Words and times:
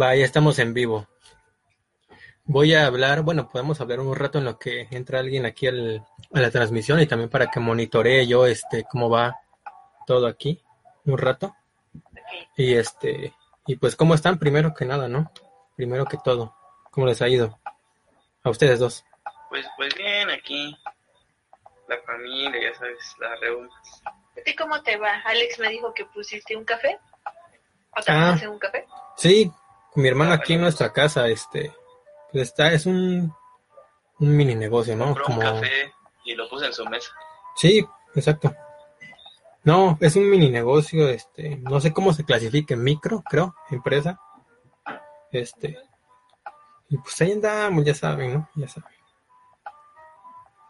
Va, 0.00 0.14
ya 0.14 0.24
estamos 0.24 0.58
en 0.58 0.74
vivo. 0.74 1.06
Voy 2.44 2.74
a 2.74 2.86
hablar, 2.86 3.22
bueno, 3.22 3.48
podemos 3.48 3.80
hablar 3.80 4.00
un 4.00 4.14
rato 4.14 4.38
en 4.38 4.44
lo 4.44 4.58
que 4.58 4.86
entra 4.90 5.18
alguien 5.18 5.46
aquí 5.46 5.66
al, 5.66 6.04
a 6.32 6.40
la 6.40 6.50
transmisión 6.50 7.00
y 7.00 7.06
también 7.06 7.28
para 7.30 7.50
que 7.50 7.58
monitoree 7.60 8.26
yo 8.26 8.46
este 8.46 8.84
cómo 8.84 9.10
va 9.10 9.40
todo 10.06 10.26
aquí 10.26 10.62
un 11.06 11.18
rato. 11.18 11.56
Y 12.56 12.74
este 12.74 13.34
y 13.66 13.76
pues 13.76 13.96
cómo 13.96 14.14
están 14.14 14.38
primero 14.38 14.74
que 14.74 14.84
nada, 14.84 15.08
¿no? 15.08 15.32
Primero 15.74 16.04
que 16.04 16.18
todo, 16.22 16.54
¿cómo 16.90 17.06
les 17.06 17.20
ha 17.20 17.28
ido? 17.28 17.58
A 18.44 18.50
ustedes 18.50 18.78
dos. 18.78 19.04
Pues 19.48 19.66
pues 19.76 19.92
bien, 19.96 20.30
aquí 20.30 20.76
la 21.88 21.98
familia, 22.02 22.70
ya 22.70 22.78
sabes, 22.78 23.14
las 23.18 23.40
reuniones. 23.40 24.02
¿Y 24.44 24.54
cómo 24.54 24.80
te 24.82 24.96
va? 24.98 25.20
Alex 25.24 25.58
me 25.58 25.70
dijo 25.70 25.92
que 25.94 26.04
pusiste 26.04 26.54
un 26.56 26.64
café. 26.64 26.98
¿O 27.96 28.02
te 28.02 28.12
Ah. 28.12 28.38
un 28.48 28.58
café? 28.58 28.86
Sí, 29.16 29.50
mi 29.96 30.08
hermano 30.08 30.32
aquí 30.32 30.54
en 30.54 30.60
nuestra 30.60 30.92
casa, 30.92 31.26
este, 31.28 31.72
pues 32.30 32.48
está, 32.48 32.72
es 32.72 32.86
un, 32.86 33.34
un 34.18 34.36
mini 34.36 34.54
negocio, 34.54 34.96
¿no? 34.96 35.06
Compró 35.06 35.24
Como, 35.24 35.38
un 35.38 35.44
café 35.44 35.92
y 36.24 36.34
lo 36.34 36.48
puse 36.48 36.66
en 36.66 36.72
su 36.72 36.84
mesa. 36.86 37.10
sí, 37.56 37.86
exacto. 38.14 38.54
No, 39.64 39.98
es 40.00 40.14
un 40.14 40.30
mini 40.30 40.48
negocio, 40.48 41.08
este, 41.08 41.56
no 41.56 41.80
sé 41.80 41.92
cómo 41.92 42.12
se 42.12 42.24
clasifica, 42.24 42.76
micro, 42.76 43.24
creo, 43.28 43.56
empresa. 43.68 44.20
Este, 45.32 45.76
y 46.88 46.98
pues 46.98 47.20
ahí 47.20 47.32
andamos, 47.32 47.84
ya 47.84 47.94
saben, 47.94 48.34
¿no? 48.34 48.50
Ya 48.54 48.68
saben. 48.68 48.94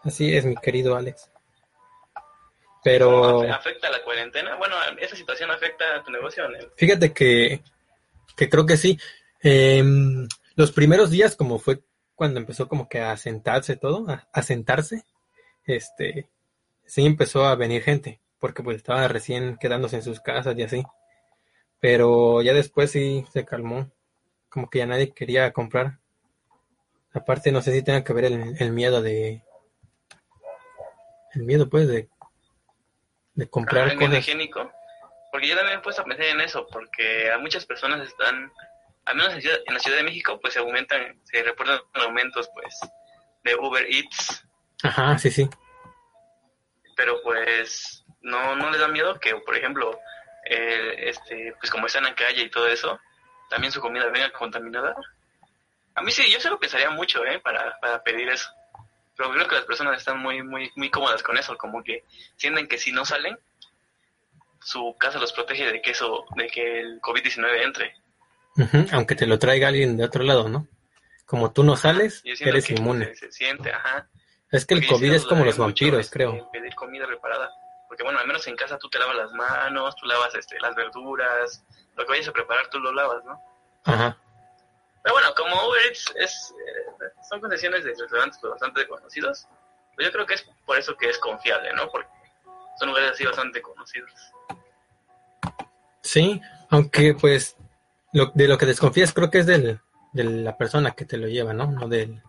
Así 0.02 0.34
es, 0.34 0.46
mi 0.46 0.56
querido 0.56 0.96
Alex. 0.96 1.30
Pero... 2.82 3.40
¿Cómo 3.40 3.52
¿Afecta 3.52 3.90
la 3.90 4.02
cuarentena? 4.02 4.54
Bueno, 4.56 4.76
¿esa 4.98 5.16
situación 5.16 5.50
afecta 5.50 5.96
a 5.96 6.02
tu 6.02 6.10
negocio? 6.10 6.44
Fíjate 6.76 7.12
que, 7.12 7.62
que 8.36 8.48
creo 8.48 8.66
que 8.66 8.76
sí. 8.76 8.98
Em, 9.40 10.28
los 10.54 10.72
primeros 10.72 11.10
días, 11.10 11.36
como 11.36 11.58
fue 11.58 11.82
cuando 12.14 12.40
empezó 12.40 12.68
como 12.68 12.88
que 12.88 13.00
a 13.00 13.16
sentarse 13.16 13.76
todo, 13.76 14.08
a, 14.08 14.28
a 14.32 14.42
sentarse, 14.42 15.04
este, 15.64 16.28
sí 16.84 17.04
empezó 17.04 17.44
a 17.44 17.56
venir 17.56 17.82
gente, 17.82 18.20
porque 18.38 18.62
pues 18.62 18.76
estaba 18.76 19.06
recién 19.08 19.56
quedándose 19.58 19.96
en 19.96 20.02
sus 20.02 20.20
casas 20.20 20.56
y 20.56 20.62
así. 20.62 20.82
Pero 21.80 22.42
ya 22.42 22.54
después 22.54 22.90
sí 22.90 23.24
se 23.32 23.44
calmó, 23.44 23.90
como 24.48 24.70
que 24.70 24.78
ya 24.78 24.86
nadie 24.86 25.12
quería 25.12 25.52
comprar. 25.52 25.98
Aparte, 27.12 27.52
no 27.52 27.62
sé 27.62 27.72
si 27.72 27.82
tenga 27.82 28.04
que 28.04 28.12
ver 28.12 28.26
el, 28.26 28.56
el 28.58 28.72
miedo 28.72 29.02
de, 29.02 29.42
el 31.34 31.42
miedo 31.42 31.68
pues 31.68 31.86
de, 31.88 32.08
de 33.34 33.48
comprar 33.48 33.88
el 33.88 33.98
miedo 33.98 34.10
cosas. 34.10 34.24
higiénico. 34.28 34.70
Porque 35.32 35.48
yo 35.48 35.56
también 35.56 35.78
he 35.78 35.82
puesto 35.82 36.02
a 36.02 36.04
pensar 36.04 36.26
en 36.26 36.40
eso, 36.40 36.66
porque 36.70 37.30
a 37.30 37.38
muchas 37.38 37.66
personas 37.66 38.06
están, 38.06 38.52
al 39.04 39.16
menos 39.16 39.34
en, 39.34 39.42
Ciudad- 39.42 39.60
en 39.66 39.74
la 39.74 39.80
Ciudad 39.80 39.96
de 39.98 40.04
México, 40.04 40.38
pues 40.40 40.54
se 40.54 40.60
aumentan, 40.60 41.20
se 41.24 41.42
reportan 41.42 41.80
aumentos, 41.94 42.48
pues, 42.54 42.78
de 43.44 43.54
Uber 43.56 43.86
Eats, 43.88 44.44
Ajá, 44.82 45.16
sí, 45.18 45.30
sí. 45.30 45.48
pero 46.96 47.20
pues 47.22 48.04
no, 48.22 48.56
no 48.56 48.70
les 48.70 48.80
da 48.80 48.88
miedo 48.88 49.18
que, 49.20 49.34
por 49.36 49.56
ejemplo, 49.56 49.98
eh, 50.48 51.08
este, 51.10 51.54
pues 51.60 51.70
como 51.70 51.86
están 51.86 52.06
en 52.06 52.14
calle 52.14 52.42
y 52.42 52.50
todo 52.50 52.68
eso, 52.68 52.98
también 53.50 53.72
su 53.72 53.80
comida 53.80 54.06
venga 54.06 54.30
contaminada. 54.32 54.94
A 55.94 56.02
mí 56.02 56.10
sí, 56.12 56.30
yo 56.30 56.40
se 56.40 56.50
lo 56.50 56.58
pensaría 56.58 56.90
mucho, 56.90 57.24
¿eh? 57.24 57.38
Para, 57.40 57.78
para 57.80 58.02
pedir 58.02 58.28
eso. 58.28 58.50
Pero 59.16 59.30
creo 59.32 59.48
que 59.48 59.54
las 59.54 59.64
personas 59.64 59.96
están 59.98 60.18
muy, 60.18 60.42
muy, 60.42 60.70
muy 60.76 60.90
cómodas 60.90 61.22
con 61.22 61.38
eso, 61.38 61.56
como 61.56 61.82
que 61.82 62.04
sienten 62.36 62.68
que 62.68 62.76
si 62.78 62.92
no 62.92 63.04
salen, 63.06 63.38
su 64.66 64.96
casa 64.98 65.20
los 65.20 65.32
protege 65.32 65.70
de 65.70 65.80
que 65.80 65.92
eso, 65.92 66.24
de 66.34 66.48
que 66.48 66.80
el 66.80 67.00
COVID-19 67.00 67.62
entre. 67.62 67.94
Aunque 68.90 69.14
te 69.14 69.26
lo 69.26 69.38
traiga 69.38 69.68
alguien 69.68 69.96
de 69.96 70.04
otro 70.04 70.24
lado, 70.24 70.48
¿no? 70.48 70.66
Como 71.24 71.52
tú 71.52 71.62
no 71.62 71.76
sales, 71.76 72.20
eres 72.24 72.66
que 72.66 72.74
inmune. 72.74 73.14
Se, 73.14 73.26
se 73.26 73.32
siente, 73.32 73.72
ajá. 73.72 74.08
Es 74.50 74.66
que 74.66 74.74
el 74.74 74.80
Porque 74.80 74.94
COVID 74.94 75.12
es 75.14 75.24
como 75.24 75.44
los 75.44 75.56
vampiros, 75.56 76.00
este, 76.00 76.12
creo. 76.12 76.50
Pedir 76.50 76.74
comida 76.74 77.06
preparada. 77.06 77.52
Porque 77.86 78.02
bueno, 78.02 78.18
al 78.18 78.26
menos 78.26 78.44
en 78.48 78.56
casa 78.56 78.76
tú 78.76 78.88
te 78.88 78.98
lavas 78.98 79.14
las 79.14 79.32
manos, 79.32 79.94
tú 79.94 80.06
lavas 80.06 80.34
este, 80.34 80.58
las 80.58 80.74
verduras, 80.74 81.64
lo 81.94 82.04
que 82.04 82.10
vayas 82.10 82.28
a 82.28 82.32
preparar 82.32 82.68
tú 82.68 82.80
lo 82.80 82.92
lavas, 82.92 83.24
¿no? 83.24 83.40
Ajá. 83.84 84.18
Pero 85.04 85.14
bueno, 85.14 85.32
como 85.36 85.68
Uber 85.68 85.80
Eats 85.86 86.12
es, 86.16 86.54
eh, 86.58 87.04
son 87.28 87.40
concesiones 87.40 87.84
de 87.84 87.90
restaurantes 87.90 88.40
pues, 88.40 88.50
bastante 88.50 88.88
conocidos, 88.88 89.46
pues 89.94 90.08
yo 90.08 90.12
creo 90.12 90.26
que 90.26 90.34
es 90.34 90.42
por 90.64 90.76
eso 90.76 90.96
que 90.96 91.08
es 91.08 91.18
confiable, 91.18 91.72
¿no? 91.72 91.88
Porque 91.88 92.08
son 92.78 92.88
lugares 92.88 93.12
así 93.12 93.24
bastante 93.24 93.62
conocidos. 93.62 94.10
Sí, 96.02 96.40
aunque 96.70 97.14
pues 97.14 97.56
lo, 98.12 98.30
de 98.34 98.48
lo 98.48 98.58
que 98.58 98.66
desconfías 98.66 99.12
creo 99.12 99.30
que 99.30 99.38
es 99.38 99.46
del, 99.46 99.80
de 100.12 100.24
la 100.24 100.56
persona 100.56 100.92
que 100.92 101.04
te 101.04 101.16
lo 101.16 101.26
lleva, 101.26 101.52
¿no? 101.52 101.70
No 101.70 101.88
del, 101.88 102.22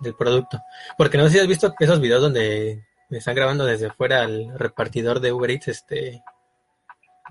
del 0.00 0.14
producto. 0.14 0.60
Porque 0.98 1.18
no 1.18 1.24
sé 1.24 1.30
si 1.30 1.38
has 1.38 1.46
visto 1.46 1.74
esos 1.78 2.00
videos 2.00 2.22
donde 2.22 2.86
me 3.08 3.18
están 3.18 3.34
grabando 3.34 3.64
desde 3.64 3.90
fuera 3.90 4.22
al 4.22 4.58
repartidor 4.58 5.20
de 5.20 5.32
Uber 5.32 5.50
Eats, 5.50 5.68
este, 5.68 6.22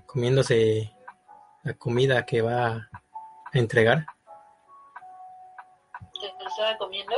comiéndose 0.06 0.94
la 1.64 1.74
comida 1.74 2.26
que 2.26 2.42
va 2.42 2.68
a 2.68 2.90
entregar. 3.54 4.06
¿Te 6.14 6.44
lo 6.44 6.50
estaba 6.50 6.78
comiendo? 6.78 7.16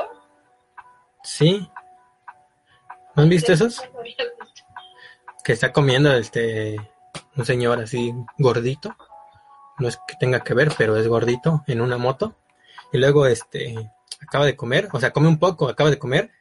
Sí. 1.23 1.69
¿No 3.15 3.23
han 3.23 3.29
visto 3.29 3.51
esos? 3.51 3.83
No 3.93 3.99
había 3.99 4.15
visto. 4.39 4.63
Que 5.47 5.53
está 5.53 5.71
comiendo 5.71 6.11
este 6.11 6.75
un 7.37 7.45
señor 7.45 7.79
así 7.79 8.13
gordito. 8.37 8.97
No 9.79 9.87
es 9.87 9.97
que 10.05 10.15
tenga 10.19 10.41
que 10.41 10.53
ver 10.53 10.73
pero 10.77 10.97
es 10.97 11.07
gordito 11.07 11.63
en 11.67 11.79
una 11.79 11.97
moto. 11.97 12.35
Y 12.91 12.97
luego 12.97 13.27
este 13.27 13.73
acaba 14.19 14.45
de 14.45 14.57
comer 14.57 14.89
o 14.91 14.99
sea 14.99 15.11
come 15.11 15.29
un 15.29 15.39
poco 15.39 15.69
acaba 15.69 15.89
de 15.89 15.99
comer 15.99 16.31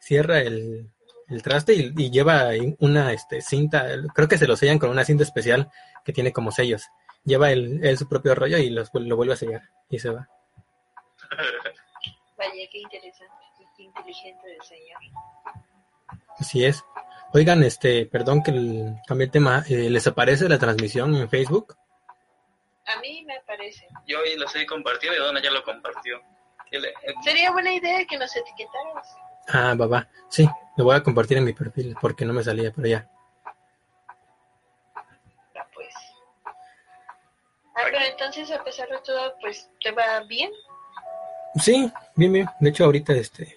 cierra 0.00 0.40
el, 0.40 0.90
el 1.28 1.42
traste 1.42 1.74
y, 1.74 1.94
y 1.96 2.10
lleva 2.10 2.50
una 2.80 3.12
este 3.12 3.40
cinta 3.40 3.86
creo 4.12 4.26
que 4.26 4.38
se 4.38 4.48
lo 4.48 4.56
sellan 4.56 4.80
con 4.80 4.90
una 4.90 5.04
cinta 5.04 5.22
especial 5.22 5.70
que 6.04 6.12
tiene 6.12 6.32
como 6.32 6.50
sellos. 6.50 6.88
Lleva 7.24 7.52
el, 7.52 7.84
él 7.84 7.96
su 7.96 8.08
propio 8.08 8.34
rollo 8.34 8.58
y 8.58 8.70
los, 8.70 8.90
lo 8.92 9.14
vuelve 9.14 9.34
a 9.34 9.36
sellar 9.36 9.62
y 9.88 10.00
se 10.00 10.10
va. 10.10 10.28
Vaya, 12.36 12.68
qué 12.72 12.78
interesante, 12.78 13.44
qué 13.76 13.84
inteligente 13.84 14.56
el 14.56 14.62
señor. 14.62 15.00
así 16.40 16.64
es 16.64 16.82
oigan 17.32 17.62
este 17.62 18.06
perdón 18.06 18.42
que 18.42 18.50
el, 18.52 18.94
cambie 19.06 19.26
el 19.26 19.30
tema 19.30 19.62
eh, 19.68 19.90
les 19.90 20.06
aparece 20.06 20.48
la 20.48 20.58
transmisión 20.58 21.14
en 21.16 21.28
Facebook 21.28 21.76
A 22.86 23.00
mí 23.00 23.24
me 23.26 23.40
parece. 23.46 23.86
Yo 24.06 24.20
hoy 24.20 24.36
lo 24.36 24.46
estoy 24.46 24.64
compartiendo 24.66 25.18
y 25.18 25.20
Donna 25.20 25.42
ya 25.42 25.50
lo 25.50 25.62
compartió. 25.64 26.20
Le- 26.70 26.88
eh, 26.88 27.14
Sería 27.22 27.50
buena 27.52 27.72
idea 27.72 28.04
que 28.06 28.16
nos 28.18 28.34
etiquetaras. 28.36 29.16
Ah, 29.48 29.74
va, 29.80 29.86
va. 29.86 30.08
Sí, 30.28 30.48
lo 30.76 30.84
voy 30.84 30.96
a 30.96 31.02
compartir 31.02 31.36
en 31.38 31.44
mi 31.44 31.52
perfil 31.52 31.96
porque 32.00 32.24
no 32.24 32.32
me 32.32 32.42
salía, 32.44 32.72
pero 32.74 32.86
ya. 32.88 33.08
Ah, 34.94 35.66
pues. 35.74 35.94
Ah, 37.74 37.82
pero 37.84 37.98
entonces, 38.10 38.50
a 38.50 38.62
pesar 38.64 38.88
de 38.88 38.98
todo, 39.04 39.34
pues, 39.40 39.68
¿te 39.82 39.90
va 39.92 40.20
bien? 40.28 40.50
Sí, 41.60 41.90
bien, 42.16 42.32
bien. 42.32 42.48
De 42.60 42.70
hecho, 42.70 42.84
ahorita 42.84 43.12
este 43.14 43.56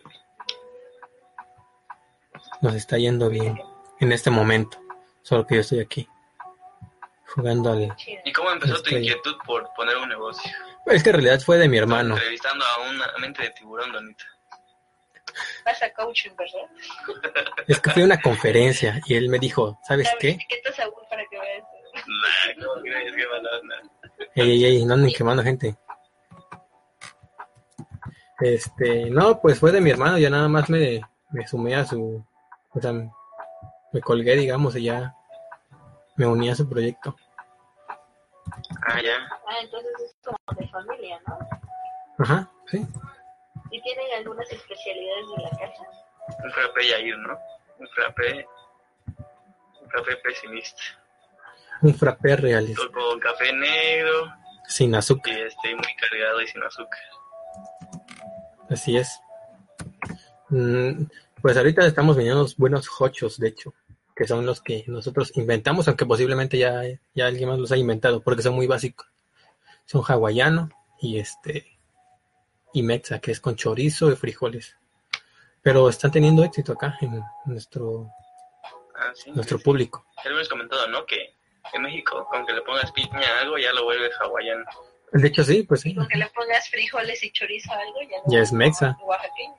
nos 2.61 2.73
está 2.75 2.97
yendo 2.97 3.29
bien 3.29 3.59
en 4.00 4.11
este 4.11 4.29
momento. 4.29 4.77
Solo 5.21 5.45
que 5.45 5.56
yo 5.56 5.61
estoy 5.61 5.79
aquí 5.79 6.07
jugando 7.27 7.71
al. 7.71 7.95
¿Y 8.25 8.31
cómo 8.33 8.51
empezó 8.51 8.73
tu 8.73 8.77
Estrella. 8.79 9.00
inquietud 9.00 9.35
por 9.45 9.69
poner 9.75 9.97
un 9.97 10.09
negocio? 10.09 10.51
Es 10.88 11.03
que 11.03 11.09
en 11.09 11.15
realidad 11.17 11.39
fue 11.41 11.57
de 11.57 11.67
mi 11.69 11.77
hermano. 11.77 12.15
Entrevistando 12.15 12.65
a 12.65 12.89
una 12.89 13.06
mente 13.19 13.44
de 13.44 13.50
tiburón, 13.51 13.91
Donita. 13.91 14.25
Vas 15.63 15.81
a 15.83 15.94
coaching, 15.94 16.31
¿verdad? 16.38 17.23
Es 17.67 17.79
que 17.79 17.91
fui 17.91 18.01
a 18.01 18.06
una 18.06 18.19
conferencia 18.19 19.00
y 19.06 19.13
él 19.15 19.29
me 19.29 19.38
dijo, 19.38 19.79
¿sabes 19.88 20.07
Ya 20.07 20.13
me 20.13 20.19
qué? 20.19 20.29
etiquetas 20.31 20.79
a 20.79 20.85
Will 20.85 21.07
para 21.09 21.23
que 21.29 21.39
veas. 21.39 21.63
Nah, 21.94 22.65
¿cómo 22.65 22.81
crees 22.81 23.15
que 23.15 23.27
mala 23.27 23.50
onda? 23.61 23.75
Ey, 24.35 24.51
ey, 24.51 24.65
ey, 24.65 24.85
no 24.85 24.94
anden 24.95 25.13
quemando 25.13 25.44
gente. 25.44 25.77
Este, 28.39 29.09
no, 29.09 29.39
pues 29.41 29.59
fue 29.59 29.71
de 29.71 29.81
mi 29.81 29.89
hermano, 29.91 30.17
ya 30.17 30.29
nada 30.29 30.47
más 30.47 30.69
me, 30.69 31.01
me 31.31 31.45
sumé 31.47 31.75
a 31.75 31.85
su, 31.85 32.25
o 32.71 32.80
sea, 32.81 32.92
me 33.92 34.01
colgué, 34.01 34.36
digamos, 34.36 34.75
y 34.75 34.83
ya 34.83 35.16
me 36.16 36.27
uní 36.27 36.50
a 36.50 36.56
su 36.56 36.68
proyecto. 36.69 37.16
Ah, 38.88 39.01
ya. 39.01 39.16
Ah, 39.48 39.56
entonces 39.62 40.16
como 40.24 40.38
de 40.60 40.68
familia, 40.69 41.19
¿no? 41.27 41.38
Ajá, 42.19 42.50
sí. 42.68 42.86
¿Y 43.71 43.81
tienen 43.81 44.06
algunas 44.18 44.51
especialidades 44.51 45.25
de 45.36 45.44
la 45.44 45.50
casa? 45.51 45.83
Un 46.44 46.51
frappé 46.51 46.88
Yair, 46.89 47.18
¿no? 47.18 47.38
Un 47.80 47.88
frappé. 47.89 48.48
Un 49.81 49.89
frappé 49.89 50.16
pesimista. 50.18 50.81
Un 51.81 51.94
frappé 51.95 52.36
realista, 52.36 52.81
Con 52.94 53.19
café 53.19 53.54
negro 53.54 54.33
sin 54.68 54.94
y 54.94 54.98
azúcar. 54.98 55.33
este, 55.33 55.74
muy 55.74 55.95
cargado 55.95 56.42
y 56.42 56.48
sin 56.48 56.62
azúcar. 56.63 57.00
Así 58.69 58.98
es. 58.98 59.19
Mm, 60.50 61.04
Pues 61.41 61.57
ahorita 61.57 61.86
estamos 61.86 62.15
vendiendo 62.15 62.41
unos 62.41 62.57
buenos 62.57 62.89
hochos, 63.00 63.39
de 63.39 63.50
hecho, 63.50 63.74
que 64.15 64.27
son 64.27 64.45
los 64.45 64.62
que 64.62 64.83
nosotros 64.88 65.31
inventamos, 65.38 65.88
aunque 65.88 66.06
posiblemente 66.06 66.57
ya, 66.57 66.81
ya 67.15 67.27
alguien 67.27 67.50
más 67.50 67.59
los 67.59 67.71
ha 67.71 67.77
inventado, 67.77 68.21
porque 68.21 68.41
son 68.41 68.56
muy 68.56 68.68
básicos. 68.68 69.07
Son 69.86 70.03
hawaiano 70.06 70.69
y 71.01 71.18
este 71.19 71.77
y 72.74 72.83
mexa, 72.83 73.19
que 73.19 73.31
es 73.31 73.39
con 73.39 73.56
chorizo 73.56 74.12
y 74.12 74.15
frijoles. 74.15 74.75
Pero 75.62 75.89
están 75.89 76.12
teniendo 76.12 76.44
éxito 76.44 76.74
acá 76.74 76.97
en 77.01 77.21
nuestro 77.45 78.09
Ah, 78.95 79.12
sí. 79.15 79.31
nuestro 79.31 79.57
sí. 79.57 79.63
público. 79.63 80.06
Ya 80.24 80.30
lo 80.30 80.35
hemos 80.35 80.50
comentado, 80.50 80.88
¿no? 80.89 81.06
Que 81.06 81.33
en 81.74 81.81
México, 81.81 82.27
con 82.30 82.45
que 82.45 82.53
le 82.53 82.62
pongas 82.62 82.92
piña 82.92 83.19
a 83.38 83.42
algo, 83.42 83.57
ya 83.57 83.71
lo 83.74 83.85
vuelve 83.85 84.09
hawaiano. 84.19 84.65
De 85.13 85.27
hecho 85.27 85.44
sí, 85.44 85.63
pues 85.63 85.81
sí. 85.81 85.95
Con 85.95 86.07
que 86.07 86.18
le 86.18 86.27
pongas 86.30 86.69
frijoles 86.69 87.24
y 87.24 87.31
chorizo 87.31 87.71
a 87.71 87.77
algo, 87.77 87.97
ya, 88.27 88.39
es 88.42 88.51
mexa. 88.51 88.97
Oaxaqueño, 89.01 89.56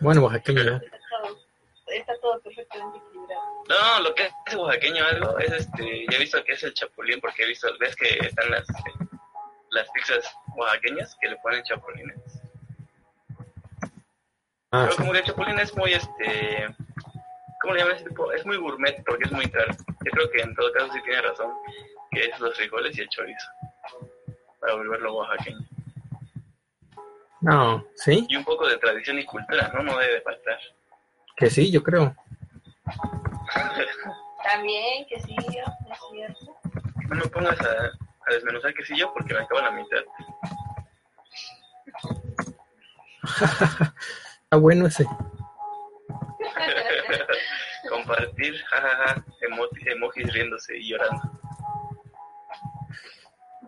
Bueno, 0.00 0.22
oaxaqueño 0.24 0.60
está 0.76 0.98
todo, 1.10 1.38
está 1.88 2.20
todo 2.20 2.40
perfectamente 2.40 2.98
equilibrado. 2.98 3.42
No, 3.68 4.00
lo 4.02 4.14
que 4.14 4.30
es 4.46 4.54
oaxaqueño 4.54 5.04
algo 5.04 5.38
es 5.38 5.52
este, 5.52 6.06
ya 6.10 6.16
he 6.16 6.20
visto 6.20 6.42
que 6.44 6.52
es 6.52 6.62
el 6.64 6.74
chapulín, 6.74 7.20
porque 7.20 7.42
he 7.42 7.46
visto, 7.46 7.68
ves 7.78 7.94
que 7.96 8.18
están 8.26 8.50
las, 8.50 8.68
eh, 8.68 9.06
las 9.70 9.88
pizzas 9.90 10.30
oaxaqueñas 10.56 11.16
que 11.20 11.28
le 11.28 11.36
ponen 11.36 11.62
chapulines. 11.64 12.16
Ah, 14.70 14.82
Pero 14.82 14.92
sí. 14.92 14.98
como 14.98 15.12
que 15.12 15.18
el 15.18 15.24
chapulín 15.24 15.58
es 15.58 15.74
muy, 15.76 15.92
este, 15.94 16.68
¿cómo 17.62 17.74
le 17.74 17.80
llaman 17.80 17.96
ese 17.96 18.04
tipo? 18.04 18.32
Es 18.32 18.44
muy 18.44 18.56
gourmet 18.58 19.02
porque 19.04 19.24
es 19.24 19.32
muy 19.32 19.48
caro. 19.50 19.72
Yo 20.04 20.10
creo 20.12 20.30
que 20.30 20.40
en 20.42 20.54
todo 20.54 20.72
caso 20.72 20.92
sí 20.92 21.00
tiene 21.04 21.22
razón, 21.22 21.52
que 22.10 22.26
es 22.26 22.38
los 22.38 22.54
frijoles 22.56 22.96
y 22.98 23.00
el 23.00 23.08
chorizo, 23.08 23.48
para 24.60 24.74
volverlo 24.74 25.16
oaxaqueño. 25.16 25.66
No, 27.40 27.84
sí, 27.94 28.26
Y 28.28 28.36
un 28.36 28.44
poco 28.44 28.66
de 28.66 28.78
tradición 28.78 29.18
y 29.18 29.24
cultura, 29.24 29.70
¿no? 29.74 29.82
No 29.82 29.98
debe 29.98 30.20
faltar. 30.22 30.58
que 31.36 31.50
sí, 31.50 31.70
yo 31.70 31.82
creo. 31.82 32.14
También, 34.44 35.06
que 35.06 35.20
sí, 35.20 35.34
es 35.38 35.46
cierto. 35.46 35.72
No 37.08 37.16
me 37.16 37.26
pongas 37.26 37.60
a, 37.60 37.90
a 38.26 38.32
desmenuzar 38.32 38.74
quesillo 38.74 39.12
porque 39.12 39.34
me 39.34 39.40
acabo 39.40 39.60
la 39.60 39.70
mitad. 39.70 40.00
Está 44.42 44.56
bueno 44.56 44.86
ese. 44.86 45.04
Compartir, 47.88 48.54
jajaja, 48.64 49.24
emojis 49.40 50.32
riéndose 50.32 50.76
y 50.78 50.88
llorando. 50.90 51.22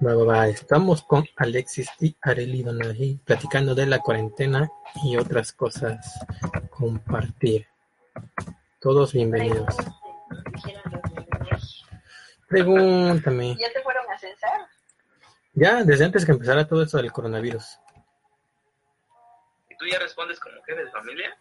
Estamos 0.01 1.03
con 1.03 1.27
Alexis 1.37 1.91
y 2.01 2.17
Areli 2.23 2.63
Donají 2.63 3.21
platicando 3.23 3.75
de 3.75 3.85
la 3.85 3.99
cuarentena 3.99 4.67
y 5.05 5.19
otras 5.19 5.53
cosas. 5.53 6.19
Compartir. 6.71 7.67
Todos 8.81 9.13
bienvenidos. 9.13 9.77
Pregúntame. 12.49 13.59
¿Ya 13.61 13.71
te 13.75 13.83
fueron 13.83 14.11
a 14.11 14.19
censar? 14.19 14.67
Ya, 15.53 15.85
desde 15.85 16.07
antes 16.07 16.25
que 16.25 16.33
empezara 16.33 16.67
todo 16.67 16.83
esto 16.83 16.97
del 16.97 17.13
coronavirus. 17.13 17.79
¿Y 19.69 19.77
tú 19.77 19.85
ya 19.85 19.99
respondes 19.99 20.41
como 20.41 20.63
jefe 20.63 20.83
de 20.83 20.91
familia? 20.91 21.39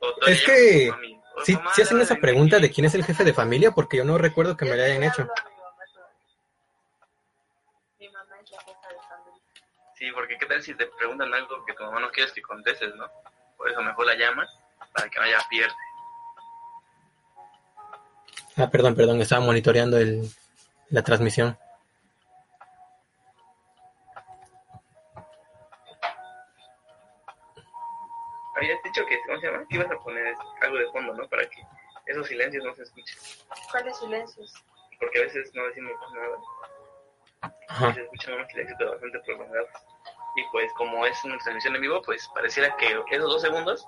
¿O 0.00 0.12
todavía 0.16 0.34
Es 0.36 0.44
que 0.44 0.90
"Mamá, 0.90 1.70
sí 1.74 1.80
hacen 1.80 2.00
esa 2.02 2.16
pregunta 2.16 2.56
de 2.56 2.62
quesillo". 2.68 2.74
quién 2.74 2.84
es 2.88 2.94
el 2.94 3.04
jefe 3.04 3.24
de 3.24 3.32
familia 3.32 3.70
porque 3.70 3.96
yo 3.96 4.04
no 4.04 4.18
recuerdo 4.18 4.54
que 4.54 4.66
me 4.66 4.76
la 4.76 4.84
hayan 4.84 5.02
hecho. 5.02 5.22
le 5.22 5.28
hablo 5.28 5.32
a 5.32 5.50
mi 5.50 5.58
mamá 5.58 5.84
todavía. 5.94 6.10
Mi 7.98 8.08
mamá 8.08 8.40
es 8.42 8.50
la 8.50 8.60
jefa 8.60 8.88
de 8.88 9.00
familia. 9.08 9.42
Sí, 10.00 10.10
porque 10.12 10.38
qué 10.38 10.46
tal 10.46 10.62
si 10.62 10.74
te 10.74 10.86
preguntan 10.86 11.32
algo 11.34 11.62
que 11.66 11.74
tu 11.74 11.84
mamá 11.84 12.00
no 12.00 12.10
quieres 12.10 12.32
que 12.32 12.40
contestes, 12.40 12.94
¿no? 12.94 13.06
Por 13.58 13.70
eso 13.70 13.82
mejor 13.82 14.06
la 14.06 14.14
llamas 14.14 14.48
para 14.94 15.10
que 15.10 15.18
no 15.18 15.26
haya 15.26 15.38
pierde. 15.50 15.74
Ah, 18.56 18.70
perdón, 18.70 18.94
perdón, 18.94 19.20
estaba 19.20 19.44
monitoreando 19.44 19.98
el, 19.98 20.22
la 20.88 21.02
transmisión. 21.02 21.54
Habías 28.56 28.82
dicho 28.82 29.04
que, 29.04 29.18
¿cómo 29.26 29.38
se 29.38 29.46
llama? 29.46 29.66
Que 29.68 29.76
ibas 29.76 29.90
a 29.90 29.98
poner 29.98 30.34
algo 30.62 30.78
de 30.78 30.90
fondo, 30.92 31.12
¿no? 31.12 31.28
Para 31.28 31.46
que 31.46 31.62
esos 32.06 32.26
silencios 32.26 32.64
no 32.64 32.74
se 32.74 32.84
escuchen. 32.84 33.18
¿Cuáles 33.70 33.98
silencios? 33.98 34.64
Porque 34.98 35.18
a 35.18 35.22
veces 35.24 35.54
no 35.54 35.66
decimos 35.66 35.92
nada. 36.14 36.38
Y 37.42 37.46
Ajá. 37.68 37.94
se 37.94 38.02
escuchan 38.02 38.34
unos 38.34 38.48
silencios 38.48 38.76
pero 38.78 38.90
bastante 38.92 39.18
prolongados. 39.20 39.68
Y 40.36 40.42
pues 40.52 40.72
como 40.74 41.06
es 41.06 41.24
una 41.24 41.36
transmisión 41.38 41.74
en 41.74 41.80
vivo, 41.82 42.00
pues 42.02 42.28
pareciera 42.34 42.76
que 42.76 42.86
esos 43.10 43.28
dos 43.28 43.42
segundos, 43.42 43.86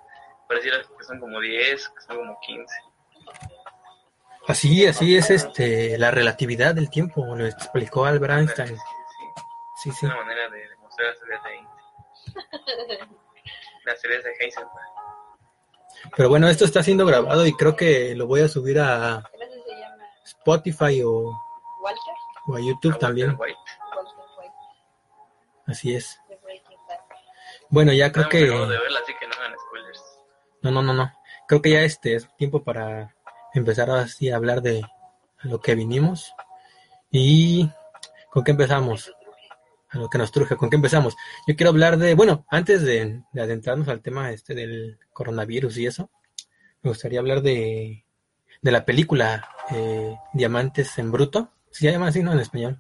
pareciera 0.49 0.79
que 0.83 1.05
son 1.05 1.21
como 1.21 1.39
10, 1.41 1.89
que 1.89 2.01
son 2.03 2.17
como 2.19 2.39
15. 2.41 2.75
Así, 4.49 4.87
así 4.87 5.17
es 5.17 5.31
este 5.31 5.97
la 5.99 6.11
relatividad 6.11 6.75
del 6.75 6.91
tiempo, 6.91 7.25
lo 7.37 7.47
explicó 7.47 8.05
Albert 8.07 8.35
Einstein. 8.35 8.77
Sí, 8.77 8.83
Sí, 9.85 9.91
Es 9.91 9.97
sí. 9.99 10.07
una 10.07 10.17
manera 10.17 10.49
de 10.49 10.69
demostrar 10.69 11.09
las 11.09 11.19
teorías 11.19 11.43
de 11.45 11.51
Einstein. 11.51 13.19
Las 13.85 14.01
teorías 14.01 14.23
de 14.25 14.31
Heisenberg. 14.39 14.73
Pero 16.17 16.29
bueno, 16.29 16.49
esto 16.49 16.65
está 16.65 16.83
siendo 16.85 17.05
grabado 17.05 17.45
y 17.47 17.53
creo 17.55 17.75
que 17.75 18.15
lo 18.15 18.27
voy 18.29 18.41
a 18.43 18.49
subir 18.49 18.79
a 18.81 19.29
Spotify 20.25 21.03
o. 21.05 21.33
o 22.47 22.57
a 22.57 22.61
YouTube 22.61 22.95
A 22.95 22.99
también. 22.99 23.37
White. 23.39 23.59
Así 25.67 25.95
es. 25.95 26.19
Bueno, 27.71 27.93
ya 27.93 28.13
creo 28.13 28.25
No 28.25 28.31
que... 28.31 28.39
de 28.39 28.49
verla, 28.49 29.01
así 29.03 29.13
que 29.19 29.27
no 29.27 29.35
hagan 29.35 29.55
spoilers. 29.59 30.03
No, 30.63 30.71
no, 30.71 30.83
no, 30.83 30.93
no. 30.93 31.13
Creo 31.49 31.63
que 31.63 31.71
ya 31.71 31.83
este 31.83 32.15
es 32.15 32.29
tiempo 32.37 32.63
para 32.63 33.15
empezar 33.55 33.91
así 33.91 34.31
a 34.31 34.37
hablar 34.37 34.63
de 34.63 34.83
lo 35.43 35.61
que 35.61 35.75
vinimos. 35.75 36.35
¿Y 37.11 37.71
con 38.31 38.45
qué 38.45 38.51
empezamos? 38.53 39.13
A 39.91 39.99
lo 39.99 40.09
que 40.09 40.19
nos 40.19 40.33
truje. 40.33 40.57
¿Con 40.57 40.71
qué 40.71 40.77
empezamos? 40.77 41.17
Yo 41.47 41.57
quiero 41.57 41.71
hablar 41.71 41.97
de, 41.99 42.15
bueno, 42.15 42.45
antes 42.49 42.83
de, 42.83 43.23
de 43.33 43.43
adentrarnos 43.43 43.89
al 43.89 44.01
tema 44.01 44.31
este 44.33 44.55
del 44.55 44.99
coronavirus 45.13 45.77
y 45.79 45.87
eso, 45.87 46.11
me 46.83 46.91
gustaría 46.91 47.21
hablar 47.21 47.43
de, 47.43 48.05
de 48.61 48.71
la 48.71 48.85
película 48.85 49.49
eh, 49.71 50.17
Diamantes 50.33 50.99
en 50.99 51.13
Bruto. 51.13 51.51
Se 51.73 51.91
llama 51.91 52.09
así, 52.09 52.23
¿no? 52.23 52.33
En 52.33 52.41
español. 52.41 52.79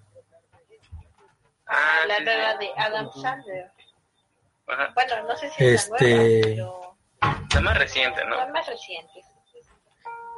Ah, 1.67 2.01
la 2.07 2.17
sí, 2.17 2.25
nueva 2.25 2.53
sí. 2.53 2.59
de 2.59 2.73
Adam 2.83 3.11
Sandler. 3.13 3.73
Ajá. 4.69 4.91
Bueno, 4.95 5.23
no 5.29 5.37
sé 5.37 5.51
si 5.51 5.65
es 5.67 5.89
la 5.91 5.97
Este- 5.97 6.57
nueva, 6.57 6.95
La 7.55 7.61
más 7.61 7.79
reciente, 7.79 8.21
¿no? 8.25 8.31
pero 8.31 8.47
la 8.47 8.53
más 8.53 8.67
reciente. 8.67 9.21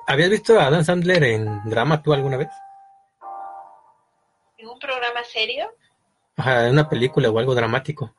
¿Habías 0.06 0.30
visto 0.30 0.60
a 0.60 0.70
Dan 0.70 0.84
Sandler 0.84 1.24
en 1.24 1.64
drama 1.68 2.02
tú 2.02 2.12
alguna 2.12 2.36
vez? 2.36 2.48
¿En 4.58 4.68
un 4.68 4.78
programa 4.78 5.24
serio? 5.24 5.74
Ajá, 6.36 6.66
en 6.66 6.72
una 6.72 6.88
película 6.88 7.30
o 7.30 7.38
algo 7.38 7.54
dramático. 7.54 8.14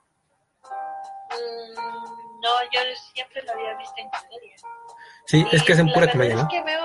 Mm, 1.29 2.39
no, 2.41 2.49
yo 2.71 2.79
siempre 3.13 3.41
lo 3.43 3.51
había 3.53 3.75
visto 3.77 3.93
en 3.97 4.09
comedia. 4.09 4.55
Sí, 5.27 5.45
es 5.51 5.63
que 5.63 5.73
es 5.73 5.79
en 5.79 5.91
pura 5.91 6.09
comedia, 6.11 6.35
¿no? 6.35 6.41
Es 6.43 6.47
que 6.49 6.63
veo 6.63 6.84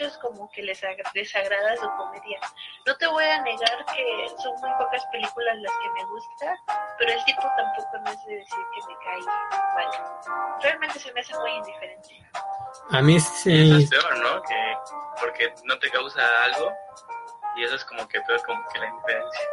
muchos 0.00 0.18
como 0.18 0.48
que 0.50 0.62
les 0.62 0.82
ag- 0.82 1.12
desagrada 1.12 1.76
su 1.76 1.88
comedia. 1.96 2.38
No 2.86 2.96
te 2.96 3.06
voy 3.08 3.24
a 3.24 3.42
negar 3.42 3.84
que 3.86 4.28
son 4.38 4.54
muy 4.60 4.70
pocas 4.78 5.04
películas 5.06 5.56
las 5.58 5.72
que 5.72 5.90
me 5.90 6.04
gustan, 6.10 6.56
pero 6.98 7.12
el 7.12 7.24
tipo 7.24 7.42
tampoco 7.56 7.98
me 8.04 8.10
hace 8.10 8.30
decir 8.30 8.58
que 8.74 8.86
me 8.86 8.98
cae 9.04 9.20
mal. 9.20 10.58
Realmente 10.60 10.98
se 10.98 11.12
me 11.12 11.20
hace 11.20 11.34
muy 11.38 11.50
indiferente. 11.52 12.26
A 12.90 13.00
mí 13.00 13.16
eso 13.16 13.32
sí, 13.34 13.82
es 13.82 13.90
peor, 13.90 14.18
¿no? 14.18 14.42
Que 14.42 14.76
porque 15.20 15.54
no 15.64 15.78
te 15.78 15.90
causa 15.90 16.20
algo 16.44 16.72
y 17.56 17.64
eso 17.64 17.74
es 17.74 17.84
como 17.84 18.06
que 18.08 18.20
peor 18.22 18.42
como 18.44 18.64
que 18.68 18.78
la 18.78 18.86
indiferencia. 18.86 19.48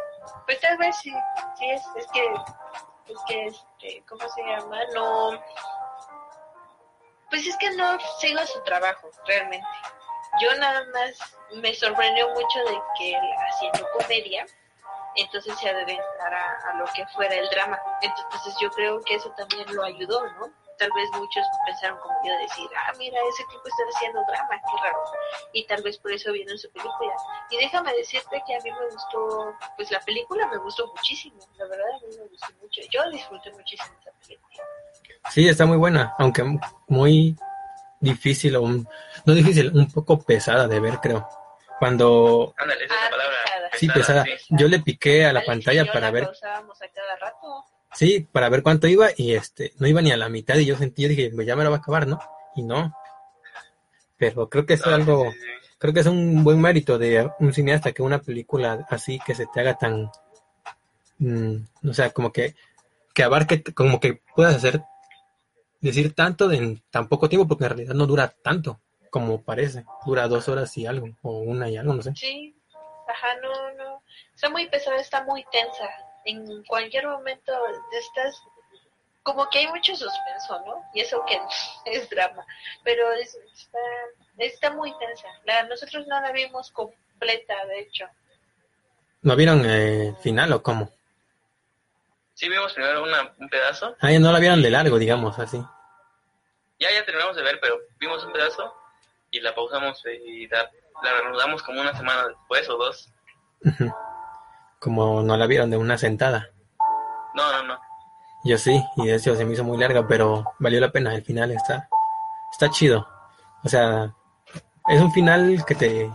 Pues 0.46 0.60
tal 0.60 0.76
vez 0.78 0.96
sí, 0.98 1.12
sí 1.56 1.70
es, 1.70 1.82
es 1.96 2.06
que, 2.12 2.34
es 3.08 3.18
que, 3.26 3.46
este, 3.46 4.04
¿cómo 4.08 4.28
se 4.28 4.42
llama? 4.42 4.78
No, 4.94 5.40
pues 7.30 7.46
es 7.46 7.56
que 7.56 7.70
no 7.72 7.98
sigo 8.18 8.44
su 8.46 8.62
trabajo, 8.62 9.10
realmente. 9.26 9.66
Yo 10.40 10.54
nada 10.56 10.84
más 10.92 11.18
me 11.54 11.74
sorprendió 11.74 12.28
mucho 12.30 12.58
de 12.66 12.78
que 12.98 13.18
haciendo 13.48 13.88
comedia, 13.98 14.46
entonces 15.16 15.58
se 15.58 15.68
adentrara 15.68 16.58
a 16.68 16.74
lo 16.74 16.84
que 16.94 17.06
fuera 17.08 17.34
el 17.34 17.48
drama. 17.50 17.78
Entonces 18.02 18.54
yo 18.60 18.70
creo 18.70 19.00
que 19.02 19.14
eso 19.14 19.30
también 19.30 19.64
lo 19.74 19.84
ayudó, 19.84 20.26
¿no? 20.38 20.52
tal 20.78 20.90
vez 20.94 21.08
muchos 21.12 21.44
pensaron 21.66 21.98
como 21.98 22.14
yo 22.24 22.32
decir, 22.38 22.68
ah, 22.76 22.92
mira, 22.98 23.18
ese 23.28 23.44
tipo 23.44 23.62
está 23.66 23.82
haciendo 23.94 24.20
drama, 24.24 24.48
qué 24.50 24.82
raro. 24.82 24.98
Y 25.52 25.66
tal 25.66 25.82
vez 25.82 25.98
por 25.98 26.12
eso 26.12 26.32
vieron 26.32 26.58
su 26.58 26.70
película. 26.70 27.14
Y 27.50 27.56
déjame 27.58 27.92
decirte 27.94 28.42
que 28.46 28.54
a 28.54 28.60
mí 28.60 28.70
me 28.70 28.90
gustó, 28.90 29.54
pues 29.76 29.90
la 29.90 30.00
película 30.00 30.46
me 30.48 30.58
gustó 30.58 30.86
muchísimo, 30.88 31.38
la 31.56 31.66
verdad 31.66 31.86
a 31.94 32.06
mí 32.06 32.16
me 32.16 32.26
gustó 32.28 32.46
mucho. 32.60 32.80
Yo 32.90 33.10
disfruté 33.10 33.50
muchísimo 33.52 33.96
esa 34.00 34.12
película. 34.20 34.62
Sí, 35.30 35.48
está 35.48 35.66
muy 35.66 35.76
buena, 35.76 36.14
aunque 36.18 36.44
muy 36.88 37.36
difícil, 38.00 38.56
o 38.56 38.62
un, 38.62 38.88
no 39.24 39.34
difícil, 39.34 39.70
un 39.74 39.90
poco 39.90 40.20
pesada 40.22 40.66
de 40.68 40.80
ver, 40.80 40.98
creo. 41.00 41.28
Cuando... 41.78 42.54
Ándale, 42.58 42.84
esa 42.84 42.94
es 42.94 43.00
la 43.00 43.06
Ah, 43.06 43.10
palabra. 43.10 43.36
pesada. 43.44 43.70
Sí, 43.78 43.88
pesada. 43.88 44.24
sí. 44.24 44.30
Yo 44.50 44.68
le 44.68 44.78
piqué 44.80 45.26
a 45.26 45.32
la 45.32 45.44
pantalla 45.44 45.84
para 45.86 46.00
la 46.06 46.10
ver, 46.10 46.24
pausábamos 46.24 46.80
a 46.82 46.88
cada 46.88 47.16
rato. 47.16 47.64
sí, 47.94 48.26
para 48.32 48.48
ver 48.48 48.62
cuánto 48.62 48.86
iba 48.88 49.08
y 49.16 49.34
este, 49.34 49.72
no 49.78 49.86
iba 49.86 50.00
ni 50.02 50.10
a 50.12 50.16
la 50.16 50.28
mitad 50.28 50.56
y 50.56 50.64
yo 50.66 50.76
sentí, 50.76 51.02
yo 51.02 51.08
dije, 51.08 51.30
pues 51.34 51.46
ya 51.46 51.54
me 51.56 51.64
la 51.64 51.70
va 51.70 51.76
a 51.76 51.78
acabar, 51.80 52.06
¿no? 52.06 52.18
Y 52.54 52.62
no. 52.62 52.94
Pero 54.16 54.48
creo 54.48 54.64
que 54.64 54.74
es 54.74 54.86
No, 54.86 54.94
algo, 54.94 55.30
sí, 55.32 55.38
sí, 55.38 55.46
sí. 55.62 55.68
creo 55.78 55.92
que 55.92 56.00
es 56.00 56.06
un 56.06 56.42
buen 56.42 56.60
mérito 56.60 56.96
de 56.98 57.30
un 57.38 57.52
cineasta 57.52 57.92
que 57.92 58.02
una 58.02 58.20
película 58.22 58.86
así 58.88 59.18
que 59.26 59.34
se 59.34 59.46
te 59.46 59.60
haga 59.60 59.74
tan, 59.76 60.10
mm, 61.18 61.56
o 61.90 61.92
sea, 61.92 62.10
como 62.10 62.32
que, 62.32 62.54
que 63.12 63.22
abarque, 63.24 63.62
como 63.62 64.00
que 64.00 64.22
puedas 64.34 64.54
hacer, 64.56 64.80
decir 65.86 66.14
tanto 66.14 66.50
en 66.52 66.82
tan 66.90 67.08
poco 67.08 67.28
tiempo, 67.28 67.46
porque 67.48 67.64
en 67.64 67.70
realidad 67.70 67.94
no 67.94 68.06
dura 68.06 68.28
tanto 68.28 68.80
como 69.10 69.42
parece, 69.42 69.84
dura 70.04 70.28
dos 70.28 70.48
horas 70.48 70.76
y 70.76 70.86
algo, 70.86 71.08
o 71.22 71.38
una 71.38 71.70
y 71.70 71.76
algo, 71.76 71.94
no 71.94 72.02
sé. 72.02 72.12
Sí, 72.14 72.54
ajá, 73.08 73.28
no, 73.42 73.72
no. 73.74 74.02
Está 74.34 74.50
muy 74.50 74.68
pesada, 74.68 74.96
está 75.00 75.24
muy 75.24 75.44
tensa. 75.50 75.88
En 76.26 76.62
cualquier 76.64 77.06
momento 77.06 77.52
estás 77.98 78.36
como 79.22 79.48
que 79.48 79.60
hay 79.60 79.68
mucho 79.68 79.94
suspenso, 79.96 80.60
¿no? 80.66 80.82
Y 80.94 81.00
eso 81.00 81.24
que 81.26 81.38
es 81.90 82.08
drama, 82.10 82.44
pero 82.84 83.10
es- 83.12 83.38
está, 83.54 83.78
está 84.38 84.70
muy 84.72 84.92
tensa. 84.98 85.28
La, 85.44 85.62
nosotros 85.64 86.06
no 86.06 86.20
la 86.20 86.30
vimos 86.32 86.70
completa, 86.72 87.54
de 87.66 87.80
hecho. 87.80 88.04
¿No 89.22 89.34
vieron 89.34 89.62
eh, 89.64 90.14
final 90.22 90.52
o 90.52 90.62
cómo? 90.62 90.90
Sí, 92.34 92.48
vimos 92.50 92.72
primero 92.74 93.02
una- 93.02 93.32
un 93.38 93.48
pedazo. 93.48 93.96
Ah, 94.00 94.12
ya 94.12 94.18
no 94.18 94.30
la 94.30 94.38
vieron 94.40 94.62
de 94.62 94.70
largo, 94.70 94.98
digamos, 94.98 95.38
así. 95.38 95.60
Ya, 96.78 96.88
ya 96.92 97.04
terminamos 97.04 97.36
de 97.36 97.42
ver, 97.42 97.58
pero 97.60 97.78
vimos 97.98 98.24
un 98.24 98.32
pedazo 98.32 98.74
y 99.30 99.40
la 99.40 99.54
pausamos 99.54 100.02
y 100.06 100.46
la, 100.48 100.70
la 101.02 101.12
reanudamos 101.20 101.62
como 101.62 101.80
una 101.80 101.96
semana 101.96 102.28
después 102.28 102.68
o 102.68 102.76
dos. 102.76 103.12
Como 104.78 105.22
no 105.22 105.36
la 105.36 105.46
vieron 105.46 105.70
de 105.70 105.76
una 105.76 105.98
sentada. 105.98 106.50
No, 107.34 107.52
no, 107.52 107.62
no. 107.62 107.80
Yo 108.44 108.58
sí, 108.58 108.82
y 108.96 109.06
de 109.06 109.16
hecho 109.16 109.34
se 109.34 109.44
me 109.44 109.54
hizo 109.54 109.64
muy 109.64 109.78
larga, 109.78 110.06
pero 110.06 110.44
valió 110.58 110.80
la 110.80 110.92
pena. 110.92 111.14
El 111.14 111.24
final 111.24 111.50
está, 111.50 111.88
está 112.52 112.70
chido. 112.70 113.08
O 113.64 113.68
sea, 113.68 114.14
es 114.88 115.00
un 115.00 115.12
final 115.12 115.64
que 115.66 115.74
te, 115.74 116.10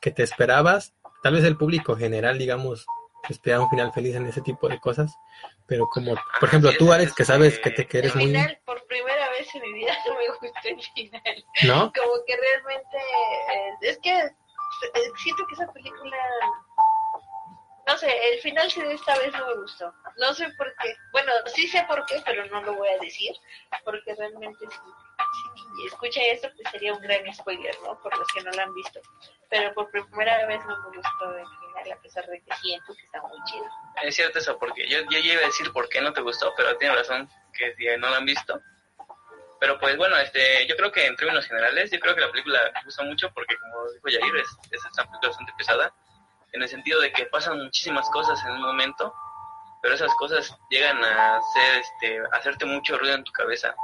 que 0.00 0.10
te 0.10 0.22
esperabas. 0.22 0.92
Tal 1.22 1.34
vez 1.34 1.44
el 1.44 1.56
público 1.56 1.96
general, 1.96 2.38
digamos, 2.38 2.86
espera 3.28 3.60
un 3.60 3.70
final 3.70 3.92
feliz 3.92 4.16
en 4.16 4.26
ese 4.26 4.40
tipo 4.42 4.68
de 4.68 4.78
cosas. 4.78 5.14
Pero 5.66 5.88
como, 5.88 6.14
por 6.38 6.48
ejemplo, 6.48 6.70
sí, 6.70 6.78
tú, 6.78 6.92
Alex, 6.92 7.14
que 7.14 7.22
es 7.22 7.28
sabes 7.28 7.58
que 7.58 7.70
te 7.70 7.86
que 7.86 7.98
eres 7.98 8.14
muy, 8.14 8.26
final, 8.26 8.58
por 8.64 8.84
primera 8.86 9.19
en 9.54 9.62
mi 9.62 9.72
vida, 9.72 9.96
no 10.06 10.14
me 10.14 10.28
gustó 10.28 10.46
el 10.64 10.82
final. 10.94 11.44
¿no? 11.64 11.92
Como 11.92 12.24
que 12.26 12.36
realmente, 12.36 12.96
eh, 12.96 13.72
es 13.82 13.98
que 13.98 14.10
eh, 14.16 15.12
siento 15.22 15.46
que 15.46 15.54
esa 15.54 15.72
película, 15.72 16.16
no 17.86 17.98
sé, 17.98 18.32
el 18.32 18.40
final 18.40 18.70
sí 18.70 18.80
de 18.80 18.94
esta 18.94 19.18
vez 19.18 19.32
no 19.32 19.46
me 19.46 19.54
gustó. 19.56 19.92
No 20.18 20.32
sé 20.32 20.48
por 20.56 20.74
qué. 20.76 20.94
Bueno, 21.12 21.32
sí 21.46 21.66
sé 21.66 21.84
por 21.88 22.04
qué, 22.06 22.22
pero 22.24 22.46
no 22.46 22.62
lo 22.62 22.74
voy 22.74 22.88
a 22.88 22.98
decir, 22.98 23.34
porque 23.84 24.14
realmente 24.14 24.66
si, 24.66 25.76
si 25.76 25.86
escucha 25.86 26.20
esto, 26.22 26.48
pues 26.54 26.70
sería 26.70 26.94
un 26.94 27.00
gran 27.00 27.32
spoiler, 27.34 27.76
¿no? 27.82 28.00
Por 28.00 28.16
los 28.16 28.28
que 28.28 28.42
no 28.42 28.50
lo 28.52 28.62
han 28.62 28.74
visto. 28.74 29.00
Pero 29.48 29.74
por 29.74 29.90
primera 29.90 30.46
vez 30.46 30.64
no 30.66 30.78
me 30.78 30.96
gustó 30.96 31.36
el 31.36 31.46
final, 31.46 31.98
a 31.98 32.02
pesar 32.02 32.26
de 32.26 32.40
que 32.40 32.54
siento 32.56 32.94
que 32.94 33.02
está 33.02 33.20
muy 33.22 33.38
chido. 33.44 33.66
Es 34.02 34.14
cierto 34.14 34.38
eso, 34.38 34.58
porque 34.58 34.88
yo, 34.88 35.00
yo 35.10 35.18
ya 35.18 35.32
iba 35.32 35.42
a 35.42 35.46
decir 35.46 35.72
por 35.72 35.88
qué 35.88 36.00
no 36.00 36.12
te 36.12 36.20
gustó, 36.20 36.52
pero 36.56 36.76
tiene 36.76 36.94
razón 36.94 37.28
que 37.52 37.74
si 37.74 37.86
no 37.98 38.08
la 38.08 38.18
han 38.18 38.24
visto. 38.24 38.60
Pero 39.60 39.78
pues 39.78 39.96
bueno, 39.98 40.16
este, 40.16 40.66
yo 40.66 40.74
creo 40.74 40.90
que 40.90 41.06
en 41.06 41.16
términos 41.16 41.46
generales, 41.46 41.90
yo 41.90 42.00
creo 42.00 42.14
que 42.14 42.22
la 42.22 42.30
película 42.30 42.58
me 42.74 42.82
gusta 42.82 43.04
mucho 43.04 43.30
porque 43.32 43.56
como 43.58 43.92
dijo 43.92 44.08
Yair, 44.08 44.36
es, 44.36 44.48
es 44.70 44.80
una 44.94 45.04
película 45.04 45.28
bastante 45.28 45.52
pesada, 45.58 45.94
en 46.52 46.62
el 46.62 46.68
sentido 46.68 47.00
de 47.00 47.12
que 47.12 47.26
pasan 47.26 47.62
muchísimas 47.62 48.08
cosas 48.08 48.42
en 48.46 48.52
un 48.52 48.62
momento, 48.62 49.14
pero 49.82 49.94
esas 49.94 50.14
cosas 50.14 50.56
llegan 50.70 51.04
a 51.04 51.36
hacer, 51.36 51.80
este, 51.80 52.20
a 52.32 52.36
hacerte 52.36 52.64
mucho 52.64 52.98
ruido 52.98 53.14
en 53.14 53.24
tu 53.24 53.32
cabeza. 53.32 53.74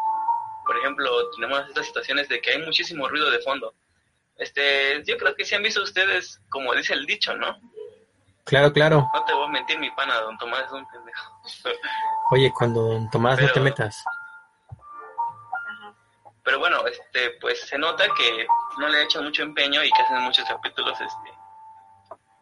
Por 0.65 0.79
ejemplo, 0.79 1.31
tenemos 1.33 1.69
estas 1.69 1.87
situaciones 1.87 2.29
de 2.29 2.41
que 2.41 2.53
hay 2.53 2.63
muchísimo 2.63 3.07
ruido 3.09 3.31
de 3.31 3.41
fondo. 3.41 3.75
Este, 4.37 5.03
yo 5.05 5.17
creo 5.17 5.35
que 5.35 5.45
si 5.45 5.55
han 5.55 5.63
visto 5.63 5.83
ustedes, 5.83 6.41
como 6.49 6.75
dice 6.75 6.95
el 6.95 7.07
dicho, 7.07 7.37
¿no? 7.37 7.59
Claro, 8.45 8.73
claro. 8.73 9.11
No 9.13 9.25
te 9.25 9.33
voy 9.35 9.47
a 9.47 9.51
mentir, 9.51 9.79
mi 9.79 9.91
pana, 9.91 10.21
don 10.21 10.39
Tomás 10.39 10.67
es 10.67 10.73
un 10.73 10.87
pendejo. 10.89 11.43
Oye, 12.31 12.53
cuando 12.53 12.83
don 12.83 13.11
Tomás 13.11 13.41
no 13.41 13.51
te 13.51 13.61
metas. 13.61 14.05
Pero 16.47 16.61
bueno, 16.61 16.87
este, 16.87 17.33
pues 17.41 17.61
se 17.63 17.77
nota 17.77 18.07
que 18.15 18.47
no 18.79 18.89
le 18.89 19.03
echan 19.03 19.25
mucho 19.25 19.43
empeño 19.43 19.83
y 19.83 19.91
que 19.91 20.03
hacen 20.03 20.21
muchos 20.21 20.45
capítulos 20.45 20.97
este, 21.01 21.33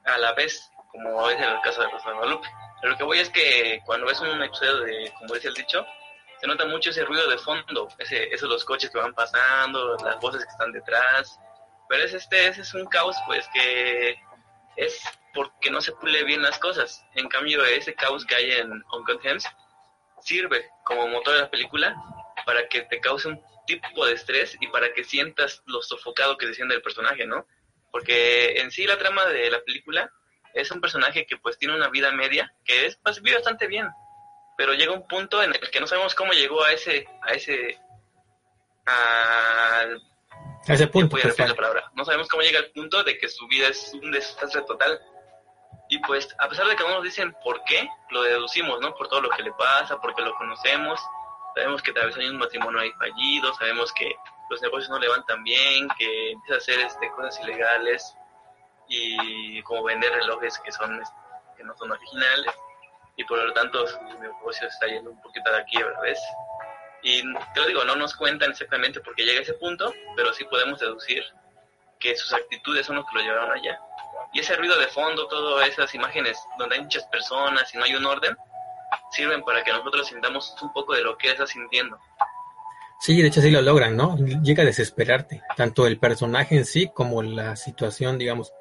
a 0.04 0.18
la 0.18 0.34
vez, 0.34 0.70
como 0.92 1.30
es 1.30 1.38
en 1.38 1.44
el 1.44 1.60
caso 1.62 1.80
de 1.80 1.88
Rosa 1.88 2.10
de 2.10 2.16
Guadalupe. 2.16 2.46
Lo 2.82 2.98
que 2.98 3.04
voy 3.04 3.20
es 3.20 3.30
que 3.30 3.80
cuando 3.86 4.06
ves 4.06 4.20
un 4.20 4.42
episodio 4.42 4.80
de, 4.80 5.10
como 5.18 5.32
dice 5.32 5.48
el 5.48 5.54
dicho, 5.54 5.86
se 6.38 6.46
nota 6.46 6.66
mucho 6.66 6.90
ese 6.90 7.02
ruido 7.06 7.26
de 7.30 7.38
fondo, 7.38 7.88
ese, 7.96 8.24
esos 8.24 8.46
los 8.46 8.62
coches 8.66 8.90
que 8.90 8.98
van 8.98 9.14
pasando, 9.14 9.96
las 9.96 10.20
voces 10.20 10.44
que 10.44 10.50
están 10.50 10.70
detrás. 10.72 11.40
Pero 11.88 12.04
es 12.04 12.12
este, 12.12 12.48
ese 12.48 12.60
es 12.60 12.74
un 12.74 12.84
caos, 12.84 13.16
pues, 13.26 13.48
que 13.54 14.18
es 14.76 15.02
porque 15.32 15.70
no 15.70 15.80
se 15.80 15.92
pule 15.92 16.24
bien 16.24 16.42
las 16.42 16.58
cosas. 16.58 17.02
En 17.14 17.26
cambio, 17.28 17.64
ese 17.64 17.94
caos 17.94 18.26
que 18.26 18.34
hay 18.34 18.52
en 18.52 18.70
Uncut 18.92 19.22
Gems 19.22 19.48
sirve 20.20 20.68
como 20.84 21.08
motor 21.08 21.36
de 21.36 21.40
la 21.40 21.50
película 21.50 21.96
para 22.44 22.68
que 22.68 22.82
te 22.82 23.00
cause 23.00 23.28
un 23.28 23.53
tipo 23.66 24.06
de 24.06 24.14
estrés 24.14 24.56
y 24.60 24.66
para 24.68 24.92
que 24.92 25.04
sientas 25.04 25.62
lo 25.66 25.82
sofocado 25.82 26.36
que 26.36 26.46
se 26.46 26.54
siente 26.54 26.74
el 26.74 26.82
personaje, 26.82 27.26
¿no? 27.26 27.46
Porque 27.90 28.60
en 28.60 28.70
sí 28.70 28.86
la 28.86 28.98
trama 28.98 29.24
de 29.26 29.50
la 29.50 29.62
película 29.62 30.12
es 30.52 30.70
un 30.70 30.80
personaje 30.80 31.26
que 31.26 31.36
pues 31.36 31.58
tiene 31.58 31.74
una 31.74 31.88
vida 31.88 32.12
media, 32.12 32.52
que 32.64 32.86
es 32.86 32.96
pues, 32.96 33.20
vive 33.22 33.36
bastante 33.36 33.66
bien, 33.66 33.88
pero 34.56 34.72
llega 34.74 34.92
un 34.92 35.06
punto 35.06 35.42
en 35.42 35.50
el 35.50 35.70
que 35.70 35.80
no 35.80 35.86
sabemos 35.86 36.14
cómo 36.14 36.32
llegó 36.32 36.62
a 36.62 36.72
ese, 36.72 37.06
a 37.22 37.32
ese, 37.32 37.78
al 38.86 40.02
A 40.68 40.74
ese 40.74 40.86
punto, 40.86 41.16
a 41.16 41.20
pues, 41.20 41.38
la 41.38 41.54
palabra. 41.54 41.90
No 41.94 42.04
sabemos 42.04 42.28
cómo 42.28 42.42
llega 42.42 42.60
al 42.60 42.70
punto 42.70 43.02
de 43.02 43.18
que 43.18 43.28
su 43.28 43.46
vida 43.48 43.68
es 43.68 43.92
un 43.94 44.10
desastre 44.10 44.62
total. 44.62 45.00
Y 45.88 45.98
pues, 45.98 46.34
a 46.38 46.48
pesar 46.48 46.66
de 46.66 46.76
que 46.76 46.82
no 46.82 46.90
nos 46.90 47.04
dicen 47.04 47.34
por 47.42 47.62
qué, 47.64 47.86
lo 48.10 48.22
deducimos, 48.22 48.80
¿no? 48.80 48.94
Por 48.94 49.08
todo 49.08 49.20
lo 49.20 49.30
que 49.30 49.42
le 49.42 49.52
pasa, 49.52 50.00
porque 50.00 50.22
lo 50.22 50.34
conocemos. 50.34 51.00
Sabemos 51.54 51.82
que 51.82 51.92
tal 51.92 52.06
vez 52.06 52.16
hay 52.16 52.28
un 52.28 52.38
matrimonio 52.38 52.80
ahí 52.80 52.92
fallido, 52.92 53.54
sabemos 53.54 53.92
que 53.92 54.14
los 54.50 54.60
negocios 54.60 54.90
no 54.90 54.98
le 54.98 55.08
van 55.08 55.24
tan 55.26 55.42
bien, 55.44 55.88
que 55.98 56.32
empieza 56.32 56.54
a 56.54 56.58
hacer 56.58 56.80
este, 56.80 57.10
cosas 57.10 57.40
ilegales 57.40 58.16
y 58.88 59.62
como 59.62 59.84
vender 59.84 60.12
relojes 60.12 60.58
que 60.58 60.72
son 60.72 61.00
este, 61.00 61.16
que 61.56 61.64
no 61.64 61.74
son 61.76 61.92
originales 61.92 62.54
y 63.16 63.24
por 63.24 63.38
lo 63.38 63.52
tanto 63.52 63.86
su 63.86 63.98
negocio 64.18 64.66
está 64.66 64.86
yendo 64.86 65.10
un 65.10 65.22
poquito 65.22 65.50
de 65.50 65.58
aquí 65.58 65.78
vez. 66.02 66.20
Y 67.02 67.22
te 67.22 67.60
lo 67.60 67.66
digo, 67.66 67.84
no 67.84 67.96
nos 67.96 68.16
cuentan 68.16 68.50
exactamente 68.50 69.00
por 69.00 69.14
qué 69.14 69.24
llega 69.24 69.40
a 69.40 69.42
ese 69.42 69.54
punto, 69.54 69.92
pero 70.16 70.32
sí 70.32 70.44
podemos 70.44 70.80
deducir 70.80 71.22
que 72.00 72.16
sus 72.16 72.32
actitudes 72.32 72.86
son 72.86 72.96
los 72.96 73.06
que 73.06 73.16
lo 73.16 73.22
llevaron 73.22 73.52
allá. 73.52 73.78
Y 74.32 74.40
ese 74.40 74.56
ruido 74.56 74.76
de 74.78 74.88
fondo, 74.88 75.28
todas 75.28 75.68
esas 75.68 75.94
imágenes 75.94 76.38
donde 76.58 76.76
hay 76.76 76.82
muchas 76.82 77.04
personas 77.06 77.72
y 77.74 77.78
no 77.78 77.84
hay 77.84 77.94
un 77.94 78.06
orden, 78.06 78.36
sirven 79.14 79.42
para 79.44 79.62
que 79.64 79.72
nosotros 79.72 80.06
sintamos 80.06 80.54
un 80.62 80.72
poco 80.72 80.94
de 80.94 81.02
lo 81.02 81.16
que 81.16 81.28
él 81.28 81.32
está 81.34 81.46
sintiendo. 81.46 81.98
Sí, 83.00 83.20
de 83.20 83.28
hecho 83.28 83.40
sí 83.40 83.50
lo 83.50 83.60
logran, 83.60 83.96
¿no? 83.96 84.16
Llega 84.16 84.62
a 84.62 84.66
desesperarte, 84.66 85.42
tanto 85.56 85.86
el 85.86 85.98
personaje 85.98 86.56
en 86.56 86.64
sí 86.64 86.90
como 86.94 87.22
la 87.22 87.54
situación, 87.56 88.16
digamos, 88.18 88.52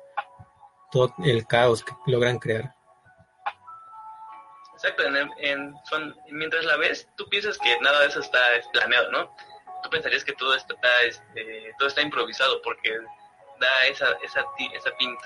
todo 0.92 1.14
el 1.24 1.48
caos 1.48 1.84
que 1.84 1.94
logran 2.08 2.40
crear. 2.40 2.74
Exacto, 4.74 5.04
en, 5.04 5.30
en- 5.38 5.74
son- 5.90 6.16
mientras 6.32 6.66
la 6.66 6.76
ves, 6.78 7.08
tú 7.16 7.28
piensas 7.30 7.58
que 7.58 7.80
nada 7.80 8.02
de 8.02 8.08
eso 8.08 8.20
está 8.20 8.40
planeado, 8.74 9.12
¿no? 9.12 9.34
Tú 9.82 9.90
pensarías 9.90 10.24
que 10.26 10.34
todo 10.34 10.56
está, 10.56 10.76
este, 11.06 11.74
todo 11.78 11.88
está 11.88 12.02
improvisado 12.02 12.62
porque 12.62 12.90
da 13.60 13.86
esa, 13.88 14.08
esa, 14.24 14.44
esa 14.74 14.92
pinta 14.98 15.26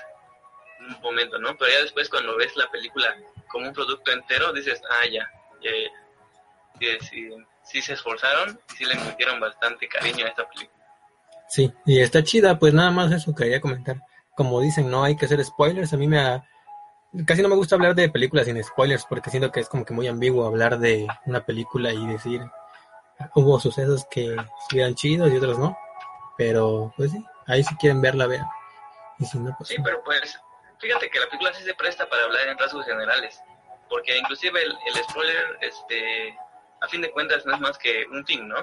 en 0.80 0.94
un 0.94 1.00
momento, 1.00 1.38
¿no? 1.38 1.56
Pero 1.56 1.72
ya 1.72 1.80
después 1.82 2.08
cuando 2.08 2.36
ves 2.36 2.54
la 2.56 2.70
película 2.70 3.16
como 3.48 3.66
un 3.66 3.74
producto 3.74 4.12
entero, 4.12 4.52
dices, 4.52 4.80
ah, 4.90 5.06
ya, 5.06 5.28
ya, 5.62 5.70
ya. 5.70 5.90
Sí, 6.78 6.86
sí, 7.00 7.30
sí 7.64 7.82
se 7.82 7.94
esforzaron 7.94 8.58
y 8.72 8.76
sí 8.76 8.84
le 8.84 8.94
metieron 8.94 9.40
bastante 9.40 9.88
cariño 9.88 10.24
a 10.24 10.28
esta 10.28 10.48
película. 10.48 10.78
Sí, 11.48 11.72
y 11.86 12.00
está 12.00 12.22
chida, 12.22 12.58
pues 12.58 12.74
nada 12.74 12.90
más 12.90 13.10
eso 13.10 13.34
quería 13.34 13.60
comentar. 13.60 14.02
Como 14.36 14.60
dicen, 14.60 14.90
no 14.90 15.02
hay 15.02 15.16
que 15.16 15.26
hacer 15.26 15.44
spoilers, 15.44 15.92
a 15.92 15.96
mí 15.96 16.06
me 16.06 16.20
ha... 16.20 16.44
Casi 17.26 17.40
no 17.42 17.48
me 17.48 17.56
gusta 17.56 17.74
hablar 17.74 17.94
de 17.94 18.10
películas 18.10 18.44
sin 18.44 18.62
spoilers 18.62 19.06
porque 19.06 19.30
siento 19.30 19.50
que 19.50 19.60
es 19.60 19.68
como 19.68 19.84
que 19.84 19.94
muy 19.94 20.06
ambiguo 20.06 20.46
hablar 20.46 20.78
de 20.78 21.08
una 21.24 21.44
película 21.44 21.90
y 21.92 22.06
decir 22.06 22.42
hubo 23.34 23.58
sucesos 23.58 24.06
que 24.10 24.36
estuvieran 24.62 24.94
chidos 24.94 25.32
y 25.32 25.36
otros 25.36 25.58
no. 25.58 25.76
Pero, 26.36 26.92
pues 26.96 27.12
sí, 27.12 27.24
ahí 27.46 27.64
si 27.64 27.74
quieren 27.76 28.00
verla, 28.00 28.26
vean. 28.26 28.46
Y 29.18 29.24
si 29.24 29.38
no, 29.38 29.54
pues 29.56 29.70
Sí, 29.70 29.76
pero 29.82 30.02
pues, 30.04 30.38
fíjate 30.80 31.10
que 31.10 31.20
la 31.20 31.26
película 31.26 31.52
sí 31.54 31.62
se 31.64 31.74
presta 31.74 32.08
para 32.08 32.24
hablar 32.24 32.48
en 32.48 32.58
rasgos 32.58 32.84
generales, 32.86 33.40
porque 33.88 34.16
inclusive 34.16 34.62
el, 34.62 34.72
el 34.86 34.94
spoiler, 35.04 35.58
este, 35.60 36.36
a 36.80 36.88
fin 36.88 37.02
de 37.02 37.10
cuentas 37.10 37.44
no 37.46 37.54
es 37.54 37.60
más 37.60 37.78
que 37.78 38.06
un 38.10 38.24
fin, 38.26 38.46
¿no? 38.48 38.56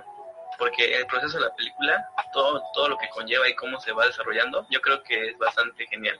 Porque 0.57 0.95
el 0.97 1.05
proceso 1.07 1.37
de 1.37 1.45
la 1.45 1.55
película, 1.55 2.07
todo, 2.31 2.63
todo 2.73 2.89
lo 2.89 2.97
que 2.97 3.09
conlleva 3.09 3.47
y 3.49 3.55
cómo 3.55 3.79
se 3.81 3.91
va 3.91 4.05
desarrollando, 4.05 4.65
yo 4.69 4.79
creo 4.81 5.03
que 5.03 5.29
es 5.29 5.37
bastante 5.37 5.85
genial. 5.87 6.19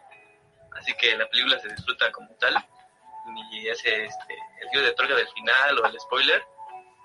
Así 0.77 0.93
que 0.95 1.15
la 1.15 1.27
película 1.29 1.57
se 1.59 1.69
disfruta 1.69 2.11
como 2.11 2.29
tal, 2.35 2.53
y 3.53 3.67
ese, 3.69 4.05
este, 4.05 4.33
el 4.61 4.69
giro 4.69 4.83
de 4.83 4.91
torga 4.93 5.15
del 5.15 5.27
final 5.29 5.79
o 5.79 5.85
el 5.85 5.99
spoiler, 5.99 6.43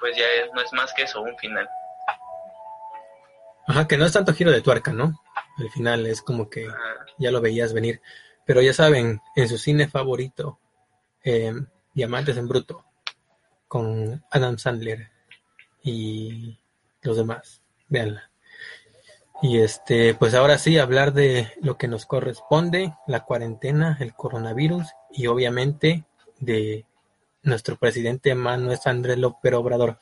pues 0.01 0.17
ya 0.17 0.27
es- 0.27 0.53
no 0.53 0.61
es 0.61 0.73
más 0.73 0.93
que 0.95 1.03
eso, 1.03 1.21
un 1.23 1.37
final. 1.39 1.69
Ajá, 3.67 3.87
que 3.87 3.97
no 3.97 4.05
es 4.07 4.13
tanto 4.13 4.33
giro 4.35 4.51
de 4.51 4.61
tuerca, 4.63 4.93
¿no? 4.93 5.23
Al 5.59 5.71
final 5.71 6.07
es 6.07 6.23
como 6.23 6.51
que 6.51 6.67
ya 7.19 7.31
lo 7.31 7.41
veías 7.41 7.73
venir. 7.73 8.03
Pero 8.51 8.63
ya 8.63 8.73
saben, 8.73 9.23
en 9.37 9.49
su 9.49 9.59
cine 9.59 9.87
favorito, 9.87 10.59
eh, 11.23 11.55
Diamantes 11.95 12.37
en 12.37 12.49
Bruto, 12.49 12.85
con 13.69 14.25
Adam 14.29 14.59
Sandler 14.59 15.09
y 15.85 16.59
los 17.01 17.17
demás, 17.17 17.63
véanla. 17.89 18.29
Y 19.41 19.61
este, 19.61 20.15
pues 20.15 20.35
ahora 20.35 20.59
sí, 20.59 20.79
hablar 20.79 21.13
de 21.13 21.53
lo 21.63 21.79
que 21.79 21.87
nos 21.87 22.07
corresponde, 22.07 22.93
la 23.07 23.21
cuarentena, 23.21 23.97
el 24.01 24.15
coronavirus 24.15 24.89
y 25.13 25.29
obviamente 25.29 26.07
de 26.41 26.87
nuestro 27.45 27.77
presidente 27.77 28.35
Manuel 28.35 28.81
Andrés 28.85 29.19
López 29.19 29.55
Obrador. 29.55 30.01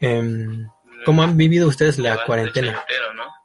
Em, 0.00 0.68
¿Cómo 1.06 1.22
han 1.22 1.38
vivido 1.38 1.66
ustedes 1.66 1.98
la 1.98 2.26
cuarentena? 2.26 2.78
entero, 2.78 3.14
¿no? 3.14 3.37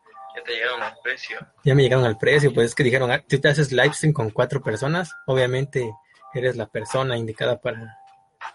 Ya 0.44 0.52
te 0.52 0.54
llegaron 0.54 0.82
al 0.84 0.98
precio. 1.02 1.38
Ya 1.64 1.76
me 1.76 1.84
llegaron 1.84 2.06
al 2.06 2.18
precio, 2.18 2.54
pues 2.54 2.68
es 2.68 2.76
que 2.76 2.84
dijeron, 2.84 3.12
ah, 3.12 3.24
si 3.28 3.40
te 3.40 3.48
haces 3.48 3.72
live 3.72 3.94
stream 3.94 4.14
con 4.14 4.30
cuatro 4.32 4.62
personas, 4.62 5.12
obviamente 5.26 5.90
eres 6.34 6.56
la 6.58 6.68
persona 6.68 7.18
indicada 7.18 7.62
para, 7.62 7.98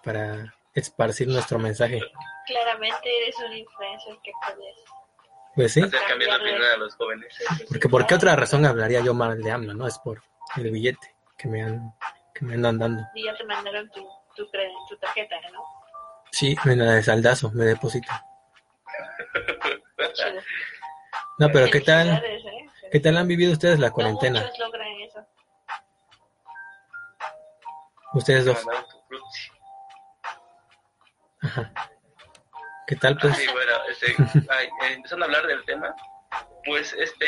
para 0.03 0.55
esparcir 0.75 1.29
nuestro 1.29 1.59
mensaje. 1.59 2.01
Claramente 2.47 3.09
eres 3.23 3.37
un 3.39 3.53
influencer 3.53 4.15
que 4.23 4.33
puedes. 4.47 4.77
Pues 5.55 5.73
sí, 5.73 5.81
Hacer 5.81 6.01
cambiar 6.09 6.31
la 6.31 6.37
opinión 6.37 6.63
a 6.63 6.77
los 6.77 6.95
jóvenes. 6.95 7.35
porque 7.69 7.89
¿por 7.89 8.07
qué 8.07 8.15
otra 8.15 8.37
razón 8.37 8.65
hablaría 8.65 9.01
yo 9.01 9.15
mal 9.15 9.41
de 9.43 9.51
AMLO? 9.51 9.75
No 9.75 9.87
es 9.87 9.99
por 9.99 10.23
el 10.57 10.71
billete 10.71 11.15
que 11.37 11.49
me 11.49 11.63
han, 11.63 11.93
que 12.35 12.45
me 12.45 12.55
andan 12.55 12.79
dando. 12.79 13.03
Y 13.15 13.25
ya 13.25 13.37
te 13.37 13.45
mandaron 13.45 13.91
tu, 13.91 14.07
tu 14.37 14.47
tarjeta, 14.99 15.37
¿no? 15.53 15.63
Sí, 16.31 16.57
me 16.65 16.77
la 16.77 16.93
de 16.93 17.03
saldazo, 17.03 17.51
me 17.53 17.65
deposita. 17.65 18.25
No, 21.39 21.49
pero 21.53 21.71
¿qué 21.71 21.81
tal? 21.81 22.09
¿eh? 22.09 22.67
¿Qué 22.91 23.01
tal 23.01 23.17
han 23.17 23.29
vivido 23.29 23.53
ustedes 23.53 23.79
la 23.79 23.89
No 23.89 23.95
cuarentena? 23.95 24.41
muchos 24.43 24.59
logran 24.59 24.89
eso. 25.01 25.27
Ustedes 28.15 28.45
Te 28.45 28.51
dos. 28.51 28.67
Ajá. 31.43 31.73
¿Qué 32.87 32.97
tal 32.97 33.15
Ah, 33.15 33.19
pues? 33.21 33.37
sí, 33.37 33.47
bueno, 33.53 33.73
este, 33.91 34.07
ay, 34.51 34.67
eh, 34.67 34.93
empezando 34.95 35.25
a 35.25 35.29
hablar 35.29 35.47
del 35.47 35.65
tema, 35.67 35.95
pues, 36.65 36.93
este, 36.95 37.27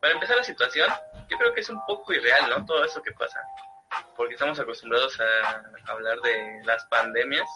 para 0.00 0.14
empezar 0.14 0.36
la 0.38 0.44
situación, 0.44 0.88
yo 1.28 1.38
creo 1.38 1.52
que 1.54 1.60
es 1.60 1.68
un 1.70 1.84
poco 1.86 2.12
irreal, 2.12 2.48
¿no? 2.50 2.64
Todo 2.64 2.84
eso 2.84 3.02
que 3.02 3.12
pasa, 3.12 3.38
porque 4.16 4.34
estamos 4.34 4.58
acostumbrados 4.58 5.18
a 5.20 5.62
hablar 5.92 6.18
de 6.22 6.62
las 6.64 6.84
pandemias 6.86 7.46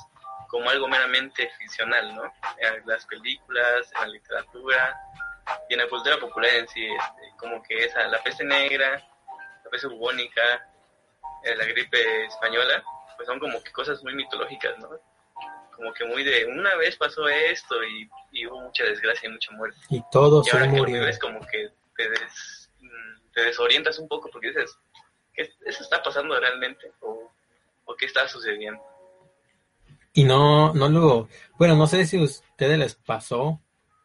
como 0.48 0.68
algo 0.70 0.86
meramente 0.86 1.50
ficcional, 1.58 2.14
¿no? 2.14 2.24
En 2.58 2.86
las 2.86 3.06
películas, 3.06 3.90
en 3.96 4.00
la 4.02 4.06
literatura 4.08 5.00
y 5.68 5.74
en 5.74 5.80
la 5.80 5.88
cultura 5.88 6.18
popular 6.18 6.50
en 6.54 6.68
sí, 6.68 6.84
este, 6.86 7.32
como 7.38 7.62
que 7.62 7.84
esa, 7.84 8.06
la 8.08 8.22
peste 8.22 8.44
negra, 8.44 9.02
la 9.64 9.70
peste 9.70 9.88
bubónica, 9.88 10.42
eh, 11.44 11.54
la 11.56 11.64
gripe 11.66 12.24
española, 12.26 12.82
pues 13.16 13.26
son 13.26 13.38
como 13.38 13.62
que 13.62 13.72
cosas 13.72 14.02
muy 14.02 14.14
mitológicas, 14.14 14.78
¿no? 14.78 14.88
como 15.76 15.92
que 15.92 16.04
muy 16.04 16.22
de 16.22 16.46
una 16.46 16.74
vez 16.76 16.96
pasó 16.96 17.26
esto 17.28 17.82
y, 17.82 18.08
y 18.30 18.46
hubo 18.46 18.60
mucha 18.60 18.84
desgracia 18.84 19.28
y 19.28 19.32
mucha 19.32 19.50
muerte. 19.52 19.76
Y 19.90 20.00
todo 20.10 20.40
Y 20.42 20.44
se 20.44 20.52
ahora 20.52 20.66
que 20.70 20.76
lo 20.76 20.82
murió. 20.84 21.00
vives 21.00 21.18
como 21.18 21.40
que 21.48 21.68
te, 21.96 22.10
des- 22.10 22.70
mm, 22.80 23.32
te 23.32 23.40
desorientas 23.46 23.98
un 23.98 24.06
poco 24.06 24.30
porque 24.30 24.48
dices, 24.48 24.78
¿qué, 25.34 25.50
¿eso 25.66 25.82
está 25.82 26.00
pasando 26.00 26.38
realmente? 26.38 26.92
¿O, 27.00 27.28
o 27.86 27.96
qué 27.96 28.06
está 28.06 28.28
sucediendo? 28.28 28.80
Y 30.12 30.22
no, 30.22 30.72
no 30.74 30.88
lo, 30.88 31.28
bueno, 31.58 31.74
no 31.74 31.88
sé 31.88 32.06
si 32.06 32.18
a 32.20 32.22
ustedes 32.22 32.78
les 32.78 32.94
pasó, 32.94 33.60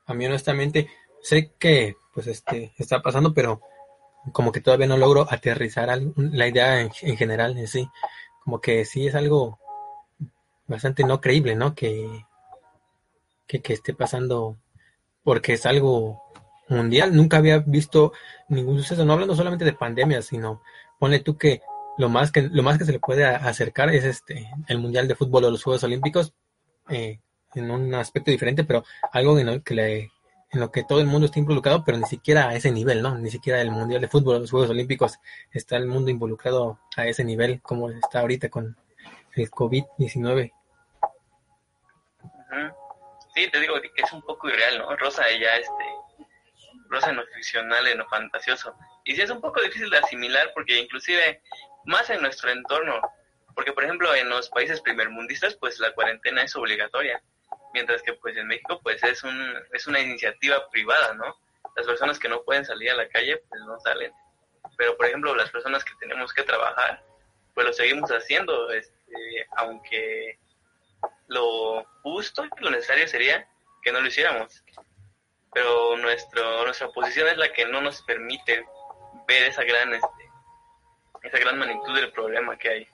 a 0.08 0.14
mí 0.16 0.26
honestamente, 0.26 0.90
sé 1.22 1.52
que 1.60 1.96
pues 2.14 2.28
este 2.28 2.74
está 2.78 3.02
pasando, 3.02 3.34
pero 3.34 3.62
como 4.34 4.52
que 4.52 4.62
todavía 4.62 4.88
no 4.88 4.98
logro 4.98 5.28
aterrizar 5.30 5.90
la 6.16 6.48
idea 6.48 6.82
en, 6.82 6.92
en 7.02 7.18
general 7.18 7.58
en 7.58 7.68
sí, 7.68 7.88
como 8.44 8.60
que 8.62 8.86
sí 8.86 9.08
es 9.08 9.16
algo 9.16 9.60
bastante 10.68 11.04
no 11.04 11.20
creíble, 11.22 11.56
¿no? 11.56 11.74
Que, 11.76 12.26
que, 13.48 13.62
que 13.62 13.74
esté 13.74 13.94
pasando, 13.94 14.58
porque 15.24 15.54
es 15.54 15.66
algo 15.66 16.22
mundial, 16.68 17.16
nunca 17.16 17.38
había 17.38 17.60
visto 17.60 18.14
ningún 18.48 18.78
suceso, 18.78 19.06
no 19.06 19.14
hablando 19.14 19.36
solamente 19.36 19.66
de 19.66 19.74
pandemias, 19.74 20.26
sino 20.26 20.62
ponle 21.00 21.20
tú 21.20 21.38
que 21.38 21.62
lo 21.98 22.10
más 22.10 22.32
que 22.32 22.44
lo 22.44 22.64
más 22.64 22.78
que 22.78 22.86
se 22.86 22.92
le 22.92 23.00
puede 23.00 23.26
acercar 23.26 23.90
es 23.90 24.06
este 24.06 24.50
el 24.68 24.78
mundial 24.80 25.08
de 25.08 25.16
fútbol 25.16 25.46
o 25.46 25.52
los 25.52 25.64
Juegos 25.64 25.84
Olímpicos 25.84 26.34
eh, 26.90 27.20
en 27.56 27.72
un 27.72 27.94
aspecto 27.96 28.32
diferente, 28.32 28.64
pero 28.64 28.84
algo 29.12 29.38
en 29.40 29.48
lo 29.48 29.64
que 29.64 29.74
le- 29.74 30.12
en 30.52 30.60
lo 30.60 30.72
que 30.72 30.84
todo 30.84 31.00
el 31.00 31.06
mundo 31.06 31.26
está 31.26 31.40
involucrado, 31.40 31.84
pero 31.84 31.98
ni 31.98 32.06
siquiera 32.06 32.50
a 32.50 32.56
ese 32.56 32.72
nivel, 32.72 33.02
¿no? 33.02 33.18
Ni 33.18 33.30
siquiera 33.30 33.62
el 33.62 33.72
mundial 33.72 34.02
de 34.02 34.08
fútbol 34.08 34.40
los 34.40 34.52
Juegos 34.52 34.70
Olímpicos 34.70 35.20
está 35.52 35.78
el 35.78 35.86
mundo 35.86 36.10
involucrado 36.10 36.80
a 36.98 37.06
ese 37.06 37.24
nivel 37.24 37.62
como 37.62 37.90
está 37.90 38.22
ahorita 38.22 38.50
con 38.50 38.76
el 39.36 39.52
COVID-19. 39.52 40.52
Ujú. 42.22 42.76
Sí, 43.36 43.48
te 43.52 43.60
digo 43.60 43.76
que 43.80 43.92
es 43.96 44.12
un 44.12 44.22
poco 44.24 44.50
irreal, 44.50 44.80
¿no? 44.80 44.96
Rosa 44.98 45.24
ya, 45.40 45.56
este, 45.56 45.86
Rosa 46.90 47.12
en 47.12 47.18
lo 47.18 47.26
ficcional, 47.28 47.88
en 47.88 48.00
lo 48.00 48.08
fantasioso. 48.08 48.76
Y 49.04 49.16
sí 49.16 49.22
es 49.22 49.30
un 49.30 49.42
poco 49.42 49.62
difícil 49.62 49.90
de 49.90 50.00
asimilar 50.00 50.52
porque 50.56 50.80
inclusive 50.80 51.42
más 51.86 52.10
en 52.10 52.22
nuestro 52.22 52.50
entorno, 52.50 53.00
porque 53.54 53.72
por 53.74 53.84
ejemplo 53.84 54.14
en 54.16 54.30
los 54.30 54.50
países 54.50 54.82
primermundistas 54.82 55.56
pues 55.56 55.80
la 55.80 55.94
cuarentena 55.94 56.42
es 56.44 56.56
obligatoria, 56.56 57.22
mientras 57.74 58.02
que 58.02 58.14
pues 58.14 58.36
en 58.38 58.48
México 58.48 58.80
pues 58.82 59.04
es 59.04 59.24
un 59.24 59.56
es 59.74 59.88
una 59.88 60.00
iniciativa 60.00 60.70
privada, 60.70 61.14
¿no? 61.14 61.36
Las 61.76 61.86
personas 61.86 62.20
que 62.20 62.30
no 62.30 62.44
pueden 62.44 62.66
salir 62.66 62.92
a 62.92 62.96
la 62.96 63.10
calle 63.10 63.38
pues 63.50 63.62
no 63.62 63.80
salen. 63.80 64.12
Pero 64.78 64.96
por 64.98 65.06
ejemplo 65.06 65.36
las 65.36 65.50
personas 65.50 65.84
que 65.84 65.94
tenemos 66.00 66.34
que 66.34 66.44
trabajar 66.44 67.04
pues 67.54 67.68
lo 67.68 67.74
seguimos 67.74 68.10
haciendo, 68.12 68.72
este, 68.72 69.48
aunque 69.58 70.40
lo 71.28 71.84
justo 72.04 72.46
y 72.46 72.64
lo 72.64 72.72
necesario 72.72 73.08
sería 73.08 73.48
que 73.82 73.92
no 73.92 74.02
lo 74.02 74.08
hiciéramos. 74.08 74.64
Pero 75.54 75.98
nuestro, 75.98 76.64
nuestra 76.64 76.90
posición 76.90 77.28
es 77.28 77.38
la 77.38 77.52
que 77.52 77.66
no 77.66 77.82
nos 77.82 78.02
permite 78.04 78.66
ver 79.28 79.44
esa 79.44 79.64
gran, 79.64 79.94
este, 79.94 80.30
esa 81.24 81.40
gran 81.40 81.58
magnitud 81.58 81.96
del 81.96 82.12
problema 82.12 82.58
que 82.58 82.70
hay. 82.70 82.88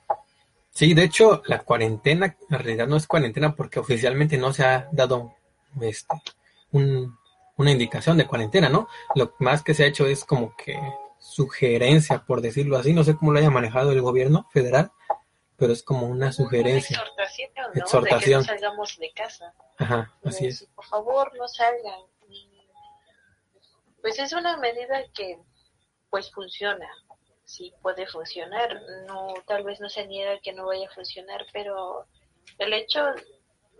Sí, 0.76 0.92
de 0.92 1.04
hecho, 1.04 1.42
la 1.46 1.60
cuarentena 1.60 2.36
en 2.50 2.58
realidad 2.58 2.86
no 2.86 2.96
es 2.96 3.06
cuarentena 3.06 3.54
porque 3.56 3.78
oficialmente 3.80 4.36
no 4.36 4.52
se 4.52 4.62
ha 4.64 4.88
dado 4.92 5.34
este, 5.80 6.14
un- 6.72 7.18
una 7.56 7.70
indicación 7.70 8.18
de 8.18 8.26
cuarentena, 8.26 8.68
¿no? 8.68 8.86
Lo 9.14 9.34
más 9.38 9.62
que 9.62 9.72
se 9.72 9.84
ha 9.84 9.86
hecho 9.86 10.06
es 10.06 10.24
como 10.26 10.54
que 10.54 10.78
sugerencia, 11.18 12.18
por 12.26 12.42
decirlo 12.42 12.76
así, 12.76 12.92
no 12.92 13.04
sé 13.04 13.16
cómo 13.16 13.32
lo 13.32 13.38
haya 13.38 13.48
manejado 13.50 13.90
el 13.92 14.02
gobierno 14.02 14.46
federal, 14.52 14.92
pero 15.56 15.72
es 15.72 15.82
como 15.82 16.06
una 16.06 16.30
sugerencia. 16.30 16.98
Exhortación, 16.98 17.50
¿no? 17.56 17.80
Exhortación. 17.80 18.40
De 18.42 18.46
que 18.46 18.52
no 18.52 18.58
salgamos 18.60 18.98
de 18.98 19.12
casa. 19.12 19.54
Ajá, 19.78 20.12
así 20.24 20.46
es. 20.46 20.68
Por 20.74 20.84
favor, 20.84 21.32
no 21.38 21.48
salgan. 21.48 22.00
Pues 24.02 24.18
es 24.18 24.32
una 24.34 24.56
medida 24.58 25.02
que 25.14 25.38
pues 26.10 26.30
funciona. 26.30 26.86
Sí 27.46 27.72
puede 27.80 28.06
funcionar. 28.08 28.82
No, 29.06 29.28
tal 29.46 29.62
vez 29.64 29.80
no 29.80 29.88
se 29.88 30.06
niega 30.06 30.40
que 30.40 30.52
no 30.52 30.66
vaya 30.66 30.88
a 30.88 30.94
funcionar, 30.94 31.46
pero 31.52 32.04
el 32.58 32.72
hecho 32.74 33.00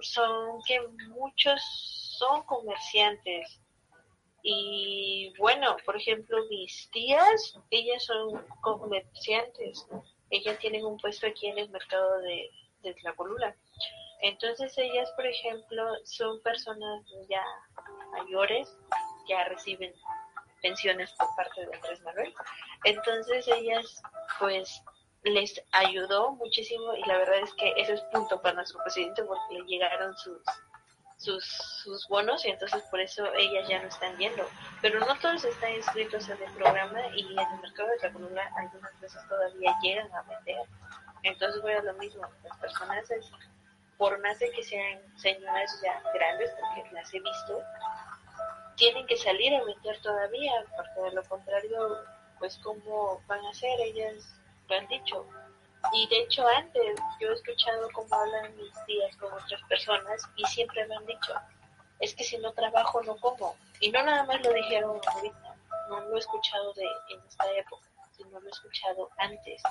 son 0.01 0.63
que 0.67 0.81
muchos 1.09 1.61
son 2.19 2.43
comerciantes. 2.45 3.61
Y 4.43 5.33
bueno, 5.39 5.77
por 5.85 5.97
ejemplo, 5.97 6.39
mis 6.49 6.89
tías, 6.93 7.59
ellas 7.71 8.05
son 8.05 8.47
comerciantes. 8.63 9.85
Ellas 10.31 10.59
tienen 10.61 10.87
un 10.87 10.97
puesto 10.99 11.27
aquí 11.27 11.49
en 11.49 11.59
el 11.59 11.69
mercado 11.71 12.21
de, 12.21 12.49
de 12.83 12.95
Tlacolula. 12.95 13.57
Entonces 14.23 14.77
ellas, 14.79 15.11
por 15.17 15.27
ejemplo, 15.27 15.85
son 16.05 16.41
personas 16.43 17.05
ya 17.29 17.45
mayores, 18.13 18.73
ya 19.29 19.45
reciben 19.45 19.93
pensiones 20.67 21.13
por 21.13 21.29
parte 21.37 21.65
de 21.65 21.77
Andrés 21.77 22.01
Manuel. 22.03 22.35
Entonces 22.85 23.47
ellas, 23.49 24.03
pues, 24.41 24.83
les 25.23 25.61
ayudó 25.73 26.33
muchísimo 26.33 26.95
y 26.95 27.05
la 27.05 27.19
verdad 27.19 27.39
es 27.43 27.53
que 27.55 27.73
eso 27.77 27.93
es 27.93 28.01
punto 28.13 28.41
para 28.43 28.55
nuestro 28.55 28.83
presidente 28.83 29.23
porque 29.25 29.55
le 29.55 29.65
llegaron 29.65 30.17
sus, 30.17 30.39
sus, 31.19 31.45
sus 31.45 32.07
bonos 32.09 32.45
y 32.45 32.51
entonces 32.51 32.83
por 32.91 33.01
eso 33.01 33.25
ellas 33.35 33.69
ya 33.69 33.81
no 33.81 33.89
están 33.89 34.17
yendo. 34.19 34.45
Pero 34.83 35.01
no 35.01 35.19
todos 35.19 35.45
están 35.45 35.73
inscritos 35.75 36.29
en 36.29 36.43
el 36.43 36.53
programa 36.53 37.01
y 37.15 37.23
en 37.23 37.39
el 37.39 37.61
mercado 37.61 37.89
de 37.91 37.99
Cataluña 37.99 38.51
algunas 38.57 39.01
veces 39.01 39.21
todavía 39.29 39.75
llegan 39.83 40.13
a 40.15 40.23
vender. 40.23 40.67
Entonces 41.23 41.63
voy 41.63 41.73
a 41.73 41.83
lo 41.83 41.95
mismo, 41.95 42.23
las 42.45 42.59
personas, 42.59 43.11
es, 43.11 43.31
por 43.99 44.21
más 44.21 44.39
de 44.39 44.51
que 44.51 44.63
sean 44.63 45.01
señoras 45.17 45.81
ya 45.83 46.01
grandes, 46.15 46.51
porque 46.61 46.93
las 46.93 47.13
he 47.15 47.21
visto, 47.21 47.63
tienen 48.77 49.07
que 49.07 49.17
salir 49.17 49.55
a 49.55 49.65
vender 49.65 50.01
todavía, 50.03 50.53
porque 50.77 51.01
de 51.01 51.13
lo 51.13 51.25
contrario, 51.25 52.05
pues 52.39 52.59
cómo 52.63 53.23
van 53.27 53.45
a 53.47 53.55
ser, 53.55 53.81
ellas 53.81 54.39
lo 54.69 54.77
han 54.77 54.87
dicho, 54.89 55.27
y 55.93 56.07
de 56.09 56.23
hecho 56.23 56.47
antes 56.47 57.01
yo 57.21 57.31
he 57.31 57.35
escuchado 57.35 57.89
cómo 57.93 58.15
hablan 58.15 58.57
mis 58.57 58.73
tías 58.87 59.17
con 59.17 59.33
otras 59.33 59.63
personas 59.69 60.23
y 60.37 60.45
siempre 60.47 60.87
me 60.87 60.97
han 60.97 61.07
dicho, 61.07 61.35
es 62.01 62.15
que 62.15 62.25
si 62.25 62.39
no 62.39 62.53
trabajo 62.53 63.03
no 63.03 63.17
como. 63.17 63.57
Y 63.81 63.91
no 63.91 64.03
nada 64.03 64.25
más 64.25 64.45
lo 64.45 64.53
dijeron 64.53 65.01
ahorita, 65.07 65.57
no 65.89 66.01
lo 66.01 66.17
he 66.17 66.19
escuchado 66.19 66.73
de, 66.75 66.87
en 67.11 67.21
esta 67.27 67.51
época, 67.53 67.87
sino 68.17 68.41
lo 68.41 68.47
he 68.47 68.51
escuchado 68.51 69.11
antes. 69.19 69.63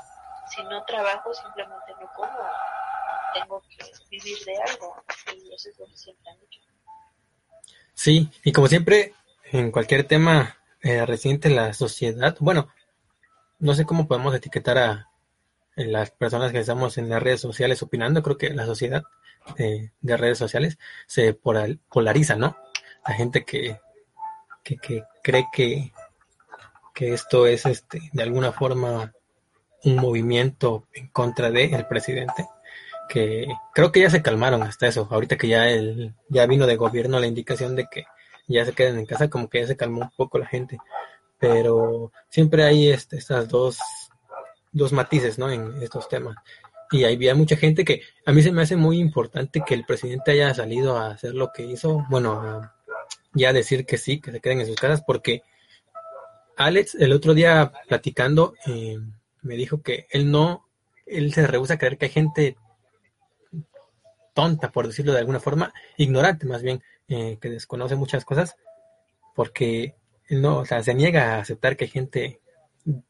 Si 0.50 0.64
no 0.64 0.84
trabajo 0.86 1.34
simplemente 1.34 1.94
no 2.00 2.10
como. 2.16 2.50
Tengo 3.34 3.62
que 3.62 3.92
vivir 4.10 4.38
de 4.46 4.58
algo. 4.58 5.04
Y 5.34 5.54
eso 5.54 5.70
es 5.70 5.80
lo 5.80 5.86
que 5.88 5.98
siempre 5.98 6.30
han 6.30 6.40
dicho. 6.40 6.62
Sí, 7.96 8.30
y 8.44 8.52
como 8.52 8.68
siempre, 8.68 9.14
en 9.52 9.72
cualquier 9.72 10.04
tema 10.04 10.58
eh, 10.82 11.06
reciente 11.06 11.50
la 11.50 11.74
sociedad, 11.74 12.36
bueno, 12.40 12.68
no 13.60 13.74
sé 13.74 13.86
cómo 13.86 14.08
podemos 14.08 14.36
etiquetar 14.36 14.78
a, 14.78 15.10
las 15.76 16.12
personas 16.12 16.52
que 16.54 16.60
estamos 16.60 16.98
en 16.98 17.10
las 17.10 17.22
redes 17.22 17.42
sociales 17.42 17.82
opinando, 17.84 18.24
creo 18.24 18.38
que 18.38 18.50
la 18.52 18.66
sociedad 18.66 19.04
de, 19.58 19.92
redes 20.02 20.38
sociales 20.38 20.78
se 21.06 21.34
polariza, 21.34 22.36
¿no? 22.36 22.56
La 23.06 23.14
gente 23.14 23.44
que, 23.44 23.80
que, 24.64 25.04
cree 25.22 25.48
que, 25.52 25.92
que 26.94 27.14
esto 27.14 27.46
es 27.46 27.66
este 27.66 28.10
de 28.14 28.24
alguna 28.24 28.54
forma 28.54 29.14
un 29.84 29.96
movimiento 29.98 30.88
en 30.94 31.08
contra 31.10 31.52
del 31.52 31.88
presidente, 31.88 32.48
que 33.10 33.48
creo 33.74 33.92
que 33.92 34.02
ya 34.02 34.10
se 34.10 34.22
calmaron 34.22 34.64
hasta 34.64 34.88
eso, 34.88 35.08
ahorita 35.12 35.38
que 35.38 35.48
ya 35.48 35.70
el, 35.70 36.14
ya 36.30 36.46
vino 36.46 36.66
de 36.68 36.76
gobierno 36.76 37.20
la 37.20 37.28
indicación 37.28 37.76
de 37.76 37.88
que 37.92 38.06
ya 38.48 38.66
se 38.66 38.74
queden 38.74 39.00
en 39.00 39.06
casa, 39.06 39.30
como 39.30 39.50
que 39.50 39.62
ya 39.62 39.68
se 39.68 39.78
calmó 39.78 40.02
un 40.02 40.12
poco 40.16 40.38
la 40.38 40.46
gente, 40.46 40.78
pero 41.40 42.12
siempre 42.30 42.64
hay 42.64 42.90
este, 42.90 43.18
estas 43.18 43.48
dos 43.50 43.80
dos 44.76 44.92
matices, 44.92 45.40
¿no? 45.40 45.50
En 45.50 45.82
estos 45.82 46.08
temas. 46.10 46.36
Y 46.92 47.06
había 47.06 47.34
mucha 47.34 47.56
gente 47.56 47.84
que 47.86 48.02
a 48.26 48.32
mí 48.32 48.44
se 48.44 48.52
me 48.52 48.62
hace 48.62 48.76
muy 48.76 49.00
importante 49.00 49.64
que 49.66 49.74
el 49.74 49.86
presidente 49.86 50.32
haya 50.32 50.54
salido 50.54 50.98
a 50.98 51.08
hacer 51.12 51.34
lo 51.34 51.52
que 51.52 51.64
hizo, 51.64 52.06
bueno, 52.10 52.70
ya 53.34 53.54
decir 53.54 53.86
que 53.86 53.98
sí, 53.98 54.20
que 54.20 54.32
se 54.32 54.42
queden 54.42 54.60
en 54.60 54.68
sus 54.68 54.76
casas, 54.76 55.02
porque 55.06 55.44
Alex 56.58 56.96
el 56.96 57.14
otro 57.14 57.34
día 57.34 57.72
platicando 57.88 58.54
eh, 58.68 58.98
me 59.42 59.56
dijo 59.56 59.82
que 59.82 60.08
él 60.10 60.30
no, 60.30 60.68
él 61.06 61.34
se 61.34 61.48
rehúsa 61.48 61.76
a 61.76 61.78
creer 61.78 61.98
que 61.98 62.06
hay 62.06 62.12
gente 62.12 62.58
tonta, 64.36 64.72
por 64.72 64.86
decirlo 64.86 65.14
de 65.14 65.20
alguna 65.20 65.40
forma, 65.40 65.74
ignorante 65.98 66.46
más 66.46 66.62
bien, 66.62 66.84
eh, 67.08 67.40
que 67.42 67.50
desconoce 67.50 67.96
muchas 67.96 68.26
cosas, 68.26 68.56
porque 69.34 69.96
no, 70.30 70.60
o 70.60 70.66
sea, 70.66 70.84
se 70.84 70.94
niega 70.94 71.36
a 71.36 71.40
aceptar 71.40 71.76
que 71.76 71.86
hay 71.86 71.92
gente 71.92 72.40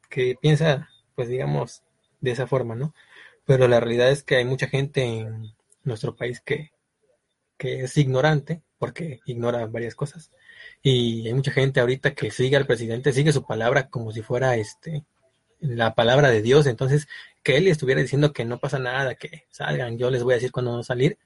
que 0.09 0.37
piensa 0.39 0.89
pues 1.15 1.29
digamos, 1.29 1.81
de 2.21 2.31
esa 2.31 2.45
forma, 2.45 2.75
¿no? 2.75 2.93
Pero 3.45 3.67
la 3.67 3.79
realidad 3.79 4.11
es 4.11 4.23
que 4.23 4.35
hay 4.35 4.45
mucha 4.45 4.67
gente 4.67 5.03
en 5.03 5.53
nuestro 5.83 6.15
país 6.15 6.41
que, 6.41 6.71
que 7.57 7.81
es 7.81 7.97
ignorante, 7.97 8.61
porque 8.77 9.21
ignora 9.25 9.65
varias 9.67 9.95
cosas. 9.95 10.31
Y 10.83 11.27
hay 11.27 11.33
mucha 11.33 11.51
gente 11.51 11.79
ahorita 11.79 12.13
que 12.13 12.31
sigue 12.31 12.57
al 12.57 12.67
presidente, 12.67 13.13
sigue 13.13 13.33
su 13.33 13.45
palabra 13.45 13.89
como 13.89 14.11
si 14.11 14.21
fuera 14.21 14.55
este 14.57 15.05
la 15.59 15.95
palabra 15.95 16.29
de 16.29 16.41
Dios. 16.41 16.67
Entonces, 16.67 17.07
que 17.43 17.57
él 17.57 17.67
estuviera 17.67 18.01
diciendo 18.01 18.33
que 18.33 18.45
no 18.45 18.59
pasa 18.59 18.79
nada, 18.79 19.15
que 19.15 19.45
salgan, 19.49 19.97
yo 19.97 20.09
les 20.09 20.23
voy 20.23 20.33
a 20.33 20.37
decir 20.37 20.51
cuándo 20.51 20.75
no 20.75 20.83
salir. 20.83 21.17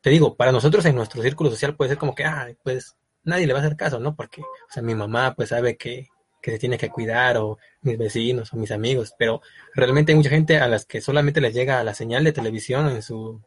Te 0.00 0.10
digo, 0.10 0.36
para 0.36 0.52
nosotros 0.52 0.84
en 0.86 0.96
nuestro 0.96 1.22
círculo 1.22 1.50
social 1.50 1.76
puede 1.76 1.90
ser 1.90 1.98
como 1.98 2.14
que, 2.14 2.24
ah, 2.24 2.48
pues 2.62 2.96
nadie 3.24 3.46
le 3.46 3.52
va 3.52 3.60
a 3.60 3.62
hacer 3.62 3.76
caso, 3.76 4.00
¿no? 4.00 4.16
Porque, 4.16 4.42
o 4.42 4.72
sea, 4.72 4.82
mi 4.82 4.94
mamá 4.94 5.34
pues 5.34 5.50
sabe 5.50 5.76
que 5.76 6.08
que 6.42 6.50
se 6.50 6.58
tiene 6.58 6.76
que 6.76 6.90
cuidar 6.90 7.38
o 7.38 7.58
mis 7.82 7.96
vecinos 7.96 8.52
o 8.52 8.56
mis 8.56 8.72
amigos, 8.72 9.14
pero 9.16 9.40
realmente 9.74 10.12
hay 10.12 10.16
mucha 10.16 10.28
gente 10.28 10.58
a 10.58 10.68
las 10.68 10.84
que 10.84 11.00
solamente 11.00 11.40
les 11.40 11.54
llega 11.54 11.82
la 11.84 11.94
señal 11.94 12.24
de 12.24 12.32
televisión 12.32 12.88
en 12.88 13.00
su, 13.00 13.40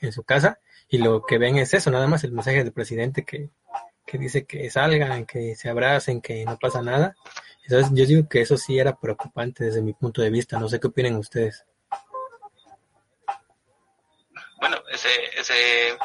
en 0.00 0.12
su 0.12 0.24
casa 0.24 0.58
y 0.88 0.98
lo 0.98 1.22
que 1.22 1.38
ven 1.38 1.58
es 1.58 1.74
eso, 1.74 1.90
nada 1.90 2.08
más 2.08 2.24
el 2.24 2.32
mensaje 2.32 2.64
del 2.64 2.72
presidente 2.72 3.24
que, 3.24 3.50
que 4.12 4.18
dice 4.18 4.44
que 4.44 4.68
salgan, 4.68 5.24
que 5.24 5.56
se 5.56 5.70
abracen, 5.70 6.20
que 6.20 6.44
no 6.44 6.58
pasa 6.58 6.82
nada. 6.82 7.16
Entonces 7.62 7.90
yo 7.94 8.04
digo 8.04 8.28
que 8.28 8.42
eso 8.42 8.58
sí 8.58 8.78
era 8.78 8.94
preocupante 8.94 9.64
desde 9.64 9.80
mi 9.80 9.94
punto 9.94 10.20
de 10.20 10.28
vista, 10.28 10.58
no 10.58 10.68
sé 10.68 10.78
qué 10.78 10.88
opinan 10.88 11.16
ustedes. 11.16 11.64
Bueno, 14.60 14.76
ese, 14.90 15.08
ese, 15.34 15.96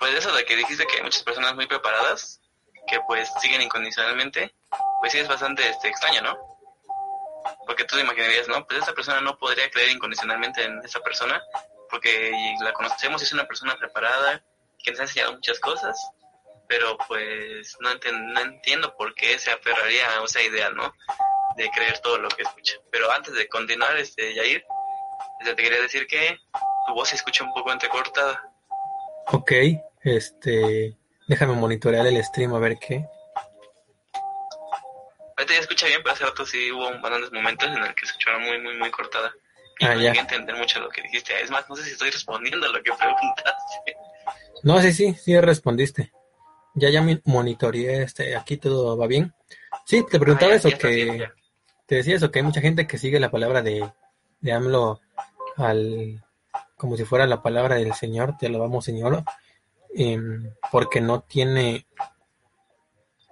pues 0.00 0.16
eso 0.16 0.34
de 0.34 0.44
que 0.44 0.56
dijiste 0.56 0.84
que 0.86 0.96
hay 0.96 1.04
muchas 1.04 1.22
personas 1.22 1.54
muy 1.54 1.68
preparadas, 1.68 2.40
que 2.88 2.98
pues 3.06 3.30
siguen 3.40 3.62
incondicionalmente, 3.62 4.52
pues 4.98 5.12
sí 5.12 5.18
es 5.18 5.28
bastante 5.28 5.68
este, 5.68 5.86
extraño, 5.86 6.22
¿no? 6.22 6.36
Porque 7.66 7.84
tú 7.84 7.94
te 7.94 8.02
imaginarías, 8.02 8.48
¿no? 8.48 8.66
Pues 8.66 8.82
esa 8.82 8.94
persona 8.94 9.20
no 9.20 9.38
podría 9.38 9.70
creer 9.70 9.90
incondicionalmente 9.90 10.64
en 10.64 10.80
esa 10.84 10.98
persona, 11.00 11.40
porque 11.88 12.32
la 12.64 12.72
conocemos, 12.72 13.22
es 13.22 13.32
una 13.32 13.46
persona 13.46 13.76
preparada, 13.76 14.42
que 14.82 14.90
nos 14.90 14.98
ha 14.98 15.04
enseñado 15.04 15.34
muchas 15.34 15.60
cosas, 15.60 15.96
pero 16.68 16.98
pues 17.08 17.76
no, 17.80 17.88
no 18.12 18.40
entiendo 18.40 18.94
por 18.96 19.14
qué 19.14 19.38
se 19.38 19.50
aferraría 19.50 20.04
a 20.10 20.24
esa 20.24 20.42
idea, 20.42 20.70
¿no? 20.70 20.94
De 21.56 21.68
creer 21.70 21.98
todo 22.00 22.18
lo 22.18 22.28
que 22.28 22.42
escucha. 22.42 22.74
Pero 22.92 23.10
antes 23.10 23.34
de 23.34 23.48
continuar, 23.48 23.96
este, 23.96 24.34
Yair, 24.34 24.64
este, 25.40 25.54
te 25.54 25.62
quería 25.62 25.80
decir 25.80 26.06
que 26.06 26.38
tu 26.86 26.94
voz 26.94 27.08
se 27.08 27.16
escucha 27.16 27.42
un 27.42 27.54
poco 27.54 27.72
entrecortada. 27.72 28.52
Ok, 29.28 29.52
este, 30.02 30.94
déjame 31.26 31.54
monitorear 31.54 32.06
el 32.06 32.22
stream 32.22 32.54
a 32.54 32.58
ver 32.58 32.78
qué. 32.78 33.04
Ahorita 35.36 35.54
ya 35.54 35.60
escucha 35.60 35.86
bien, 35.86 36.00
pero 36.02 36.14
hace 36.14 36.24
rato 36.24 36.44
sí 36.44 36.70
hubo 36.70 36.90
bastantes 37.00 37.32
momentos 37.32 37.68
en 37.68 37.78
el 37.78 37.94
que 37.94 38.04
se 38.04 38.12
escuchaba 38.12 38.38
muy, 38.40 38.60
muy, 38.60 38.76
muy 38.76 38.90
cortada. 38.90 39.32
Y 39.80 39.86
ah, 39.86 39.94
no 39.94 40.00
llegué 40.00 40.18
a 40.18 40.22
entender 40.22 40.56
mucho 40.56 40.80
lo 40.80 40.90
que 40.90 41.00
dijiste. 41.02 41.40
Es 41.40 41.50
más, 41.50 41.68
no 41.68 41.76
sé 41.76 41.84
si 41.84 41.92
estoy 41.92 42.10
respondiendo 42.10 42.66
a 42.66 42.70
lo 42.70 42.82
que 42.82 42.92
preguntaste. 42.98 43.96
No, 44.64 44.82
sí, 44.82 44.92
sí, 44.92 45.14
sí 45.14 45.40
respondiste. 45.40 46.12
Ya, 46.74 46.90
ya 46.90 47.04
monitoreé, 47.24 48.02
este, 48.02 48.36
aquí 48.36 48.56
todo 48.56 48.96
va 48.96 49.06
bien. 49.06 49.34
Sí, 49.84 50.04
te 50.08 50.18
preguntaba 50.18 50.52
ah, 50.52 50.56
eso, 50.56 50.68
que... 50.70 51.28
te 51.86 51.94
decía 51.94 52.16
eso, 52.16 52.30
que 52.30 52.38
hay 52.38 52.44
mucha 52.44 52.60
gente 52.60 52.86
que 52.86 52.98
sigue 52.98 53.18
la 53.18 53.30
palabra 53.30 53.62
de, 53.62 53.90
de 54.40 54.52
AMLO 54.52 55.00
al... 55.56 56.24
como 56.76 56.96
si 56.96 57.04
fuera 57.04 57.26
la 57.26 57.42
palabra 57.42 57.76
del 57.76 57.94
Señor, 57.94 58.36
te 58.38 58.48
lo 58.48 58.58
vamos 58.58 58.84
Señor, 58.84 59.24
em, 59.94 60.52
porque 60.70 61.00
no 61.00 61.22
tiene... 61.22 61.86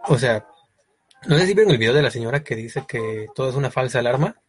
O 0.09 0.19
sea, 0.19 0.47
no 1.27 1.37
sé 1.37 1.47
si 1.47 1.55
ven 1.55 1.71
el 1.71 1.79
video 1.79 1.93
de 1.93 2.03
la 2.03 2.11
señora 2.11 2.45
que 2.45 2.55
dice 2.55 2.85
que 2.87 3.27
todo 3.35 3.51
es 3.51 3.57
una 3.57 3.71
falsa 3.71 3.99
alarma, 3.99 4.41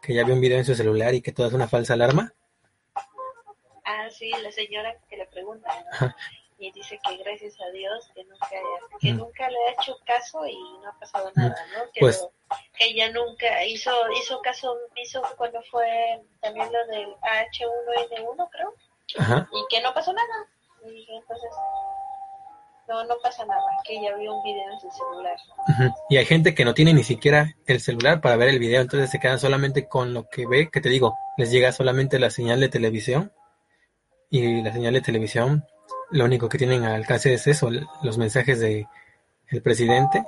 que 0.00 0.14
ya 0.14 0.24
vio 0.24 0.34
un 0.34 0.40
video 0.40 0.58
en 0.58 0.64
su 0.64 0.74
celular 0.74 1.14
y 1.14 1.20
que 1.20 1.32
todo 1.32 1.46
es 1.46 1.52
una 1.52 1.68
falsa 1.68 1.94
alarma. 1.94 2.32
Ah, 3.84 4.08
sí, 4.10 4.30
la 4.42 4.50
señora 4.50 4.96
que 5.08 5.16
le 5.18 5.26
pregunta, 5.26 5.68
Y 6.62 6.70
dice 6.72 7.00
que 7.02 7.16
gracias 7.16 7.54
a 7.58 7.70
Dios 7.70 8.10
que 8.14 8.22
nunca, 8.24 8.48
que 9.00 9.12
nunca 9.14 9.48
le 9.48 9.56
ha 9.56 9.72
hecho 9.72 9.96
caso 10.04 10.46
y 10.46 10.58
no 10.82 10.90
ha 10.90 10.98
pasado 10.98 11.32
nada, 11.34 11.56
¿no? 11.74 11.90
Que, 11.92 12.00
pues, 12.00 12.28
ella 12.78 13.10
nunca 13.12 13.64
hizo 13.64 13.90
hizo 14.12 14.42
caso, 14.42 14.76
hizo 14.96 15.22
cuando 15.38 15.62
fue 15.70 16.20
también 16.40 16.70
lo 16.70 16.86
del 16.88 17.08
H1N1, 17.22 18.48
creo, 18.50 18.74
y 19.52 19.66
que 19.70 19.80
no 19.80 19.94
pasó 19.94 20.12
nada. 20.12 20.46
Y 20.84 21.06
entonces 21.10 21.50
no, 22.90 23.04
no 23.04 23.16
pasa 23.22 23.46
nada, 23.46 23.62
que 23.84 24.02
ya 24.02 24.14
vio 24.16 24.34
un 24.34 24.42
video 24.42 24.70
en 24.70 24.80
su 24.80 24.90
celular. 24.90 25.36
Y 26.10 26.16
hay 26.18 26.26
gente 26.26 26.54
que 26.54 26.64
no 26.64 26.74
tiene 26.74 26.92
ni 26.92 27.04
siquiera 27.04 27.54
el 27.66 27.80
celular 27.80 28.20
para 28.20 28.36
ver 28.36 28.48
el 28.48 28.58
video, 28.58 28.82
entonces 28.82 29.10
se 29.10 29.18
quedan 29.20 29.38
solamente 29.38 29.88
con 29.88 30.12
lo 30.12 30.28
que 30.28 30.46
ve, 30.46 30.70
que 30.70 30.80
te 30.80 30.90
digo, 30.90 31.16
les 31.38 31.50
llega 31.50 31.72
solamente 31.72 32.18
la 32.18 32.30
señal 32.30 32.60
de 32.60 32.68
televisión 32.68 33.32
y 34.28 34.60
la 34.62 34.72
señal 34.72 34.94
de 34.94 35.00
televisión, 35.00 35.64
lo 36.12 36.24
único 36.24 36.48
que 36.48 36.58
tienen 36.58 36.84
al 36.84 36.94
alcance 36.94 37.32
es 37.32 37.46
eso, 37.46 37.70
los 38.02 38.18
mensajes 38.18 38.60
de 38.60 38.86
el 39.48 39.62
presidente 39.62 40.24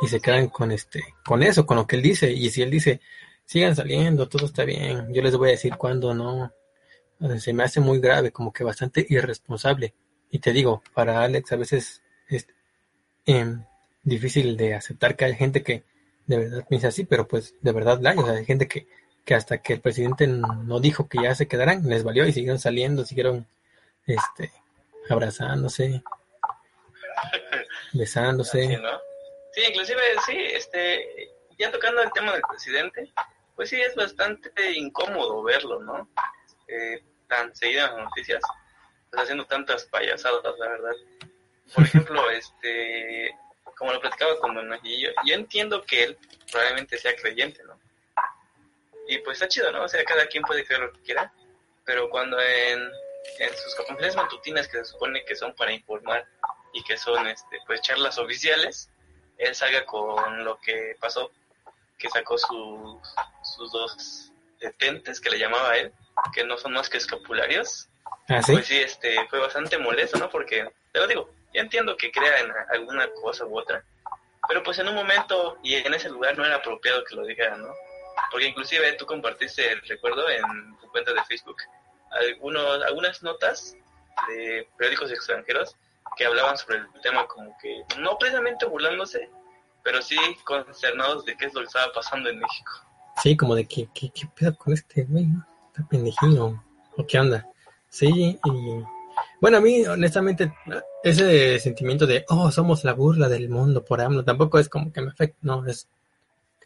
y 0.00 0.08
se 0.08 0.20
quedan 0.20 0.48
con 0.48 0.72
este, 0.72 1.02
con 1.24 1.42
eso, 1.42 1.66
con 1.66 1.76
lo 1.76 1.86
que 1.86 1.96
él 1.96 2.02
dice 2.02 2.30
y 2.32 2.50
si 2.50 2.62
él 2.62 2.70
dice 2.70 3.00
sigan 3.44 3.74
saliendo, 3.74 4.28
todo 4.28 4.46
está 4.46 4.64
bien, 4.64 5.12
yo 5.12 5.22
les 5.22 5.36
voy 5.36 5.48
a 5.48 5.52
decir 5.52 5.76
cuándo 5.76 6.14
no, 6.14 6.52
se 7.38 7.52
me 7.52 7.64
hace 7.64 7.80
muy 7.80 7.98
grave, 7.98 8.30
como 8.30 8.52
que 8.52 8.64
bastante 8.64 9.06
irresponsable 9.08 9.94
y 10.30 10.38
te 10.38 10.52
digo, 10.52 10.82
para 10.94 11.22
Alex 11.22 11.52
a 11.52 11.56
veces 11.56 12.02
es 12.28 12.46
em, 13.26 13.64
difícil 14.02 14.56
de 14.56 14.74
aceptar 14.74 15.16
que 15.16 15.24
hay 15.24 15.34
gente 15.34 15.62
que 15.62 15.84
de 16.26 16.36
verdad 16.36 16.66
piensa 16.68 16.88
así, 16.88 17.04
pero 17.04 17.26
pues 17.26 17.54
de 17.60 17.72
verdad 17.72 18.00
la 18.00 18.10
hay. 18.10 18.18
O 18.18 18.24
sea, 18.24 18.34
hay 18.34 18.44
gente 18.44 18.68
que, 18.68 18.86
que 19.24 19.34
hasta 19.34 19.58
que 19.58 19.72
el 19.74 19.80
presidente 19.80 20.26
no 20.26 20.80
dijo 20.80 21.08
que 21.08 21.22
ya 21.22 21.34
se 21.34 21.48
quedaran, 21.48 21.88
les 21.88 22.04
valió 22.04 22.26
y 22.26 22.32
siguieron 22.32 22.58
saliendo, 22.58 23.04
siguieron 23.04 23.46
este 24.08 24.52
abrazándose, 25.08 26.02
besándose. 27.92 28.76
¿no? 28.78 29.00
Sí, 29.52 29.62
inclusive, 29.68 30.00
sí, 30.26 30.36
este, 30.36 31.30
ya 31.58 31.70
tocando 31.70 32.02
el 32.02 32.12
tema 32.12 32.32
del 32.32 32.42
presidente, 32.42 33.12
pues 33.56 33.70
sí 33.70 33.80
es 33.80 33.94
bastante 33.94 34.50
incómodo 34.72 35.42
verlo, 35.42 35.80
¿no? 35.80 36.08
Eh, 36.68 37.02
tan 37.26 37.54
seguido 37.56 37.86
en 37.86 37.96
las 37.96 38.04
noticias, 38.04 38.42
pues 39.10 39.22
haciendo 39.22 39.46
tantas 39.46 39.84
payasadas, 39.86 40.58
la 40.58 40.68
verdad. 40.68 40.94
Por 41.74 41.84
ejemplo, 41.84 42.30
este, 42.30 43.34
como 43.76 43.92
lo 43.92 44.00
platicaba 44.00 44.38
con 44.38 44.54
Don 44.54 44.70
yo, 44.82 45.10
yo 45.24 45.34
entiendo 45.34 45.82
que 45.84 46.04
él 46.04 46.18
probablemente 46.50 46.98
sea 46.98 47.14
creyente, 47.16 47.62
¿no? 47.64 47.78
Y 49.08 49.18
pues 49.18 49.36
está 49.38 49.48
chido, 49.48 49.72
¿no? 49.72 49.84
O 49.84 49.88
sea, 49.88 50.04
cada 50.04 50.26
quien 50.26 50.42
puede 50.42 50.64
creer 50.64 50.82
lo 50.82 50.92
que 50.92 51.00
quiera, 51.00 51.32
pero 51.84 52.10
cuando 52.10 52.38
en, 52.40 52.90
en 53.38 53.56
sus 53.56 53.74
conferencias 53.74 54.16
matutinas 54.16 54.68
que 54.68 54.78
se 54.78 54.84
supone 54.84 55.24
que 55.24 55.36
son 55.36 55.54
para 55.54 55.72
informar 55.72 56.26
y 56.72 56.82
que 56.84 56.96
son, 56.96 57.26
este, 57.26 57.58
pues, 57.66 57.80
charlas 57.80 58.18
oficiales, 58.18 58.90
él 59.38 59.54
salga 59.54 59.84
con 59.86 60.44
lo 60.44 60.58
que 60.60 60.96
pasó, 61.00 61.30
que 61.98 62.08
sacó 62.08 62.36
sus, 62.38 62.98
sus 63.42 63.72
dos 63.72 64.32
detentes, 64.60 65.20
que 65.20 65.30
le 65.30 65.38
llamaba 65.38 65.76
él, 65.76 65.92
que 66.32 66.44
no 66.44 66.58
son 66.58 66.72
más 66.72 66.88
que 66.88 66.98
escapularios, 66.98 67.88
¿Ah, 68.28 68.42
sí? 68.42 68.52
pues 68.52 68.66
sí, 68.66 68.78
este, 68.78 69.26
fue 69.28 69.38
bastante 69.38 69.78
molesto, 69.78 70.18
¿no? 70.18 70.28
Porque, 70.28 70.68
te 70.92 70.98
lo 70.98 71.06
digo, 71.06 71.30
yo 71.54 71.60
entiendo 71.60 71.96
que 71.96 72.10
crea 72.10 72.40
en 72.40 72.52
alguna 72.70 73.08
cosa 73.22 73.46
u 73.46 73.58
otra, 73.58 73.82
pero 74.48 74.62
pues 74.62 74.78
en 74.78 74.88
un 74.88 74.94
momento 74.94 75.58
y 75.62 75.74
en 75.74 75.94
ese 75.94 76.08
lugar 76.08 76.36
no 76.36 76.44
era 76.44 76.56
apropiado 76.56 77.04
que 77.04 77.14
lo 77.14 77.24
dijera, 77.24 77.56
¿no? 77.56 77.72
Porque 78.30 78.46
inclusive 78.46 78.92
tú 78.94 79.06
compartiste, 79.06 79.76
recuerdo, 79.86 80.28
en 80.28 80.76
tu 80.78 80.90
cuenta 80.90 81.12
de 81.12 81.24
Facebook, 81.24 81.56
algunos, 82.10 82.82
algunas 82.84 83.22
notas 83.22 83.76
de 84.28 84.68
periódicos 84.76 85.10
extranjeros 85.10 85.76
que 86.16 86.26
hablaban 86.26 86.56
sobre 86.56 86.78
el 86.78 86.86
tema 87.02 87.26
como 87.26 87.56
que, 87.60 87.82
no 87.98 88.18
precisamente 88.18 88.66
burlándose, 88.66 89.30
pero 89.82 90.02
sí 90.02 90.16
consternados 90.44 91.24
de 91.24 91.36
qué 91.36 91.46
es 91.46 91.54
lo 91.54 91.60
que 91.60 91.66
estaba 91.66 91.92
pasando 91.92 92.28
en 92.28 92.38
México. 92.38 92.72
Sí, 93.22 93.36
como 93.36 93.54
de 93.54 93.66
que, 93.66 93.88
¿qué, 93.94 94.10
qué 94.10 94.28
pedo 94.34 94.56
con 94.56 94.72
este 94.72 95.04
güey? 95.04 95.26
no? 95.26 95.46
Está 95.68 95.86
pendejillo. 95.88 96.62
¿O 96.96 97.06
qué 97.06 97.18
onda? 97.18 97.46
Sí, 97.88 98.38
y... 98.44 98.84
Bueno, 99.40 99.58
a 99.58 99.60
mí, 99.60 99.84
honestamente, 99.86 100.52
ese 101.02 101.58
sentimiento 101.58 102.06
de, 102.06 102.24
oh, 102.28 102.50
somos 102.50 102.84
la 102.84 102.92
burla 102.92 103.28
del 103.28 103.48
mundo 103.48 103.84
por 103.84 104.00
AMLO, 104.00 104.24
tampoco 104.24 104.58
es 104.58 104.68
como 104.68 104.92
que 104.92 105.00
me 105.00 105.10
afecta, 105.10 105.38
no, 105.42 105.66
es... 105.66 105.88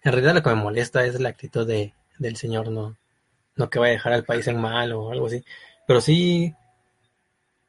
En 0.02 0.12
realidad 0.12 0.35
lo 0.35 0.42
que 0.42 0.50
me 0.50 0.57
molesta 0.57 1.05
es 1.05 1.20
la 1.20 1.28
actitud 1.28 1.66
de, 1.66 1.94
del 2.18 2.37
señor, 2.37 2.68
no, 2.70 2.96
no 3.57 3.71
que 3.71 3.79
vaya 3.79 3.93
a 3.93 3.95
dejar 3.95 4.12
al 4.12 4.25
país 4.25 4.47
en 4.47 4.61
mal 4.61 4.93
o 4.93 5.11
algo 5.11 5.27
así. 5.27 5.45
Pero 5.87 6.01
sí, 6.01 6.55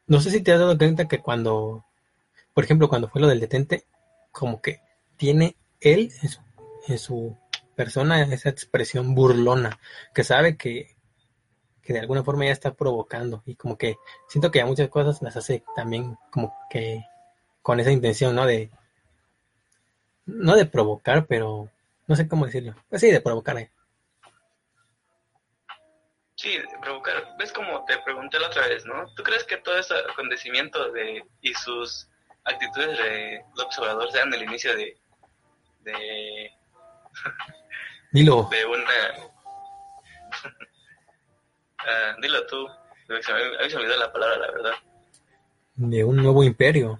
no 0.08 0.19
sé 0.19 0.32
si 0.32 0.41
te 0.41 0.52
has 0.54 0.60
dado 0.60 0.78
cuenta 0.78 1.08
que 1.08 1.19
cuando, 1.19 1.86
por 2.54 2.63
ejemplo, 2.63 2.89
cuando 2.89 3.10
fue 3.10 3.22
lo 3.22 3.28
del 3.28 3.39
detente, 3.39 3.86
como 4.32 4.62
que 4.62 4.82
tiene 5.17 5.56
él 5.80 6.12
en 6.88 6.98
su, 6.98 7.38
persona 7.76 8.22
esa 8.22 8.50
expresión 8.50 9.15
burlona, 9.15 9.80
que 10.13 10.24
sabe 10.24 10.58
que, 10.58 10.96
que 11.82 11.93
de 11.93 12.00
alguna 12.00 12.24
forma 12.24 12.46
ya 12.46 12.52
está 12.52 12.74
provocando 12.74 13.41
y 13.46 13.56
como 13.56 13.78
que 13.78 13.96
siento 14.28 14.52
que 14.52 14.62
a 14.62 14.65
muchas 14.65 14.89
cosas 14.89 15.22
las 15.22 15.36
hace 15.38 15.63
también 15.76 16.17
como 16.30 16.54
que 16.69 17.04
con 17.63 17.80
esa 17.80 17.91
intención, 17.91 18.36
¿no? 18.36 18.46
De, 18.46 18.69
no 20.26 20.56
de 20.56 20.65
provocar, 20.65 21.26
pero 21.26 21.69
no 22.08 22.15
sé 22.15 22.28
cómo 22.28 22.46
decirlo. 22.46 22.76
Pues 22.89 23.02
sí, 23.02 23.12
de 23.12 23.22
provocar. 23.22 23.58
eh. 23.58 23.72
Sí, 26.43 26.60
provocar. 26.82 27.38
¿Ves 27.39 27.53
como 27.53 27.86
te 27.86 27.97
pregunté 27.99 28.38
la 28.38 28.47
otra 28.47 28.67
vez, 28.67 28.86
no? 28.86 29.06
¿Tú 29.15 29.23
crees 29.23 29.45
que 29.45 29.56
todo 29.60 29.77
ese 29.77 29.95
acontecimiento 29.95 30.91
de, 30.91 31.23
y 31.39 31.53
sus 31.53 32.10
actitudes 32.43 32.97
de 32.97 33.45
López 33.56 33.79
Obrador 33.79 34.12
sean 34.12 34.34
el 34.34 34.43
inicio 34.43 34.75
de, 34.75 34.97
de, 35.86 36.51
Dilo. 38.12 38.49
de 38.51 38.65
una... 38.65 38.84
Ah, 41.86 42.15
dilo 42.21 42.45
tú. 42.47 42.65
A 42.65 43.13
mí 43.13 43.21
se 43.23 43.34
me 43.34 43.82
olvidó 43.82 43.97
la 43.97 44.12
palabra, 44.13 44.38
la 44.38 44.51
verdad. 44.51 44.73
de 45.75 46.03
un 46.06 46.15
nuevo 46.15 46.41
imperio, 46.45 46.97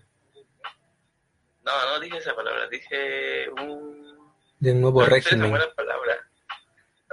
No, 1.64 1.86
no 1.86 2.00
dije 2.02 2.18
esa 2.18 2.36
palabra, 2.36 2.68
dije 2.68 3.50
un... 3.50 4.34
de 4.60 4.72
un 4.74 4.82
nuevo 4.82 5.02
esa 5.04 5.12
régimen, 5.12 5.52
buena 5.52 5.74
palabra. 5.74 6.18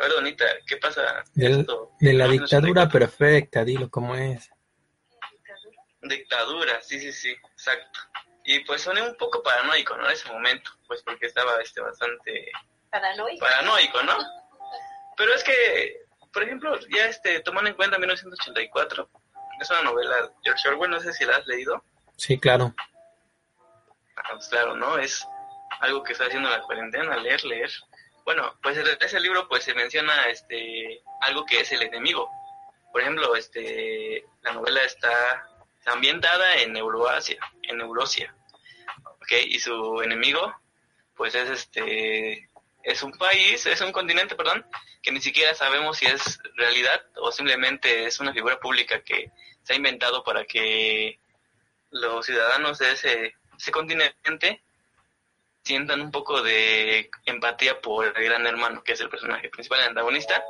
A 0.00 0.04
ver, 0.04 0.12
Donita, 0.12 0.46
¿qué 0.66 0.76
pasa? 0.78 1.22
Del- 1.34 1.60
Esto, 1.60 1.92
de 2.00 2.12
la 2.14 2.26
1984. 2.26 2.30
dictadura 2.30 2.88
perfecta, 2.88 3.64
dilo 3.64 3.90
cómo 3.90 4.14
es. 4.14 4.48
Dictadura, 6.02 6.80
sí, 6.80 6.98
sí, 6.98 7.12
sí, 7.12 7.30
exacto. 7.52 8.00
Y 8.44 8.60
pues 8.60 8.80
soné 8.82 9.02
un 9.02 9.14
poco 9.16 9.42
paranoico, 9.42 9.94
¿no? 9.98 10.06
En 10.06 10.12
ese 10.12 10.28
momento, 10.32 10.70
pues 10.86 11.02
porque 11.02 11.26
estaba 11.26 11.60
este 11.60 11.82
bastante 11.82 12.50
Paranoico. 12.90 13.44
paranoico, 13.44 14.02
¿no? 14.04 14.16
Pero 15.18 15.34
es 15.34 15.44
que, 15.44 15.98
por 16.32 16.42
ejemplo, 16.44 16.78
ya 16.96 17.04
este, 17.06 17.40
tomando 17.40 17.68
en 17.68 17.76
cuenta 17.76 17.98
1984, 17.98 19.10
es 19.60 19.70
una 19.70 19.82
novela 19.82 20.16
de 20.22 20.28
George 20.42 20.68
Orwell, 20.70 20.90
no 20.90 21.00
sé 21.00 21.12
si 21.12 21.26
la 21.26 21.36
has 21.36 21.46
leído. 21.46 21.84
Sí, 22.16 22.38
claro. 22.40 22.74
Ah, 24.16 24.30
pues 24.32 24.48
claro, 24.48 24.74
¿no? 24.76 24.96
Es 24.96 25.26
algo 25.80 26.02
que 26.02 26.12
está 26.12 26.24
haciendo 26.24 26.48
la 26.48 26.62
cuarentena, 26.62 27.16
leer, 27.18 27.44
leer. 27.44 27.70
Bueno, 28.24 28.58
pues 28.62 28.76
en 28.76 28.86
ese 29.00 29.20
libro 29.20 29.48
pues 29.48 29.64
se 29.64 29.74
menciona 29.74 30.28
este 30.28 31.02
algo 31.22 31.44
que 31.44 31.60
es 31.60 31.72
el 31.72 31.82
enemigo. 31.82 32.30
Por 32.92 33.02
ejemplo, 33.02 33.34
este 33.36 34.24
la 34.42 34.52
novela 34.52 34.82
está, 34.82 35.46
ambientada 35.86 36.56
en 36.56 36.76
Euroasia, 36.76 37.38
en 37.62 37.80
Eurosia. 37.80 38.34
¿Ok? 39.04 39.32
Y 39.46 39.58
su 39.58 40.02
enemigo 40.02 40.54
pues 41.16 41.34
es 41.34 41.50
este 41.50 42.48
es 42.82 43.02
un 43.02 43.12
país, 43.12 43.66
es 43.66 43.80
un 43.82 43.92
continente, 43.92 44.34
perdón, 44.34 44.64
que 45.02 45.12
ni 45.12 45.20
siquiera 45.20 45.54
sabemos 45.54 45.98
si 45.98 46.06
es 46.06 46.38
realidad 46.56 47.04
o 47.16 47.30
simplemente 47.30 48.06
es 48.06 48.20
una 48.20 48.32
figura 48.32 48.58
pública 48.58 49.02
que 49.02 49.30
se 49.62 49.72
ha 49.72 49.76
inventado 49.76 50.24
para 50.24 50.44
que 50.44 51.18
los 51.90 52.24
ciudadanos 52.24 52.78
de 52.78 52.92
ese, 52.92 53.34
ese 53.58 53.70
continente 53.70 54.62
sientan 55.62 56.00
un 56.00 56.10
poco 56.10 56.42
de 56.42 57.10
empatía 57.26 57.80
por 57.80 58.06
el 58.06 58.24
gran 58.24 58.46
hermano, 58.46 58.82
que 58.82 58.92
es 58.92 59.00
el 59.00 59.08
personaje 59.08 59.48
principal, 59.48 59.80
el 59.80 59.88
antagonista. 59.88 60.42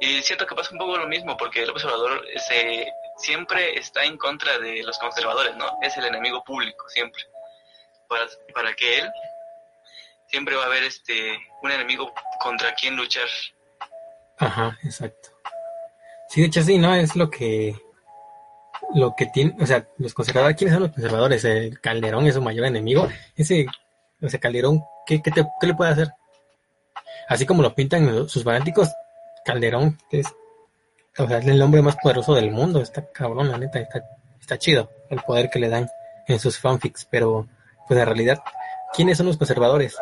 Y 0.00 0.22
siento 0.22 0.46
que 0.46 0.54
pasa 0.54 0.72
un 0.72 0.78
poco 0.78 0.98
lo 0.98 1.08
mismo, 1.08 1.36
porque 1.36 1.62
el 1.62 1.70
observador 1.70 2.24
se, 2.36 2.86
siempre 3.16 3.78
está 3.78 4.04
en 4.04 4.18
contra 4.18 4.58
de 4.58 4.82
los 4.82 4.98
conservadores, 4.98 5.56
¿no? 5.56 5.78
Es 5.82 5.96
el 5.96 6.04
enemigo 6.04 6.44
público, 6.44 6.88
siempre. 6.88 7.22
Para, 8.08 8.26
para 8.54 8.74
que 8.74 8.98
él 8.98 9.10
siempre 10.28 10.54
va 10.56 10.64
a 10.64 10.66
haber 10.66 10.84
este 10.84 11.38
un 11.62 11.70
enemigo 11.70 12.12
contra 12.40 12.74
quien 12.74 12.96
luchar. 12.96 13.28
Ajá, 14.38 14.78
exacto. 14.84 15.30
Sí, 16.28 16.42
de 16.42 16.48
hecho 16.48 16.62
sí, 16.62 16.78
¿no? 16.78 16.94
Es 16.94 17.16
lo 17.16 17.30
que 17.30 17.74
lo 18.94 19.14
que 19.16 19.26
tiene, 19.26 19.54
o 19.60 19.66
sea, 19.66 19.86
los 19.98 20.14
conservadores, 20.14 20.56
¿quiénes 20.56 20.74
son 20.74 20.82
los 20.84 20.92
conservadores? 20.92 21.44
El 21.44 21.80
Calderón 21.80 22.26
es 22.26 22.34
su 22.34 22.42
mayor 22.42 22.66
enemigo. 22.66 23.08
Ese, 23.34 23.66
ese 24.20 24.38
Calderón, 24.40 24.82
¿qué, 25.06 25.20
qué, 25.22 25.30
te- 25.30 25.46
qué 25.60 25.66
le 25.66 25.74
puede 25.74 25.90
hacer? 25.92 26.08
Así 27.28 27.44
como 27.46 27.62
lo 27.62 27.74
pintan 27.74 28.28
sus 28.28 28.44
fanáticos, 28.44 28.90
Calderón 29.44 29.98
es, 30.10 30.26
o 31.18 31.26
sea, 31.26 31.38
es 31.38 31.46
el 31.46 31.60
hombre 31.62 31.82
más 31.82 31.96
poderoso 31.96 32.34
del 32.34 32.50
mundo. 32.50 32.80
Está 32.80 33.10
cabrón, 33.12 33.50
la 33.50 33.58
neta, 33.58 33.78
está, 33.80 34.02
está 34.40 34.58
chido 34.58 34.90
el 35.10 35.20
poder 35.20 35.50
que 35.50 35.58
le 35.58 35.68
dan 35.68 35.88
en 36.28 36.38
sus 36.38 36.58
fanfics, 36.58 37.06
pero 37.10 37.46
pues 37.86 37.98
en 38.00 38.06
realidad, 38.06 38.38
¿quiénes 38.94 39.16
son 39.18 39.26
los 39.26 39.36
conservadores? 39.36 39.96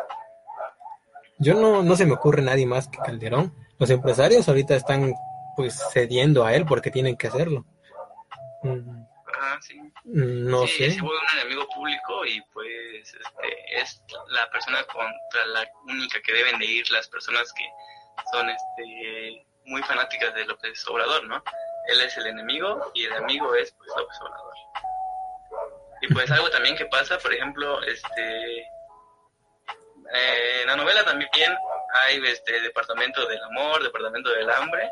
Yo 1.37 1.53
no, 1.53 1.83
no 1.83 1.95
se 1.95 2.05
me 2.05 2.13
ocurre 2.13 2.41
nadie 2.41 2.65
más 2.65 2.87
que 2.87 2.97
Calderón. 2.99 3.53
Los 3.77 3.89
empresarios 3.89 4.47
ahorita 4.47 4.75
están 4.75 5.13
pues 5.55 5.81
cediendo 5.91 6.45
a 6.45 6.53
él 6.53 6.65
porque 6.65 6.91
tienen 6.91 7.17
que 7.17 7.27
hacerlo. 7.27 7.65
Mm, 8.73 9.05
Ah, 9.41 9.57
sí. 9.61 9.79
No 10.05 10.65
sí, 10.67 10.77
sé. 10.77 10.91
se 10.91 11.01
vuelve 11.01 11.19
un 11.33 11.39
enemigo 11.39 11.67
público 11.69 12.25
y 12.25 12.41
pues 12.53 13.13
este, 13.13 13.79
es 13.81 14.01
la 14.29 14.49
persona 14.49 14.83
contra 14.85 15.45
la 15.47 15.67
única 15.87 16.21
que 16.21 16.31
deben 16.33 16.57
de 16.59 16.65
ir 16.65 16.89
las 16.91 17.07
personas 17.09 17.51
que 17.53 17.65
son 18.31 18.49
este, 18.49 19.45
muy 19.65 19.81
fanáticas 19.83 20.33
de 20.35 20.45
López 20.45 20.87
Obrador, 20.87 21.25
¿no? 21.27 21.43
Él 21.87 22.01
es 22.01 22.15
el 22.17 22.27
enemigo 22.27 22.91
y 22.93 23.05
el 23.05 23.13
amigo 23.13 23.53
es 23.55 23.71
pues 23.73 23.89
López 23.97 24.17
Obrador. 24.21 24.53
Y 26.01 26.13
pues 26.13 26.31
algo 26.31 26.49
también 26.49 26.75
que 26.77 26.85
pasa, 26.85 27.17
por 27.17 27.33
ejemplo, 27.33 27.81
este 27.83 28.59
eh, 30.13 30.61
en 30.61 30.67
la 30.67 30.75
novela 30.75 31.03
también 31.03 31.29
hay 32.03 32.23
este 32.25 32.61
departamento 32.61 33.25
del 33.27 33.41
amor, 33.43 33.83
departamento 33.83 34.29
del 34.29 34.49
hambre 34.49 34.89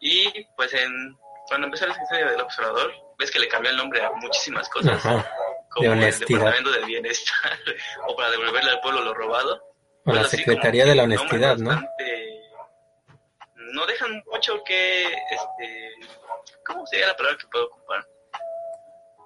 y 0.00 0.44
pues 0.56 0.74
en 0.74 1.16
cuando 1.48 1.66
empezó 1.66 1.86
la 1.86 1.92
historia 1.94 2.26
del 2.30 2.40
observador 2.40 2.92
ves 3.18 3.30
que 3.30 3.38
le 3.38 3.48
cambió 3.48 3.70
el 3.70 3.76
nombre 3.76 4.02
a 4.02 4.10
muchísimas 4.12 4.68
cosas 4.68 5.04
Ajá. 5.04 5.28
como 5.70 5.92
el 5.92 6.00
departamento 6.18 6.70
del 6.72 6.84
bienestar 6.86 7.58
o 8.08 8.16
para 8.16 8.30
devolverle 8.30 8.70
al 8.70 8.80
pueblo 8.80 9.02
lo 9.02 9.14
robado 9.14 9.62
O 10.06 10.12
la 10.12 10.20
Pues 10.20 10.30
Secretaría 10.30 10.84
de 10.86 10.94
la 10.94 11.04
Honestidad, 11.04 11.56
¿no? 11.58 11.70
bastante- 11.70 12.30
no 13.56 13.86
dejan 13.86 14.22
mucho 14.26 14.62
que 14.64 15.04
este 15.04 15.92
cómo 16.64 16.86
sería 16.86 17.08
la 17.08 17.16
palabra 17.16 17.38
que 17.38 17.46
puedo 17.48 17.66
ocupar 17.66 18.06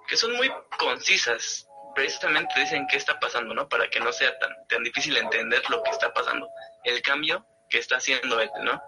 que 0.07 0.17
son 0.17 0.35
muy 0.37 0.51
concisas. 0.79 1.67
Precisamente 1.95 2.59
dicen 2.61 2.87
qué 2.87 2.97
está 2.97 3.19
pasando, 3.21 3.53
¿no? 3.55 3.69
Para 3.69 3.89
que 3.91 4.01
no 4.01 4.11
sea 4.13 4.39
tan, 4.39 4.51
tan 4.69 4.83
difícil 4.85 5.17
entender 5.19 5.61
lo 5.69 5.83
que 5.83 5.91
está 5.91 6.13
pasando, 6.15 6.49
el 6.85 7.03
cambio 7.03 7.45
que 7.69 7.79
está 7.79 7.97
haciendo 7.97 8.41
él, 8.41 8.49
¿no? 8.63 8.81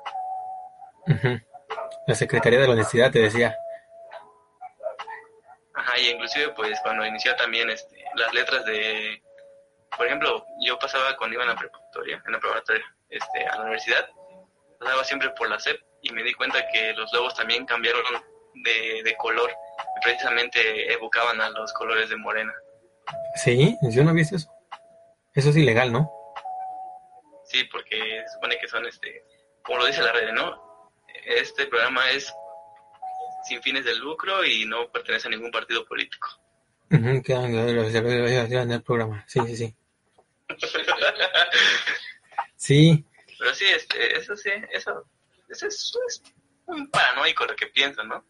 Ujú. 1.09 1.41
La 2.11 2.17
Secretaría 2.17 2.59
de 2.59 2.67
la 2.67 2.73
Honestidad 2.73 3.13
te 3.13 3.21
decía. 3.21 3.57
Ajá, 5.75 5.97
y 6.01 6.09
inclusive 6.09 6.49
pues 6.57 6.77
cuando 6.83 7.07
inició 7.07 7.37
también 7.37 7.71
este, 7.71 8.05
las 8.17 8.35
letras 8.35 8.65
de, 8.65 9.23
por 9.97 10.09
ejemplo, 10.09 10.45
yo 10.67 10.77
pasaba 10.77 11.17
cuando 11.17 11.35
iba 11.35 11.45
en 11.45 11.51
la 11.51 11.55
preparatoria, 11.55 12.21
en 12.27 12.33
la 12.33 12.41
preparatoria, 12.41 12.85
este, 13.11 13.47
a 13.47 13.55
la 13.55 13.63
universidad, 13.63 14.11
pasaba 14.81 15.05
siempre 15.05 15.31
por 15.31 15.49
la 15.49 15.61
SEP 15.61 15.81
y 16.03 16.11
me 16.11 16.25
di 16.25 16.35
cuenta 16.35 16.59
que 16.73 16.93
los 16.95 17.13
logos 17.13 17.33
también 17.37 17.65
cambiaron 17.65 18.03
de, 18.55 19.03
de 19.05 19.17
color 19.17 19.49
y 19.49 20.01
precisamente 20.03 20.93
evocaban 20.93 21.41
a 21.41 21.51
los 21.51 21.73
colores 21.75 22.11
de 22.11 22.17
Morena. 22.17 22.53
Sí, 23.37 23.79
yo 23.83 24.03
no 24.03 24.13
visto 24.13 24.35
eso. 24.35 24.51
Eso 25.33 25.51
es 25.51 25.57
ilegal, 25.57 25.93
¿no? 25.93 26.11
Sí, 27.45 27.63
porque 27.71 28.25
se 28.27 28.35
supone 28.35 28.59
que 28.59 28.67
son, 28.67 28.85
este, 28.85 29.25
como 29.63 29.79
lo 29.79 29.87
dice 29.87 30.03
la 30.03 30.11
red, 30.11 30.33
¿no? 30.33 30.70
Este 31.25 31.67
programa 31.67 32.11
es 32.11 32.33
sin 33.45 33.63
fines 33.63 33.85
de 33.85 33.95
lucro 33.97 34.45
y 34.45 34.65
no 34.67 34.91
pertenece 34.91 35.29
a 35.29 35.31
ningún 35.31 35.51
partido 35.51 35.85
político. 35.85 36.29
Ujú, 36.91 37.23
que 37.23 37.33
en 37.33 38.73
el 38.73 38.83
programa. 38.83 39.25
Sí, 39.27 39.41
sí, 39.47 39.57
sí. 39.57 39.75
Sí, 42.57 43.07
Pero 43.39 43.55
sí, 43.55 43.65
este, 43.65 44.19
eso 44.19 44.37
sí, 44.37 44.51
eso, 44.71 45.07
eso 45.49 45.67
es, 45.67 45.93
es 46.07 46.23
un 46.67 46.91
paranoico 46.91 47.47
lo 47.47 47.57
que 47.57 47.69
pienso, 47.69 48.05
¿no? 48.05 48.27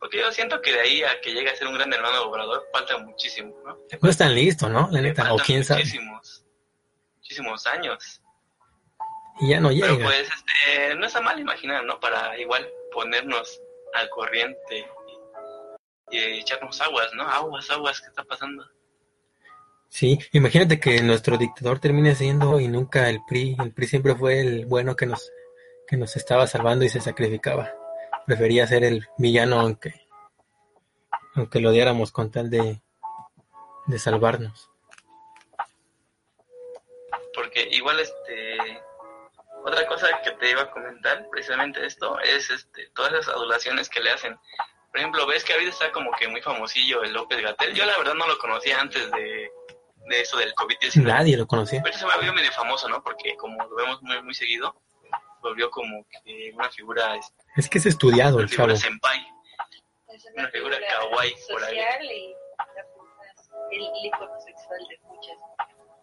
Porque 0.00 0.18
yo 0.18 0.32
siento 0.32 0.60
que 0.60 0.72
de 0.72 0.80
ahí 0.80 1.02
a 1.04 1.20
que 1.20 1.32
llegue 1.32 1.50
a 1.50 1.54
ser 1.54 1.68
un 1.68 1.74
gran 1.74 1.92
hermano 1.92 2.22
obrador 2.22 2.66
falta 2.72 2.98
muchísimo, 2.98 3.54
¿no? 3.64 3.78
no 4.00 4.10
están 4.10 4.34
listos, 4.34 4.68
¿no? 4.68 4.88
La 4.90 5.00
Le 5.00 5.10
neta, 5.10 5.32
o 5.32 5.36
quién 5.38 5.64
sabe. 5.64 5.82
Muchísimos, 5.82 6.44
muchísimos 7.18 7.66
años. 7.68 8.20
Y 9.40 9.50
ya 9.50 9.60
no 9.60 9.68
Pero 9.68 9.86
llega. 9.94 10.04
pues, 10.04 10.28
este, 10.28 10.94
no 10.96 11.06
está 11.06 11.20
mal 11.20 11.38
imaginar, 11.38 11.84
¿no? 11.84 11.98
Para 12.00 12.38
igual 12.38 12.68
ponernos 12.92 13.60
al 13.94 14.08
corriente 14.10 14.86
y, 16.10 16.16
y 16.16 16.40
echarnos 16.40 16.80
aguas, 16.80 17.12
¿no? 17.14 17.22
Aguas, 17.28 17.70
aguas, 17.70 18.00
¿qué 18.00 18.08
está 18.08 18.24
pasando? 18.24 18.64
Sí, 19.88 20.18
imagínate 20.32 20.78
que 20.80 21.00
nuestro 21.02 21.38
dictador 21.38 21.78
termine 21.78 22.14
siendo 22.14 22.60
y 22.60 22.68
nunca 22.68 23.08
el 23.08 23.20
PRI. 23.26 23.56
El 23.58 23.72
PRI 23.72 23.86
siempre 23.86 24.14
fue 24.14 24.40
el 24.40 24.66
bueno 24.66 24.96
que 24.96 25.06
nos, 25.06 25.32
que 25.86 25.96
nos 25.96 26.14
estaba 26.16 26.46
salvando 26.46 26.84
y 26.84 26.88
se 26.90 27.00
sacrificaba. 27.00 27.72
Prefería 28.26 28.66
ser 28.66 28.84
el 28.84 29.06
villano 29.16 29.60
aunque, 29.60 30.06
aunque 31.34 31.60
lo 31.60 31.70
odiáramos 31.70 32.12
con 32.12 32.30
tal 32.30 32.50
de, 32.50 32.82
de 33.86 33.98
salvarnos. 33.98 34.68
Porque 37.34 37.68
igual, 37.70 37.98
este, 38.00 38.82
otra 39.68 39.86
cosa 39.86 40.08
que 40.22 40.30
te 40.32 40.50
iba 40.50 40.62
a 40.62 40.70
comentar, 40.70 41.26
precisamente 41.30 41.84
esto, 41.84 42.18
es 42.20 42.50
este, 42.50 42.90
todas 42.94 43.12
las 43.12 43.28
adulaciones 43.28 43.88
que 43.88 44.00
le 44.00 44.10
hacen. 44.10 44.36
Por 44.90 44.98
ejemplo, 44.98 45.26
ves 45.26 45.44
que 45.44 45.52
ahorita 45.52 45.70
está 45.70 45.92
como 45.92 46.10
que 46.12 46.28
muy 46.28 46.40
famosillo 46.42 47.02
el 47.02 47.12
López 47.12 47.40
Gatel. 47.42 47.74
Yo 47.74 47.84
la 47.84 47.96
verdad 47.98 48.14
no 48.14 48.26
lo 48.26 48.38
conocía 48.38 48.80
antes 48.80 49.10
de, 49.10 49.50
de 50.08 50.20
eso 50.20 50.38
del 50.38 50.54
COVID-19. 50.54 51.02
Nadie 51.02 51.36
lo 51.36 51.46
conocía. 51.46 51.82
Pero 51.82 51.96
se 51.96 52.06
me 52.06 52.14
volvió 52.14 52.32
medio 52.32 52.50
famoso, 52.52 52.88
¿no? 52.88 53.02
Porque 53.02 53.36
como 53.36 53.62
lo 53.64 53.76
vemos 53.76 54.02
muy, 54.02 54.22
muy 54.22 54.34
seguido, 54.34 54.80
volvió 55.42 55.70
como 55.70 56.04
que 56.24 56.50
una 56.54 56.70
figura, 56.70 57.14
este, 57.16 57.44
Es 57.56 57.68
que 57.68 57.78
es 57.78 57.86
estudiado 57.86 58.36
una 58.36 58.44
el 58.44 58.50
chavo. 58.50 58.68
figura 58.68 58.76
senpai. 58.76 59.26
Es 60.08 60.24
Una 60.34 60.48
figura 60.48 60.78
kawaii 60.88 61.34
por 61.50 61.62
ahí. 61.64 61.76
social 61.76 62.04
y 62.10 62.34
la 63.70 64.18
el 64.18 64.42
sexual 64.42 64.80
de 64.88 64.98
muchas. 65.04 65.36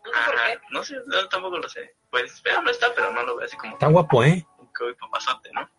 No 0.06 0.12
sé 0.14 0.26
por 0.26 0.36
Ajá, 0.36 0.52
qué. 0.52 0.60
no 0.70 0.84
sé, 0.84 0.96
no, 1.06 1.28
tampoco 1.30 1.58
lo 1.58 1.70
sé. 1.70 1.96
Pues, 2.10 2.40
pero 2.44 2.62
no 2.62 2.70
está, 2.72 2.94
pero 2.94 3.12
no 3.12 3.24
lo 3.24 3.36
veo 3.36 3.46
así 3.46 3.58
como 3.58 3.74
Está 3.74 3.88
guapo, 3.88 4.24
¿eh? 4.24 4.46
que 4.78 4.84
hoy 4.84 4.94
papazote, 4.96 5.50
¿no? 5.54 5.70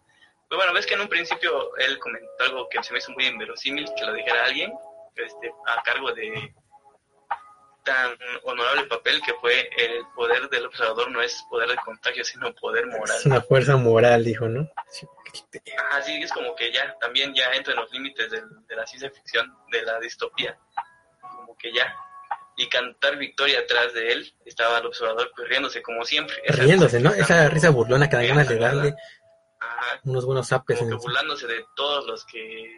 Pues 0.49 0.57
bueno, 0.59 0.73
ves 0.73 0.87
que 0.87 0.95
en 0.95 1.01
un 1.03 1.09
principio 1.09 1.77
él 1.77 1.99
comentó 1.99 2.29
algo 2.45 2.69
que 2.69 2.83
se 2.83 2.93
me 2.93 2.99
hizo 2.99 3.13
muy 3.13 3.27
inverosímil, 3.27 3.87
que 3.97 4.05
lo 4.05 4.13
dijera 4.13 4.45
alguien, 4.45 4.73
este, 5.17 5.53
a 5.67 5.83
cargo 5.83 6.13
de 6.13 6.55
tan 7.85 8.17
honorable 8.43 8.85
papel 8.87 9.21
que 9.23 9.33
fue 9.35 9.71
el 9.79 10.05
poder 10.15 10.49
del 10.49 10.67
observador 10.67 11.09
no 11.13 11.23
es 11.23 11.45
poder 11.49 11.69
de 11.69 11.77
contagio, 11.77 12.25
sino 12.25 12.53
poder 12.55 12.85
moral. 12.87 13.17
Es 13.17 13.27
una 13.27 13.41
fuerza 13.41 13.77
moral, 13.77 14.25
dijo, 14.25 14.49
¿no? 14.49 14.69
Sí, 14.89 15.07
Así 15.93 16.21
es 16.23 16.33
como 16.33 16.55
que 16.57 16.73
ya, 16.73 16.97
también 16.99 17.33
ya 17.35 17.53
entra 17.53 17.75
en 17.75 17.81
los 17.81 17.93
límites 17.93 18.31
del- 18.31 18.67
de 18.67 18.75
la 18.77 18.87
ciencia 18.87 19.11
ficción, 19.11 19.57
de 19.71 19.83
la 19.83 20.01
distopía, 20.01 20.59
como 21.21 21.57
que 21.57 21.73
ya. 21.73 21.95
Y 22.57 22.69
cantar 22.69 23.17
victoria 23.19 23.61
atrás 23.61 23.93
de 23.93 24.13
él, 24.13 24.35
estaba 24.47 24.79
el 24.79 24.87
observador 24.87 25.31
pues 25.37 25.49
riéndose 25.49 25.83
como 25.83 26.05
siempre. 26.05 26.37
Esa 26.45 26.63
Riéndose, 26.63 27.01
¿no? 27.01 27.13
Esa 27.13 27.49
risa 27.49 27.69
burlona 27.71 28.09
que 28.09 28.17
da 28.17 28.23
ganas 28.25 28.49
de 28.49 28.59
darle 28.59 28.95
Ajá, 29.61 30.01
unos 30.05 30.25
buenos 30.25 30.49
zapes 30.49 30.79
como 30.79 30.91
que 30.91 30.97
burlándose 30.97 31.47
de 31.47 31.65
todos 31.77 32.07
los 32.07 32.25
que 32.27 32.75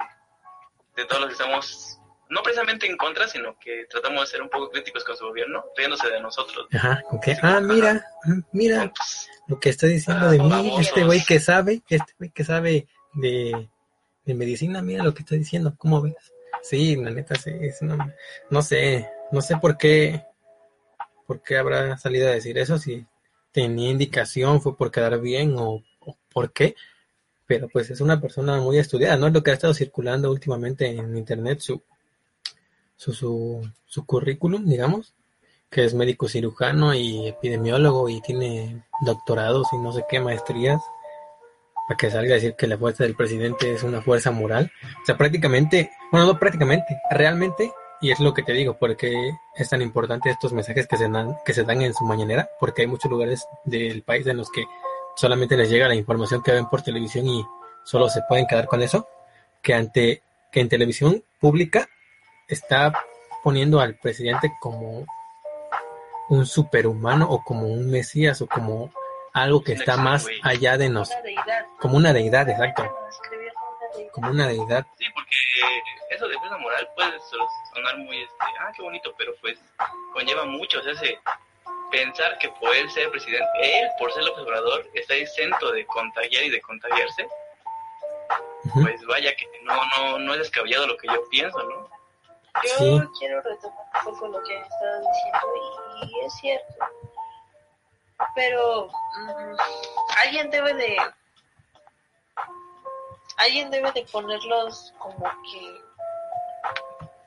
de 0.97 1.05
todos 1.05 1.21
los 1.21 1.29
que 1.29 1.33
estamos 1.35 1.99
no 2.31 2.43
precisamente 2.43 2.87
en 2.87 2.97
contra 2.97 3.27
sino 3.29 3.57
que 3.59 3.87
tratamos 3.91 4.21
de 4.23 4.27
ser 4.27 4.43
un 4.43 4.49
poco 4.49 4.71
críticos 4.71 5.03
con 5.05 5.17
su 5.17 5.27
gobierno 5.27 5.65
riéndose 5.77 6.09
de 6.11 6.21
nosotros 6.21 6.67
Ajá, 6.73 7.03
que, 7.23 7.37
ah, 7.43 7.61
mira, 7.61 8.05
mira 8.53 8.93
Pues, 8.97 9.29
lo 9.49 9.59
que 9.61 9.71
está 9.71 9.87
diciendo 9.87 10.27
Ah, 10.27 10.31
de 10.31 10.39
mí, 10.39 10.77
este 10.81 11.05
güey 11.05 11.25
que 11.25 11.41
sabe, 11.41 11.83
este 11.89 12.15
güey 12.19 12.31
que 12.31 12.45
sabe 12.45 12.87
de, 13.15 13.69
de 14.25 14.35
medicina, 14.35 14.83
mira 14.83 15.03
lo 15.05 15.15
que 15.15 15.23
está 15.23 15.35
diciendo, 15.37 15.75
¿cómo 15.79 16.01
ves? 16.03 16.15
Sí, 16.63 16.97
la 16.97 17.11
neta, 17.11 17.35
sí, 17.37 17.51
es 17.61 17.81
una- 17.83 18.15
no 18.51 18.63
sé, 18.63 19.09
no 19.33 19.41
sé 19.41 19.57
por 19.57 19.77
qué, 19.77 20.25
por 21.27 21.43
qué 21.43 21.59
habrá 21.59 21.97
salido 21.99 22.29
a 22.29 22.33
decir 22.33 22.59
eso, 22.59 22.79
si 22.79 23.07
tenía 23.53 23.91
indicación, 23.91 24.61
fue 24.61 24.77
por 24.77 24.91
quedar 24.91 25.21
bien 25.21 25.55
o, 25.59 25.83
por 26.33 26.53
qué, 26.53 26.75
pero 27.47 27.69
pues 27.69 27.91
es 27.91 28.01
una 28.01 28.21
persona 28.21 28.59
muy 28.59 28.79
estudiada, 28.79 29.17
¿no? 29.17 29.27
Es 29.27 29.33
lo 29.33 29.43
que 29.43 29.51
ha 29.51 29.55
estado 29.55 29.75
circulando 29.75 30.31
últimamente 30.31 30.87
en 30.87 31.17
internet, 31.17 31.61
su, 31.61 31.83
su, 32.97 33.13
su, 33.13 33.71
su 33.87 34.07
currículum, 34.07 34.65
digamos, 34.67 35.15
que 35.71 35.85
es 35.85 35.95
médico 35.95 36.29
cirujano 36.29 36.95
y 36.95 37.29
epidemiólogo 37.29 38.09
y 38.09 38.21
tiene 38.21 38.85
doctorados 39.05 39.67
y 39.73 39.79
no 39.79 39.93
sé 39.93 40.05
qué 40.09 40.21
maestrías, 40.21 40.81
para 41.89 41.97
que 41.97 42.11
salga 42.11 42.33
a 42.33 42.35
decir 42.35 42.55
que 42.55 42.67
la 42.67 42.79
fuerza 42.79 43.05
del 43.05 43.17
presidente 43.17 43.73
es 43.73 43.83
una 43.83 44.03
fuerza 44.03 44.31
moral. 44.31 44.71
O 45.03 45.07
sea, 45.07 45.17
prácticamente, 45.17 45.91
bueno, 46.13 46.27
no 46.27 46.39
prácticamente, 46.39 47.01
realmente, 47.11 47.73
y 48.01 48.11
es 48.11 48.21
lo 48.21 48.33
que 48.33 48.43
te 48.43 48.53
digo, 48.53 48.77
porque 48.79 49.33
es 49.57 49.69
tan 49.69 49.83
importante 49.83 50.31
estos 50.31 50.53
mensajes 50.53 50.87
que 50.87 50.97
se 50.97 51.09
dan, 51.09 51.37
que 51.45 51.53
se 51.53 51.65
dan 51.65 51.83
en 51.83 51.95
su 51.95 52.05
mañanera, 52.05 52.49
porque 52.61 52.83
hay 52.83 52.89
muchos 52.89 53.11
lugares 53.11 53.47
del 53.65 54.03
país 54.03 54.27
en 54.27 54.37
los 54.37 54.51
que 54.51 54.65
solamente 55.17 55.57
les 55.57 55.69
llega 55.69 55.89
la 55.89 55.95
información 55.95 56.43
que 56.43 56.53
ven 56.53 56.69
por 56.69 56.83
televisión 56.83 57.27
y 57.27 57.45
solo 57.85 58.09
se 58.09 58.23
pueden 58.29 58.47
quedar 58.47 58.67
con 58.67 58.83
eso, 58.83 59.09
que 59.63 59.75
ante 59.75 60.23
que 60.53 60.61
en 60.61 60.69
televisión 60.69 61.25
pública 61.41 61.89
está 62.47 62.93
poniendo 63.43 63.81
al 63.81 63.97
presidente 63.97 64.53
como 64.61 65.05
un 66.29 66.47
superhumano 66.47 67.29
o 67.29 67.43
como 67.43 67.67
un 67.67 67.91
mesías 67.91 68.41
o 68.43 68.47
como 68.47 68.93
algo 69.33 69.63
que 69.63 69.73
está 69.73 69.97
más 69.97 70.27
allá 70.43 70.77
de 70.77 70.89
nos, 70.89 71.11
Una 71.11 71.23
deidad. 71.23 71.67
como 71.79 71.97
una 71.97 72.13
deidad, 72.13 72.49
exacto, 72.49 72.97
como 74.13 74.31
una 74.31 74.47
deidad. 74.47 74.87
Eso 76.19 76.29
de 76.29 76.39
fuerza 76.39 76.59
moral 76.59 76.89
puede 76.95 77.19
so- 77.21 77.49
sonar 77.75 77.97
muy 77.99 78.23
este 78.23 78.35
ah 78.61 78.73
qué 78.77 78.83
bonito 78.83 79.15
pero 79.17 79.35
pues 79.41 79.59
conlleva 80.13 80.45
mucho 80.45 80.81
o 80.81 80.83
sea 80.83 80.93
ese 80.93 81.21
pensar 81.91 82.37
que 82.39 82.49
por 82.51 82.75
él 82.75 82.91
ser 82.91 83.11
presidente 83.11 83.49
él 83.63 83.89
por 83.99 84.13
ser 84.13 84.23
el 84.25 84.29
observador 84.31 84.87
está 84.95 85.15
exento 85.15 85.71
de 85.73 85.87
contagiar 85.87 86.45
y 86.45 86.51
de 86.51 86.61
contagiarse 86.61 87.27
pues 88.83 89.05
vaya 89.07 89.35
que 89.37 89.47
no 89.63 89.75
no 89.97 90.19
no 90.19 90.33
es 90.35 90.41
descabellado 90.41 90.87
lo 90.87 90.97
que 90.97 91.07
yo 91.09 91.29
pienso 91.31 91.63
no 91.63 91.89
Yo 92.65 92.71
Sí. 92.79 93.01
quiero 93.21 93.41
retomar 93.43 93.87
un 93.95 94.05
poco 94.15 94.27
lo 94.29 94.43
que 94.43 94.57
han 94.57 94.65
estado 94.65 95.01
diciendo 95.01 95.47
y, 96.03 96.27
es 96.27 96.35
cierto. 96.41 96.75
Pero 98.35 98.89
mm, 98.89 99.57
alguien 100.25 100.51
debe 100.51 100.75
de 100.75 100.97
alguien 103.37 103.71
debe 103.71 103.93
de 103.93 104.03
ponerlos 104.11 104.93
como 104.99 105.25
que 105.45 105.81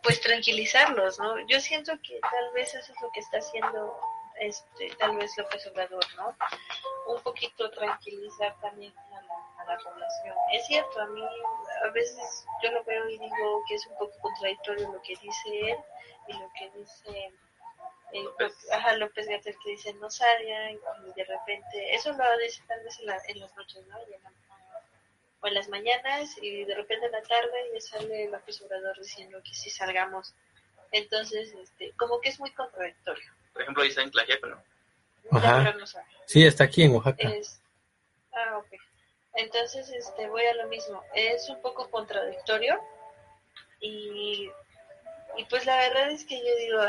pues 0.04 0.20
tranquilizarlos, 0.22 1.20
¿no? 1.20 1.40
Yo 1.48 1.60
siento 1.60 1.94
que 2.04 2.20
tal 2.22 2.52
vez 2.54 2.74
eso 2.74 2.92
es 2.92 3.02
lo 3.02 3.12
que 3.12 3.20
está 3.20 3.38
haciendo 3.38 4.00
este 4.40 4.90
tal 4.98 5.16
vez 5.18 5.38
López 5.38 5.66
Obrador, 5.68 6.04
¿no? 6.16 6.36
Un 7.08 7.22
poquito 7.22 7.70
tranquilizar 7.72 8.60
también 8.62 8.94
a 8.98 9.22
la, 9.22 9.62
a 9.62 9.66
la 9.66 9.78
población. 9.78 10.36
Es 10.54 10.66
cierto, 10.66 11.00
a 11.02 11.06
mí 11.08 11.24
a 11.86 11.88
veces 11.92 12.46
yo 12.64 12.72
lo 12.72 12.84
veo 12.84 13.08
y 13.10 13.20
digo 13.20 13.64
que 13.68 13.76
es 13.76 13.86
un 13.88 13.98
poco 13.98 14.18
contradictorio 14.20 14.92
lo 14.92 15.02
que 15.04 15.16
dice 15.22 15.72
él 15.72 15.78
y 16.28 16.34
lo 16.34 16.50
que 16.58 16.70
dice 16.80 17.32
el 18.14 18.24
López. 18.24 18.54
ajá, 18.72 18.94
López 18.98 19.28
Gatell 19.28 19.56
que 19.64 19.70
dice 19.72 19.94
no 19.96 20.10
salgan 20.10 20.80
y 21.08 21.14
de 21.14 21.24
repente 21.26 21.94
eso 21.96 22.12
lo 22.14 22.38
dice 22.40 22.64
tal 22.68 22.84
vez 22.84 23.00
en, 23.00 23.06
la- 23.06 23.22
en 23.28 23.40
las 23.40 23.56
noches, 23.56 23.86
¿no? 23.88 24.00
Y 24.10 24.14
en 24.16 24.24
la- 24.24 24.32
o 25.42 25.48
en 25.48 25.54
las 25.54 25.70
mañanas 25.70 26.38
y 26.42 26.66
de 26.66 26.76
repente 26.76 27.08
en 27.08 27.12
la 27.12 27.22
tarde 27.24 27.72
ya 27.74 27.82
sale 27.82 28.26
el 28.26 28.34
Obrador 28.34 28.98
diciendo 29.00 29.42
que 29.44 29.54
sí 29.54 29.70
salgamos. 29.70 30.34
Entonces, 30.92 31.54
este, 31.54 31.92
como 31.94 32.20
que 32.22 32.30
es 32.30 32.40
muy 32.40 32.52
contradictorio. 32.52 33.32
Por 33.54 33.62
ejemplo, 33.64 33.84
ahí 33.84 33.90
está 33.90 34.02
en 34.02 34.12
Tlaxiaco, 34.12 34.48
¿no? 34.48 34.64
Ajá. 35.32 35.76
Sí, 36.26 36.46
está 36.46 36.66
aquí 36.66 36.84
en 36.84 36.94
Oaxaca. 36.94 37.30
Es... 37.30 37.62
Ah, 38.34 38.58
ok. 38.58 38.68
Entonces, 39.34 39.90
este, 39.90 40.28
voy 40.28 40.44
a 40.46 40.54
lo 40.56 40.68
mismo. 40.68 41.04
Es 41.14 41.50
un 41.50 41.62
poco 41.62 41.90
contradictorio 41.90 42.80
y, 43.80 44.52
y 45.38 45.46
pues 45.50 45.66
la 45.66 45.78
verdad 45.78 46.12
es 46.12 46.26
que 46.26 46.38
yo 46.38 46.56
digo, 46.58 46.82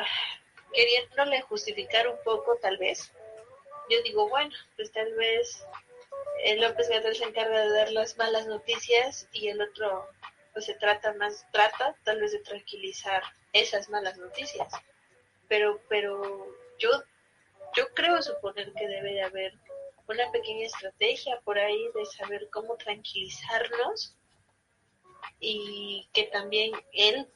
queriéndole 0.72 1.40
justificar 1.42 2.08
un 2.08 2.18
poco 2.24 2.56
tal 2.60 2.76
vez, 2.78 3.12
yo 3.88 4.02
digo, 4.02 4.28
bueno, 4.28 4.54
pues 4.76 4.90
tal 4.90 5.12
vez 5.14 5.64
López 6.58 6.88
Gatel 6.88 7.14
se 7.16 7.24
encarga 7.24 7.60
de 7.60 7.70
dar 7.72 7.92
las 7.92 8.16
malas 8.18 8.46
noticias 8.46 9.28
y 9.32 9.48
el 9.48 9.60
otro 9.62 10.08
pues 10.52 10.66
se 10.66 10.74
trata 10.74 11.14
más, 11.14 11.46
trata 11.50 11.94
tal 12.04 12.20
vez 12.20 12.32
de 12.32 12.40
tranquilizar 12.40 13.22
esas 13.52 13.88
malas 13.88 14.18
noticias. 14.18 14.72
Pero, 15.48 15.80
pero 15.88 16.46
yo, 16.78 16.90
yo 17.74 17.88
creo 17.94 18.20
suponer 18.22 18.72
que 18.74 18.86
debe 18.86 19.14
de 19.14 19.22
haber 19.22 19.54
una 20.08 20.30
pequeña 20.30 20.66
estrategia 20.66 21.40
por 21.44 21.58
ahí 21.58 21.88
de 21.94 22.04
saber 22.06 22.48
cómo 22.50 22.76
tranquilizarnos 22.76 24.16
y 25.40 26.08
que 26.12 26.24
también 26.24 26.72
él, 26.92 27.26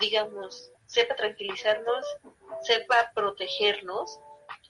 digamos, 0.00 0.72
sepa 0.86 1.14
tranquilizarnos, 1.16 2.04
sepa 2.62 3.12
protegernos 3.14 4.18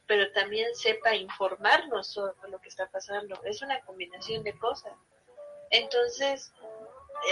pero 0.08 0.32
también 0.32 0.74
sepa 0.74 1.14
informarnos 1.14 2.08
sobre 2.08 2.50
lo 2.50 2.58
que 2.60 2.70
está 2.70 2.88
pasando. 2.90 3.40
Es 3.44 3.60
una 3.60 3.78
combinación 3.82 4.42
de 4.42 4.58
cosas. 4.58 4.94
Entonces, 5.70 6.50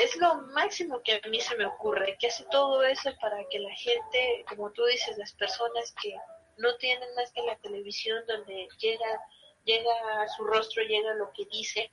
es 0.02 0.16
lo 0.16 0.34
máximo 0.52 1.00
que 1.02 1.20
a 1.24 1.28
mí 1.28 1.40
se 1.40 1.56
me 1.56 1.64
ocurre, 1.64 2.18
que 2.20 2.26
hace 2.26 2.44
todo 2.50 2.84
eso 2.84 3.10
para 3.20 3.42
que 3.48 3.58
la 3.58 3.74
gente, 3.74 4.44
como 4.46 4.70
tú 4.72 4.84
dices, 4.84 5.16
las 5.16 5.32
personas 5.32 5.94
que 6.02 6.14
no 6.58 6.76
tienen 6.76 7.14
más 7.14 7.32
que 7.32 7.42
la 7.42 7.56
televisión 7.56 8.22
donde 8.28 8.68
llega, 8.78 9.20
llega 9.64 10.22
a 10.22 10.28
su 10.28 10.44
rostro, 10.44 10.82
llega 10.82 11.14
lo 11.14 11.32
que 11.32 11.46
dice, 11.46 11.90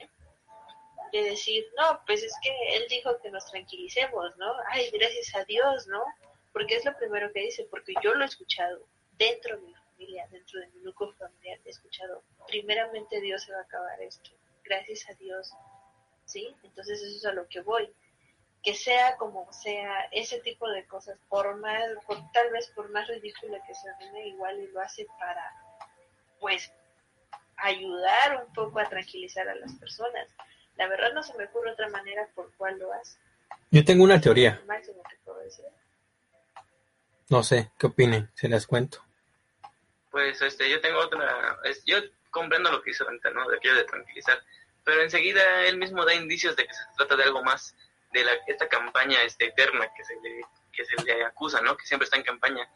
de 1.14 1.24
decir, 1.24 1.66
no, 1.78 2.02
pues 2.06 2.24
es 2.24 2.34
que 2.42 2.52
él 2.76 2.84
dijo 2.90 3.18
que 3.22 3.32
nos 3.32 3.50
tranquilicemos, 3.50 4.36
¿no? 4.36 4.54
Ay, 4.70 4.90
gracias 4.92 5.34
a 5.36 5.46
Dios, 5.46 5.88
¿no? 5.88 6.04
Porque 6.52 6.76
es 6.76 6.84
lo 6.84 6.98
primero 6.98 7.32
que 7.32 7.42
dice, 7.42 7.68
porque 7.70 7.94
yo 8.04 8.16
lo 8.16 8.24
he 8.24 8.28
escuchado 8.28 8.86
dentro 9.12 9.58
de 9.58 9.83
dentro 10.30 10.60
de 10.60 10.68
mi 10.68 10.82
núcleo 10.82 11.14
familiar, 11.14 11.60
he 11.66 11.70
escuchado, 11.70 12.24
primeramente 12.48 13.22
Dios 13.22 13.44
se 13.44 13.52
va 13.52 13.60
a 13.60 13.64
acabar 13.64 14.02
esto, 14.02 14.32
gracias 14.64 15.10
a 15.10 15.14
Dios, 15.14 15.52
¿sí? 16.26 16.56
Entonces 16.64 17.02
eso 17.02 17.18
es 17.18 17.26
a 17.26 17.34
lo 17.34 17.48
que 17.48 17.62
voy. 17.62 17.92
Que 18.62 18.74
sea 18.74 19.18
como 19.18 19.52
sea, 19.52 20.06
ese 20.12 20.40
tipo 20.40 20.70
de 20.70 20.86
cosas, 20.88 21.20
por 21.28 21.58
más, 21.58 21.84
por, 22.08 22.18
tal 22.32 22.50
vez 22.52 22.72
por 22.74 22.90
más 22.92 23.08
ridícula 23.10 23.62
que 23.68 23.76
sea, 23.76 23.94
igual 24.26 24.60
y 24.62 24.68
lo 24.68 24.80
hace 24.80 25.06
para, 25.20 25.52
pues, 26.40 26.72
ayudar 27.58 28.46
un 28.46 28.54
poco 28.54 28.80
a 28.80 28.88
tranquilizar 28.88 29.50
a 29.50 29.56
las 29.56 29.74
personas. 29.74 30.30
La 30.78 30.88
verdad 30.88 31.14
no 31.14 31.24
se 31.24 31.38
me 31.38 31.44
ocurre 31.46 31.72
otra 31.72 31.90
manera 31.90 32.28
por 32.34 32.56
cuál 32.56 32.80
lo 32.80 32.94
hace. 32.94 33.18
Yo 33.70 33.84
tengo 33.84 34.06
una 34.06 34.22
teoría. 34.22 34.62
No 37.30 37.44
sé, 37.44 37.72
¿qué 37.78 37.88
opinen? 37.88 38.32
Se 38.34 38.48
las 38.48 38.66
cuento 38.66 39.03
pues 40.14 40.40
este, 40.44 40.70
yo 40.70 40.80
tengo 40.80 41.00
otra, 41.00 41.60
yo 41.88 41.98
comprendo 42.30 42.72
lo 42.72 42.84
que 42.84 42.92
hizo 42.92 43.04
Venta, 43.04 43.32
¿no? 43.32 43.50
De 43.50 43.58
aquello 43.58 43.74
de 43.74 43.84
tranquilizar, 43.84 44.40
pero 44.84 45.02
enseguida 45.02 45.66
él 45.66 45.78
mismo 45.78 46.06
da 46.06 46.14
indicios 46.14 46.56
de 46.56 46.68
que 46.68 46.74
se 46.74 46.82
trata 46.96 47.16
de 47.16 47.24
algo 47.24 47.44
más, 47.44 47.76
de 48.12 48.24
la, 48.24 48.32
esta 48.46 48.70
campaña 48.70 49.24
este, 49.24 49.46
eterna 49.46 49.92
que 49.98 50.04
se, 50.04 50.14
le, 50.22 50.46
que 50.72 50.86
se 50.86 51.04
le 51.04 51.26
acusa, 51.26 51.62
¿no? 51.62 51.76
Que 51.76 51.88
siempre 51.88 52.06
está 52.06 52.18
en 52.18 52.24
campaña. 52.24 52.70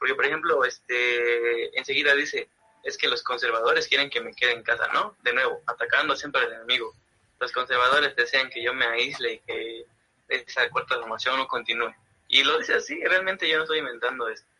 Porque, 0.00 0.16
por 0.16 0.26
ejemplo, 0.26 0.64
este, 0.64 1.78
enseguida 1.78 2.12
dice, 2.16 2.48
es 2.82 2.98
que 2.98 3.06
los 3.06 3.22
conservadores 3.22 3.86
quieren 3.86 4.10
que 4.10 4.20
me 4.20 4.34
quede 4.34 4.54
en 4.54 4.64
casa, 4.64 4.88
¿no? 4.92 5.16
De 5.22 5.32
nuevo, 5.32 5.62
atacando 5.68 6.16
siempre 6.16 6.42
al 6.42 6.52
enemigo. 6.54 6.92
Los 7.38 7.52
conservadores 7.52 8.16
desean 8.16 8.50
que 8.50 8.64
yo 8.64 8.74
me 8.74 8.86
aísle 8.86 9.34
y 9.34 9.38
que 9.38 9.86
esa 10.28 10.68
cuarta 10.70 10.96
formación 10.96 11.36
no 11.36 11.46
continúe. 11.46 11.94
Y 12.26 12.42
lo 12.42 12.58
dice 12.58 12.74
así, 12.74 13.00
realmente 13.04 13.48
yo 13.48 13.58
no 13.58 13.62
estoy 13.62 13.78
inventando 13.78 14.28
esto 14.28 14.50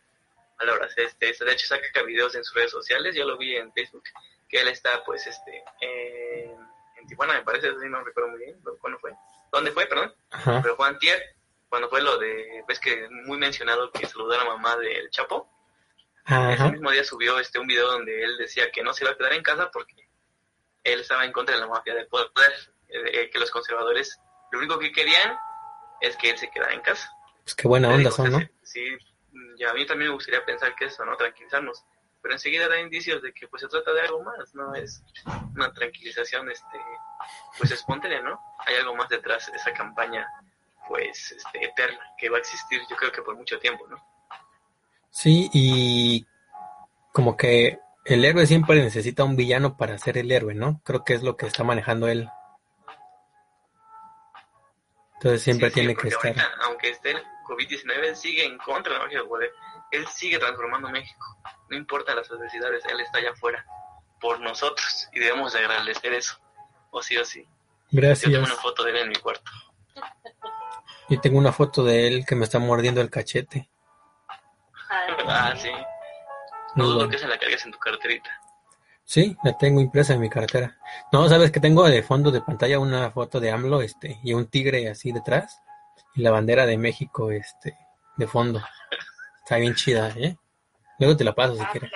palabras. 0.61 0.93
Este, 0.95 1.33
de 1.45 1.51
hecho 1.51 1.67
saca 1.67 2.03
videos 2.03 2.35
en 2.35 2.43
sus 2.43 2.55
redes 2.55 2.71
sociales, 2.71 3.15
yo 3.15 3.25
lo 3.25 3.37
vi 3.37 3.55
en 3.55 3.71
Facebook, 3.73 4.03
que 4.47 4.61
él 4.61 4.67
está 4.67 5.03
pues 5.03 5.25
este 5.27 5.63
en 5.81 7.07
Tijuana, 7.07 7.33
me 7.33 7.43
parece, 7.43 7.71
no 7.71 8.03
recuerdo 8.03 8.29
muy 8.29 8.39
bien, 8.39 8.61
¿cuándo 8.79 8.99
fue? 8.99 9.11
¿Dónde 9.51 9.71
fue, 9.71 9.87
perdón? 9.87 10.13
Pero 10.61 10.75
Juan 10.75 10.99
Tier, 10.99 11.35
cuando 11.67 11.89
fue 11.89 12.01
lo 12.01 12.17
de, 12.17 12.63
ves 12.67 12.79
que 12.79 13.09
muy 13.09 13.37
mencionado 13.37 13.91
que 13.91 14.05
saludó 14.05 14.33
a 14.33 14.37
la 14.37 14.45
mamá 14.45 14.77
del 14.77 15.09
Chapo, 15.09 15.49
ese 16.25 16.71
mismo 16.71 16.91
día 16.91 17.03
subió 17.03 17.39
este 17.39 17.59
un 17.59 17.67
video 17.67 17.91
donde 17.91 18.23
él 18.23 18.37
decía 18.37 18.71
que 18.71 18.83
no 18.83 18.93
se 18.93 19.03
iba 19.03 19.11
a 19.11 19.17
quedar 19.17 19.33
en 19.33 19.43
casa 19.43 19.71
porque 19.71 20.07
él 20.83 21.01
estaba 21.01 21.25
en 21.25 21.31
contra 21.31 21.55
de 21.55 21.61
la 21.61 21.67
mafia 21.67 21.95
del 21.95 22.07
poder, 22.07 22.29
eh, 22.87 23.29
que 23.31 23.39
los 23.39 23.49
conservadores 23.49 24.19
lo 24.51 24.59
único 24.59 24.77
que 24.77 24.91
querían 24.91 25.37
es 26.01 26.15
que 26.17 26.29
él 26.29 26.37
se 26.37 26.49
quedara 26.49 26.73
en 26.73 26.81
casa. 26.81 27.09
Pues 27.43 27.55
qué 27.55 27.67
buena 27.67 27.89
onda 27.89 28.11
son, 28.11 28.31
¿no? 28.31 28.39
Sí, 28.63 28.97
y 29.57 29.63
a 29.63 29.73
mí 29.73 29.85
también 29.85 30.09
me 30.09 30.15
gustaría 30.15 30.43
pensar 30.45 30.75
que 30.75 30.85
eso, 30.85 31.05
¿no? 31.05 31.15
Tranquilizarnos. 31.15 31.83
Pero 32.21 32.35
enseguida 32.35 32.67
da 32.67 32.79
indicios 32.79 33.21
de 33.21 33.33
que 33.33 33.47
pues 33.47 33.61
se 33.61 33.67
trata 33.67 33.93
de 33.93 34.01
algo 34.01 34.23
más, 34.23 34.53
no 34.53 34.75
es 34.75 35.03
una 35.55 35.73
tranquilización 35.73 36.51
este 36.51 36.79
pues 37.57 37.71
espontánea, 37.71 38.21
¿no? 38.21 38.39
Hay 38.65 38.75
algo 38.75 38.95
más 38.95 39.09
detrás 39.09 39.51
de 39.51 39.57
esa 39.57 39.73
campaña 39.73 40.27
pues 40.87 41.31
este, 41.31 41.65
eterna 41.65 41.99
que 42.17 42.29
va 42.29 42.37
a 42.37 42.39
existir 42.41 42.81
yo 42.89 42.95
creo 42.95 43.11
que 43.11 43.21
por 43.21 43.35
mucho 43.35 43.57
tiempo, 43.59 43.87
¿no? 43.87 43.97
Sí, 45.09 45.49
y 45.51 46.25
como 47.11 47.35
que 47.35 47.79
el 48.05 48.23
héroe 48.23 48.45
siempre 48.45 48.81
necesita 48.81 49.23
un 49.23 49.35
villano 49.35 49.77
para 49.77 49.97
ser 49.97 50.17
el 50.17 50.31
héroe, 50.31 50.53
¿no? 50.53 50.81
Creo 50.83 51.03
que 51.03 51.13
es 51.13 51.23
lo 51.23 51.37
que 51.37 51.47
está 51.47 51.63
manejando 51.63 52.07
él. 52.07 52.29
Entonces 55.21 55.43
siempre 55.43 55.69
tiene 55.69 55.95
que 55.95 56.07
estar. 56.07 56.33
aunque 56.63 56.89
esté 56.89 57.11
el 57.11 57.23
COVID-19, 57.47 58.15
sigue 58.15 58.43
en 58.43 58.57
contra 58.57 58.93
de 58.93 58.97
la 58.97 59.05
magia 59.05 59.19
del 59.19 59.27
poder. 59.27 59.53
Él 59.91 60.07
sigue 60.07 60.39
transformando 60.39 60.89
México. 60.89 61.37
No 61.69 61.77
importa 61.77 62.15
las 62.15 62.31
adversidades, 62.31 62.83
él 62.85 62.99
está 63.01 63.19
allá 63.19 63.29
afuera 63.29 63.63
por 64.19 64.39
nosotros 64.39 65.07
y 65.13 65.19
debemos 65.19 65.53
de 65.53 65.59
agradecer 65.59 66.13
eso. 66.13 66.39
O 66.89 67.03
sí 67.03 67.17
o 67.17 67.23
sí. 67.23 67.47
Gracias. 67.91 68.31
Yo 68.31 68.39
tengo 68.39 68.51
una 68.51 68.61
foto 68.61 68.83
de 68.83 68.89
él 68.89 68.97
en 68.97 69.09
mi 69.09 69.15
cuarto. 69.15 69.51
Yo 71.07 71.21
tengo 71.21 71.37
una 71.37 71.51
foto 71.51 71.83
de 71.83 72.07
él 72.07 72.25
que 72.25 72.35
me 72.35 72.45
está 72.45 72.57
mordiendo 72.57 72.99
el 72.99 73.11
cachete. 73.11 73.69
ah, 74.89 75.53
sí. 75.55 75.71
No 76.73 76.87
dudo 76.87 77.07
que 77.07 77.19
se 77.19 77.27
la 77.27 77.37
cargues 77.37 77.63
en 77.63 77.71
tu 77.71 77.77
carterita. 77.77 78.40
Sí, 79.11 79.35
la 79.43 79.57
tengo 79.57 79.81
impresa 79.81 80.13
en 80.13 80.21
mi 80.21 80.29
cartera. 80.29 80.77
No, 81.11 81.27
sabes 81.27 81.51
que 81.51 81.59
tengo 81.59 81.83
de 81.83 82.01
fondo 82.01 82.31
de 82.31 82.39
pantalla 82.39 82.79
una 82.79 83.11
foto 83.11 83.41
de 83.41 83.51
AMLO, 83.51 83.81
este, 83.81 84.21
y 84.23 84.31
un 84.31 84.49
tigre 84.49 84.87
así 84.87 85.11
detrás, 85.11 85.61
y 86.15 86.21
la 86.21 86.31
bandera 86.31 86.65
de 86.65 86.77
México, 86.77 87.29
este, 87.29 87.77
de 88.15 88.25
fondo. 88.25 88.61
Está 89.43 89.57
bien 89.57 89.75
chida, 89.75 90.13
¿eh? 90.15 90.37
Luego 90.97 91.17
te 91.17 91.25
la 91.25 91.35
paso 91.35 91.55
si 91.55 91.61
ah, 91.61 91.69
quieres. 91.73 91.91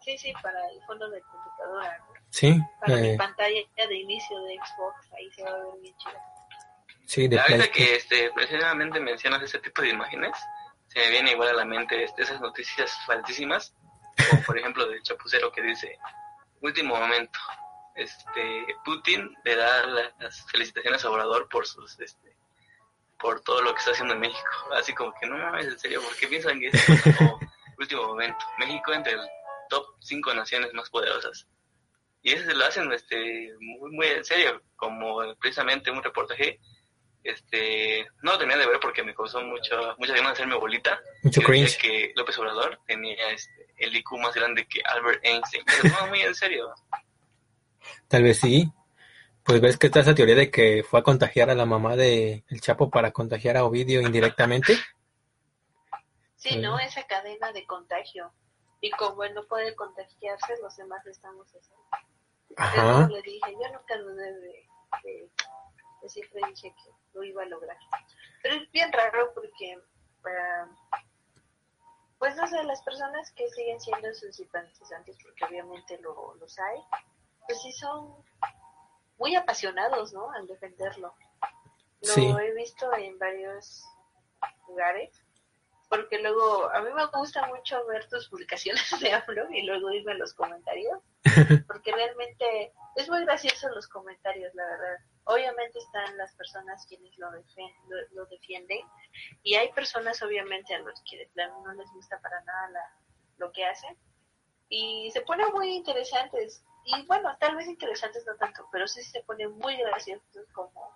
Sí, 0.00 0.18
sí, 0.18 0.32
para 0.42 0.58
el 0.70 0.82
fondo 0.84 1.08
de 1.10 1.20
computadora. 1.20 2.04
Sí. 2.30 2.60
Para 2.80 2.96
mi 2.96 3.10
eh, 3.10 3.16
pantalla 3.16 3.60
de 3.88 3.96
inicio 3.96 4.36
de 4.40 4.54
Xbox, 4.56 5.12
ahí 5.16 5.30
se 5.30 5.44
va 5.44 5.50
a 5.50 5.58
ver 5.58 5.80
bien 5.80 5.96
chida. 5.96 6.20
Sí, 7.06 7.28
de 7.28 7.36
La 7.36 7.46
verdad 7.46 7.68
que 7.72 7.94
este, 7.94 8.32
precisamente 8.32 8.98
mencionas 8.98 9.42
ese 9.42 9.60
tipo 9.60 9.80
de 9.80 9.90
imágenes, 9.90 10.36
se 10.88 10.98
me 10.98 11.10
viene 11.10 11.30
igual 11.30 11.50
a 11.50 11.52
la 11.52 11.64
mente 11.64 12.02
este, 12.02 12.24
esas 12.24 12.40
noticias 12.40 12.92
faltísimas, 13.06 13.72
como 14.28 14.42
por 14.42 14.58
ejemplo 14.58 14.88
del 14.88 15.00
chapucero 15.04 15.52
que 15.52 15.62
dice 15.62 15.96
último 16.60 16.96
momento. 16.96 17.38
Este, 17.94 18.66
Putin 18.84 19.34
le 19.44 19.56
da 19.56 19.86
las 19.86 20.46
felicitaciones 20.50 21.04
a 21.04 21.10
Obrador 21.10 21.48
por 21.48 21.66
sus, 21.66 21.98
este, 21.98 22.36
por 23.18 23.40
todo 23.40 23.60
lo 23.62 23.72
que 23.72 23.80
está 23.80 23.90
haciendo 23.90 24.14
en 24.14 24.20
México. 24.20 24.50
Así 24.72 24.94
como 24.94 25.12
que 25.20 25.26
no 25.26 25.36
mames, 25.36 25.66
en 25.66 25.78
serio, 25.78 26.02
¿por 26.02 26.14
qué 26.16 26.28
piensan 26.28 26.60
que 26.60 26.68
es 26.68 27.16
como 27.16 27.40
último 27.78 28.04
momento? 28.04 28.44
México 28.58 28.92
entre 28.92 29.14
el 29.14 29.28
top 29.68 29.84
5 30.00 30.34
naciones 30.34 30.72
más 30.74 30.88
poderosas. 30.90 31.46
Y 32.22 32.32
eso 32.32 32.44
se 32.44 32.54
lo 32.54 32.64
hacen 32.64 32.92
este, 32.92 33.52
muy, 33.60 33.90
muy 33.92 34.06
en 34.06 34.24
serio, 34.24 34.62
como 34.76 35.34
precisamente 35.36 35.90
un 35.90 36.02
reportaje 36.02 36.60
este 37.24 38.06
no 38.22 38.32
lo 38.32 38.38
tenía 38.38 38.56
de 38.56 38.66
ver 38.66 38.80
porque 38.80 39.02
me 39.02 39.14
causó 39.14 39.42
mucho, 39.42 39.94
muchas 39.98 40.16
ganas 40.16 40.30
de 40.30 40.32
hacerme 40.34 40.56
bolita. 40.56 41.00
Mucho 41.22 41.42
cringe. 41.42 41.78
Que 41.78 42.12
López 42.16 42.38
Obrador 42.38 42.80
tenía 42.86 43.30
este, 43.30 43.67
el 43.78 43.96
IQ 43.96 44.12
más 44.18 44.34
grande 44.34 44.66
que 44.66 44.80
Albert 44.84 45.24
Einstein. 45.24 45.64
Pero 45.66 45.94
no, 45.94 46.06
muy 46.08 46.20
en 46.20 46.34
serio. 46.34 46.72
Tal 48.08 48.22
vez 48.22 48.38
sí. 48.40 48.70
Pues 49.44 49.60
ves 49.60 49.78
que 49.78 49.86
está 49.86 50.00
esa 50.00 50.14
teoría 50.14 50.34
de 50.34 50.50
que 50.50 50.82
fue 50.82 51.00
a 51.00 51.02
contagiar 51.02 51.48
a 51.48 51.54
la 51.54 51.64
mamá 51.64 51.96
de 51.96 52.44
El 52.48 52.60
Chapo 52.60 52.90
para 52.90 53.12
contagiar 53.12 53.56
a 53.56 53.64
Ovidio 53.64 54.02
indirectamente. 54.02 54.76
Sí, 56.36 56.58
¿no? 56.58 56.78
Esa 56.78 57.06
cadena 57.06 57.52
de 57.52 57.66
contagio. 57.66 58.32
Y 58.80 58.90
como 58.90 59.24
él 59.24 59.34
no 59.34 59.44
puede 59.46 59.74
contagiarse, 59.74 60.54
los 60.62 60.76
demás 60.76 61.04
estamos 61.06 61.48
así. 61.54 61.72
Ajá. 62.56 63.08
le 63.08 63.22
dije, 63.22 63.52
yo 63.52 63.72
nunca 63.72 63.96
dudé 63.98 64.32
de, 64.40 64.68
que 66.00 66.08
siempre 66.08 66.40
dije 66.48 66.74
que 66.74 66.90
lo 67.14 67.24
iba 67.24 67.42
a 67.42 67.46
lograr. 67.46 67.76
Pero 68.42 68.56
es 68.56 68.70
bien 68.70 68.92
raro 68.92 69.32
porque, 69.34 69.78
ah, 70.26 70.68
pues 72.18 72.36
no 72.36 72.46
sé, 72.46 72.62
las 72.64 72.82
personas 72.82 73.30
que 73.32 73.48
siguen 73.50 73.80
siendo 73.80 74.12
sus 74.14 74.36
simpatizantes, 74.36 75.16
porque 75.22 75.44
obviamente 75.44 75.98
lo, 75.98 76.34
los 76.34 76.58
hay, 76.58 76.80
pues 77.46 77.60
sí 77.62 77.72
son 77.72 78.14
muy 79.18 79.34
apasionados, 79.36 80.12
¿no? 80.12 80.30
Al 80.32 80.46
defenderlo. 80.46 81.14
Lo 82.00 82.38
he 82.38 82.54
visto 82.54 82.92
en 82.94 83.18
varios 83.18 83.84
lugares 84.68 85.24
porque 85.88 86.18
luego 86.18 86.70
a 86.70 86.80
mí 86.82 86.90
me 86.94 87.06
gusta 87.06 87.46
mucho 87.46 87.84
ver 87.86 88.08
tus 88.08 88.28
publicaciones 88.28 88.82
de 89.00 89.12
AMLO 89.12 89.50
y 89.50 89.62
luego 89.62 89.90
irme 89.90 90.12
a 90.12 90.16
los 90.16 90.34
comentarios, 90.34 91.00
porque 91.66 91.92
realmente 91.92 92.72
es 92.96 93.08
muy 93.08 93.24
gracioso 93.24 93.68
los 93.70 93.88
comentarios, 93.88 94.54
la 94.54 94.64
verdad. 94.64 94.96
Obviamente 95.28 95.78
están 95.78 96.16
las 96.16 96.34
personas 96.34 96.86
quienes 96.86 97.16
lo, 97.18 97.30
lo, 98.12 98.26
defienden 98.26 98.80
y 99.42 99.54
hay 99.54 99.72
personas 99.72 100.22
obviamente 100.22 100.74
a 100.74 100.78
los 100.80 101.02
que 101.08 101.30
no 101.36 101.72
les 101.74 101.90
gusta 101.92 102.18
para 102.20 102.42
nada 102.44 102.96
lo 103.36 103.52
que 103.52 103.64
hacen 103.64 103.96
y 104.68 105.10
se 105.12 105.20
pone 105.20 105.46
muy 105.48 105.68
interesantes 105.74 106.64
y 106.84 107.06
bueno, 107.06 107.36
tal 107.38 107.56
vez 107.56 107.66
interesantes 107.66 108.24
no 108.26 108.36
tanto, 108.36 108.66
pero 108.72 108.88
sí 108.88 109.02
se 109.02 109.22
pone 109.24 109.46
muy 109.48 109.76
graciosos 109.76 110.46
como, 110.52 110.92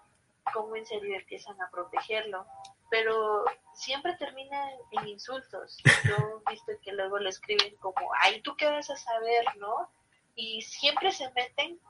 como 0.52 0.76
en 0.76 0.86
serio 0.86 1.14
empiezan 1.14 1.60
a 1.60 1.70
protegerlo 1.70 2.46
pero 2.92 3.46
siempre 3.72 4.14
terminan 4.16 4.68
en 4.90 5.08
insultos. 5.08 5.78
Yo 6.04 6.42
he 6.46 6.50
visto 6.50 6.72
que 6.82 6.92
luego 6.92 7.18
le 7.18 7.30
escriben 7.30 7.74
como, 7.76 8.10
ay, 8.20 8.42
¿tú 8.42 8.54
qué 8.54 8.66
vas 8.66 8.90
a 8.90 8.96
saber, 8.96 9.46
no? 9.56 9.90
Y 10.34 10.60
siempre 10.60 11.10
se 11.10 11.32
meten 11.32 11.80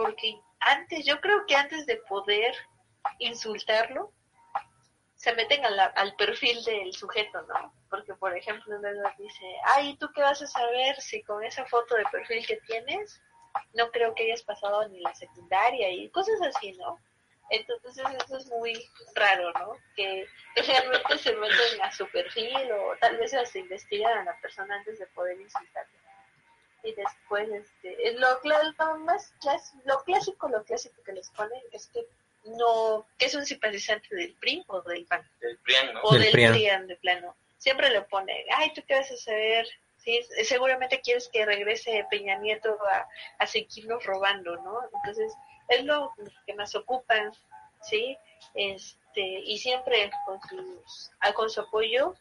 porque 0.00 0.40
antes, 0.60 1.04
yo 1.04 1.20
creo 1.20 1.44
que 1.46 1.54
antes 1.54 1.84
de 1.84 1.96
poder 2.08 2.54
insultarlo, 3.18 4.12
se 5.14 5.34
meten 5.34 5.62
al 5.66 6.16
perfil 6.16 6.64
del 6.64 6.94
sujeto, 6.94 7.42
¿no? 7.42 7.74
Porque, 7.90 8.14
por 8.14 8.34
ejemplo, 8.34 8.78
luego 8.78 9.02
dice, 9.18 9.44
ay, 9.66 9.94
¿tú 9.98 10.10
qué 10.14 10.22
vas 10.22 10.40
a 10.40 10.46
saber 10.46 10.98
si 11.02 11.22
con 11.22 11.44
esa 11.44 11.66
foto 11.66 11.94
de 11.96 12.04
perfil 12.06 12.46
que 12.46 12.56
tienes, 12.66 13.20
no 13.74 13.90
creo 13.90 14.14
que 14.14 14.22
hayas 14.24 14.42
pasado 14.42 14.88
ni 14.88 15.00
la 15.00 15.14
secundaria 15.14 15.90
y 15.90 16.08
cosas 16.08 16.40
así, 16.40 16.72
¿no? 16.72 16.98
Entonces 17.50 18.02
eso 18.24 18.38
es 18.38 18.46
muy 18.46 18.72
raro, 19.14 19.52
¿no? 19.52 19.76
Que, 19.96 20.26
realmente 20.56 21.18
se 21.18 21.36
meten 21.36 21.82
a 21.82 21.92
su 21.92 22.06
perfil 22.08 22.72
o 22.72 22.96
tal 23.00 23.18
vez 23.18 23.32
se 23.44 23.58
investigan 23.58 24.18
a 24.18 24.24
la 24.24 24.40
persona 24.40 24.76
antes 24.76 24.98
de 24.98 25.06
poder 25.08 25.38
insultarle. 25.38 25.99
Y 26.82 26.92
después, 26.94 27.48
este, 27.50 28.12
lo, 28.12 28.28
lo, 28.42 28.98
más 28.98 29.34
lo 29.84 30.02
clásico, 30.04 30.48
lo 30.48 30.64
clásico 30.64 31.02
que 31.02 31.12
les 31.12 31.30
ponen 31.30 31.60
es 31.72 31.88
que 31.88 32.06
no, 32.44 33.06
que 33.18 33.26
es 33.26 33.34
un 33.34 33.44
simpatizante 33.44 34.14
del 34.14 34.34
PRI 34.34 34.64
o 34.68 34.80
del 34.82 35.04
PAN. 35.06 35.28
Del 35.40 35.58
PRIAN, 35.58 35.94
¿no? 35.94 36.00
O 36.02 36.14
del, 36.14 36.30
PRIAN. 36.30 36.86
de 36.86 36.96
plano. 36.96 37.36
Siempre 37.58 37.90
le 37.90 38.00
pone, 38.02 38.46
ay, 38.56 38.72
¿tú 38.72 38.82
qué 38.88 38.94
vas 38.94 39.10
a 39.10 39.16
saber? 39.16 39.66
Sí, 39.98 40.18
seguramente 40.44 41.02
quieres 41.02 41.28
que 41.28 41.44
regrese 41.44 42.06
Peña 42.10 42.38
Nieto 42.38 42.78
a, 42.90 43.06
a 43.38 43.46
seguirnos 43.46 44.02
robando, 44.04 44.56
¿no? 44.56 44.78
Entonces, 44.94 45.34
es 45.68 45.84
lo 45.84 46.12
que 46.46 46.54
más 46.54 46.74
ocupan, 46.74 47.32
¿sí? 47.82 48.16
Este, 48.54 49.20
y 49.20 49.58
siempre 49.58 50.10
con, 50.26 50.40
sus, 50.42 51.10
ah, 51.20 51.32
con 51.32 51.50
su 51.50 51.60
apoyo 51.60 52.14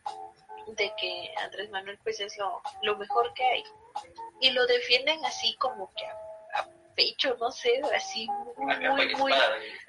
de 0.67 0.93
que 0.99 1.33
Andrés 1.43 1.69
Manuel 1.69 1.97
pues 2.03 2.19
es 2.19 2.37
lo, 2.81 2.97
mejor 2.97 3.33
que 3.33 3.43
hay. 3.43 3.63
Y 4.41 4.51
lo 4.51 4.65
defienden 4.67 5.23
así 5.25 5.55
como 5.59 5.91
que 5.93 6.05
a, 6.05 6.67
pecho, 6.95 7.35
no 7.39 7.51
sé, 7.51 7.81
así 7.95 8.27
muy, 8.57 9.15
muy, 9.15 9.33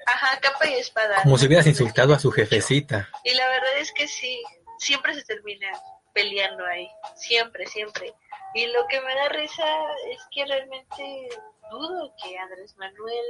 ajá, 0.05 0.39
capa 0.39 0.67
y 0.67 0.73
espada. 0.75 1.23
Como 1.23 1.37
si 1.37 1.47
hubieras 1.47 1.67
insultado 1.67 2.13
a 2.13 2.19
su 2.19 2.31
jefecita. 2.31 3.09
Y 3.23 3.33
la 3.33 3.47
verdad 3.47 3.77
es 3.77 3.91
que 3.91 4.07
sí, 4.07 4.41
siempre 4.77 5.13
se 5.13 5.23
termina 5.23 5.67
peleando 6.13 6.65
ahí, 6.65 6.89
siempre, 7.15 7.65
siempre. 7.67 8.13
Y 8.53 8.67
lo 8.67 8.85
que 8.87 8.99
me 9.01 9.15
da 9.15 9.29
risa 9.29 9.65
es 10.09 10.19
que 10.31 10.45
realmente 10.45 11.29
dudo 11.69 12.13
que 12.21 12.37
Andrés 12.37 12.75
Manuel 12.77 13.25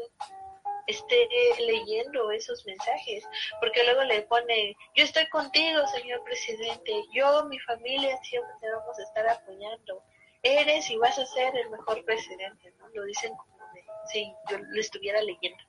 esté 0.87 1.27
leyendo 1.59 2.31
esos 2.31 2.65
mensajes, 2.65 3.23
porque 3.59 3.83
luego 3.83 4.03
le 4.03 4.23
pone, 4.23 4.75
yo 4.95 5.03
estoy 5.03 5.27
contigo, 5.29 5.85
señor 5.87 6.23
presidente, 6.23 6.91
yo, 7.13 7.45
mi 7.45 7.59
familia, 7.59 8.17
siempre 8.23 8.51
te 8.59 8.71
vamos 8.71 8.97
a 8.97 9.03
estar 9.03 9.27
apoyando, 9.29 10.03
eres 10.43 10.89
y 10.89 10.97
vas 10.97 11.17
a 11.17 11.25
ser 11.25 11.55
el 11.55 11.69
mejor 11.69 12.03
presidente, 12.05 12.73
¿no? 12.79 12.87
Lo 12.89 13.03
dicen 13.05 13.35
como 13.35 13.57
de, 13.73 13.83
si 14.11 14.33
yo 14.49 14.57
lo 14.57 14.79
estuviera 14.79 15.21
leyendo. 15.21 15.63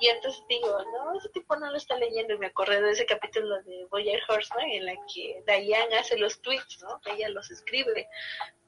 Y 0.00 0.08
entonces 0.08 0.42
digo, 0.48 0.78
no, 0.92 1.18
ese 1.18 1.28
tipo 1.30 1.56
no 1.56 1.70
lo 1.70 1.76
está 1.76 1.96
leyendo. 1.96 2.34
Y 2.34 2.38
me 2.38 2.46
acordé 2.46 2.80
de 2.80 2.92
ese 2.92 3.06
capítulo 3.06 3.60
de 3.62 3.86
Boyer 3.90 4.20
Horseman 4.28 4.68
en 4.70 4.86
la 4.86 4.94
que 5.12 5.42
Diane 5.46 5.98
hace 5.98 6.16
los 6.16 6.40
tweets, 6.40 6.82
¿no? 6.82 7.00
Ella 7.06 7.28
los 7.30 7.50
escribe. 7.50 8.08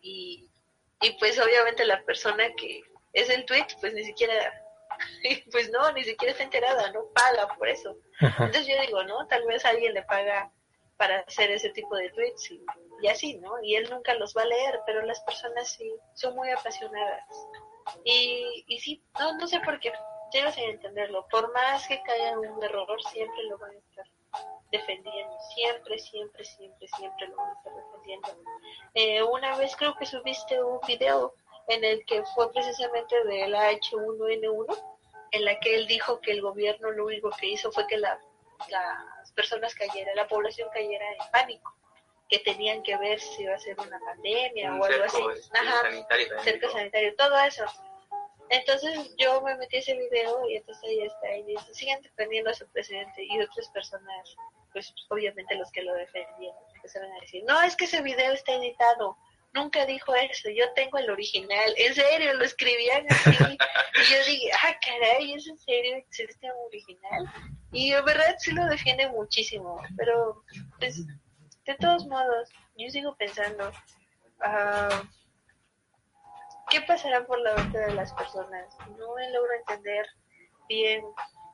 Y, 0.02 0.48
y 1.00 1.10
pues 1.18 1.38
obviamente 1.38 1.84
la 1.84 2.02
persona 2.02 2.52
que 2.56 2.82
es 3.12 3.30
el 3.30 3.44
tweet, 3.44 3.66
pues 3.80 3.94
ni 3.94 4.04
siquiera, 4.04 4.34
pues 5.52 5.70
no, 5.70 5.92
ni 5.92 6.02
siquiera 6.02 6.32
está 6.32 6.44
enterada, 6.44 6.90
no 6.92 7.06
paga 7.14 7.48
por 7.56 7.68
eso. 7.68 7.96
Entonces 8.20 8.66
yo 8.66 8.80
digo, 8.80 9.04
¿no? 9.04 9.26
Tal 9.28 9.44
vez 9.46 9.64
alguien 9.64 9.94
le 9.94 10.02
paga 10.02 10.50
para 10.96 11.20
hacer 11.20 11.50
ese 11.52 11.70
tipo 11.70 11.96
de 11.96 12.10
tweets 12.10 12.50
y, 12.50 12.64
así, 13.08 13.38
¿no? 13.38 13.62
Y 13.62 13.76
él 13.76 13.88
nunca 13.90 14.14
los 14.14 14.36
va 14.36 14.42
a 14.42 14.46
leer, 14.46 14.80
pero 14.86 15.02
las 15.02 15.20
personas 15.20 15.68
sí 15.68 15.92
son 16.14 16.34
muy 16.34 16.50
apasionadas. 16.50 17.24
Y, 18.04 18.64
y 18.66 18.78
sí, 18.80 19.02
no, 19.18 19.36
no 19.36 19.46
sé 19.46 19.60
por 19.60 19.80
qué, 19.80 19.92
llego 20.32 20.50
sin 20.52 20.64
entenderlo. 20.64 21.26
Por 21.30 21.52
más 21.52 21.86
que 21.86 22.02
caiga 22.02 22.38
un 22.38 22.62
error, 22.62 23.02
siempre 23.10 23.42
lo 23.44 23.58
van 23.58 23.70
a 23.70 23.78
estar 23.78 24.06
defendiendo, 24.70 25.36
siempre, 25.54 25.98
siempre, 25.98 26.44
siempre, 26.44 26.88
siempre 26.88 27.26
lo 27.28 27.36
van 27.36 27.50
a 27.50 27.54
estar 27.54 27.72
defendiendo. 27.74 28.28
Eh, 28.94 29.22
una 29.22 29.56
vez 29.56 29.74
creo 29.76 29.96
que 29.96 30.06
subiste 30.06 30.62
un 30.62 30.78
video 30.86 31.34
en 31.68 31.84
el 31.84 32.04
que 32.06 32.22
fue 32.34 32.52
precisamente 32.52 33.24
de 33.24 33.48
la 33.48 33.72
H1N1, 33.72 34.82
en 35.32 35.44
la 35.44 35.58
que 35.60 35.74
él 35.74 35.86
dijo 35.86 36.20
que 36.20 36.32
el 36.32 36.42
gobierno 36.42 36.90
lo 36.90 37.06
único 37.06 37.30
que 37.30 37.48
hizo 37.48 37.70
fue 37.72 37.86
que 37.86 37.98
la, 37.98 38.20
las 38.68 39.32
personas 39.32 39.74
cayeran, 39.74 40.16
la 40.16 40.28
población 40.28 40.68
cayera 40.72 41.04
en 41.12 41.30
pánico, 41.32 41.74
que 42.30 42.38
tenían 42.38 42.82
que 42.82 42.96
ver 42.96 43.20
si 43.20 43.42
iba 43.42 43.54
a 43.54 43.58
ser 43.58 43.78
una 43.78 43.98
pandemia 43.98 44.76
o 44.76 44.84
algo 44.84 45.04
así. 45.04 45.20
Este, 45.36 45.58
Ajá, 45.58 45.82
sanitario, 45.82 46.70
sanitario, 46.70 47.14
todo 47.16 47.38
eso. 47.40 47.64
Entonces 48.50 49.14
yo 49.16 49.40
me 49.42 49.56
metí 49.56 49.76
ese 49.76 49.94
video 49.94 50.48
y 50.48 50.56
entonces 50.56 50.82
ahí 50.84 51.02
está, 51.02 51.36
y 51.36 51.42
dice, 51.44 51.74
siguen 51.74 52.00
defendiendo 52.02 52.50
a 52.50 52.54
su 52.54 52.66
presidente 52.68 53.24
y 53.24 53.40
otras 53.40 53.68
personas, 53.68 54.36
pues 54.72 54.92
obviamente 55.08 55.54
los 55.56 55.70
que 55.70 55.82
lo 55.82 55.94
defendían, 55.94 56.54
empezaron 56.74 57.12
a 57.12 57.20
decir, 57.20 57.44
no, 57.46 57.60
es 57.62 57.76
que 57.76 57.84
ese 57.84 58.02
video 58.02 58.32
está 58.32 58.54
editado, 58.54 59.16
nunca 59.52 59.86
dijo 59.86 60.14
eso, 60.16 60.50
yo 60.50 60.72
tengo 60.74 60.98
el 60.98 61.10
original, 61.10 61.74
en 61.76 61.94
serio, 61.94 62.34
lo 62.34 62.44
escribían 62.44 63.06
así, 63.08 63.30
y 63.30 64.12
yo 64.12 64.24
dije, 64.26 64.50
ah, 64.52 64.76
caray, 64.84 65.32
¿es 65.32 65.46
en 65.46 65.58
serio 65.58 65.96
existe 65.96 66.46
un 66.46 66.66
original? 66.66 67.32
Y 67.70 67.92
en 67.92 68.04
verdad 68.04 68.34
sí 68.38 68.50
lo 68.50 68.66
defiende 68.66 69.08
muchísimo, 69.10 69.80
pero 69.96 70.42
pues, 70.80 71.04
de 71.70 71.76
todos 71.76 72.04
modos, 72.06 72.48
yo 72.76 72.90
sigo 72.90 73.14
pensando, 73.14 73.68
uh, 74.40 75.06
¿qué 76.68 76.80
pasará 76.82 77.24
por 77.24 77.38
la 77.40 77.54
mente 77.54 77.78
de 77.78 77.94
las 77.94 78.12
personas? 78.14 78.76
No 78.98 79.14
me 79.14 79.30
logro 79.30 79.52
entender 79.54 80.04
bien 80.68 81.04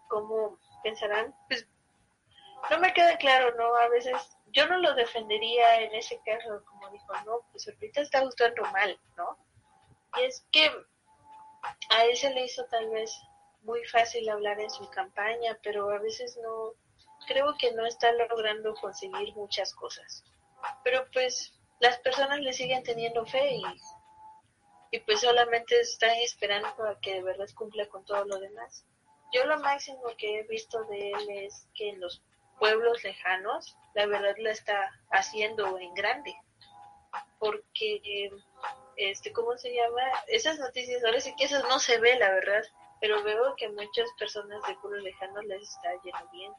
cómo 0.09 0.59
pensarán, 0.83 1.35
pues 1.49 1.69
no 2.71 2.79
me 2.79 2.95
queda 2.95 3.19
claro, 3.19 3.55
¿no? 3.57 3.77
A 3.77 3.89
veces 3.89 4.39
yo 4.53 4.67
no 4.67 4.79
lo 4.79 4.95
defendería 4.95 5.83
en 5.83 5.95
ese 5.95 6.19
caso, 6.25 6.65
como 6.65 6.89
dijo, 6.89 7.13
no, 7.27 7.41
pues 7.53 7.69
ahorita 7.69 8.01
está 8.01 8.21
actuando 8.21 8.63
mal, 8.73 8.99
¿no? 9.19 9.37
Y 10.17 10.23
es 10.23 10.47
que 10.51 10.71
a 11.91 12.05
él 12.07 12.17
se 12.17 12.31
le 12.31 12.47
hizo 12.47 12.65
tal 12.67 12.89
vez 12.89 13.15
muy 13.65 13.85
fácil 13.85 14.27
hablar 14.31 14.61
en 14.61 14.71
su 14.71 14.89
campaña, 14.89 15.59
pero 15.63 15.91
a 15.91 15.99
veces 15.99 16.39
no, 16.43 16.73
creo 17.27 17.55
que 17.59 17.73
no 17.73 17.87
está 17.87 18.13
logrando 18.13 18.75
conseguir 18.75 19.35
muchas 19.35 19.75
cosas. 19.75 20.25
Pero 20.85 21.07
pues 21.13 21.53
las 21.81 21.99
personas 21.99 22.41
le 22.41 22.53
siguen 22.53 22.83
teniendo 22.83 23.27
fe 23.27 23.57
y, 23.57 23.63
y 24.91 25.01
pues 25.01 25.21
solamente 25.21 25.81
están 25.81 26.17
esperando 26.23 26.85
a 26.85 26.99
que 27.01 27.15
de 27.15 27.23
verdad 27.23 27.49
cumpla 27.55 27.87
con 27.89 28.05
todo 28.05 28.25
lo 28.25 28.39
demás. 28.39 28.87
Yo 29.33 29.45
lo 29.45 29.59
máximo 29.59 30.03
que 30.17 30.39
he 30.39 30.43
visto 30.45 30.85
de 30.85 31.11
él 31.11 31.31
es 31.31 31.69
que 31.75 31.91
en 31.91 32.01
los 32.01 32.23
pueblos 32.59 33.03
lejanos, 33.05 33.77
la 33.95 34.07
verdad 34.07 34.35
la 34.39 34.51
está 34.51 34.93
haciendo 35.11 35.79
en 35.79 35.93
grande. 35.95 36.35
Porque, 37.39 38.31
este, 38.97 39.33
¿cómo 39.33 39.57
se 39.57 39.75
llama? 39.75 40.03
Esas 40.29 40.59
noticias, 40.59 41.05
ahora 41.05 41.21
sí 41.21 41.35
que 41.37 41.45
esas 41.45 41.65
no 41.65 41.79
se 41.79 41.99
ve, 41.99 42.19
la 42.19 42.31
verdad, 42.31 42.63
pero 43.01 43.23
veo 43.23 43.55
que 43.57 43.69
muchas 43.69 44.09
personas 44.19 44.63
de 44.67 44.75
pueblos 44.77 45.03
lejanos 45.03 45.45
les 45.45 45.63
está 45.63 45.91
yendo 46.03 46.31
bien. 46.33 46.53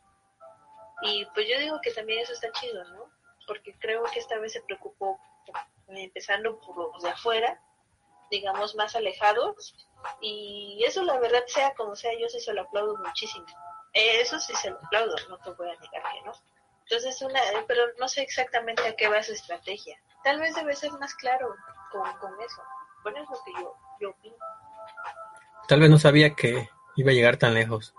Y 1.01 1.25
pues 1.33 1.47
yo 1.47 1.59
digo 1.59 1.79
que 1.81 1.91
también 1.91 2.19
eso 2.19 2.33
está 2.33 2.51
chido, 2.51 2.83
¿no? 2.85 3.11
Porque 3.45 3.73
creo 3.79 4.03
que 4.05 4.19
esta 4.19 4.37
vez 4.39 4.53
se 4.53 4.61
preocupó 4.61 5.19
empezando 5.87 6.59
por 6.59 6.93
los 6.93 7.03
de 7.03 7.09
afuera, 7.09 7.61
digamos 8.29 8.75
más 8.75 8.95
alejados, 8.95 9.73
y 10.21 10.83
eso 10.85 11.03
la 11.03 11.17
verdad 11.19 11.43
sea 11.47 11.73
como 11.75 11.95
sea, 11.95 12.11
yo 12.19 12.27
sí 12.27 12.39
se 12.39 12.53
lo 12.53 12.61
aplaudo 12.63 12.97
muchísimo 12.97 13.45
Eh, 13.93 14.21
Eso 14.21 14.39
sí 14.39 14.53
se 14.55 14.69
lo 14.69 14.77
aplaudo, 14.77 15.15
no 15.29 15.37
te 15.37 15.51
voy 15.51 15.69
a 15.69 15.79
negar 15.79 16.03
que 16.13 16.21
no. 16.25 16.33
Entonces, 16.83 17.21
una, 17.21 17.39
pero 17.67 17.83
no 17.99 18.07
sé 18.07 18.21
exactamente 18.21 18.85
a 18.87 18.95
qué 18.95 19.07
va 19.07 19.21
su 19.23 19.33
estrategia. 19.33 19.99
Tal 20.23 20.39
vez 20.39 20.55
debe 20.55 20.75
ser 20.75 20.91
más 20.93 21.13
claro 21.15 21.53
con, 21.91 22.11
con 22.17 22.31
eso. 22.41 22.61
Bueno, 23.03 23.23
es 23.23 23.29
lo 23.29 23.43
que 23.43 23.61
yo, 23.61 23.75
yo 23.99 24.09
opino. 24.11 24.35
Tal 25.67 25.79
vez 25.81 25.89
no 25.89 25.99
sabía 25.99 26.33
que 26.33 26.69
iba 26.95 27.11
a 27.11 27.13
llegar 27.13 27.37
tan 27.37 27.53
lejos. 27.53 27.93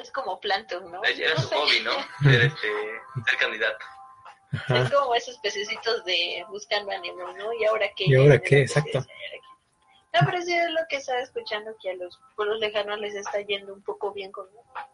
Es 0.00 0.10
como 0.12 0.38
Planton, 0.40 0.90
¿no? 0.90 1.02
Era 1.04 1.34
No 1.34 1.40
su 1.42 1.48
sé. 1.48 1.54
hobby, 1.56 1.80
¿no? 1.80 1.92
Ser, 2.22 2.40
este, 2.42 2.68
ser 3.26 3.38
candidato. 3.38 3.84
Ajá. 4.52 4.78
Es 4.78 4.90
como 4.90 5.14
esos 5.14 5.38
pececitos 5.38 6.04
de 6.04 6.44
buscando 6.48 6.90
a 6.92 6.98
Nemo, 6.98 7.32
¿no? 7.32 7.52
¿Y 7.52 7.64
ahora 7.66 7.86
qué? 7.96 8.04
¿Y 8.06 8.14
ahora 8.14 8.38
qué? 8.40 8.60
Exacto. 8.62 9.00
No, 10.14 10.20
pero 10.24 10.40
sí 10.40 10.54
es 10.54 10.70
lo 10.70 10.80
que 10.88 10.96
estaba 10.96 11.20
escuchando, 11.20 11.76
que 11.82 11.90
a 11.90 11.94
los 11.94 12.18
pueblos 12.34 12.58
lejanos 12.60 12.98
les 12.98 13.14
está 13.14 13.40
yendo 13.42 13.74
un 13.74 13.82
poco 13.82 14.10
bien 14.12 14.32
con... 14.32 14.48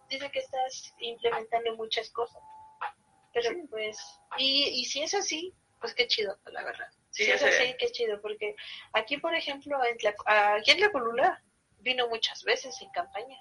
Dice 0.08 0.28
que 0.32 0.40
estás 0.40 0.92
implementando 0.98 1.76
muchas 1.76 2.10
cosas. 2.10 2.42
Pero 3.32 3.50
pues... 3.70 3.96
Y, 4.38 4.64
y 4.80 4.84
si 4.86 5.02
es 5.02 5.14
así, 5.14 5.54
pues 5.80 5.94
qué 5.94 6.08
chido, 6.08 6.36
la 6.46 6.64
verdad. 6.64 6.88
Sí, 7.10 7.24
si 7.26 7.30
es 7.30 7.42
así, 7.44 7.76
qué 7.78 7.92
chido, 7.92 8.20
porque 8.20 8.56
aquí, 8.92 9.18
por 9.18 9.34
ejemplo, 9.36 9.78
en 9.84 9.96
Tla- 9.98 10.58
aquí 10.58 10.72
en 10.72 10.80
La 10.80 10.90
Colula 10.90 11.40
vino 11.78 12.08
muchas 12.08 12.42
veces 12.42 12.76
en 12.82 12.90
campaña. 12.90 13.38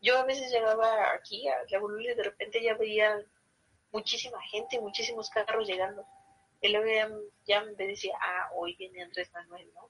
Yo 0.00 0.18
a 0.18 0.24
veces 0.24 0.50
llegaba 0.50 1.12
aquí 1.12 1.48
a 1.48 1.56
La 1.70 1.80
Colula 1.80 2.12
y 2.12 2.14
de 2.14 2.22
repente 2.22 2.62
ya 2.62 2.74
veía 2.74 3.20
muchísima 3.92 4.40
gente, 4.42 4.80
muchísimos 4.80 5.30
carros 5.30 5.66
llegando. 5.66 6.04
Y 6.60 6.68
luego 6.68 6.86
ya, 6.86 7.08
ya 7.46 7.62
me 7.62 7.86
decía, 7.86 8.16
ah, 8.20 8.50
hoy 8.54 8.74
viene 8.76 9.02
Andrés 9.02 9.30
Manuel, 9.32 9.70
¿no? 9.74 9.88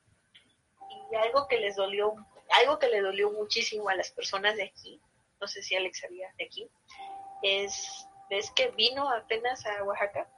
Y 1.11 1.15
algo 1.17 1.47
que 1.49 1.59
les 1.59 1.77
dolió, 1.77 2.15
algo 2.63 2.79
que 2.79 2.89
le 2.89 3.01
dolió 3.01 3.31
muchísimo 3.33 3.89
a 3.89 3.95
las 3.95 4.11
personas 4.11 4.57
de 4.57 4.65
aquí, 4.65 5.01
no 5.41 5.47
sé 5.47 5.63
si 5.63 5.77
Alex 5.77 6.01
sabía 6.01 6.33
de 6.37 6.45
aquí, 6.45 6.69
es, 7.43 8.07
ves 8.29 8.51
que 8.51 8.69
vino 8.71 9.09
apenas 9.11 9.65
a 9.67 9.83
Oaxaca, 9.85 10.29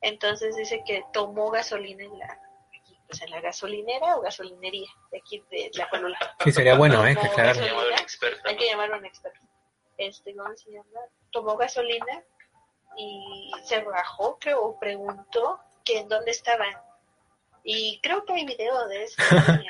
entonces 0.00 0.56
dice 0.56 0.82
que 0.86 1.04
tomó 1.12 1.50
gasolina 1.50 2.04
en 2.04 2.18
la, 2.18 2.40
aquí, 2.80 2.96
pues 3.06 3.22
en 3.22 3.30
la 3.30 3.40
gasolinera 3.40 4.16
o 4.16 4.20
gasolinería 4.20 4.88
de 5.10 5.18
aquí 5.18 5.42
de 5.50 5.70
La 5.74 5.88
Colula. 5.88 6.18
Sí, 6.44 6.52
sería 6.52 6.76
bueno, 6.76 7.04
¿eh? 7.06 7.16
Que 7.16 7.28
experto. 8.06 8.48
Hay 8.48 8.56
que 8.56 8.66
llamar 8.66 8.92
a 8.92 8.96
un 8.98 9.04
experto. 9.04 9.40
Este, 9.98 10.34
¿cómo 10.36 10.54
se 10.56 10.70
llama? 10.70 11.00
Tomó 11.32 11.56
gasolina 11.56 12.22
y 12.96 13.50
se 13.64 13.82
bajó, 13.82 14.38
creo, 14.38 14.62
o 14.64 14.78
preguntó 14.78 15.58
que 15.84 15.98
en 16.00 16.08
dónde 16.08 16.30
estaban. 16.30 16.74
Y 17.64 18.00
creo 18.00 18.24
que 18.24 18.34
hay 18.34 18.46
video 18.46 18.86
de 18.88 19.04
eso. 19.04 19.16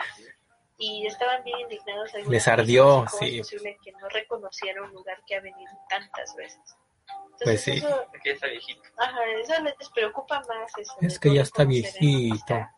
y 0.78 1.06
estaban 1.06 1.42
bien 1.44 1.60
indignados. 1.60 2.10
algunos 2.14 2.32
Les 2.32 2.48
ardió, 2.48 3.02
vecinos, 3.02 3.10
¿cómo 3.12 3.22
sí. 3.22 3.38
Es 3.40 3.46
posible 3.46 3.78
que 3.82 3.92
no 3.92 4.08
reconociera 4.08 4.82
un 4.82 4.92
lugar 4.92 5.22
que 5.26 5.36
ha 5.36 5.40
venido 5.40 5.72
tantas 5.88 6.34
veces. 6.36 6.60
Entonces, 7.08 7.44
Pues 7.44 7.60
sí. 7.62 7.72
Eso, 7.78 8.06
Aquí 8.18 8.30
está 8.30 8.46
viejito. 8.48 8.82
ajá, 8.98 9.24
eso 9.40 9.54
les 9.62 9.90
preocupa 9.90 10.40
más. 10.48 10.72
Eso, 10.78 10.94
Es 11.00 11.18
que 11.18 11.34
ya 11.34 11.42
está 11.42 11.64
viejito. 11.64 12.34
está 12.34 12.74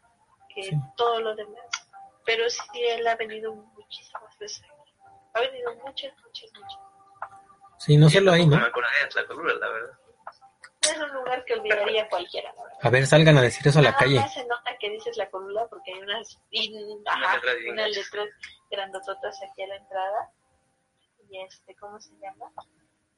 Que 0.55 0.63
Sí. 0.65 0.77
todo 0.97 1.21
lo 1.21 1.35
demás. 1.35 1.65
Pero 2.25 2.49
sí, 2.51 2.61
él 2.75 3.07
ha 3.07 3.17
venido 3.17 3.55
muchísimas 3.55 4.37
veces. 4.39 4.63
Ha 5.39 5.41
venido 5.43 5.75
muchas, 5.77 6.13
muchas, 6.25 6.51
muchas. 6.55 6.79
Sí, 7.79 7.97
no 7.97 8.09
solo 8.11 8.33
ahí, 8.33 8.47
No. 8.47 8.57
Es 10.81 10.97
un 10.99 11.09
lugar 11.13 11.45
que 11.45 11.55
olvidaría 11.55 12.09
cualquiera. 12.09 12.55
A 12.83 12.91
ver, 12.91 13.07
salgan 13.07 13.37
a 13.37 13.43
decir 13.43 13.67
eso 13.67 13.79
a 13.81 13.83
la 13.83 13.91
Nada 13.91 14.01
calle. 14.03 14.21
más 14.21 14.33
se 14.33 14.45
nota 14.47 14.77
que 14.79 14.91
dices 14.91 15.17
la 15.17 15.29
colula 15.29 15.67
porque 15.69 15.93
hay 15.93 16.01
unas, 16.01 16.39
Unas 16.51 17.15
ajá, 17.15 17.35
letras 17.37 17.57
bien 17.59 17.73
unas 17.75 17.91
letras 17.91 18.29
grandototas 18.71 19.39
aquí 19.43 19.63
a 19.63 19.67
la 19.69 19.77
entrada. 19.77 20.31
Y 21.29 21.41
este, 21.43 21.75
¿cómo 21.77 22.01
se 22.01 22.13
llama? 22.21 22.51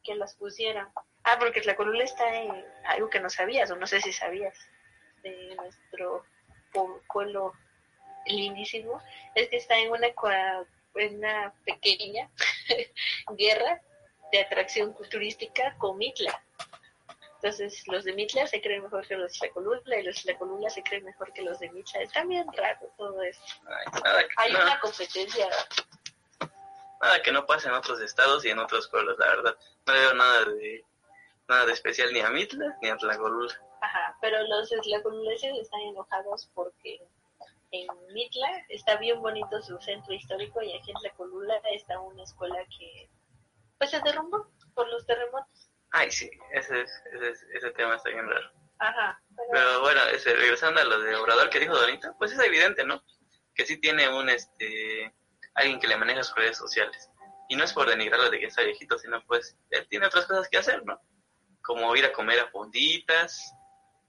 Que 0.02 0.14
las 0.16 0.34
pusieron. 0.36 0.88
Ah, 1.24 1.36
porque 1.38 1.62
la 1.62 1.76
colula 1.76 2.02
está 2.02 2.34
en 2.34 2.64
algo 2.86 3.08
que 3.08 3.20
no 3.20 3.28
sabías, 3.30 3.70
o 3.70 3.76
no 3.76 3.86
sé 3.86 4.00
si 4.00 4.12
sabías, 4.12 4.58
de 5.22 5.54
nuestro 5.54 6.24
pu- 6.72 7.00
pueblo 7.12 7.52
lindísimo, 8.26 9.00
es 9.34 9.48
que 9.48 9.58
está 9.58 9.78
en 9.78 9.90
una, 9.92 10.08
una 10.94 11.52
pequeña 11.64 12.30
guerra 13.36 13.80
de 14.32 14.40
atracción 14.40 14.94
turística 15.10 15.76
con 15.78 15.98
Mitla. 15.98 16.42
Entonces, 17.36 17.82
los 17.88 18.04
de 18.04 18.12
Mitla 18.12 18.46
se 18.46 18.60
creen 18.60 18.82
mejor 18.82 19.06
que 19.06 19.16
los 19.16 19.32
de 19.32 19.38
Tlacolula 19.38 19.98
y 19.98 20.02
los 20.02 20.16
de 20.16 20.22
Tlacolula 20.32 20.68
se 20.68 20.82
creen 20.82 21.04
mejor 21.04 21.32
que 21.32 21.42
los 21.42 21.58
de 21.58 21.70
Mitla. 21.70 22.02
Está 22.02 22.22
bien 22.24 22.46
raro 22.52 22.92
todo 22.98 23.22
esto. 23.22 23.44
Ay, 24.04 24.26
Hay 24.36 24.54
una 24.54 24.78
competencia. 24.80 25.48
nada 27.00 27.22
que 27.22 27.32
no 27.32 27.46
pase 27.46 27.68
en 27.68 27.74
otros 27.74 28.00
estados 28.00 28.44
y 28.44 28.50
en 28.50 28.58
otros 28.58 28.88
pueblos, 28.88 29.16
la 29.18 29.26
verdad. 29.26 29.56
No 29.86 29.92
veo 29.94 30.14
nada 30.14 30.44
de 30.44 30.84
nada 31.48 31.66
de 31.66 31.72
especial 31.72 32.12
ni 32.12 32.20
a 32.20 32.28
Mitla 32.30 32.76
ni 32.82 32.90
a 32.90 32.96
Tlacolula. 32.96 33.54
Ajá, 33.80 34.16
pero 34.20 34.42
los 34.46 34.68
tlacolulenses 34.68 35.56
están 35.62 35.80
enojados 35.80 36.48
porque 36.54 37.00
en 37.72 37.86
Mitla 38.12 38.64
está 38.68 38.96
bien 38.96 39.20
bonito 39.20 39.60
su 39.62 39.78
centro 39.80 40.12
histórico 40.12 40.62
y 40.62 40.72
aquí 40.76 40.90
en 40.90 40.96
Tlacolula 40.96 41.60
está 41.72 42.00
una 42.00 42.22
escuela 42.22 42.58
que 42.78 43.08
pues 43.78 43.90
se 43.90 44.00
derrumbó 44.00 44.50
por 44.74 44.88
los 44.88 45.06
terremotos. 45.06 45.70
Ay, 45.92 46.10
sí, 46.10 46.30
ese, 46.52 46.82
ese, 46.82 47.46
ese 47.54 47.70
tema 47.72 47.96
está 47.96 48.10
bien 48.10 48.28
raro. 48.28 48.50
Ajá, 48.78 49.20
pero, 49.36 49.48
Pero 49.52 49.80
bueno, 49.80 50.00
ese, 50.12 50.34
regresando 50.34 50.80
a 50.80 50.84
lo 50.84 51.00
de 51.00 51.16
Obrador 51.16 51.50
que 51.50 51.60
dijo 51.60 51.76
Donita, 51.76 52.14
pues 52.18 52.32
es 52.32 52.38
evidente, 52.40 52.84
¿no? 52.84 53.02
Que 53.54 53.66
sí 53.66 53.78
tiene 53.78 54.08
un, 54.08 54.28
este, 54.28 55.14
alguien 55.54 55.80
que 55.80 55.88
le 55.88 55.96
maneja 55.96 56.22
sus 56.22 56.36
redes 56.36 56.56
sociales. 56.56 57.10
Y 57.48 57.56
no 57.56 57.64
es 57.64 57.72
por 57.72 57.88
denigrarlo 57.88 58.30
de 58.30 58.38
que 58.38 58.46
está 58.46 58.62
viejito, 58.62 58.98
sino 58.98 59.24
pues 59.26 59.56
él 59.70 59.86
tiene 59.88 60.06
otras 60.06 60.26
cosas 60.26 60.48
que 60.48 60.58
hacer, 60.58 60.84
¿no? 60.84 61.00
Como 61.62 61.94
ir 61.96 62.04
a 62.04 62.12
comer 62.12 62.40
a 62.40 62.50
fonditas 62.50 63.52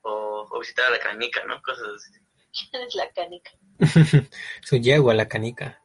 o, 0.01 0.47
o 0.49 0.59
visitar 0.59 0.85
a 0.85 0.91
la 0.91 0.99
canica, 0.99 1.43
¿no? 1.45 1.61
Cosas 1.61 1.87
así. 1.95 2.20
¿Quién 2.51 2.83
es 2.87 2.95
la 2.95 3.09
canica? 3.11 3.51
Su 4.63 4.77
yegua, 4.77 5.13
la 5.13 5.27
canica. 5.27 5.81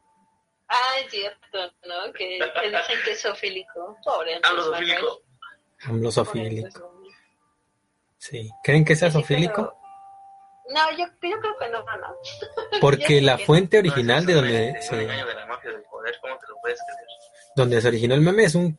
Ah, 0.69 0.99
es 1.03 1.09
cierto, 1.11 1.57
¿no? 1.85 2.11
Que, 2.13 2.39
que 2.61 2.67
dicen 2.69 2.97
que 3.05 3.11
es 3.11 3.21
zoofílico. 3.21 3.97
Pobre 4.03 4.39
Manuel. 4.41 4.65
Sí. 8.17 8.49
¿Creen 8.63 8.83
que 8.85 8.95
sea 8.95 9.09
Sí, 9.09 9.13
zoofílico? 9.13 9.53
pero- 9.55 9.77
No, 10.75 10.91
yo, 10.97 11.05
yo 11.07 11.39
creo 11.39 11.57
que 11.57 11.69
no, 11.69 11.83
no, 11.83 11.97
no. 11.97 12.15
Porque 12.81 13.21
la 13.21 13.37
fuente 13.37 13.81
No, 13.81 13.89
original 13.89 14.19
eso 14.19 14.27
de 14.27 14.33
donde 14.33 14.81
se, 14.81 14.95
de 14.97 15.33
la 15.35 15.45
mafia 15.45 15.71
del 15.71 15.83
poder, 15.83 16.15
¿cómo 16.21 16.37
te 16.37 16.47
lo 16.47 16.55
puedes 16.61 16.79
creer? 16.85 17.07
donde 17.55 17.81
se 17.81 17.87
originó 17.87 18.13
el 18.13 18.21
meme 18.21 18.43
es 18.43 18.53
un, 18.55 18.77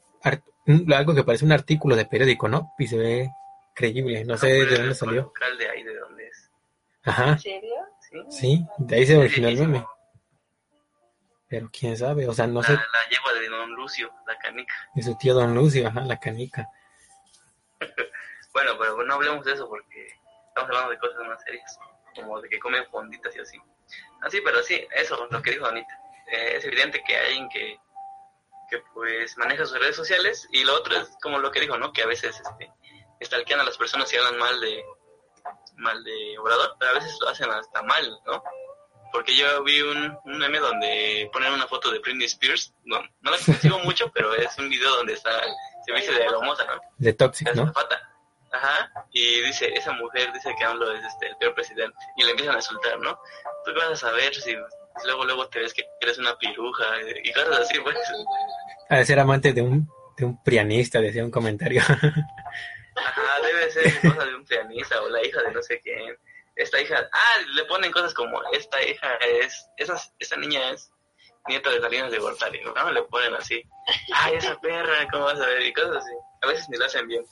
un- 0.67 0.93
algo 0.93 1.13
que 1.15 1.25
parece 1.25 1.45
un 1.45 1.51
artículo 1.53 1.97
de 1.97 2.05
periódico, 2.05 2.47
¿no? 2.49 2.75
Y 2.79 2.87
se 2.87 2.97
ve 2.97 3.31
creíble. 3.75 4.25
No 4.25 4.37
sé 4.37 4.47
pero 4.49 4.67
de 4.67 4.73
es 4.73 4.79
dónde 4.79 4.95
salió. 4.95 5.23
local 5.23 5.59
de 5.59 5.69
ahí, 5.71 5.83
de 5.83 5.97
dónde 5.97 6.18
es. 6.18 6.18
Ajá. 7.09 7.31
¿En 7.31 7.39
serio? 7.39 7.75
Sí, 8.01 8.19
Sí, 8.31 8.67
de 8.79 8.97
ahí 8.97 9.07
se 9.07 9.17
originó 9.17 9.49
el 9.49 9.57
meme. 9.59 9.87
Pero 11.49 11.71
quién 11.73 11.97
sabe, 11.97 12.29
o 12.29 12.35
sea, 12.35 12.47
no 12.47 12.61
la, 12.61 12.67
sé, 12.67 12.73
la 12.75 13.09
yegua 13.11 13.33
de 13.33 13.49
Don 13.49 13.71
Lucio, 13.73 14.13
la 14.27 14.39
canica. 14.39 14.75
de 14.95 15.03
su 15.03 15.17
tío 15.17 15.35
Don 15.35 15.55
Lucio, 15.55 15.89
ajá, 15.89 16.01
la 16.01 16.19
canica. 16.19 16.67
Bueno, 18.51 18.73
pero 18.79 19.05
no 19.05 19.15
hablemos 19.15 19.45
de 19.45 19.53
eso 19.53 19.69
porque 19.69 20.09
estamos 20.49 20.71
hablando 20.71 20.91
de 20.91 20.99
cosas 20.99 21.21
más 21.29 21.41
serias, 21.45 21.79
como 22.17 22.41
de 22.41 22.49
que 22.49 22.59
comen 22.59 22.85
fonditas 22.91 23.37
y 23.37 23.41
así. 23.41 23.57
Así, 24.23 24.41
pero 24.41 24.63
sí, 24.63 24.85
eso, 24.97 25.29
lo 25.31 25.43
que 25.43 25.53
dijo 25.53 25.67
Donita. 25.67 25.97
Eh, 26.33 26.57
es 26.57 26.65
evidente 26.65 27.01
que 27.07 27.15
hay 27.15 27.27
alguien 27.27 27.49
que, 27.51 27.79
que 28.69 28.83
pues 28.95 29.37
maneja 29.39 29.65
sus 29.65 29.79
redes 29.79 29.95
sociales 29.95 30.49
y 30.51 30.65
lo 30.65 30.75
otro 30.75 30.97
es 30.97 31.09
como 31.23 31.39
lo 31.39 31.53
que 31.53 31.61
dijo, 31.61 31.79
¿no? 31.79 31.93
Que 31.93 32.03
a 32.03 32.07
veces 32.07 32.41
este, 32.41 32.73
stalkean 33.23 33.61
a 33.61 33.65
las 33.65 33.79
personas 33.79 34.13
y 34.13 34.17
hablan 34.17 34.39
mal 34.39 34.61
de 34.61 34.83
mal 35.79 36.03
de 36.05 36.39
Obrador, 36.39 36.77
pero 36.79 36.93
a 36.93 36.95
veces 36.95 37.17
lo 37.21 37.29
hacen 37.29 37.51
hasta 37.51 37.83
mal, 37.83 38.19
¿no? 38.27 38.43
Porque 39.13 39.35
yo 39.35 39.65
vi 39.65 39.81
un, 39.81 40.17
un 40.25 40.39
meme 40.39 40.59
donde 40.59 41.31
ponen 41.33 41.53
una 41.53 41.67
foto 41.67 41.91
de 41.91 41.99
Britney 42.01 42.27
Spears, 42.27 42.75
no, 42.85 43.01
no 43.21 43.31
la 43.31 43.39
consigo 43.39 43.79
mucho, 43.85 44.11
pero 44.13 44.35
es 44.35 44.57
un 44.59 44.69
video 44.69 44.97
donde 44.97 45.15
está, 45.15 45.31
se 45.87 45.93
viste 45.93 46.13
de 46.13 46.25
hermosa, 46.25 46.65
¿no? 46.67 46.81
De 46.99 47.13
Toxic, 47.13 47.55
¿no? 47.55 47.73
Ajá, 48.51 48.91
y 49.13 49.43
dice, 49.43 49.73
esa 49.75 49.93
mujer 49.93 50.33
dice 50.33 50.55
que 50.59 50.65
AMLO 50.65 50.93
es 50.95 51.05
este, 51.05 51.29
el 51.29 51.37
peor 51.37 51.55
presidente. 51.55 51.97
Y 52.17 52.25
le 52.25 52.31
empiezan 52.31 52.55
a 52.55 52.59
insultar, 52.59 52.99
¿no? 52.99 53.19
¿Tú 53.65 53.73
qué 53.73 53.79
vas 53.79 53.91
a 53.91 53.97
saber 53.97 54.35
si 54.35 54.57
luego 55.05 55.25
luego 55.25 55.49
te 55.49 55.61
ves 55.61 55.75
que 55.75 55.85
eres 56.01 56.19
una 56.19 56.37
piruja 56.39 56.85
y 57.23 57.33
cosas 57.33 57.61
así, 57.61 57.79
pues? 57.81 57.97
Ha 58.89 58.97
de 58.97 59.05
ser 59.05 59.21
amante 59.21 59.53
de 59.53 59.63
un, 59.63 59.89
de 60.17 60.25
un 60.25 60.43
prianista, 60.43 61.01
decía 61.01 61.25
un 61.25 61.31
comentario. 61.31 61.83
Ajá, 63.07 63.41
debe 63.43 63.71
ser 63.71 64.01
cosa 64.01 64.25
de 64.25 64.35
un 64.35 64.45
pianista 64.45 65.01
o 65.03 65.09
la 65.09 65.25
hija 65.25 65.43
de 65.43 65.53
no 65.53 65.63
sé 65.63 65.81
quién. 65.81 66.17
Esta 66.57 66.81
hija, 66.81 67.09
ah, 67.13 67.37
le 67.55 67.65
ponen 67.67 67.93
cosas 67.93 68.13
como, 68.15 68.41
esta 68.53 68.83
hija 68.83 69.15
es, 69.17 69.69
esa, 69.77 69.97
esta 70.19 70.37
niña 70.37 70.73
es 70.73 70.91
nieta 71.47 71.71
de 71.71 71.81
Salinas 71.81 72.11
de 72.11 72.19
Gortari, 72.19 72.61
¿no? 72.63 72.91
Le 72.91 73.03
ponen 73.05 73.35
así, 73.35 73.63
ay, 74.15 74.35
esa 74.35 74.59
perra, 74.61 75.09
¿cómo 75.11 75.25
vas 75.25 75.41
a 75.41 75.47
ver? 75.47 75.63
Y 75.63 75.73
cosas 75.73 75.97
así. 75.99 76.13
A 76.43 76.47
veces 76.49 76.69
ni 76.69 76.77
lo 76.77 76.85
hacen 76.85 77.07
bien. 77.07 77.25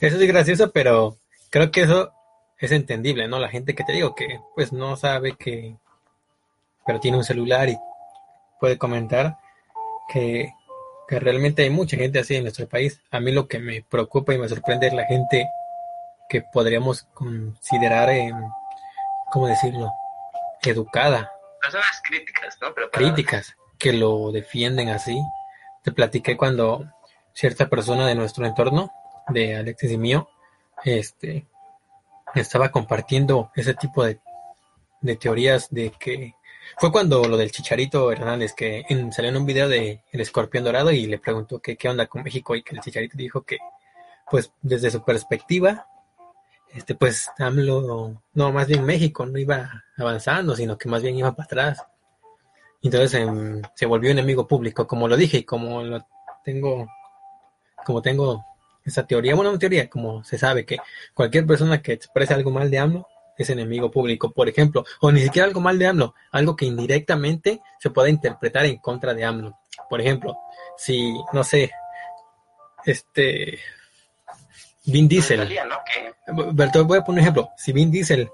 Eso 0.00 0.16
es 0.16 0.26
gracioso, 0.26 0.70
pero 0.72 1.16
creo 1.50 1.70
que 1.70 1.82
eso 1.82 2.12
es 2.58 2.72
entendible, 2.72 3.28
¿no? 3.28 3.38
La 3.38 3.48
gente 3.48 3.74
que 3.74 3.84
te 3.84 3.92
digo 3.92 4.14
que 4.14 4.40
pues 4.54 4.72
no 4.72 4.96
sabe 4.96 5.36
que, 5.36 5.76
pero 6.86 7.00
tiene 7.00 7.18
un 7.18 7.24
celular 7.24 7.68
y 7.68 7.76
puede 8.58 8.78
comentar, 8.78 9.36
que, 10.12 10.52
que 11.10 11.18
realmente 11.18 11.62
hay 11.62 11.70
mucha 11.70 11.96
gente 11.96 12.20
así 12.20 12.36
en 12.36 12.44
nuestro 12.44 12.68
país. 12.68 13.00
A 13.10 13.18
mí 13.18 13.32
lo 13.32 13.48
que 13.48 13.58
me 13.58 13.82
preocupa 13.82 14.32
y 14.32 14.38
me 14.38 14.48
sorprende 14.48 14.86
es 14.86 14.92
la 14.92 15.06
gente 15.06 15.48
que 16.28 16.40
podríamos 16.40 17.02
considerar, 17.12 18.10
en, 18.10 18.36
¿cómo 19.32 19.48
decirlo?, 19.48 19.92
educada. 20.62 21.32
Personas 21.60 22.00
críticas, 22.04 22.56
¿no? 22.62 22.72
Pero 22.72 22.90
Críticas, 22.92 23.56
que 23.76 23.92
lo 23.92 24.30
defienden 24.30 24.90
así. 24.90 25.20
Te 25.82 25.90
platiqué 25.90 26.36
cuando 26.36 26.86
cierta 27.32 27.68
persona 27.68 28.06
de 28.06 28.14
nuestro 28.14 28.46
entorno, 28.46 28.92
de 29.30 29.56
Alexis 29.56 29.90
y 29.90 29.98
mío, 29.98 30.28
este, 30.84 31.48
estaba 32.36 32.70
compartiendo 32.70 33.50
ese 33.56 33.74
tipo 33.74 34.04
de, 34.04 34.20
de 35.00 35.16
teorías 35.16 35.70
de 35.70 35.90
que 35.98 36.36
fue 36.78 36.92
cuando 36.92 37.24
lo 37.24 37.36
del 37.36 37.50
Chicharito 37.50 38.12
Hernández, 38.12 38.54
que 38.54 38.84
salió 39.12 39.30
en 39.30 39.36
un 39.36 39.46
video 39.46 39.68
de 39.68 40.02
El 40.12 40.20
Escorpión 40.20 40.64
Dorado 40.64 40.90
y 40.90 41.06
le 41.06 41.18
preguntó 41.18 41.60
que 41.60 41.76
qué 41.76 41.88
onda 41.88 42.06
con 42.06 42.22
México 42.22 42.54
y 42.54 42.62
que 42.62 42.74
el 42.74 42.80
Chicharito 42.80 43.16
dijo 43.16 43.42
que, 43.42 43.58
pues, 44.30 44.52
desde 44.62 44.90
su 44.90 45.04
perspectiva, 45.04 45.86
este, 46.72 46.94
pues, 46.94 47.30
AMLO, 47.38 48.22
no, 48.34 48.52
más 48.52 48.68
bien 48.68 48.84
México 48.84 49.26
no 49.26 49.38
iba 49.38 49.84
avanzando, 49.96 50.54
sino 50.54 50.78
que 50.78 50.88
más 50.88 51.02
bien 51.02 51.16
iba 51.16 51.32
para 51.32 51.46
atrás. 51.46 51.84
Entonces 52.82 53.14
em, 53.14 53.62
se 53.74 53.86
volvió 53.86 54.10
enemigo 54.10 54.46
público, 54.46 54.86
como 54.86 55.08
lo 55.08 55.16
dije 55.16 55.38
y 55.38 55.44
como 55.44 55.82
lo 55.82 56.06
tengo, 56.44 56.88
como 57.84 58.00
tengo 58.00 58.44
esa 58.84 59.06
teoría, 59.06 59.34
bueno, 59.34 59.50
una 59.50 59.58
teoría, 59.58 59.90
como 59.90 60.24
se 60.24 60.38
sabe 60.38 60.64
que 60.64 60.78
cualquier 61.12 61.46
persona 61.46 61.82
que 61.82 61.92
exprese 61.92 62.32
algo 62.34 62.50
mal 62.50 62.70
de 62.70 62.78
AMLO 62.78 63.06
es 63.42 63.50
enemigo 63.50 63.90
público, 63.90 64.32
por 64.32 64.48
ejemplo, 64.48 64.84
o 65.00 65.10
ni 65.10 65.20
siquiera 65.20 65.46
algo 65.46 65.60
mal 65.60 65.78
de 65.78 65.86
AMLO, 65.86 66.14
algo 66.30 66.56
que 66.56 66.66
indirectamente 66.66 67.60
se 67.78 67.90
pueda 67.90 68.08
interpretar 68.08 68.66
en 68.66 68.76
contra 68.76 69.14
de 69.14 69.24
AMLO. 69.24 69.58
Por 69.88 70.00
ejemplo, 70.00 70.36
si, 70.76 71.14
no 71.32 71.44
sé, 71.44 71.70
este, 72.84 73.58
Vin 74.84 75.08
Diesel, 75.08 75.48
¿no? 75.68 76.84
voy 76.84 76.98
a 76.98 77.04
poner 77.04 77.04
un 77.06 77.18
ejemplo, 77.18 77.50
si 77.56 77.72
Vin 77.72 77.90
Diesel 77.90 78.30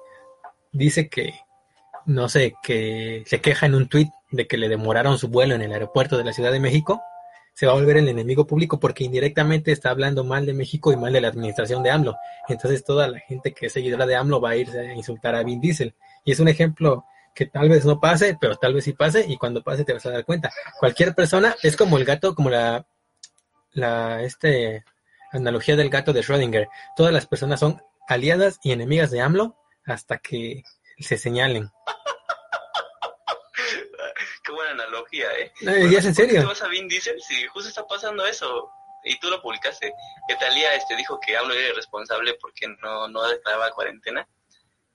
dice 0.73 1.09
que, 1.09 1.35
no 2.05 2.29
sé, 2.29 2.55
que 2.63 3.23
se 3.27 3.41
queja 3.41 3.67
en 3.67 3.75
un 3.75 3.89
tuit 3.89 4.09
de 4.31 4.47
que 4.47 4.57
le 4.57 4.69
demoraron 4.69 5.19
su 5.19 5.29
vuelo 5.29 5.55
en 5.55 5.63
el 5.63 5.73
aeropuerto 5.73 6.17
de 6.17 6.25
la 6.25 6.33
Ciudad 6.33 6.53
de 6.53 6.61
México, 6.61 7.03
se 7.57 7.65
va 7.65 7.73
a 7.73 7.77
volver 7.77 7.97
el 7.97 8.09
enemigo 8.11 8.47
público 8.47 8.79
porque 8.79 9.03
indirectamente 9.03 9.73
está 9.73 9.89
hablando 9.89 10.25
mal 10.25 10.45
de 10.45 10.53
México 10.53 10.93
y 10.93 10.97
mal 10.97 11.15
de 11.15 11.23
la 11.23 11.29
administración 11.29 11.83
de 11.83 11.91
AMLO. 11.91 12.15
Entonces 12.51 12.85
toda 12.85 13.09
la 13.09 13.19
gente 13.21 13.55
que 13.55 13.67
es 13.67 13.73
seguidora 13.73 14.05
de 14.05 14.15
AMLO 14.15 14.43
va 14.43 14.51
a 14.51 14.57
irse 14.57 14.79
a 14.79 14.95
insultar 14.95 15.35
a 15.35 15.43
Vin 15.43 15.59
Diesel. 15.59 15.95
Y 16.23 16.33
es 16.33 16.41
un 16.41 16.49
ejemplo 16.49 17.07
que 17.35 17.47
tal 17.47 17.71
vez 17.71 17.87
no 17.87 17.99
pase, 17.99 18.37
pero 18.39 18.57
tal 18.57 18.75
vez 18.75 18.85
sí 18.85 18.93
pase 18.93 19.25
y 19.27 19.39
cuando 19.39 19.63
pase 19.63 19.87
te 19.87 19.95
vas 19.95 20.05
a 20.05 20.11
dar 20.11 20.27
cuenta. 20.27 20.51
Cualquier 20.79 21.15
persona 21.15 21.57
es 21.63 21.79
como 21.79 21.97
el 21.97 22.05
gato, 22.05 22.35
como 22.35 22.51
la, 22.51 22.87
la 23.73 24.23
este, 24.23 24.85
analogía 25.33 25.77
del 25.77 25.89
gato 25.89 26.13
de 26.13 26.21
Schrödinger. 26.21 26.69
Todas 26.95 27.15
las 27.15 27.27
personas 27.27 27.59
son 27.59 27.81
aliadas 28.07 28.61
y 28.63 28.73
enemigas 28.73 29.11
de 29.11 29.23
AMLO 29.23 29.57
hasta 29.87 30.19
que 30.19 30.63
se 30.99 31.17
señalen. 31.17 31.71
Buena 34.67 34.83
analogía, 34.83 35.29
¿eh? 35.39 35.53
es 35.61 36.05
en 36.05 36.15
serio. 36.15 36.41
¿Qué 36.41 36.47
vas 36.47 36.63
a 36.63 36.67
Vin 36.69 36.89
Diesel 36.89 37.21
si 37.23 37.47
justo 37.47 37.69
está 37.69 37.87
pasando 37.87 38.27
eso? 38.27 38.69
Y 39.05 39.17
tú 39.21 39.31
lo 39.31 39.41
publicaste. 39.41 39.93
Que 40.27 40.35
Talía 40.35 40.75
este, 40.75 40.97
dijo 40.97 41.21
que 41.21 41.37
AMLO 41.37 41.55
era 41.55 41.69
irresponsable 41.69 42.35
porque 42.41 42.67
no, 42.83 43.07
no 43.07 43.23
declaraba 43.29 43.71
cuarentena. 43.71 44.29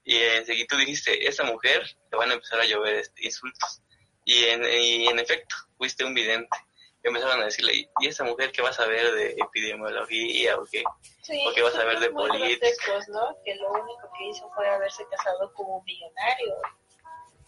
Y 0.04 0.18
enseguida 0.18 0.66
tú 0.70 0.78
dijiste, 0.78 1.26
esa 1.26 1.46
mujer 1.46 1.84
te 2.10 2.18
van 2.18 2.32
a 2.32 2.34
empezar 2.34 2.60
a 2.60 2.66
llover 2.66 2.96
este, 2.96 3.26
insultos. 3.26 3.82
Y 4.26 4.44
en, 4.46 4.66
y 4.66 5.08
en 5.08 5.20
efecto, 5.20 5.56
fuiste 5.78 6.04
un 6.04 6.14
vidente. 6.14 6.58
Y 7.02 7.08
empezaron 7.08 7.42
a 7.42 7.46
decirle, 7.46 7.90
¿y 8.02 8.08
esa 8.08 8.26
mujer 8.26 8.52
qué 8.52 8.62
va 8.62 8.70
a 8.70 8.74
saber 8.74 9.14
de 9.14 9.38
epidemiología 9.40 10.58
o 10.58 10.66
qué? 10.70 10.84
Sí, 11.22 11.42
¿O 11.48 11.54
qué 11.54 11.62
vas 11.62 11.76
a 11.76 11.86
ver 11.86 12.00
de 12.00 12.10
política? 12.10 13.00
¿no? 13.08 13.38
Que 13.46 13.56
lo 13.56 13.72
único 13.72 14.12
que 14.18 14.28
hizo 14.28 14.52
fue 14.54 14.68
haberse 14.68 15.06
casado 15.10 15.54
como 15.54 15.78
un 15.78 15.86
millonario 15.86 16.56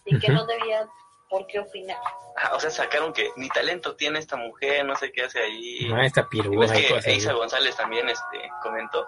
y 0.06 0.18
que 0.18 0.28
no 0.28 0.46
debía 0.46 0.88
por 1.28 1.46
qué 1.46 1.60
opinar. 1.60 1.98
Ah, 2.36 2.52
o 2.54 2.60
sea, 2.60 2.70
sacaron 2.70 3.12
que 3.12 3.30
ni 3.36 3.48
talento 3.48 3.94
tiene 3.96 4.18
esta 4.18 4.36
mujer, 4.36 4.84
no 4.84 4.96
sé 4.96 5.12
qué 5.12 5.24
hace 5.24 5.40
ahí. 5.40 5.88
No, 5.88 6.02
esta 6.02 6.28
pirúa. 6.28 6.66
Es 6.66 7.04
que 7.04 7.14
Isa 7.14 7.32
González 7.32 7.76
también 7.76 8.08
este, 8.08 8.50
comentó. 8.62 9.06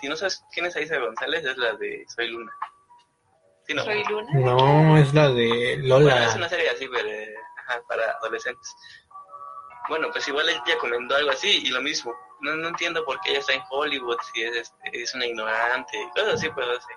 Si 0.00 0.08
no 0.08 0.16
sabes 0.16 0.44
quién 0.52 0.66
es 0.66 0.76
Isa 0.76 0.98
González, 0.98 1.44
es 1.44 1.56
la 1.56 1.74
de 1.74 2.04
Soy 2.08 2.28
Luna. 2.28 2.52
¿Sí, 3.66 3.74
no? 3.74 3.84
¿Soy 3.84 4.04
Luna? 4.04 4.30
No, 4.34 4.96
es 4.96 5.12
la 5.12 5.28
de 5.28 5.76
Lola. 5.82 6.26
es 6.26 6.36
una 6.36 6.48
serie 6.48 6.70
así 6.70 6.88
pero, 6.88 7.08
ajá, 7.58 7.82
para 7.88 8.12
adolescentes. 8.12 8.74
Bueno, 9.88 10.08
pues 10.12 10.28
igual 10.28 10.48
ella 10.48 10.78
comentó 10.78 11.16
algo 11.16 11.30
así 11.30 11.62
y 11.64 11.70
lo 11.70 11.80
mismo. 11.82 12.14
No, 12.40 12.54
no 12.54 12.68
entiendo 12.68 13.04
por 13.04 13.20
qué 13.20 13.30
ella 13.30 13.40
está 13.40 13.54
en 13.54 13.62
Hollywood, 13.70 14.18
si 14.32 14.42
es, 14.42 14.54
este, 14.56 15.02
es 15.02 15.14
una 15.14 15.26
ignorante, 15.26 15.98
cosas 16.14 16.34
así, 16.34 16.48
pues, 16.50 16.68
así. 16.68 16.92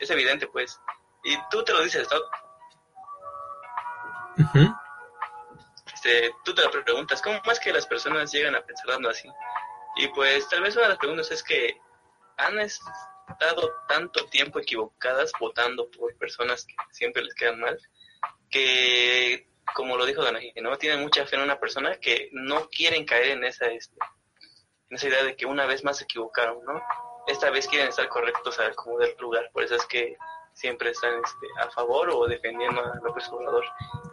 es 0.00 0.10
evidente, 0.10 0.46
pues. 0.48 0.80
Y 1.22 1.38
tú 1.50 1.62
te 1.62 1.72
lo 1.72 1.82
dices, 1.82 2.08
¿no? 2.10 2.18
Este, 6.04 6.34
tú 6.44 6.54
te 6.54 6.62
lo 6.62 6.70
preguntas, 6.70 7.22
¿cómo 7.22 7.40
más 7.46 7.58
que 7.60 7.72
las 7.72 7.86
personas 7.86 8.32
llegan 8.32 8.54
a 8.54 8.62
pensar 8.62 8.90
así? 9.08 9.28
Y 9.96 10.08
pues 10.08 10.48
tal 10.48 10.62
vez 10.62 10.74
una 10.76 10.84
de 10.84 10.90
las 10.90 10.98
preguntas 10.98 11.30
es 11.30 11.42
que 11.42 11.80
han 12.36 12.58
estado 12.58 13.72
tanto 13.88 14.26
tiempo 14.26 14.58
equivocadas 14.58 15.32
votando 15.40 15.90
por 15.90 16.16
personas 16.16 16.66
que 16.66 16.74
siempre 16.90 17.22
les 17.22 17.34
quedan 17.34 17.60
mal, 17.60 17.78
que 18.50 19.48
como 19.74 19.96
lo 19.96 20.04
dijo 20.04 20.22
Danaji, 20.22 20.52
¿no? 20.60 20.76
Tienen 20.76 21.00
mucha 21.00 21.26
fe 21.26 21.36
en 21.36 21.42
una 21.42 21.58
persona 21.58 21.96
que 21.96 22.28
no 22.32 22.68
quieren 22.68 23.06
caer 23.06 23.30
en 23.30 23.44
esa, 23.44 23.66
este, 23.66 23.96
en 24.90 24.96
esa 24.96 25.08
idea 25.08 25.24
de 25.24 25.36
que 25.36 25.46
una 25.46 25.64
vez 25.66 25.84
más 25.84 25.98
se 25.98 26.04
equivocaron, 26.04 26.62
¿no? 26.64 26.82
Esta 27.26 27.50
vez 27.50 27.66
quieren 27.66 27.88
estar 27.88 28.08
correctos 28.08 28.58
al 28.58 28.74
como 28.74 28.98
del 28.98 29.16
lugar, 29.18 29.50
por 29.52 29.62
eso 29.62 29.76
es 29.76 29.86
que 29.86 30.16
siempre 30.54 30.90
están 30.90 31.14
este, 31.16 31.46
a 31.60 31.70
favor 31.70 32.08
o 32.10 32.26
defendiendo 32.26 32.80
a 32.80 32.94
López 33.02 33.28
Obrador. 33.28 33.64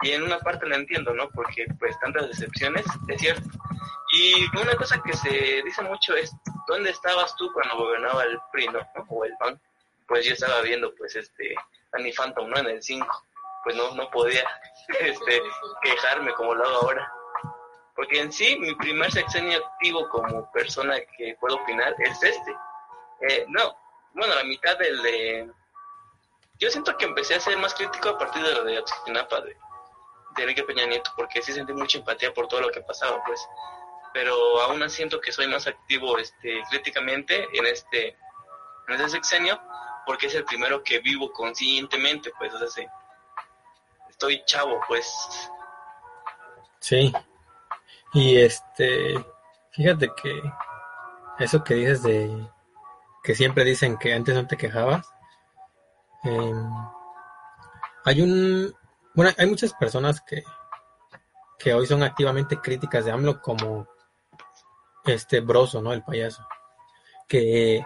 Y 0.01 0.11
en 0.11 0.23
una 0.23 0.39
parte 0.39 0.65
lo 0.65 0.75
entiendo, 0.75 1.13
¿no? 1.13 1.29
Porque 1.29 1.65
pues 1.79 1.97
tantas 1.99 2.27
decepciones, 2.27 2.83
es 3.07 3.21
cierto. 3.21 3.47
Y 4.13 4.45
una 4.57 4.75
cosa 4.75 5.01
que 5.03 5.13
se 5.13 5.61
dice 5.63 5.81
mucho 5.83 6.15
es, 6.15 6.35
¿dónde 6.67 6.89
estabas 6.89 7.35
tú 7.37 7.51
cuando 7.53 7.77
gobernaba 7.77 8.23
el 8.23 8.37
PRI, 8.51 8.67
¿no? 8.67 8.79
O 9.07 9.23
el 9.23 9.33
PAN. 9.37 9.59
Pues 10.07 10.25
yo 10.25 10.33
estaba 10.33 10.61
viendo 10.61 10.93
pues 10.95 11.15
este 11.15 11.55
Annie 11.93 12.13
Phantom, 12.13 12.49
¿no? 12.49 12.57
En 12.57 12.67
el 12.67 12.83
5. 12.83 13.07
Pues 13.63 13.75
no, 13.75 13.95
no 13.95 14.09
podía 14.09 14.43
este, 14.99 15.41
quejarme 15.81 16.33
como 16.33 16.55
lo 16.55 16.65
hago 16.65 16.75
ahora. 16.81 17.13
Porque 17.95 18.19
en 18.19 18.31
sí, 18.31 18.57
mi 18.59 18.73
primer 18.75 19.11
sexenio 19.11 19.63
activo 19.65 20.09
como 20.09 20.51
persona 20.51 20.95
que 21.17 21.37
puedo 21.39 21.55
opinar 21.55 21.93
es 21.99 22.21
este. 22.23 22.55
Eh, 23.21 23.45
no, 23.47 23.77
bueno, 24.13 24.33
la 24.35 24.43
mitad 24.43 24.77
del 24.77 25.01
de 25.03 25.51
yo 26.61 26.69
siento 26.69 26.95
que 26.95 27.05
empecé 27.05 27.33
a 27.33 27.39
ser 27.39 27.57
más 27.57 27.73
crítico 27.73 28.09
a 28.09 28.17
partir 28.19 28.43
de 28.43 28.53
lo 28.53 28.63
de 28.63 28.73
Ayotzinapa, 28.73 29.41
de, 29.41 29.57
Enrique 30.37 30.63
Peña 30.63 30.85
Nieto, 30.85 31.11
porque 31.15 31.41
sí 31.41 31.51
sentí 31.51 31.73
mucha 31.73 31.97
empatía 31.97 32.33
por 32.33 32.47
todo 32.47 32.61
lo 32.61 32.69
que 32.69 32.81
pasaba, 32.81 33.21
pues. 33.25 33.45
Pero 34.13 34.61
aún 34.61 34.87
siento 34.89 35.19
que 35.19 35.31
soy 35.31 35.47
más 35.47 35.67
activo 35.67 36.17
este, 36.19 36.61
críticamente 36.69 37.47
en 37.51 37.65
este, 37.65 38.09
en 38.87 38.93
este 38.93 39.09
sexenio, 39.09 39.59
porque 40.05 40.27
es 40.27 40.35
el 40.35 40.45
primero 40.45 40.83
que 40.83 40.99
vivo 40.99 41.33
conscientemente, 41.33 42.31
pues, 42.37 42.53
o 42.53 42.67
sea, 42.67 42.93
estoy 44.09 44.43
chavo, 44.45 44.79
pues. 44.87 45.11
Sí. 46.79 47.11
Y 48.13 48.37
este, 48.37 49.15
fíjate 49.71 50.11
que 50.21 50.41
eso 51.39 51.63
que 51.63 51.73
dices 51.73 52.03
de 52.03 52.47
que 53.23 53.35
siempre 53.35 53.63
dicen 53.63 53.97
que 53.97 54.13
antes 54.13 54.35
no 54.35 54.47
te 54.47 54.57
quejabas, 54.57 55.10
Em, 56.23 56.69
hay 58.05 58.21
un, 58.21 58.73
bueno, 59.13 59.31
hay 59.37 59.47
muchas 59.47 59.73
personas 59.73 60.21
que, 60.21 60.43
que 61.59 61.73
hoy 61.73 61.85
son 61.85 62.03
activamente 62.03 62.57
críticas 62.57 63.05
de 63.05 63.11
AMLO 63.11 63.41
como 63.41 63.87
este 65.05 65.39
Broso, 65.39 65.81
¿no? 65.81 65.93
El 65.93 66.03
payaso. 66.03 66.45
Que, 67.27 67.83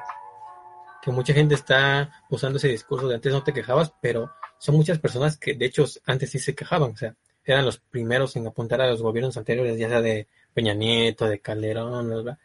que 1.02 1.12
mucha 1.12 1.34
gente 1.34 1.56
está 1.56 2.24
usando 2.30 2.58
ese 2.58 2.70
discurso 2.70 3.08
de 3.08 3.16
antes 3.16 3.32
no 3.32 3.44
te 3.44 3.54
quejabas, 3.54 3.94
pero 4.02 4.32
son 4.58 4.76
muchas 4.76 5.00
personas 5.00 5.38
que 5.38 5.54
de 5.54 5.66
hecho 5.66 5.86
antes 6.06 6.32
sí 6.32 6.40
se 6.40 6.56
quejaban, 6.56 6.92
o 6.92 6.98
sea, 6.98 7.16
eran 7.44 7.66
los 7.66 7.78
primeros 7.78 8.36
en 8.36 8.48
apuntar 8.48 8.82
a 8.82 8.88
los 8.88 9.02
gobiernos 9.02 9.38
anteriores, 9.38 9.78
ya 9.78 9.88
sea 9.88 10.02
de 10.02 10.28
Peña 10.54 10.74
Nieto, 10.74 11.28
de 11.28 11.40
Calderón, 11.40 12.10
¿verdad? 12.10 12.40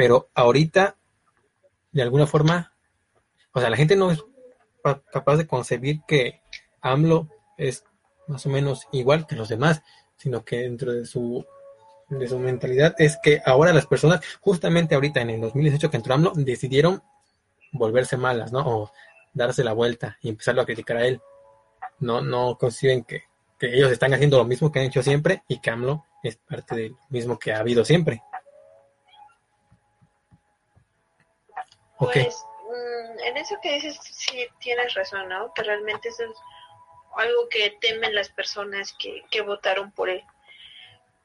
pero 0.00 0.30
ahorita, 0.34 0.96
de 1.92 2.00
alguna 2.00 2.26
forma, 2.26 2.72
o 3.52 3.60
sea, 3.60 3.68
la 3.68 3.76
gente 3.76 3.96
no 3.96 4.10
es 4.10 4.24
capaz 4.82 5.36
de 5.36 5.46
concebir 5.46 6.00
que 6.06 6.40
AMLO 6.80 7.28
es 7.56 7.84
más 8.26 8.46
o 8.46 8.48
menos 8.48 8.86
igual 8.92 9.26
que 9.26 9.36
los 9.36 9.48
demás, 9.48 9.82
sino 10.16 10.44
que 10.44 10.58
dentro 10.58 10.92
de 10.92 11.06
su 11.06 11.44
de 12.08 12.26
su 12.26 12.38
mentalidad 12.38 12.94
es 12.98 13.18
que 13.22 13.40
ahora 13.44 13.72
las 13.72 13.86
personas, 13.86 14.20
justamente 14.40 14.94
ahorita 14.94 15.20
en 15.20 15.30
el 15.30 15.40
2018 15.40 15.90
que 15.90 15.96
entró 15.96 16.14
AMLO, 16.14 16.32
decidieron 16.34 17.02
volverse 17.72 18.16
malas, 18.16 18.52
¿no? 18.52 18.60
O 18.66 18.92
darse 19.32 19.62
la 19.62 19.72
vuelta 19.72 20.18
y 20.20 20.28
empezarlo 20.28 20.62
a 20.62 20.66
criticar 20.66 20.96
a 20.96 21.06
él. 21.06 21.20
No, 22.00 22.20
no 22.20 22.58
conciben 22.58 23.04
que, 23.04 23.24
que 23.58 23.74
ellos 23.74 23.92
están 23.92 24.12
haciendo 24.12 24.38
lo 24.38 24.44
mismo 24.44 24.72
que 24.72 24.80
han 24.80 24.86
hecho 24.86 25.02
siempre 25.02 25.44
y 25.46 25.60
que 25.60 25.70
AMLO 25.70 26.04
es 26.22 26.36
parte 26.36 26.74
del 26.74 26.96
mismo 27.10 27.38
que 27.38 27.52
ha 27.52 27.60
habido 27.60 27.84
siempre. 27.84 28.22
Pues 31.98 32.44
en 33.24 33.36
eso 33.36 33.58
que 33.62 33.72
dices, 33.72 33.98
sí 34.02 34.48
tienes 34.58 34.94
razón, 34.94 35.28
¿no? 35.28 35.52
Que 35.54 35.62
realmente 35.62 36.08
eso 36.08 36.24
es 36.24 36.36
algo 37.16 37.48
que 37.48 37.76
temen 37.80 38.14
las 38.14 38.28
personas 38.28 38.94
que, 38.98 39.22
que 39.30 39.40
votaron 39.40 39.90
por 39.92 40.08
él. 40.08 40.24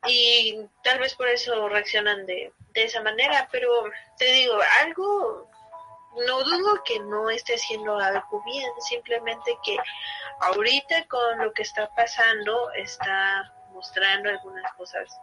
Y 0.07 0.59
tal 0.83 0.99
vez 0.99 1.15
por 1.15 1.27
eso 1.27 1.67
reaccionan 1.69 2.25
de, 2.25 2.53
de 2.73 2.83
esa 2.83 3.01
manera, 3.01 3.47
pero 3.51 3.69
te 4.17 4.25
digo, 4.25 4.57
algo, 4.81 5.49
no 6.27 6.43
dudo 6.43 6.83
que 6.83 6.99
no 6.99 7.29
esté 7.29 7.55
haciendo 7.55 7.97
algo 7.97 8.43
bien, 8.43 8.69
simplemente 8.81 9.57
que 9.63 9.77
ahorita 10.41 11.07
con 11.07 11.39
lo 11.39 11.53
que 11.53 11.63
está 11.63 11.89
pasando 11.95 12.71
está 12.73 13.51
mostrando 13.71 14.29
algunas 14.29 14.71
cosas 14.73 15.19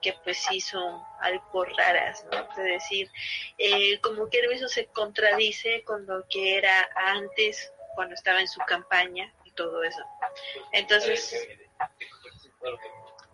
que 0.00 0.14
pues 0.24 0.38
sí 0.38 0.60
son 0.60 1.02
algo 1.20 1.64
raras, 1.64 2.24
¿no? 2.30 2.38
Es 2.50 2.56
decir, 2.56 3.10
eh, 3.58 4.00
como 4.00 4.28
que 4.28 4.46
mismo 4.48 4.68
se 4.68 4.86
contradice 4.86 5.82
con 5.84 6.06
lo 6.06 6.26
que 6.28 6.58
era 6.58 6.88
antes, 6.94 7.72
cuando 7.96 8.14
estaba 8.14 8.40
en 8.40 8.46
su 8.46 8.60
campaña 8.60 9.32
y 9.44 9.50
todo 9.52 9.82
eso. 9.82 10.04
Entonces, 10.72 11.34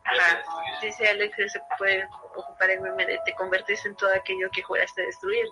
ajá, 0.05 0.45
dice 0.81 1.09
Alex 1.09 1.37
que 1.37 1.49
se 1.49 1.61
puede 1.77 2.09
ocupar 2.35 2.71
el 2.71 2.81
meme 2.81 3.05
de 3.05 3.21
te 3.25 3.35
convertiste 3.35 3.89
en 3.89 3.97
todo 3.97 4.15
aquello 4.15 4.49
que 4.51 4.63
juraste 4.63 5.03
destruir. 5.03 5.47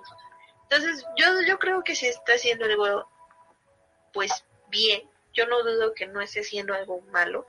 Entonces, 0.62 1.04
yo, 1.16 1.26
yo 1.46 1.58
creo 1.58 1.82
que 1.82 1.96
se 1.96 2.08
está 2.08 2.34
haciendo 2.34 2.64
algo, 2.64 3.11
pues, 4.12 4.44
bien. 4.68 5.11
Yo 5.32 5.46
no 5.46 5.62
dudo 5.62 5.94
que 5.94 6.06
no 6.06 6.20
esté 6.20 6.40
haciendo 6.40 6.74
algo 6.74 7.00
malo, 7.02 7.46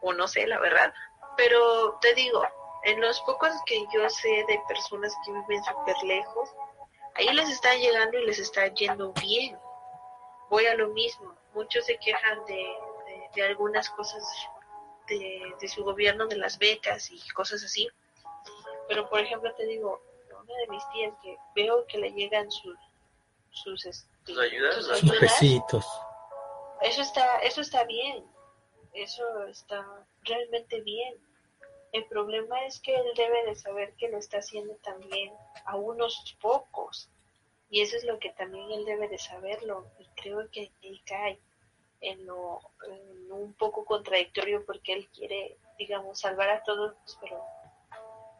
o 0.00 0.12
no 0.12 0.26
sé, 0.26 0.46
la 0.46 0.58
verdad. 0.58 0.92
Pero 1.36 1.98
te 2.00 2.14
digo, 2.14 2.46
en 2.84 3.00
los 3.00 3.20
pocos 3.22 3.52
que 3.66 3.84
yo 3.92 4.08
sé 4.10 4.44
de 4.48 4.60
personas 4.68 5.14
que 5.24 5.32
viven 5.32 5.62
súper 5.64 5.96
lejos, 6.04 6.48
ahí 7.14 7.32
les 7.32 7.48
está 7.50 7.74
llegando 7.74 8.18
y 8.18 8.26
les 8.26 8.38
está 8.38 8.66
yendo 8.68 9.12
bien. 9.14 9.58
Voy 10.50 10.66
a 10.66 10.74
lo 10.74 10.88
mismo. 10.88 11.34
Muchos 11.54 11.84
se 11.86 11.96
quejan 11.98 12.44
de, 12.46 12.54
de, 12.54 13.28
de 13.34 13.42
algunas 13.42 13.88
cosas 13.90 14.22
de, 15.08 15.54
de, 15.60 15.68
su 15.68 15.84
gobierno, 15.84 16.26
de 16.26 16.36
las 16.36 16.58
becas 16.58 17.10
y 17.10 17.20
cosas 17.30 17.62
así. 17.64 17.88
Pero, 18.88 19.08
por 19.08 19.20
ejemplo, 19.20 19.54
te 19.54 19.66
digo, 19.66 20.00
una 20.30 20.56
de 20.58 20.68
mis 20.68 20.88
tías 20.90 21.14
que 21.22 21.36
veo 21.54 21.86
que 21.86 21.98
le 21.98 22.10
llegan 22.12 22.50
sus, 22.50 22.76
sus, 23.50 23.86
este, 23.86 24.08
¿Sus 24.26 24.38
ayudas? 24.38 24.74
sus 24.74 24.86
Sus 24.86 25.02
ayudas, 25.02 25.20
pesitos. 25.20 25.86
eso 26.82 27.02
está, 27.02 27.38
eso 27.38 27.60
está 27.60 27.84
bien, 27.84 28.24
eso 28.92 29.46
está 29.46 29.86
realmente 30.24 30.80
bien. 30.80 31.14
El 31.92 32.06
problema 32.06 32.64
es 32.64 32.80
que 32.80 32.94
él 32.94 33.12
debe 33.14 33.44
de 33.44 33.54
saber 33.54 33.92
que 33.96 34.08
lo 34.08 34.16
está 34.16 34.38
haciendo 34.38 34.74
también 34.76 35.30
a 35.66 35.76
unos 35.76 36.36
pocos. 36.40 37.10
Y 37.68 37.82
eso 37.82 37.98
es 37.98 38.04
lo 38.04 38.18
que 38.18 38.30
también 38.30 38.70
él 38.70 38.86
debe 38.86 39.08
de 39.08 39.18
saberlo. 39.18 39.86
Y 39.98 40.06
creo 40.16 40.50
que 40.50 40.72
él 40.80 41.02
cae 41.04 41.38
en 42.00 42.24
lo 42.26 42.60
un 43.28 43.54
poco 43.54 43.84
contradictorio 43.84 44.64
porque 44.64 44.94
él 44.94 45.08
quiere, 45.08 45.58
digamos, 45.78 46.20
salvar 46.20 46.48
a 46.48 46.62
todos, 46.62 46.94
pero 47.20 47.44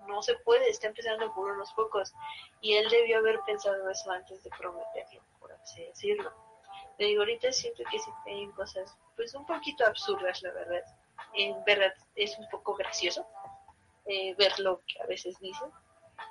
no 0.09 0.23
se 0.23 0.35
puede, 0.37 0.69
está 0.69 0.87
empezando 0.87 1.33
por 1.35 1.53
unos 1.53 1.73
pocos. 1.75 2.15
Y 2.63 2.75
él 2.75 2.89
debió 2.89 3.19
haber 3.19 3.41
pensado 3.41 3.89
eso 3.91 4.11
antes 4.11 4.43
de 4.43 4.51
prometerlo, 4.51 5.23
por 5.39 5.53
así 5.53 5.85
decirlo. 5.85 6.33
Le 6.99 7.07
digo, 7.07 7.21
ahorita 7.21 7.53
siento 7.53 7.85
que 7.91 7.99
sí 7.99 8.11
hay 8.27 8.47
cosas, 8.53 8.97
pues 9.15 9.35
un 9.35 9.45
poquito 9.45 9.85
absurdas, 9.85 10.43
la 10.43 10.53
verdad. 10.53 10.85
En 11.35 11.63
verdad 11.65 11.95
es 12.15 12.39
un 12.39 12.49
poco 12.49 12.75
gracioso 12.75 13.27
eh, 14.07 14.35
ver 14.37 14.59
lo 14.61 14.83
que 14.87 15.01
a 15.03 15.07
veces 15.07 15.39
dice. 15.41 15.65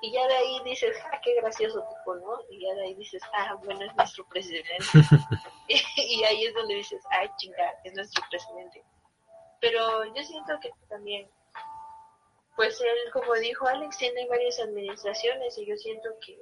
Y 0.00 0.12
ya 0.12 0.26
de 0.26 0.34
ahí 0.34 0.60
dices, 0.64 0.96
ah, 1.12 1.20
qué 1.22 1.34
gracioso 1.40 1.84
tipo, 1.88 2.14
¿no? 2.16 2.40
Y 2.50 2.60
ya 2.60 2.74
de 2.74 2.82
ahí 2.82 2.94
dices, 2.94 3.22
ah, 3.34 3.54
bueno, 3.62 3.84
es 3.84 3.94
nuestro 3.94 4.26
presidente. 4.28 4.72
y 5.68 6.24
ahí 6.24 6.46
es 6.46 6.54
donde 6.54 6.74
dices, 6.74 7.02
ay, 7.10 7.30
chinga, 7.36 7.74
es 7.84 7.94
nuestro 7.94 8.24
presidente. 8.30 8.84
Pero 9.60 10.04
yo 10.12 10.22
siento 10.24 10.58
que 10.60 10.70
también, 10.88 11.30
pues 12.56 12.80
él, 12.80 13.12
como 13.12 13.32
dijo 13.34 13.66
Alex, 13.66 13.96
tiene 13.96 14.26
varias 14.28 14.58
administraciones 14.60 15.56
y 15.56 15.66
yo 15.66 15.76
siento 15.76 16.10
que 16.20 16.36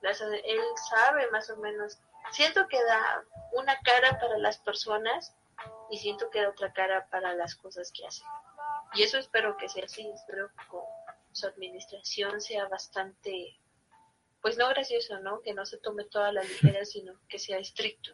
las, 0.00 0.20
él 0.20 0.60
sabe 0.88 1.28
más 1.30 1.50
o 1.50 1.56
menos, 1.56 1.98
siento 2.30 2.66
que 2.68 2.82
da 2.84 3.24
una 3.52 3.76
cara 3.80 4.18
para 4.20 4.38
las 4.38 4.58
personas 4.58 5.34
y 5.90 5.98
siento 5.98 6.30
que 6.30 6.40
da 6.40 6.50
otra 6.50 6.72
cara 6.72 7.08
para 7.10 7.34
las 7.34 7.56
cosas 7.56 7.90
que 7.92 8.06
hace. 8.06 8.22
Y 8.94 9.02
eso 9.02 9.18
espero 9.18 9.56
que 9.56 9.68
sea 9.68 9.84
así, 9.84 10.08
espero 10.14 10.48
que 10.48 10.66
con 10.68 10.82
su 11.32 11.46
administración 11.46 12.40
sea 12.40 12.66
bastante, 12.68 13.60
pues 14.40 14.56
no 14.56 14.68
gracioso, 14.68 15.18
¿no? 15.20 15.40
Que 15.42 15.54
no 15.54 15.66
se 15.66 15.78
tome 15.78 16.04
toda 16.04 16.32
la 16.32 16.42
ligera, 16.42 16.84
sino 16.84 17.14
que 17.28 17.38
sea 17.38 17.58
estricto. 17.58 18.12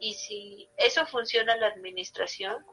Y 0.00 0.14
si 0.14 0.68
eso 0.76 1.06
funciona 1.06 1.54
en 1.54 1.60
la 1.60 1.68
administración, 1.68 2.66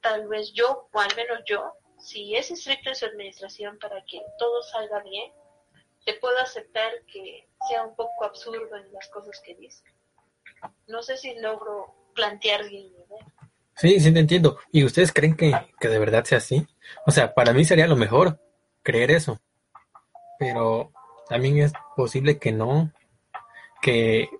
tal 0.00 0.28
vez 0.28 0.52
yo, 0.52 0.88
o 0.92 1.00
al 1.00 1.14
menos 1.14 1.40
yo, 1.44 1.74
si 1.98 2.34
es 2.36 2.50
estricto 2.50 2.90
en 2.90 2.96
su 2.96 3.06
administración 3.06 3.78
para 3.78 4.02
que 4.04 4.22
todo 4.38 4.62
salga 4.62 5.00
bien, 5.02 5.32
te 6.04 6.14
puedo 6.14 6.38
aceptar 6.38 7.04
que 7.06 7.48
sea 7.68 7.84
un 7.84 7.96
poco 7.96 8.24
absurdo 8.24 8.76
en 8.76 8.92
las 8.92 9.08
cosas 9.08 9.40
que 9.44 9.54
dice. 9.56 9.82
No 10.86 11.02
sé 11.02 11.16
si 11.16 11.34
logro 11.40 11.94
plantear 12.14 12.68
bien 12.68 12.92
mi 12.92 13.02
idea. 13.02 13.26
Sí, 13.76 14.00
sí 14.00 14.12
te 14.12 14.20
entiendo. 14.20 14.58
¿Y 14.72 14.84
ustedes 14.84 15.12
creen 15.12 15.36
que, 15.36 15.52
que 15.78 15.88
de 15.88 15.98
verdad 15.98 16.24
sea 16.24 16.38
así? 16.38 16.66
O 17.06 17.10
sea, 17.10 17.34
para 17.34 17.52
mí 17.52 17.64
sería 17.64 17.86
lo 17.86 17.96
mejor 17.96 18.40
creer 18.82 19.10
eso. 19.10 19.38
Pero 20.38 20.92
también 21.28 21.58
es 21.58 21.72
posible 21.94 22.38
que 22.38 22.52
no. 22.52 22.90
Que, 23.82 24.22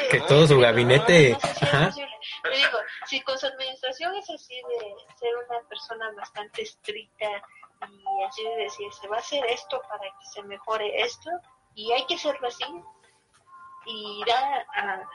Es 0.00 0.08
que, 0.10 0.18
que 0.18 0.20
todo 0.26 0.46
su 0.46 0.58
gabinete... 0.58 1.30
no, 1.32 1.34
no 1.34 1.40
sé 1.40 1.54
si 1.58 1.64
Ajá. 1.64 1.90
Yo 1.90 2.50
digo, 2.50 2.78
si 3.06 3.20
con 3.22 3.38
su 3.38 3.46
administración 3.46 4.14
es 4.16 4.28
así 4.30 4.54
de 4.54 4.94
ser 5.18 5.30
una 5.48 5.60
persona 5.68 6.10
bastante 6.16 6.62
estricta 6.62 7.26
y 7.88 8.22
así 8.24 8.42
de 8.44 8.56
decir, 8.64 8.86
se 9.00 9.08
va 9.08 9.16
a 9.16 9.20
hacer 9.20 9.44
esto 9.46 9.80
para 9.88 10.04
que 10.04 10.26
se 10.32 10.42
mejore 10.42 11.02
esto, 11.02 11.30
y 11.74 11.90
hay 11.92 12.04
que 12.06 12.14
hacerlo 12.14 12.48
así, 12.48 12.64
y 13.86 14.22
da 14.26 14.66
a- 14.74 15.08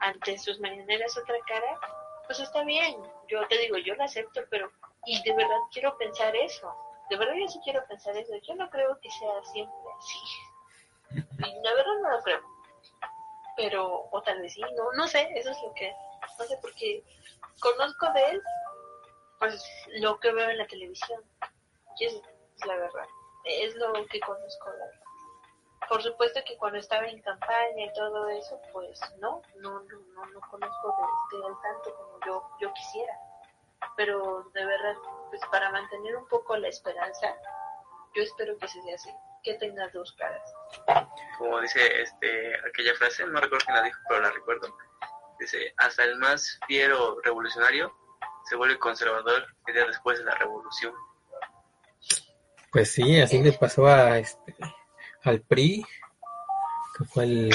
ante 0.00 0.38
sus 0.38 0.58
mañaneras 0.60 1.16
otra 1.18 1.36
cara, 1.46 1.78
pues 2.26 2.40
está 2.40 2.64
bien. 2.64 2.96
Yo 3.28 3.46
te 3.48 3.58
digo, 3.58 3.76
yo 3.78 3.94
lo 3.94 4.04
acepto, 4.04 4.40
pero, 4.50 4.70
y 5.06 5.22
de 5.22 5.34
verdad 5.34 5.58
quiero 5.72 5.96
pensar 5.98 6.34
eso. 6.36 6.74
De 7.10 7.16
verdad 7.16 7.34
yo 7.38 7.48
sí 7.48 7.60
quiero 7.64 7.84
pensar 7.86 8.16
eso. 8.16 8.32
Yo 8.46 8.54
no 8.54 8.68
creo 8.70 8.98
que 9.00 9.10
sea 9.10 9.44
siempre 9.52 9.74
así. 9.98 10.18
Y 11.38 11.62
la 11.62 11.74
verdad 11.74 11.92
no 12.02 12.10
lo 12.10 12.22
creo 12.22 12.54
pero 13.56 14.08
o 14.10 14.22
tal 14.22 14.40
vez 14.40 14.54
sí, 14.54 14.62
no, 14.76 14.92
no 14.92 15.06
sé, 15.06 15.28
eso 15.34 15.50
es 15.50 15.62
lo 15.62 15.72
que, 15.74 15.92
no 16.38 16.44
sé, 16.44 16.58
porque 16.60 17.02
conozco 17.60 18.12
de 18.12 18.30
él, 18.30 18.42
pues 19.38 19.64
lo 20.00 20.18
que 20.20 20.32
veo 20.32 20.50
en 20.50 20.58
la 20.58 20.66
televisión, 20.66 21.22
y 21.98 22.06
es, 22.06 22.20
la 22.66 22.76
verdad, 22.76 23.06
es 23.44 23.74
lo 23.76 23.92
que 24.06 24.20
conozco 24.20 24.70
de 24.72 24.84
él. 24.84 25.03
Por 25.88 26.02
supuesto 26.02 26.40
que 26.46 26.56
cuando 26.56 26.78
estaba 26.78 27.06
en 27.06 27.20
campaña 27.20 27.84
y 27.84 27.92
todo 27.92 28.28
eso, 28.28 28.60
pues 28.72 29.00
no, 29.18 29.42
no, 29.56 29.70
no, 29.82 29.98
no, 30.14 30.26
no 30.26 30.40
conozco 30.50 30.96
de, 31.30 31.36
de 31.36 31.46
él 31.46 31.54
tanto 31.62 31.94
como 31.96 32.20
yo, 32.26 32.50
yo 32.60 32.72
quisiera, 32.72 33.12
pero 33.96 34.50
de 34.54 34.64
verdad, 34.64 34.96
pues 35.30 35.40
para 35.50 35.70
mantener 35.70 36.16
un 36.16 36.26
poco 36.28 36.56
la 36.56 36.68
esperanza, 36.68 37.34
yo 38.14 38.22
espero 38.22 38.56
que 38.58 38.68
se 38.68 38.80
sea 38.82 38.94
así, 38.94 39.10
que 39.42 39.54
tenga 39.54 39.88
dos 39.88 40.12
caras. 40.12 40.54
Como 41.38 41.60
dice 41.60 42.02
este 42.02 42.56
aquella 42.66 42.94
frase, 42.94 43.26
no 43.26 43.40
recuerdo 43.40 43.64
quién 43.66 43.76
la 43.76 43.82
dijo, 43.82 44.00
pero 44.08 44.20
la 44.20 44.30
recuerdo. 44.30 44.76
Dice, 45.38 45.74
hasta 45.76 46.04
el 46.04 46.16
más 46.18 46.58
fiero 46.66 47.20
revolucionario 47.22 47.92
se 48.44 48.56
vuelve 48.56 48.78
conservador 48.78 49.46
el 49.66 49.74
día 49.74 49.86
después 49.86 50.18
de 50.18 50.24
la 50.24 50.34
revolución. 50.34 50.94
Pues 52.70 52.92
sí, 52.92 53.20
así 53.20 53.42
le 53.42 53.52
pasó 53.52 53.86
a 53.86 54.18
este, 54.18 54.56
al 55.24 55.40
PRI, 55.42 55.84
que 56.98 57.04
fue 57.04 57.24
el, 57.24 57.50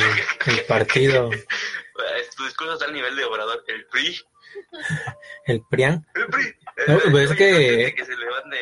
el 0.48 0.66
partido, 0.68 1.30
Eh, 1.32 2.24
Tu 2.38 2.46
discurso 2.46 2.74
está 2.74 2.86
al 2.86 2.94
nivel 2.94 3.16
de 3.16 3.26
obrador. 3.26 3.64
El 3.68 3.86
PRI, 3.88 4.18
el 5.46 5.62
PRIAN. 5.70 6.06
el 6.16 6.26
PRI. 6.28 6.44
No, 6.88 6.96
Eh, 6.98 7.02
pues 7.12 7.32
es 7.32 7.38
que- 7.38 7.94
que 7.96 8.06
se 8.06 8.16
levante 8.16 8.58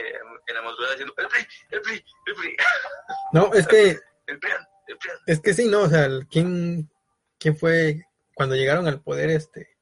en 0.47 0.55
la 0.55 0.61
madrugada 0.63 0.91
diciendo, 0.93 1.13
el 1.17 1.27
PRI, 1.27 1.47
el 1.71 1.81
PRI, 1.81 2.05
el 2.25 2.35
PRI, 2.35 2.57
No, 3.33 3.53
es 3.53 3.67
que, 3.67 3.89
el 4.27 4.39
PRIAN, 4.39 4.67
el 4.87 4.97
PRIAN. 4.97 5.17
es 5.27 5.39
que 5.39 5.53
sí, 5.53 5.67
no, 5.67 5.81
o 5.81 5.87
sea, 5.89 6.07
¿quién, 6.31 6.89
quién 7.37 7.55
fue 7.57 8.05
cuando 8.33 8.55
llegaron 8.55 8.87
al 8.87 9.01
poder, 9.01 9.29
este, 9.29 9.77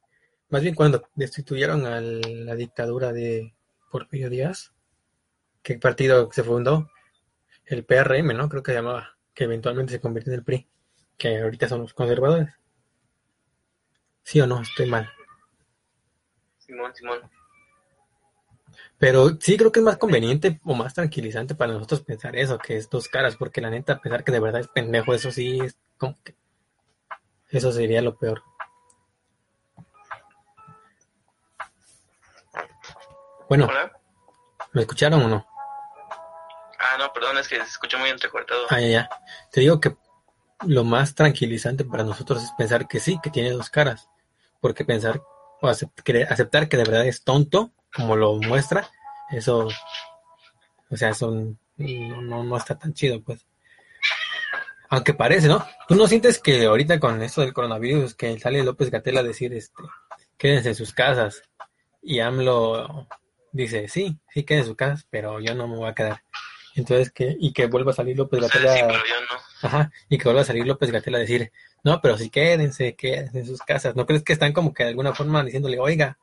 más 0.49 0.61
bien 0.61 0.75
cuando 0.75 1.07
destituyeron 1.15 1.85
a 1.85 2.01
la 2.01 2.55
dictadura 2.55 3.13
de 3.13 3.55
Porfirio 3.89 4.29
Díaz? 4.29 4.73
¿Qué 5.63 5.77
partido 5.79 6.29
se 6.31 6.43
fundó? 6.43 6.89
El 7.65 7.85
PRM, 7.85 8.33
¿no? 8.33 8.49
Creo 8.49 8.61
que 8.61 8.71
se 8.71 8.77
llamaba, 8.77 9.14
que 9.35 9.43
eventualmente 9.43 9.91
se 9.91 9.99
convirtió 9.99 10.33
en 10.33 10.39
el 10.39 10.45
PRI, 10.45 10.67
que 11.17 11.41
ahorita 11.41 11.67
son 11.67 11.81
los 11.81 11.93
conservadores. 11.93 12.49
¿Sí 14.23 14.41
o 14.41 14.47
no? 14.47 14.61
Estoy 14.61 14.89
mal. 14.89 15.07
Simón, 16.57 16.95
Simón. 16.95 17.19
Pero 18.97 19.37
sí 19.39 19.57
creo 19.57 19.71
que 19.71 19.81
es 19.81 19.85
más 19.85 19.97
conveniente 19.97 20.59
o 20.63 20.73
más 20.73 20.93
tranquilizante 20.93 21.53
para 21.53 21.73
nosotros 21.73 22.01
pensar 22.01 22.35
eso, 22.35 22.57
que 22.57 22.77
es 22.77 22.89
dos 22.89 23.09
caras, 23.09 23.35
porque 23.35 23.61
la 23.61 23.69
neta, 23.69 23.99
pensar 23.99 24.23
que 24.23 24.31
de 24.31 24.39
verdad 24.39 24.61
es 24.61 24.67
pendejo, 24.69 25.13
eso 25.13 25.31
sí 25.31 25.59
es 25.59 25.77
como 25.97 26.15
que... 26.23 26.35
Eso 27.49 27.71
sería 27.71 28.01
lo 28.01 28.17
peor. 28.17 28.41
Bueno, 33.47 33.67
Hola. 33.67 33.99
¿me 34.73 34.81
escucharon 34.81 35.21
o 35.21 35.27
no? 35.27 35.54
Ah, 36.85 36.97
no, 36.99 37.11
perdón, 37.11 37.37
es 37.37 37.47
que 37.47 37.55
se 37.55 37.63
escuchó 37.63 37.97
muy 37.97 38.09
entrecortado. 38.09 38.67
Ah, 38.69 38.79
ya, 38.79 38.87
ya. 38.87 39.09
Te 39.51 39.61
digo 39.61 39.79
que 39.79 39.95
lo 40.67 40.83
más 40.83 41.15
tranquilizante 41.15 41.83
para 41.83 42.03
nosotros 42.03 42.43
es 42.43 42.51
pensar 42.57 42.87
que 42.87 42.99
sí, 42.99 43.19
que 43.23 43.31
tiene 43.31 43.51
dos 43.51 43.69
caras. 43.69 44.07
Porque 44.61 44.85
pensar 44.85 45.21
o 45.61 45.67
aceptar 45.67 46.69
que 46.69 46.77
de 46.77 46.83
verdad 46.83 47.07
es 47.07 47.23
tonto, 47.23 47.71
como 47.93 48.15
lo 48.15 48.35
muestra, 48.35 48.89
eso, 49.31 49.67
o 50.89 50.97
sea, 50.97 51.09
eso 51.09 51.31
no, 51.77 52.43
no, 52.43 52.57
está 52.57 52.77
tan 52.77 52.93
chido, 52.93 53.21
pues. 53.23 53.45
Aunque 54.89 55.13
parece, 55.13 55.47
¿no? 55.47 55.65
¿Tú 55.87 55.95
no 55.95 56.07
sientes 56.07 56.39
que 56.39 56.65
ahorita 56.65 56.99
con 56.99 57.21
esto 57.23 57.41
del 57.41 57.53
coronavirus, 57.53 58.13
que 58.13 58.39
sale 58.39 58.63
López 58.63 58.91
Gatell 58.91 59.17
a 59.17 59.23
decir, 59.23 59.53
este, 59.53 59.81
quédense 60.37 60.69
en 60.69 60.75
sus 60.75 60.93
casas, 60.93 61.41
y 62.01 62.19
AMLO 62.19 63.07
dice, 63.51 63.87
sí, 63.87 64.19
sí, 64.29 64.43
quédense 64.43 64.67
en 64.67 64.71
sus 64.71 64.77
casas, 64.77 65.07
pero 65.09 65.39
yo 65.39 65.55
no 65.55 65.67
me 65.67 65.77
voy 65.77 65.89
a 65.89 65.95
quedar. 65.95 66.21
Entonces, 66.75 67.11
que, 67.11 67.35
y 67.39 67.53
que 67.53 67.67
vuelva 67.67 67.91
a 67.91 67.95
salir 67.95 68.17
López 68.17 68.41
Gatell 68.41 68.61
Ustedes 68.65 68.79
sí, 68.79 68.83
a- 68.83 68.87
pero 68.87 68.99
yo 69.05 69.15
no. 69.21 69.67
Ajá, 69.67 69.91
y 70.09 70.17
que 70.17 70.23
vuelva 70.25 70.41
a 70.41 70.45
salir 70.45 70.67
López 70.67 70.91
Gatell 70.91 71.15
a 71.15 71.19
decir, 71.19 71.51
no, 71.83 72.01
pero 72.01 72.17
sí 72.17 72.29
quédense, 72.29 72.95
quédense 72.95 73.39
en 73.39 73.45
sus 73.45 73.59
casas. 73.61 73.95
¿No 73.95 74.05
crees 74.05 74.23
que 74.23 74.33
están 74.33 74.53
como 74.53 74.73
que 74.73 74.83
de 74.83 74.89
alguna 74.89 75.13
forma 75.15 75.43
diciéndole, 75.43 75.79
oiga, 75.79 76.17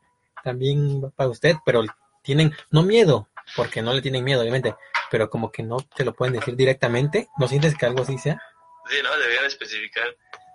también 0.44 1.03
va 1.03 1.11
para 1.11 1.30
usted, 1.30 1.57
pero 1.64 1.82
tienen, 2.22 2.55
no 2.70 2.82
miedo, 2.82 3.28
porque 3.57 3.80
no 3.82 3.92
le 3.94 4.03
tienen 4.03 4.22
miedo, 4.24 4.42
obviamente, 4.42 4.74
pero 5.11 5.28
como 5.30 5.50
que 5.50 5.62
no 5.62 5.78
te 5.78 6.05
lo 6.05 6.12
pueden 6.14 6.34
decir 6.34 6.55
directamente? 6.57 7.28
¿No 7.38 7.48
sientes 7.48 7.76
que 7.76 7.86
algo 7.86 8.03
así 8.03 8.18
sea? 8.18 8.40
Sí, 8.88 8.96
no, 9.03 9.16
deberían 9.18 9.44
especificar. 9.46 10.05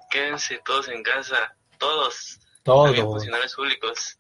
Quédense 0.09 0.61
todos 0.65 0.87
en 0.89 1.01
casa, 1.03 1.55
todos. 1.77 2.39
También 2.63 2.95
Todo. 3.03 3.11
funcionarios 3.13 3.55
públicos. 3.55 4.19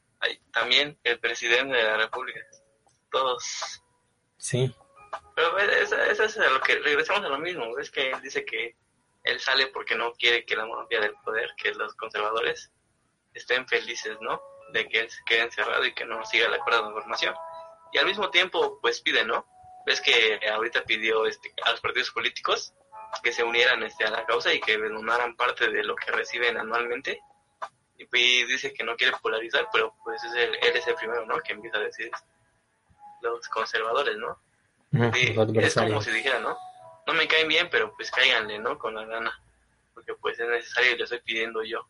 También 0.53 0.97
el 1.03 1.19
presidente 1.19 1.75
de 1.77 1.83
la 1.83 1.97
República. 1.97 2.39
Todos. 3.11 3.81
Sí, 4.37 4.73
Pero 5.35 5.57
eso 5.57 5.95
es, 6.01 6.19
es 6.19 6.37
a 6.37 6.49
lo 6.49 6.59
que 6.61 6.75
regresamos 6.79 7.23
a 7.25 7.29
lo 7.29 7.37
mismo. 7.39 7.77
Es 7.77 7.91
que 7.91 8.09
él 8.11 8.21
dice 8.21 8.43
que 8.45 8.75
él 9.23 9.39
sale 9.39 9.67
porque 9.67 9.95
no 9.95 10.13
quiere 10.13 10.45
que 10.45 10.55
la 10.55 10.65
mafia 10.65 10.99
del 11.01 11.13
poder, 11.23 11.51
que 11.57 11.73
los 11.73 11.93
conservadores, 11.95 12.71
estén 13.33 13.67
felices, 13.67 14.17
¿no? 14.21 14.41
De 14.73 14.87
que 14.87 15.01
él 15.01 15.09
se 15.09 15.23
quede 15.25 15.41
encerrado 15.43 15.85
y 15.85 15.93
que 15.93 16.05
no 16.05 16.25
siga 16.25 16.49
la 16.49 16.59
cuerda 16.59 16.81
de 16.81 16.87
información. 16.87 17.35
Y 17.93 17.97
al 17.99 18.05
mismo 18.05 18.29
tiempo, 18.31 18.79
pues 18.81 19.01
pide, 19.01 19.23
¿no? 19.25 19.45
Ves 19.85 20.01
que 20.01 20.39
ahorita 20.51 20.83
pidió 20.83 21.25
este, 21.25 21.53
a 21.63 21.71
los 21.71 21.81
partidos 21.81 22.11
políticos 22.11 22.73
que 23.23 23.31
se 23.31 23.43
unieran 23.43 23.83
este, 23.83 24.03
a 24.05 24.09
la 24.09 24.25
causa 24.25 24.53
y 24.53 24.59
que 24.59 24.77
donaran 24.77 25.35
parte 25.35 25.69
de 25.69 25.83
lo 25.83 25.95
que 25.95 26.11
reciben 26.11 26.57
anualmente. 26.57 27.21
Y 27.97 28.05
pues 28.05 28.47
dice 28.47 28.73
que 28.73 28.83
no 28.83 28.95
quiere 28.97 29.15
polarizar, 29.21 29.69
pero 29.71 29.95
pues 30.03 30.21
es 30.23 30.33
el- 30.33 30.55
él 30.55 30.75
es 30.75 30.85
el 30.87 30.95
primero, 30.95 31.25
¿no? 31.25 31.39
Que 31.39 31.53
empieza 31.53 31.77
a 31.77 31.81
decir 31.81 32.11
los 33.21 33.47
conservadores, 33.49 34.17
¿no? 34.17 34.39
Sí, 35.13 35.35
es 35.59 35.73
como 35.75 36.01
si 36.01 36.11
dijera, 36.11 36.39
¿no? 36.39 36.57
No 37.05 37.13
me 37.13 37.27
caen 37.27 37.47
bien, 37.47 37.67
pero 37.71 37.93
pues 37.95 38.11
cáiganle, 38.11 38.59
¿no? 38.59 38.77
Con 38.77 38.95
la 38.95 39.05
gana. 39.05 39.31
Porque 39.93 40.13
pues 40.15 40.39
es 40.39 40.47
necesario 40.47 40.93
y 40.93 40.97
lo 40.97 41.03
estoy 41.05 41.21
pidiendo 41.21 41.63
yo. 41.63 41.87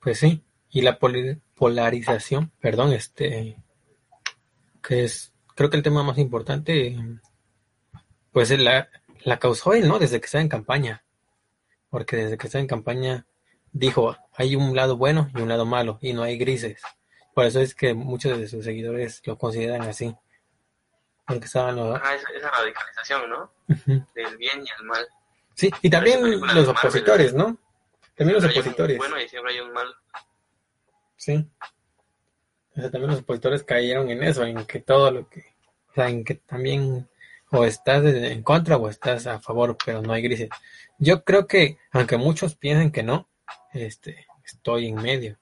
Pues 0.00 0.18
sí, 0.18 0.42
y 0.70 0.82
la 0.82 0.98
polarización, 0.98 2.52
perdón, 2.60 2.92
este, 2.92 3.56
que 4.82 5.04
es, 5.04 5.32
creo 5.54 5.68
que 5.68 5.76
el 5.76 5.82
tema 5.82 6.02
más 6.02 6.16
importante, 6.18 6.96
pues 8.32 8.50
es 8.50 8.60
la, 8.60 8.88
la 9.24 9.38
causó 9.38 9.74
él, 9.74 9.88
¿no? 9.88 9.98
Desde 9.98 10.20
que 10.20 10.26
está 10.26 10.40
en 10.40 10.48
campaña, 10.48 11.04
porque 11.90 12.16
desde 12.16 12.38
que 12.38 12.46
está 12.46 12.60
en 12.60 12.66
campaña 12.66 13.26
dijo, 13.72 14.16
hay 14.34 14.56
un 14.56 14.74
lado 14.74 14.96
bueno 14.96 15.30
y 15.34 15.40
un 15.40 15.48
lado 15.48 15.66
malo, 15.66 15.98
y 16.00 16.12
no 16.12 16.22
hay 16.22 16.38
grises. 16.38 16.80
Por 17.34 17.46
eso 17.46 17.60
es 17.60 17.74
que 17.74 17.94
muchos 17.94 18.38
de 18.38 18.48
sus 18.48 18.64
seguidores 18.64 19.22
lo 19.26 19.36
consideran 19.38 19.82
así, 19.82 20.14
estaban 21.38 21.76
los... 21.76 22.00
Ah, 22.02 22.14
esa, 22.14 22.28
esa 22.30 22.50
radicalización, 22.50 23.30
¿no? 23.30 23.52
Ujú. 23.68 24.06
Del 24.14 24.36
bien 24.36 24.64
y 24.64 24.80
el 24.80 24.86
mal. 24.86 25.06
Sí, 25.54 25.70
y 25.82 25.90
también 25.90 26.22
los 26.22 26.30
de 26.30 26.36
Marvel, 26.38 26.68
opositores, 26.68 27.34
¿no? 27.34 27.58
También 28.16 28.40
los 28.40 28.50
opositores. 28.50 28.98
bueno 28.98 29.20
y 29.20 29.28
siempre 29.28 29.52
hay 29.52 29.60
un 29.60 29.72
mal. 29.72 29.94
Sí. 31.16 31.46
O 32.76 32.80
sea, 32.80 32.90
también 32.90 33.10
los 33.10 33.20
opositores 33.20 33.62
cayeron 33.62 34.10
en 34.10 34.22
eso, 34.22 34.44
en 34.44 34.64
que 34.64 34.80
todo 34.80 35.10
lo 35.10 35.28
que, 35.28 35.40
o 35.90 35.94
sea, 35.94 36.08
en 36.08 36.24
que 36.24 36.36
también 36.36 37.08
o 37.50 37.64
estás 37.64 38.04
en 38.04 38.42
contra 38.42 38.76
o 38.76 38.88
estás 38.88 39.26
a 39.26 39.40
favor, 39.40 39.76
pero 39.84 40.02
no 40.02 40.12
hay 40.12 40.22
grises. 40.22 40.48
Yo 40.98 41.24
creo 41.24 41.46
que, 41.46 41.78
aunque 41.92 42.16
muchos 42.16 42.54
piensen 42.54 42.92
que 42.92 43.02
no, 43.02 43.28
este, 43.72 44.26
estoy 44.44 44.88
en 44.88 44.96
medio. 44.96 45.38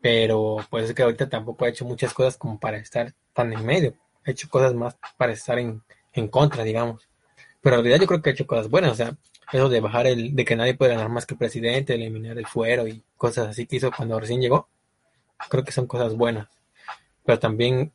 Pero 0.00 0.58
pues 0.70 0.84
es 0.84 0.94
que 0.94 1.02
ahorita 1.02 1.28
tampoco 1.28 1.66
he 1.66 1.70
hecho 1.70 1.84
muchas 1.84 2.12
cosas 2.12 2.36
como 2.36 2.60
para 2.60 2.76
estar 2.76 3.14
tan 3.34 3.52
en 3.52 3.66
medio. 3.66 3.94
He 4.24 4.30
hecho 4.30 4.48
cosas 4.48 4.72
más 4.74 4.96
para 5.16 5.32
estar 5.32 5.58
en, 5.58 5.82
en 6.12 6.28
contra, 6.28 6.64
digamos. 6.64 7.08
Pero 7.60 7.76
en 7.76 7.82
realidad 7.82 8.00
yo 8.00 8.06
creo 8.06 8.22
que 8.22 8.30
he 8.30 8.32
hecho 8.32 8.46
cosas 8.46 8.70
buenas, 8.70 8.92
o 8.92 8.94
sea, 8.94 9.16
eso 9.52 9.68
de 9.68 9.80
bajar 9.80 10.06
el, 10.06 10.34
de 10.34 10.44
que 10.44 10.56
nadie 10.56 10.74
puede 10.74 10.94
ganar 10.94 11.08
más 11.10 11.26
que 11.26 11.34
el 11.34 11.38
presidente, 11.38 11.94
eliminar 11.94 12.38
el 12.38 12.46
fuero 12.46 12.86
y 12.86 13.02
cosas 13.16 13.48
así 13.48 13.66
que 13.66 13.76
hizo 13.76 13.90
cuando 13.92 14.18
recién 14.18 14.40
llegó, 14.40 14.68
creo 15.48 15.64
que 15.64 15.72
son 15.72 15.86
cosas 15.86 16.14
buenas. 16.14 16.48
Pero 17.24 17.38
también, 17.38 17.92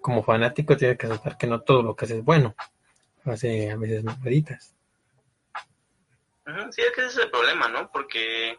como 0.00 0.22
fanático, 0.22 0.76
tienes 0.76 0.98
que 0.98 1.06
aceptar 1.06 1.36
que 1.36 1.46
no 1.46 1.60
todo 1.62 1.82
lo 1.82 1.94
que 1.94 2.04
hace 2.04 2.18
es 2.18 2.24
bueno. 2.24 2.54
Hace 3.24 3.70
a 3.70 3.76
veces 3.76 4.02
meditas. 4.22 4.74
Sí, 6.70 6.82
es 6.82 6.90
que 6.94 7.02
ese 7.02 7.06
es 7.06 7.18
el 7.18 7.30
problema, 7.30 7.68
¿no? 7.68 7.90
Porque 7.92 8.56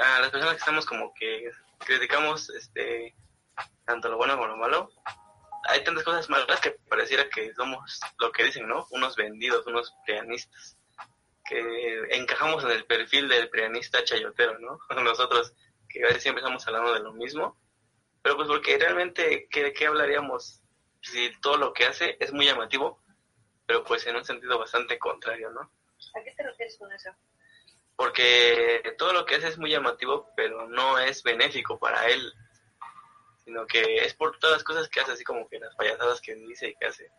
a 0.00 0.20
las 0.20 0.30
personas 0.30 0.54
que 0.54 0.60
estamos 0.60 0.86
como 0.86 1.12
que 1.12 1.50
criticamos 1.78 2.48
este 2.50 3.14
tanto 3.84 4.08
lo 4.08 4.16
bueno 4.16 4.36
como 4.36 4.48
lo 4.48 4.56
malo, 4.56 4.90
hay 5.64 5.84
tantas 5.84 6.04
cosas 6.04 6.28
malas 6.28 6.60
que 6.60 6.72
pareciera 6.88 7.28
que 7.28 7.54
somos 7.54 8.00
lo 8.18 8.32
que 8.32 8.44
dicen, 8.44 8.66
¿no? 8.66 8.86
Unos 8.90 9.16
vendidos, 9.16 9.66
unos 9.66 9.94
prianistas, 10.04 10.76
que 11.44 12.06
encajamos 12.10 12.64
en 12.64 12.70
el 12.70 12.84
perfil 12.86 13.28
del 13.28 13.48
prianista 13.48 14.02
chayotero, 14.04 14.58
¿no? 14.58 14.78
Nosotros 15.02 15.54
que 15.88 16.20
siempre 16.20 16.42
estamos 16.42 16.66
hablando 16.66 16.94
de 16.94 17.00
lo 17.00 17.12
mismo, 17.12 17.58
pero 18.22 18.36
pues 18.36 18.48
porque 18.48 18.78
realmente, 18.78 19.46
¿qué, 19.50 19.64
¿de 19.64 19.72
qué 19.72 19.86
hablaríamos 19.86 20.60
si 21.00 21.30
todo 21.40 21.56
lo 21.58 21.72
que 21.72 21.86
hace 21.86 22.16
es 22.20 22.32
muy 22.32 22.46
llamativo, 22.46 23.02
pero 23.66 23.84
pues 23.84 24.06
en 24.06 24.16
un 24.16 24.24
sentido 24.24 24.58
bastante 24.58 24.98
contrario, 24.98 25.50
¿no? 25.50 25.60
¿A 25.60 26.22
qué 26.24 26.32
te 26.32 26.42
refieres 26.42 26.78
con 26.78 26.92
eso? 26.92 27.10
porque 28.02 28.94
todo 28.98 29.12
lo 29.12 29.24
que 29.24 29.36
hace 29.36 29.46
es 29.46 29.58
muy 29.58 29.70
llamativo, 29.70 30.28
pero 30.34 30.68
no 30.68 30.98
es 30.98 31.22
benéfico 31.22 31.78
para 31.78 32.08
él, 32.08 32.32
sino 33.52 33.66
que 33.66 33.96
es 33.96 34.14
por 34.14 34.38
todas 34.38 34.56
las 34.56 34.64
cosas 34.64 34.88
que 34.88 35.00
hace, 35.00 35.12
así 35.12 35.24
como 35.24 35.46
que 35.46 35.60
las 35.60 35.74
payasadas 35.76 36.22
que 36.22 36.34
dice 36.34 36.68
y 36.68 36.74
que 36.74 36.86
hace. 36.86 37.10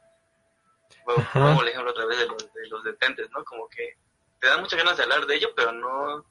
Bueno. 1.05 1.29
Pongo 1.31 1.61
el 1.61 1.67
ejemplo 1.67 1.91
otra 1.91 2.05
vez 2.05 2.17
de 2.17 2.25
los, 2.25 2.53
de 2.53 2.67
los 2.69 2.84
detentes, 2.84 3.29
¿no? 3.29 3.45
Como 3.45 3.69
que 3.69 3.97
te 4.39 4.47
dan 4.47 4.61
muchas 4.61 4.79
ganas 4.79 4.97
de 4.97 5.03
hablar 5.03 5.27
de 5.27 5.36
ello, 5.36 5.53
pero 5.55 5.71
no, 5.71 6.25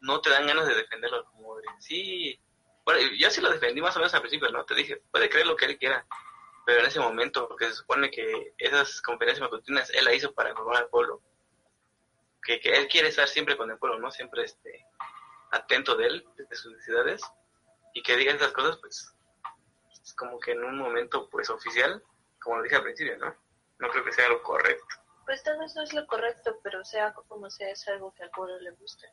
no 0.00 0.20
te 0.22 0.30
dan 0.30 0.46
ganas 0.46 0.66
de 0.66 0.74
defenderlo, 0.74 1.22
como 1.26 1.56
de, 1.56 1.64
sí, 1.80 2.40
bueno, 2.82 3.00
yo 3.18 3.30
sí 3.30 3.42
lo 3.42 3.50
defendí 3.50 3.82
más 3.82 3.94
o 3.94 3.98
menos 3.98 4.14
al 4.14 4.20
principio, 4.20 4.48
¿no? 4.48 4.64
Te 4.64 4.74
dije, 4.74 5.02
puede 5.10 5.28
creer 5.28 5.46
lo 5.46 5.56
que 5.56 5.66
él 5.66 5.78
quiera, 5.78 6.06
pero 6.64 6.80
en 6.80 6.86
ese 6.86 7.00
momento, 7.00 7.46
porque 7.46 7.66
se 7.66 7.74
supone 7.74 8.10
que 8.10 8.54
esas 8.56 9.02
conferencias 9.02 9.42
matutinas 9.42 9.90
él 9.90 10.06
la 10.06 10.14
hizo 10.14 10.32
para 10.32 10.50
informar 10.50 10.78
al 10.78 10.88
pueblo, 10.88 11.20
que, 12.42 12.58
que 12.58 12.70
él 12.70 12.88
quiere 12.88 13.08
estar 13.08 13.28
siempre 13.28 13.58
con 13.58 13.70
el 13.70 13.76
pueblo, 13.76 13.98
¿no? 13.98 14.10
Siempre 14.10 14.44
este, 14.44 14.86
atento 15.50 15.94
de 15.94 16.06
él, 16.06 16.26
de 16.36 16.56
sus 16.56 16.72
necesidades, 16.72 17.22
y 17.94 18.02
que 18.02 18.16
diga 18.16 18.34
esas 18.34 18.52
cosas, 18.52 18.76
pues, 18.78 19.14
es 20.02 20.12
como 20.14 20.38
que 20.38 20.52
en 20.52 20.62
un 20.62 20.76
momento, 20.76 21.28
pues, 21.30 21.48
oficial, 21.48 22.02
como 22.42 22.56
lo 22.56 22.62
dije 22.64 22.76
al 22.76 22.82
principio, 22.82 23.16
¿no? 23.16 23.34
No 23.78 23.88
creo 23.88 24.04
que 24.04 24.12
sea 24.12 24.28
lo 24.28 24.42
correcto. 24.42 24.84
Pues 25.24 25.42
tal 25.42 25.58
vez 25.58 25.74
no 25.74 25.82
es 25.82 25.94
lo 25.94 26.06
correcto, 26.06 26.58
pero 26.62 26.84
sea 26.84 27.14
como 27.14 27.48
sea, 27.48 27.70
es 27.70 27.88
algo 27.88 28.12
que 28.14 28.24
al 28.24 28.30
pueblo 28.30 28.58
le 28.60 28.72
gusta. 28.72 29.06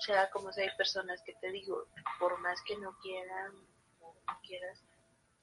Sea 0.00 0.28
como 0.30 0.52
sea, 0.52 0.64
hay 0.64 0.76
personas 0.76 1.22
que 1.22 1.34
te 1.34 1.50
digo, 1.50 1.86
por 2.18 2.38
más 2.40 2.60
que 2.62 2.76
no 2.76 2.96
quieran 3.00 3.52
o 4.00 4.14
no 4.26 4.40
quieras, 4.42 4.82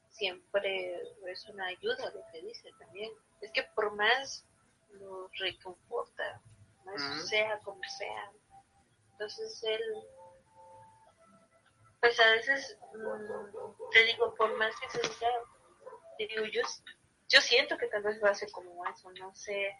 siempre 0.09 1.01
es 1.27 1.45
una 1.47 1.65
ayuda 1.67 2.11
lo 2.13 2.21
que 2.31 2.41
dice 2.41 2.71
también. 2.77 3.11
Es 3.41 3.51
que 3.51 3.63
por 3.73 3.95
más 3.95 4.45
lo 4.91 5.29
reconforta, 5.39 6.41
más 6.85 7.27
sea 7.27 7.57
como 7.59 7.81
sea. 7.97 8.31
Entonces 9.13 9.63
él, 9.63 9.81
pues 12.01 12.19
a 12.19 12.31
veces, 12.31 12.77
mm, 12.93 13.89
te 13.91 14.03
digo, 14.05 14.33
por 14.35 14.55
más 14.57 14.73
que 14.79 14.89
se 14.89 15.01
diga, 15.01 15.29
te 16.17 16.27
digo, 16.27 16.45
yo, 16.45 16.61
yo 17.27 17.41
siento 17.41 17.77
que 17.77 17.87
tal 17.87 18.03
vez 18.03 18.17
lo 18.19 18.27
hace 18.27 18.49
como 18.51 18.85
eso, 18.85 19.11
no 19.11 19.33
sé. 19.35 19.75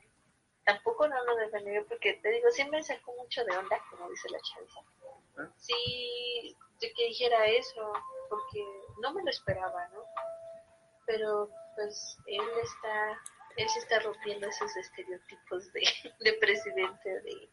Tampoco 0.65 1.07
no 1.07 1.23
lo 1.23 1.35
defendería 1.37 1.83
porque 1.87 2.13
te 2.15 2.29
digo, 2.29 2.49
siempre 2.51 2.79
me 2.79 2.83
sacó 2.83 3.13
mucho 3.15 3.43
de 3.45 3.57
onda, 3.57 3.81
como 3.89 4.09
dice 4.09 4.29
la 4.29 4.39
chaviza. 4.39 4.79
¿Ah? 5.37 5.53
Sí, 5.57 6.55
de 6.79 6.93
que 6.93 7.05
dijera 7.05 7.45
eso, 7.47 7.93
porque 8.29 8.63
no 9.01 9.13
me 9.13 9.23
lo 9.23 9.29
esperaba, 9.29 9.87
¿no? 9.89 10.03
Pero 11.05 11.49
pues 11.75 12.17
él 12.27 12.47
está, 12.61 13.21
él 13.55 13.69
se 13.69 13.79
está 13.79 13.99
rompiendo 13.99 14.47
esos 14.47 14.75
estereotipos 14.75 15.71
de, 15.73 15.81
de 16.19 16.33
presidente 16.33 17.21
de, 17.21 17.49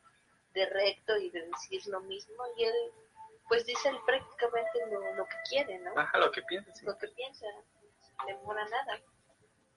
de 0.55 0.67
recto 0.67 1.17
y 1.17 1.31
de 1.31 1.47
decir 1.47 1.87
lo 1.87 2.01
mismo 2.01 2.45
y 2.57 2.65
él 2.65 2.93
pues 3.49 3.65
dice 3.65 3.89
él 3.89 3.99
prácticamente 4.05 4.87
lo, 4.91 5.15
lo 5.15 5.25
que 5.27 5.37
quiere, 5.49 5.79
¿no? 5.79 5.93
Ajá, 5.99 6.19
lo 6.19 6.31
que 6.31 6.43
piensas. 6.43 6.83
Lo 6.83 6.97
que 6.99 7.09
piensa, 7.09 7.47
no 8.19 8.27
demora 8.27 8.65
nada. 8.69 9.01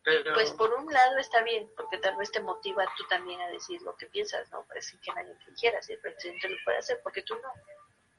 Pero, 0.04 0.34
Pues 0.34 0.52
por 0.52 0.74
un 0.74 0.92
lado 0.92 1.18
está 1.18 1.44
bien, 1.44 1.70
porque 1.76 1.98
tal 1.98 2.16
vez 2.16 2.32
te 2.32 2.40
motiva 2.40 2.86
tú 2.98 3.06
también 3.08 3.42
a 3.42 3.50
decir 3.50 3.82
lo 3.82 3.96
que 3.96 4.08
piensas, 4.08 4.50
¿no? 4.52 4.64
Para 4.64 4.76
decir 4.76 5.00
que 5.02 5.12
nadie 5.12 5.36
te 5.46 5.54
quiera, 5.54 5.82
si 5.82 5.94
el 5.94 6.00
presidente 6.00 6.50
lo 6.50 6.58
puede 6.64 6.78
hacer, 6.78 7.02
porque 7.04 7.22
tú 7.22 7.36
no. 7.36 7.54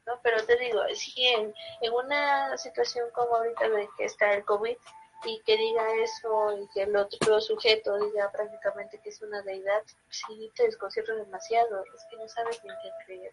¿no? 0.06 0.20
Pero 0.22 0.44
te 0.44 0.56
digo, 0.56 0.82
si 0.94 1.26
en, 1.26 1.54
en 1.80 1.92
una 1.92 2.56
situación 2.58 3.10
como 3.12 3.36
ahorita 3.36 3.68
de 3.68 3.88
que 3.96 4.04
está 4.04 4.32
el 4.34 4.44
COVID 4.44 4.76
y 5.24 5.40
que 5.42 5.56
diga 5.56 5.94
eso 5.96 6.58
y 6.58 6.68
que 6.68 6.82
el 6.82 6.96
otro 6.96 7.40
sujeto 7.40 7.98
diga 7.98 8.30
prácticamente 8.30 9.00
que 9.02 9.08
es 9.08 9.20
una 9.22 9.42
deidad, 9.42 9.82
sí 10.08 10.50
te 10.54 10.64
desconcierta 10.64 11.14
demasiado, 11.14 11.82
es 11.94 12.06
que 12.10 12.16
no 12.16 12.28
sabes 12.28 12.60
en 12.62 12.70
qué 12.82 12.90
creer. 13.04 13.32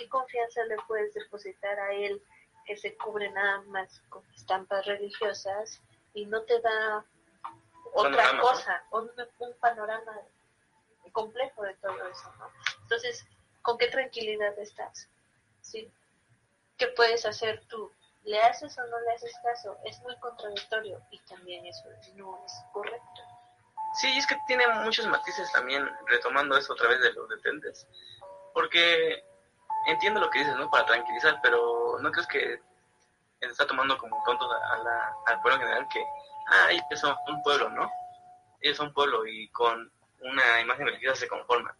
¿Qué 0.00 0.08
confianza 0.08 0.64
le 0.64 0.76
puedes 0.88 1.12
depositar 1.12 1.78
a 1.78 1.92
él 1.92 2.22
que 2.64 2.74
se 2.74 2.96
cubre 2.96 3.30
nada 3.32 3.60
más 3.66 4.00
con 4.08 4.24
estampas 4.34 4.86
religiosas 4.86 5.78
y 6.14 6.24
no 6.24 6.40
te 6.44 6.58
da 6.58 7.04
otra 7.92 8.10
Panorama, 8.10 8.40
cosa, 8.40 8.82
un, 8.92 9.10
un 9.40 9.52
panorama 9.60 10.12
complejo 11.12 11.64
de 11.64 11.74
todo 11.74 12.08
eso, 12.08 12.32
¿no? 12.38 12.50
Entonces, 12.80 13.26
¿con 13.60 13.76
qué 13.76 13.88
tranquilidad 13.88 14.58
estás? 14.58 15.06
¿Sí? 15.60 15.92
¿Qué 16.78 16.86
puedes 16.86 17.26
hacer 17.26 17.62
tú? 17.66 17.92
¿Le 18.24 18.40
haces 18.40 18.78
o 18.78 18.86
no 18.86 19.00
le 19.00 19.12
haces 19.12 19.34
caso? 19.42 19.76
Es 19.84 20.00
muy 20.00 20.16
contradictorio 20.20 21.02
y 21.10 21.18
también 21.28 21.66
eso 21.66 21.90
no 22.14 22.42
es 22.46 22.54
correcto. 22.72 23.20
Sí, 24.00 24.16
es 24.16 24.26
que 24.26 24.36
tiene 24.46 24.66
muchos 24.82 25.06
matices 25.08 25.52
también, 25.52 25.86
retomando 26.06 26.56
eso 26.56 26.72
otra 26.72 26.88
vez 26.88 27.02
de 27.02 27.12
los 27.12 27.28
detentes. 27.28 27.86
Porque 28.54 29.29
entiendo 29.86 30.20
lo 30.20 30.30
que 30.30 30.40
dices, 30.40 30.56
¿no? 30.56 30.70
Para 30.70 30.86
tranquilizar, 30.86 31.40
pero 31.42 31.98
¿no 32.00 32.10
crees 32.10 32.26
que 32.26 32.60
está 33.40 33.66
tomando 33.66 33.96
como 33.98 34.22
tontos 34.24 34.48
a, 34.50 34.78
la, 34.78 35.14
al 35.26 35.40
pueblo 35.40 35.56
en 35.56 35.62
general 35.62 35.88
que, 35.92 36.02
ah, 36.48 36.70
ellos 36.70 37.00
son 37.00 37.16
un 37.28 37.42
pueblo, 37.42 37.68
¿no? 37.70 37.90
Ellos 38.60 38.76
son 38.76 38.88
un 38.88 38.94
pueblo 38.94 39.26
y 39.26 39.48
con 39.48 39.90
una 40.20 40.60
imagen 40.60 40.86
religiosa 40.86 41.20
se 41.20 41.28
conforman. 41.28 41.74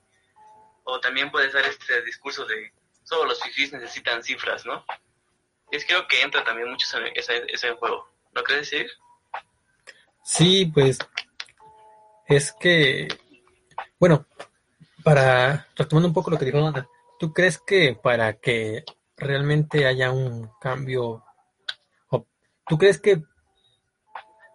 O 0.85 0.99
también 1.01 1.31
puede 1.31 1.51
ser 1.51 1.65
este 1.67 2.03
discurso 2.03 2.47
de 2.47 2.73
solo 3.05 3.27
los 3.27 3.43
fifís 3.43 3.73
necesitan 3.73 4.23
cifras, 4.23 4.65
¿no? 4.65 4.85
Es 5.71 5.85
creo 5.87 6.07
que 6.09 6.23
entra 6.23 6.43
también 6.43 6.71
mucho 6.71 6.87
ese, 7.15 7.45
ese 7.49 7.73
juego. 7.73 8.09
¿No 8.33 8.43
crees 8.43 8.71
decir? 8.71 8.91
Sí, 10.25 10.67
pues 10.67 10.99
es 12.27 12.53
que, 12.53 13.09
bueno, 13.99 14.27
para 15.03 15.67
retomando 15.77 16.09
un 16.09 16.15
poco 16.15 16.31
lo 16.31 16.39
que 16.39 16.45
dijo 16.45 16.59
Ana, 16.59 16.89
¿tú 17.21 17.35
crees 17.35 17.59
que 17.59 17.95
para 18.03 18.41
que 18.41 18.83
realmente 19.18 19.87
haya 19.87 20.11
un 20.11 20.51
cambio, 20.59 21.23
tú 22.66 22.79
crees 22.79 22.99
que 22.99 23.23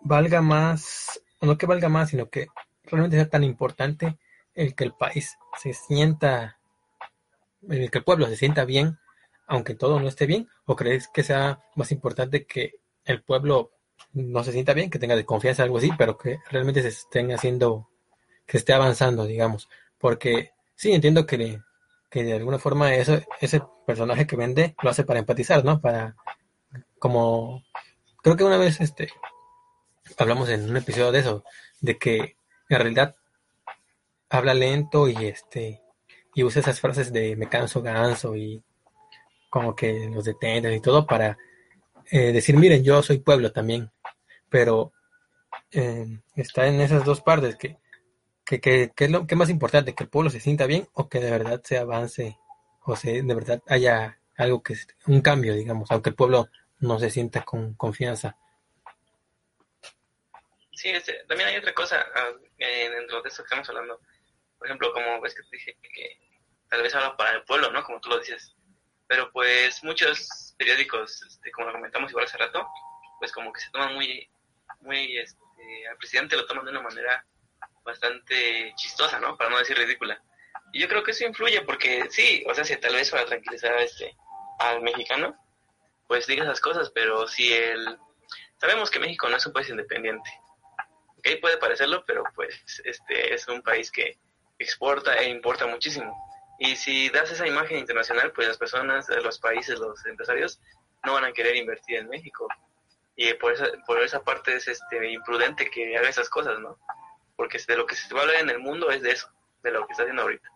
valga 0.01 0.41
más, 0.41 1.21
no 1.41 1.59
que 1.59 1.67
valga 1.67 1.89
más, 1.89 2.09
sino 2.09 2.27
que 2.27 2.47
realmente 2.85 3.17
sea 3.17 3.29
tan 3.29 3.43
importante 3.43 4.17
el 4.55 4.73
que 4.73 4.83
el 4.83 4.93
país 4.93 5.37
se 5.61 5.73
sienta, 5.73 6.57
el 7.69 7.91
que 7.91 7.99
el 7.99 8.03
pueblo 8.03 8.25
se 8.25 8.35
sienta 8.35 8.65
bien, 8.65 8.97
aunque 9.45 9.75
todo 9.75 9.99
no 9.99 10.07
esté 10.07 10.25
bien, 10.25 10.49
o 10.65 10.75
crees 10.75 11.07
que 11.07 11.21
sea 11.21 11.59
más 11.75 11.91
importante 11.91 12.47
que 12.47 12.79
el 13.03 13.21
pueblo 13.21 13.73
no 14.13 14.43
se 14.43 14.53
sienta 14.53 14.73
bien, 14.73 14.89
que 14.89 14.97
tenga 14.97 15.15
de 15.15 15.25
confianza 15.25 15.61
algo 15.61 15.77
así, 15.77 15.91
pero 15.99 16.17
que 16.17 16.39
realmente 16.49 16.81
se 16.81 16.87
estén 16.87 17.31
haciendo, 17.31 17.89
que 18.47 18.57
esté 18.57 18.73
avanzando, 18.73 19.27
digamos, 19.27 19.69
porque 19.99 20.53
sí 20.73 20.93
entiendo 20.93 21.27
que, 21.27 21.61
que 22.09 22.23
de 22.23 22.33
alguna 22.33 22.59
forma 22.59 22.93
eso, 22.95 23.19
ese 23.41 23.61
personaje 23.85 24.27
que 24.27 24.35
vende 24.35 24.75
lo 24.81 24.89
hace 24.89 25.03
para 25.03 25.19
empatizar, 25.19 25.63
¿no? 25.65 25.81
Para, 25.81 26.15
como, 26.99 27.63
creo 28.21 28.35
que 28.35 28.43
una 28.43 28.57
vez, 28.57 28.81
este, 28.81 29.09
hablamos 30.17 30.49
en 30.49 30.69
un 30.69 30.77
episodio 30.77 31.11
de 31.11 31.19
eso, 31.19 31.43
de 31.81 31.97
que 31.97 32.37
en 32.69 32.79
realidad 32.79 33.15
habla 34.29 34.53
lento 34.53 35.07
y 35.07 35.15
este, 35.25 35.81
y 36.33 36.43
usa 36.43 36.61
esas 36.61 36.79
frases 36.79 37.13
de 37.13 37.35
me 37.35 37.47
canso 37.47 37.81
ganso 37.81 38.35
y 38.35 38.63
como 39.49 39.75
que 39.75 40.09
los 40.13 40.25
detenten 40.25 40.73
y 40.73 40.81
todo 40.81 41.05
para 41.05 41.37
eh, 42.11 42.31
decir, 42.33 42.57
miren, 42.57 42.83
yo 42.83 43.01
soy 43.01 43.19
pueblo 43.19 43.51
también, 43.51 43.89
pero 44.49 44.91
eh, 45.71 46.05
está 46.35 46.67
en 46.67 46.81
esas 46.81 47.05
dos 47.05 47.21
partes, 47.21 47.55
que, 47.55 47.77
que, 48.45 48.61
que, 48.61 48.91
que 48.95 49.05
es 49.05 49.11
lo 49.11 49.27
que 49.27 49.35
más 49.35 49.49
importante, 49.49 49.95
que 49.95 50.03
el 50.03 50.09
pueblo 50.09 50.29
se 50.29 50.39
sienta 50.39 50.65
bien 50.65 50.87
o 50.93 51.09
que 51.09 51.19
de 51.19 51.31
verdad 51.31 51.61
se 51.63 51.77
avance 51.77 52.37
o 52.81 52.95
se, 52.95 53.23
de 53.23 53.35
verdad 53.35 53.61
haya 53.67 54.19
algo 54.37 54.61
que 54.61 54.75
un 55.07 55.21
cambio, 55.21 55.53
digamos, 55.53 55.89
aunque 55.91 56.09
el 56.09 56.15
pueblo 56.15 56.49
no 56.79 56.99
se 56.99 57.09
sienta 57.09 57.43
con 57.43 57.73
confianza. 57.73 58.37
Sí, 60.71 60.89
este, 60.89 61.23
también 61.27 61.49
hay 61.49 61.57
otra 61.57 61.73
cosa 61.73 62.05
ah, 62.15 62.31
eh, 62.59 62.89
dentro 62.89 63.21
de 63.21 63.29
eso 63.29 63.43
que 63.43 63.47
estamos 63.47 63.67
hablando. 63.69 63.99
Por 64.57 64.67
ejemplo, 64.67 64.93
como 64.93 65.21
ves 65.21 65.33
que 65.33 65.43
te 65.43 65.57
dije 65.57 65.77
que 65.81 66.19
tal 66.69 66.81
vez 66.81 66.93
habla 66.93 67.15
para 67.15 67.37
el 67.37 67.43
pueblo, 67.43 67.71
¿no? 67.71 67.83
Como 67.83 67.99
tú 68.01 68.09
lo 68.09 68.19
dices. 68.19 68.55
Pero 69.07 69.31
pues 69.31 69.83
muchos 69.83 70.53
periódicos, 70.57 71.21
este, 71.23 71.51
como 71.51 71.67
lo 71.67 71.73
comentamos 71.73 72.11
igual 72.11 72.25
hace 72.25 72.37
rato, 72.37 72.67
pues 73.19 73.31
como 73.31 73.53
que 73.53 73.61
se 73.61 73.71
toman 73.71 73.95
muy, 73.95 74.29
muy, 74.81 75.17
este, 75.17 75.41
al 75.89 75.97
presidente 75.97 76.35
lo 76.35 76.45
toman 76.45 76.65
de 76.65 76.71
una 76.71 76.81
manera 76.81 77.25
bastante 77.85 78.73
chistosa, 78.75 79.19
¿no? 79.19 79.37
Para 79.37 79.51
no 79.51 79.59
decir 79.59 79.77
ridícula. 79.77 80.21
Y 80.73 80.81
yo 80.81 80.89
creo 80.89 81.03
que 81.03 81.11
eso 81.11 81.25
influye 81.25 81.61
porque 81.61 82.07
sí, 82.09 82.43
o 82.49 82.53
sea, 82.53 82.65
si 82.65 82.75
tal 82.77 82.95
vez 82.95 83.09
para 83.11 83.25
tranquilizar 83.25 83.73
a 83.75 83.81
este, 83.83 84.17
al 84.59 84.81
mexicano, 84.81 85.37
pues 86.07 86.27
diga 86.27 86.43
esas 86.43 86.59
cosas, 86.59 86.89
pero 86.89 87.27
si 87.27 87.53
el... 87.53 87.97
Sabemos 88.57 88.89
que 88.89 88.99
México 88.99 89.29
no 89.29 89.37
es 89.37 89.45
un 89.45 89.53
país 89.53 89.69
independiente. 89.69 90.29
Ok, 91.17 91.27
puede 91.41 91.57
parecerlo, 91.57 92.03
pero 92.05 92.23
pues 92.35 92.81
este 92.83 93.33
es 93.33 93.47
un 93.47 93.61
país 93.61 93.91
que 93.91 94.17
exporta 94.57 95.15
e 95.15 95.29
importa 95.29 95.67
muchísimo. 95.67 96.13
Y 96.59 96.75
si 96.75 97.09
das 97.09 97.31
esa 97.31 97.47
imagen 97.47 97.77
internacional, 97.77 98.31
pues 98.31 98.47
las 98.47 98.57
personas, 98.57 99.07
los 99.09 99.39
países, 99.39 99.77
los 99.77 100.05
empresarios 100.05 100.59
no 101.03 101.13
van 101.13 101.25
a 101.25 101.33
querer 101.33 101.55
invertir 101.55 101.97
en 101.97 102.09
México. 102.09 102.47
Y 103.15 103.33
por 103.35 103.53
esa, 103.53 103.67
por 103.85 104.01
esa 104.01 104.23
parte 104.23 104.55
es 104.55 104.67
este 104.67 105.11
imprudente 105.11 105.69
que 105.69 105.97
haga 105.97 106.09
esas 106.09 106.29
cosas, 106.29 106.59
¿no? 106.59 106.79
Porque 107.35 107.59
de 107.67 107.77
lo 107.77 107.85
que 107.85 107.95
se 107.95 108.13
va 108.13 108.21
a 108.21 108.23
hablar 108.23 108.41
en 108.41 108.49
el 108.49 108.59
mundo 108.59 108.89
es 108.91 109.01
de 109.01 109.11
eso, 109.11 109.29
de 109.63 109.71
lo 109.71 109.85
que 109.85 109.93
está 109.93 110.03
haciendo 110.03 110.21
ahorita. 110.23 110.49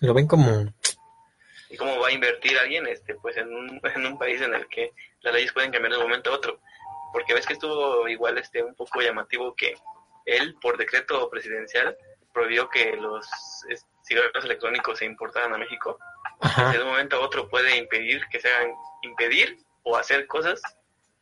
Lo 0.00 0.14
ven 0.14 0.26
como, 0.26 0.66
¿Y 1.68 1.76
cómo 1.76 1.98
va 1.98 2.08
a 2.08 2.12
invertir 2.12 2.58
alguien 2.58 2.86
este 2.86 3.14
pues 3.16 3.36
en 3.36 3.52
un, 3.52 3.80
en 3.94 4.06
un 4.06 4.18
país 4.18 4.40
en 4.40 4.54
el 4.54 4.66
que 4.68 4.92
las 5.20 5.34
leyes 5.34 5.52
pueden 5.52 5.70
cambiar 5.70 5.92
de 5.92 5.98
un 5.98 6.04
momento 6.04 6.30
a 6.30 6.36
otro? 6.36 6.60
Porque 7.12 7.34
ves 7.34 7.46
que 7.46 7.54
estuvo 7.54 8.08
igual 8.08 8.38
este 8.38 8.62
un 8.62 8.74
poco 8.74 9.00
llamativo 9.00 9.54
que 9.54 9.74
él, 10.26 10.56
por 10.60 10.76
decreto 10.76 11.28
presidencial, 11.30 11.96
prohibió 12.32 12.68
que 12.68 12.96
los 12.96 13.26
cigarros 14.04 14.44
electrónicos 14.44 14.98
se 14.98 15.06
importaran 15.06 15.54
a 15.54 15.58
México. 15.58 15.98
ajá, 16.40 16.72
De 16.72 16.82
un 16.82 16.88
momento 16.88 17.16
a 17.16 17.20
otro 17.20 17.48
puede 17.48 17.76
impedir 17.76 18.26
que 18.30 18.40
se 18.40 18.48
hagan, 18.48 18.72
impedir 19.02 19.58
o 19.82 19.96
hacer 19.96 20.26
cosas 20.26 20.60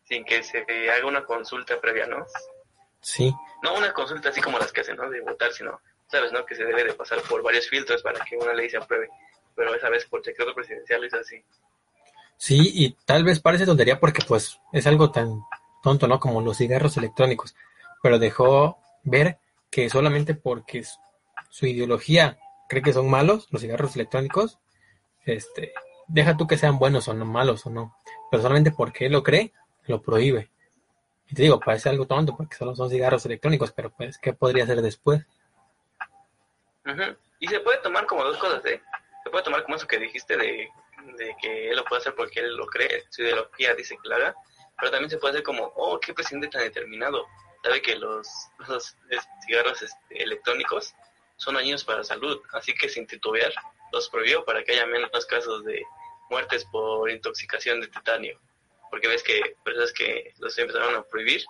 sin 0.05 0.25
que 0.25 0.43
se 0.43 0.59
haga 0.91 1.07
una 1.07 1.25
consulta 1.25 1.81
previa, 1.81 2.07
¿no? 2.07 2.27
Sí, 3.05 3.35
No 3.63 3.75
una 3.77 3.93
consulta 3.93 4.31
así 4.31 4.41
como 4.41 4.59
las 4.59 4.73
que 4.73 4.81
hacen, 4.81 4.97
¿no? 4.97 5.09
De 5.11 5.21
votar, 5.21 5.53
sino, 5.53 5.81
sabes, 6.11 6.33
¿no? 6.33 6.45
Que 6.45 6.55
se 6.55 6.65
debe 6.65 6.85
de 6.85 6.95
pasar 6.95 7.21
por 7.23 7.43
varios 7.43 7.69
filtros 7.69 8.03
para 8.03 8.25
que 8.25 8.37
una 8.37 8.55
ley 8.55 8.69
se 8.71 8.79
apruebe. 8.79 9.09
Pero 9.55 9.75
esa 9.75 9.89
vez 9.89 10.05
por 10.07 10.23
decreto 10.23 10.55
presidencial 10.55 11.05
es 11.05 11.15
así. 11.15 11.45
sí, 12.37 12.73
y 12.75 12.97
tal 13.05 13.25
vez 13.25 13.41
parece 13.41 13.67
tontería 13.67 14.01
porque 14.01 14.23
pues 14.27 14.59
es 14.73 14.87
algo 14.87 15.11
tan 15.11 15.41
tonto, 15.83 16.09
¿no? 16.09 16.19
Como 16.19 16.41
los 16.41 16.57
cigarros 16.57 16.97
electrónicos, 16.97 17.55
pero 18.03 18.19
dejó 18.19 18.79
ver 19.05 19.39
que 19.71 19.89
solamente 19.91 20.35
porque 20.35 20.85
su 21.51 21.67
ideología 21.67 22.39
cree 22.69 22.83
que 22.83 22.93
son 22.93 23.09
malos, 23.11 23.49
los 23.51 23.63
cigarros 23.63 23.95
electrónicos, 23.95 24.59
este, 25.25 25.73
deja 26.09 26.37
tú 26.37 26.47
que 26.47 26.57
sean 26.57 26.79
buenos 26.79 27.09
o 27.09 27.15
no 27.15 27.25
malos 27.25 27.67
o 27.67 27.71
no, 27.71 27.97
pero 28.31 28.43
solamente 28.43 28.73
porque 28.73 29.07
él 29.07 29.13
lo 29.13 29.23
cree, 29.23 29.53
lo 29.87 30.03
prohíbe. 30.03 30.51
Te 31.35 31.43
digo, 31.43 31.59
parece 31.59 31.89
algo 31.89 32.07
tonto 32.07 32.37
porque 32.37 32.57
solo 32.57 32.75
son 32.75 32.91
cigarros 32.91 33.27
electrónicos, 33.27 33.73
pero 33.73 33.91
pues, 33.91 34.19
¿qué 34.19 34.33
podría 34.33 34.65
hacer 34.65 34.81
después? 34.83 35.23
Ujú. 36.87 37.17
Y 37.41 37.49
se 37.49 37.61
puede 37.61 37.79
tomar 37.79 38.07
como 38.07 38.25
dos 38.25 38.37
cosas, 38.39 38.65
¿eh? 38.67 38.81
Se 39.25 39.31
puede 39.31 39.45
tomar 39.45 39.65
como 39.65 39.77
eso 39.77 39.87
que 39.87 39.99
dijiste 39.99 40.37
de, 40.37 40.69
de 41.17 41.37
que 41.41 41.71
él 41.71 41.77
lo 41.77 41.85
puede 41.85 42.01
hacer 42.01 42.15
porque 42.15 42.41
él 42.41 42.57
lo 42.57 42.67
cree, 42.67 43.05
su 43.11 43.23
ideología 43.23 43.75
dice 43.75 43.97
que 44.03 44.09
lo 44.09 44.17
haga, 44.17 44.35
pero 44.79 44.91
también 44.91 45.11
se 45.11 45.19
puede 45.19 45.33
hacer 45.33 45.43
como, 45.43 45.73
oh, 45.77 45.99
qué 45.99 46.15
presidente 46.15 46.49
tan 46.49 46.63
determinado. 46.63 47.27
Sabe 47.63 47.81
que 47.81 47.97
los, 47.97 48.29
los 48.69 48.97
cigarros 49.47 49.83
este, 49.83 50.23
electrónicos 50.23 50.95
son 51.37 51.55
dañinos 51.55 51.85
para 51.85 51.99
la 51.99 52.05
salud, 52.05 52.41
así 52.53 52.75
que 52.75 52.89
sin 52.89 53.07
titubear 53.07 53.53
los 53.93 54.09
prohibió 54.09 54.45
para 54.45 54.63
que 54.63 54.73
haya 54.73 54.87
menos 54.87 55.27
casos 55.27 55.65
de 55.65 55.83
muertes 56.31 56.65
por 56.67 57.11
intoxicación 57.11 57.81
de 57.81 57.89
titanio. 57.89 58.39
Porque 58.95 59.09
ves 59.09 59.25
que 59.25 59.41
es 59.41 59.93
que 59.93 60.33
los 60.39 60.57
empezaron 60.57 60.95
a 60.95 61.03
prohibir, 61.03 61.45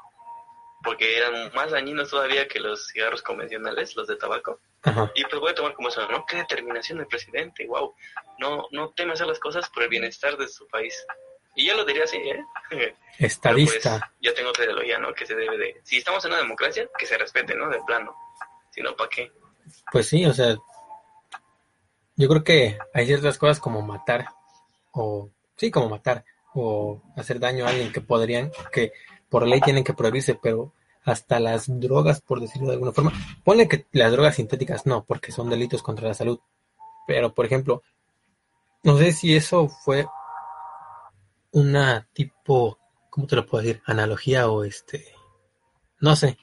porque 0.82 1.18
eran 1.18 1.52
más 1.54 1.72
dañinos 1.72 2.08
todavía 2.08 2.48
que 2.48 2.58
los 2.58 2.86
cigarros 2.86 3.20
convencionales, 3.20 3.94
los 3.96 4.08
de 4.08 4.16
tabaco. 4.16 4.60
Ajá. 4.82 5.12
Y 5.14 5.24
pues 5.24 5.40
voy 5.40 5.50
a 5.50 5.54
tomar 5.54 5.74
como 5.74 5.88
eso, 5.88 6.08
¿no? 6.10 6.24
Qué 6.24 6.38
determinación 6.38 6.96
del 6.96 7.06
presidente, 7.06 7.66
wow. 7.66 7.94
No, 8.38 8.66
no 8.72 8.88
teme 8.92 9.12
hacer 9.12 9.26
las 9.26 9.38
cosas 9.38 9.68
por 9.68 9.82
el 9.82 9.90
bienestar 9.90 10.38
de 10.38 10.48
su 10.48 10.66
país. 10.68 11.06
Y 11.54 11.66
yo 11.66 11.74
lo 11.76 11.84
diría 11.84 12.04
así, 12.04 12.16
¿eh? 12.16 12.42
Pero, 12.70 12.94
pues, 13.18 13.32
Estadista. 13.32 14.10
yo 14.22 14.32
tengo 14.32 14.48
otra 14.48 14.64
ideología, 14.64 14.98
¿no? 14.98 15.12
Que 15.12 15.26
se 15.26 15.34
debe 15.34 15.58
de... 15.58 15.82
Si 15.84 15.98
estamos 15.98 16.24
en 16.24 16.30
una 16.30 16.40
democracia, 16.40 16.88
que 16.98 17.04
se 17.04 17.18
respete, 17.18 17.54
¿no? 17.54 17.68
De 17.68 17.82
plano. 17.82 18.16
Si 18.70 18.80
no, 18.80 18.96
¿para 18.96 19.10
qué? 19.10 19.30
Pues 19.92 20.08
sí, 20.08 20.24
o 20.24 20.32
sea, 20.32 20.56
yo 22.16 22.26
creo 22.26 22.42
que 22.42 22.78
hay 22.94 23.04
ciertas 23.04 23.36
cosas 23.36 23.60
como 23.60 23.82
matar, 23.82 24.28
o 24.92 25.28
sí, 25.56 25.70
como 25.70 25.90
matar, 25.90 26.24
o 26.54 27.02
hacer 27.16 27.40
daño 27.40 27.66
a 27.66 27.70
alguien 27.70 27.92
que 27.92 28.00
podrían, 28.00 28.50
que 28.72 28.92
por 29.28 29.46
ley 29.46 29.60
tienen 29.60 29.84
que 29.84 29.94
prohibirse, 29.94 30.34
pero 30.34 30.72
hasta 31.04 31.38
las 31.40 31.64
drogas, 31.68 32.20
por 32.20 32.40
decirlo 32.40 32.68
de 32.68 32.74
alguna 32.74 32.92
forma, 32.92 33.12
ponle 33.44 33.68
que 33.68 33.86
las 33.92 34.12
drogas 34.12 34.36
sintéticas 34.36 34.86
no, 34.86 35.04
porque 35.04 35.32
son 35.32 35.50
delitos 35.50 35.82
contra 35.82 36.08
la 36.08 36.14
salud, 36.14 36.40
pero 37.06 37.34
por 37.34 37.44
ejemplo, 37.44 37.82
no 38.82 38.96
sé 38.98 39.12
si 39.12 39.34
eso 39.34 39.68
fue 39.68 40.06
una 41.52 42.08
tipo, 42.12 42.78
¿cómo 43.10 43.26
te 43.26 43.36
lo 43.36 43.46
puedo 43.46 43.62
decir? 43.62 43.82
Analogía 43.86 44.48
o 44.48 44.64
este, 44.64 45.04
no 46.00 46.16
sé, 46.16 46.38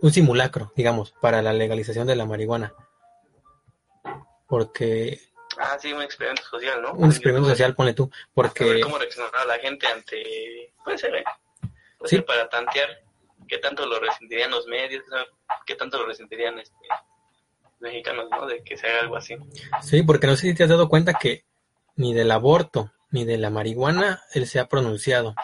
un 0.00 0.12
simulacro, 0.12 0.72
digamos, 0.76 1.12
para 1.20 1.42
la 1.42 1.52
legalización 1.52 2.06
de 2.06 2.16
la 2.16 2.26
marihuana. 2.26 2.74
Porque 4.48 5.20
Ah, 5.58 5.76
sí, 5.80 5.92
un 5.92 6.02
experimento 6.02 6.42
social, 6.44 6.80
¿no? 6.82 6.92
un 6.94 7.10
experimento 7.10 7.48
social, 7.48 7.74
ponle 7.74 7.92
tú, 7.94 8.04
A 8.04 8.08
ver 8.08 8.22
porque 8.32 8.80
cómo 8.80 8.98
reaccionará 8.98 9.44
la 9.44 9.58
gente 9.58 9.86
ante... 9.86 10.72
Puede 10.84 10.98
ser, 10.98 11.14
¿eh? 11.16 11.24
Puede 11.98 12.08
Sí. 12.10 12.16
ser 12.16 12.24
para 12.24 12.48
tantear 12.48 12.88
qué 13.48 13.58
tanto 13.58 13.84
lo 13.86 14.00
resentirían 14.00 14.50
los 14.50 14.66
medios, 14.66 15.04
qué 15.66 15.74
tanto 15.74 15.98
lo 15.98 16.06
resentirían 16.06 16.58
este, 16.58 16.74
los 17.70 17.80
mexicanos, 17.80 18.26
¿no? 18.30 18.46
De 18.46 18.62
que 18.64 18.76
se 18.76 18.86
haga 18.88 19.00
algo 19.00 19.16
así. 19.16 19.36
sí, 19.82 20.02
porque 20.02 20.26
no 20.26 20.36
sé 20.36 20.48
si 20.48 20.54
te 20.54 20.62
has 20.64 20.68
dado 20.70 20.88
cuenta 20.88 21.14
que 21.14 21.44
ni 21.96 22.14
del 22.14 22.30
aborto 22.30 22.90
ni 23.10 23.24
de 23.26 23.36
la 23.36 23.50
marihuana 23.50 24.22
él 24.32 24.46
se 24.46 24.58
ha 24.58 24.68
pronunciado. 24.68 25.34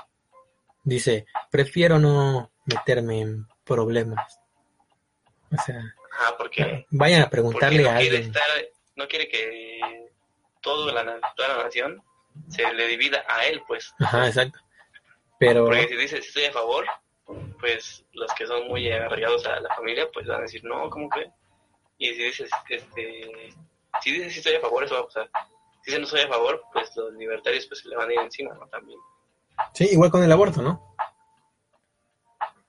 Dice, 0.85 1.27
prefiero 1.51 1.99
no 1.99 2.51
meterme 2.65 3.21
en 3.21 3.47
problemas. 3.65 4.41
O 5.57 5.63
sea, 5.63 5.95
Ah, 6.21 6.35
porque... 6.39 6.87
vayan 6.91 7.21
a 7.21 7.25
porque 7.25 7.31
preguntarle 7.37 7.83
no 7.83 7.91
a 7.91 7.97
alguien. 7.97 8.23
estar, 8.23 8.43
no 8.99 9.07
quiere 9.07 9.29
que 9.29 10.11
todo 10.61 10.93
la, 10.93 11.05
toda 11.37 11.57
la 11.57 11.63
nación 11.65 12.03
se 12.49 12.71
le 12.75 12.89
divida 12.89 13.25
a 13.29 13.47
él, 13.47 13.63
pues. 13.67 13.95
Ajá, 14.01 14.27
exacto. 14.27 14.59
Pero 15.39 15.65
Porque 15.65 15.89
si 15.89 15.97
dices 15.97 16.27
estoy 16.27 16.47
a 16.47 16.53
favor, 16.53 16.85
pues 17.61 18.05
los 18.13 18.33
que 18.35 18.47
son 18.47 18.67
muy 18.67 18.91
arraigados 18.91 19.47
a 19.47 19.61
la 19.61 19.73
familia, 19.75 20.09
pues 20.13 20.27
van 20.27 20.41
a 20.41 20.43
decir, 20.43 20.65
no, 20.65 20.91
¿cómo 20.91 21.09
que? 21.09 21.31
Y 21.99 22.13
si 22.13 22.23
dices, 22.25 22.51
este, 22.69 23.55
si 24.03 24.13
dices 24.13 24.33
sí 24.33 24.39
estoy 24.41 24.57
a 24.57 24.61
favor, 24.61 24.83
eso 24.83 24.95
va 24.95 25.01
a 25.01 25.05
pasar. 25.05 25.31
Si 25.83 25.93
dices 25.93 26.01
no 26.01 26.07
estoy 26.07 26.21
a 26.23 26.29
favor, 26.29 26.63
pues 26.73 26.91
los 26.97 27.13
libertarios 27.15 27.67
pues 27.67 27.81
se 27.81 27.89
le 27.89 27.97
van 27.97 28.11
a 28.11 28.15
ir 28.15 28.21
encima, 28.21 28.55
¿no? 28.55 28.67
También. 28.67 28.99
sí, 29.75 29.89
igual 29.93 30.11
con 30.11 30.25
el 30.25 30.33
aborto, 30.33 30.61
¿no? 30.61 30.97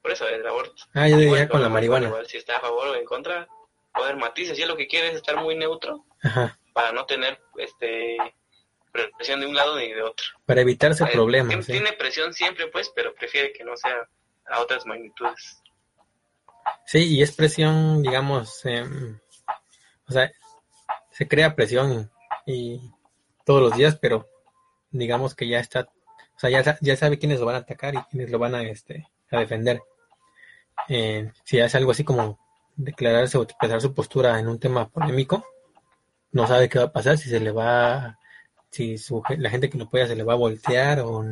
Por 0.04 0.12
eso 0.12 0.28
el 0.28 0.46
aborto. 0.46 0.84
Ah, 0.94 1.08
yo 1.08 1.18
diría 1.18 1.34
Igual 1.34 1.50
con 1.50 1.62
la 1.64 1.70
marihuana. 1.70 2.08
Igual 2.08 2.28
si 2.28 2.38
está 2.38 2.58
a 2.58 2.62
favor 2.62 2.90
o 2.90 2.96
en 2.96 3.06
contra, 3.06 3.48
poder 3.94 4.16
matices. 4.18 4.56
Si 4.56 4.64
es 4.64 4.68
lo 4.70 4.78
que 4.78 4.88
quiere 4.88 5.10
es 5.10 5.16
estar 5.16 5.36
muy 5.38 5.56
neutro 5.56 6.06
Ajá, 6.24 6.58
para 6.74 6.92
no 6.92 7.06
tener, 7.06 7.40
este, 7.58 8.18
presión 9.18 9.40
de 9.40 9.46
un 9.48 9.56
lado 9.56 9.78
ni 9.78 9.90
de 9.94 10.02
otro. 10.02 10.26
para 10.46 10.62
evitarse 10.62 11.06
problemas. 11.06 11.50
tiene- 11.50 11.64
¿sí? 11.64 11.72
Tiene 11.74 11.94
presión 11.94 12.34
siempre, 12.34 12.68
pues, 12.68 12.90
pero 12.96 13.14
prefiere 13.14 13.54
que 13.54 13.64
no 13.64 13.76
sea 13.78 13.96
a 14.48 14.60
otras 14.62 14.86
magnitudes. 14.86 15.62
Sí, 16.86 17.16
y 17.16 17.22
es 17.22 17.36
presión, 17.36 18.02
digamos, 18.02 18.66
em, 18.66 19.20
o 20.08 20.12
sea, 20.12 20.32
se 21.12 21.28
crea 21.28 21.56
presión 21.56 22.12
y 22.46 22.80
todos 23.46 23.62
los 23.62 23.76
días, 23.76 23.98
pero 24.02 24.28
digamos 24.92 25.36
que 25.36 25.48
ya 25.48 25.60
está, 25.60 25.82
o 26.36 26.40
sea, 26.40 26.50
ya, 26.50 26.78
ya 26.82 26.96
sabe 26.96 27.20
quiénes 27.20 27.40
lo 27.40 27.46
van 27.46 27.56
a 27.56 27.60
atacar 27.60 27.94
y 27.96 28.00
quiénes 28.10 28.32
lo 28.32 28.40
van 28.40 28.56
a, 28.56 28.64
este, 28.64 29.08
a 29.32 29.40
defender. 29.40 29.82
Eh, 30.88 31.32
si 31.44 31.60
hace 31.60 31.78
algo 31.78 31.92
así 31.92 32.04
como 32.04 32.40
declararse 32.80 33.38
o 33.38 33.44
expresar 33.44 33.82
su 33.82 33.94
postura 33.94 34.40
en 34.40 34.48
un 34.48 34.58
tema 34.58 34.88
polémico, 34.90 35.46
no 36.32 36.48
sabe 36.48 36.70
qué 36.70 36.80
va 36.80 36.86
a 36.86 36.92
pasar, 36.94 37.18
si 37.18 37.30
se 37.30 37.40
le 37.40 37.52
va, 37.52 38.18
si 38.72 38.98
su, 38.98 39.22
la 39.38 39.50
gente 39.50 39.70
que 39.70 39.78
lo 39.78 39.86
apoya 39.86 40.08
se 40.08 40.16
le 40.16 40.24
va 40.24 40.34
a 40.34 40.38
voltear 40.38 41.02
o, 41.02 41.24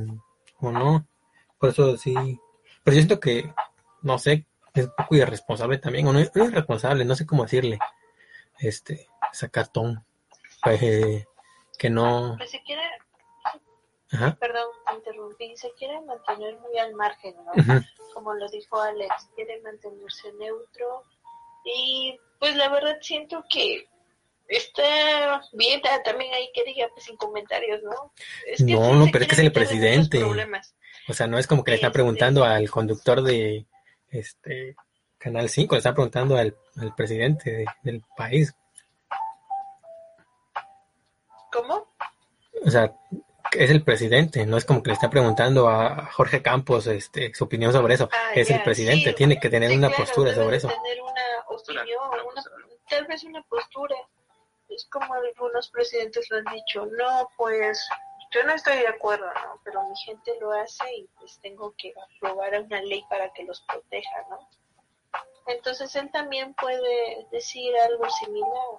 o 0.59 0.71
no. 0.71 1.07
Por 1.57 1.69
eso 1.69 1.97
sí, 1.97 2.13
pero 2.83 2.95
yo 2.95 3.01
siento 3.01 3.19
que, 3.19 3.51
no 4.01 4.19
sé, 4.19 4.45
es 4.73 4.85
un 4.85 4.93
poco 4.97 5.15
irresponsable 5.15 5.77
también, 5.77 6.07
o 6.07 6.13
no, 6.13 6.19
no 6.19 6.45
irresponsable, 6.45 7.05
no 7.05 7.15
sé 7.15 7.25
cómo 7.25 7.43
decirle, 7.43 7.79
este, 8.59 9.07
sacatón, 9.31 10.03
pues, 10.61 11.25
que 11.77 11.89
no, 11.89 12.35
Pues 12.37 12.51
se 12.51 12.61
quiere, 12.63 12.83
ajá, 14.11 14.35
perdón, 14.37 14.67
te 14.85 14.95
interrumpí, 14.95 15.55
se 15.55 15.71
quiere 15.73 16.01
mantener 16.01 16.59
muy 16.59 16.77
al 16.77 16.93
margen, 16.93 17.35
¿no? 17.37 17.81
Como 18.13 18.33
lo 18.33 18.49
dijo 18.49 18.81
Alex, 18.81 19.29
quiere 19.35 19.61
mantenerse 19.61 20.33
neutro. 20.33 21.03
Y 21.69 22.17
pues 22.39 22.55
la 22.55 22.69
verdad 22.69 22.97
siento 23.01 23.43
que 23.49 23.87
está 24.47 25.41
bien 25.51 25.81
también 26.05 26.33
ahí 26.33 26.49
que 26.53 26.63
diga 26.63 26.87
pues 26.93 27.03
sin 27.05 27.17
comentarios, 27.17 27.81
¿no? 27.83 28.13
Es 28.45 28.61
No, 28.61 28.93
no, 28.93 29.07
pero 29.11 29.23
es 29.23 29.27
que 29.29 29.35
es 29.35 29.41
el 29.41 29.51
presidente. 29.51 30.23
o 30.23 31.13
sea, 31.13 31.27
no 31.27 31.37
es 31.37 31.45
como 31.47 31.63
que 31.63 31.71
le 31.71 31.75
está 31.75 31.87
Este. 31.87 31.93
preguntando 31.95 32.43
al 32.45 32.69
conductor 32.69 33.21
de, 33.21 33.65
este, 34.09 34.75
Canal 35.17 35.49
5, 35.49 35.75
le 35.75 35.79
está 35.79 35.93
preguntando 35.93 36.37
al, 36.37 36.55
al 36.77 36.95
presidente 36.95 37.51
de- 37.51 37.65
del 37.83 38.01
país, 38.15 38.53
¿Cómo? 41.51 41.87
o 42.65 42.69
sea, 42.69 42.93
es 43.51 43.69
el 43.71 43.83
presidente, 43.83 44.45
no 44.45 44.57
es 44.57 44.65
como 44.65 44.83
que 44.83 44.89
le 44.89 44.93
está 44.93 45.09
preguntando 45.09 45.69
a 45.69 46.05
Jorge 46.11 46.41
Campos, 46.41 46.87
este, 46.87 47.33
su 47.33 47.45
opinión 47.45 47.71
sobre 47.73 47.93
eso, 47.95 48.09
Ah, 48.11 48.31
es 48.35 48.49
el 48.51 48.61
presidente, 48.63 49.09
sí, 49.09 49.15
tiene 49.15 49.39
que 49.39 49.49
tener 49.49 49.69
sí, 49.71 49.77
una 49.77 49.87
claro, 49.87 50.03
postura 50.03 50.33
sobre 50.35 50.57
eso. 50.57 50.67
tener 50.67 51.01
una 51.01 51.13
Postura, 51.57 51.81
opinión, 51.81 52.03
una 52.09 52.23
una- 52.23 52.33
postura, 52.33 52.57
¿no? 52.59 52.67
tal 52.89 53.05
vez 53.07 53.23
una 53.23 53.41
postura. 53.43 53.95
Es 54.69 54.85
como 54.91 55.13
algunos 55.13 55.69
presidentes 55.69 56.29
lo 56.29 56.37
han 56.37 56.45
dicho, 56.53 56.85
no, 56.85 57.29
pues 57.37 57.87
yo 58.31 58.43
no 58.43 58.53
estoy 58.53 58.77
de 58.79 58.87
acuerdo, 58.89 59.25
¿no? 59.33 59.61
Pero 59.63 59.81
mi 59.87 59.95
gente 59.97 60.37
lo 60.41 60.51
hace 60.51 60.83
y 60.93 61.07
pues 61.19 61.39
tengo 61.41 61.73
que 61.77 61.93
aprobar 62.15 62.59
una 62.61 62.81
ley 62.81 63.03
para 63.09 63.31
que 63.31 63.43
los 63.43 63.61
proteja, 63.61 64.25
¿no? 64.29 64.39
Entonces 65.47 65.95
él 65.95 66.11
también 66.11 66.53
puede 66.55 67.25
decir 67.31 67.73
algo 67.79 68.09
similar, 68.09 68.77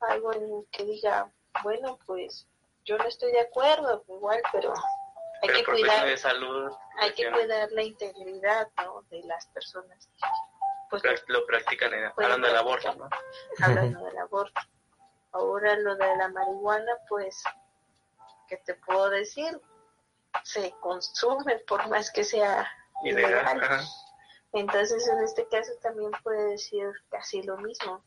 algo 0.00 0.32
en 0.32 0.64
que 0.72 0.84
diga, 0.84 1.30
bueno, 1.62 1.98
pues 2.06 2.48
yo 2.84 2.98
no 2.98 3.04
estoy 3.04 3.30
de 3.30 3.40
acuerdo, 3.40 4.04
igual, 4.08 4.42
pero 4.50 4.72
hay 5.42 5.48
Pero 5.48 5.54
que 5.54 5.64
cuidar 5.64 6.06
de 6.06 6.16
salud, 6.16 6.72
hay 6.98 7.12
que 7.12 7.30
cuidar 7.30 7.70
la 7.70 7.82
integridad 7.84 8.68
¿no? 8.78 9.02
de 9.02 9.22
las 9.22 9.46
personas 9.48 10.08
pues, 10.90 11.02
lo 11.28 11.46
practican 11.46 11.94
en, 11.94 12.12
Pueden 12.12 12.32
hablando 12.32 12.48
del 12.48 12.56
aborto, 12.56 12.96
practicar. 12.96 13.20
¿no? 13.58 13.66
hablando 13.66 14.04
del 14.04 14.18
aborto. 14.18 14.60
Ahora 15.32 15.76
lo 15.76 15.94
de 15.96 16.16
la 16.16 16.28
marihuana, 16.28 16.92
pues, 17.08 17.42
¿qué 18.48 18.56
te 18.58 18.74
puedo 18.74 19.08
decir? 19.10 19.60
Se 20.42 20.72
consume 20.80 21.58
por 21.60 21.88
más 21.88 22.10
que 22.10 22.24
sea 22.24 22.68
Ilegal. 23.02 23.60
Entonces, 24.52 25.06
en 25.08 25.20
este 25.22 25.46
caso 25.48 25.72
también 25.80 26.10
puede 26.22 26.50
decir 26.50 26.90
casi 27.10 27.42
lo 27.42 27.56
mismo. 27.58 28.02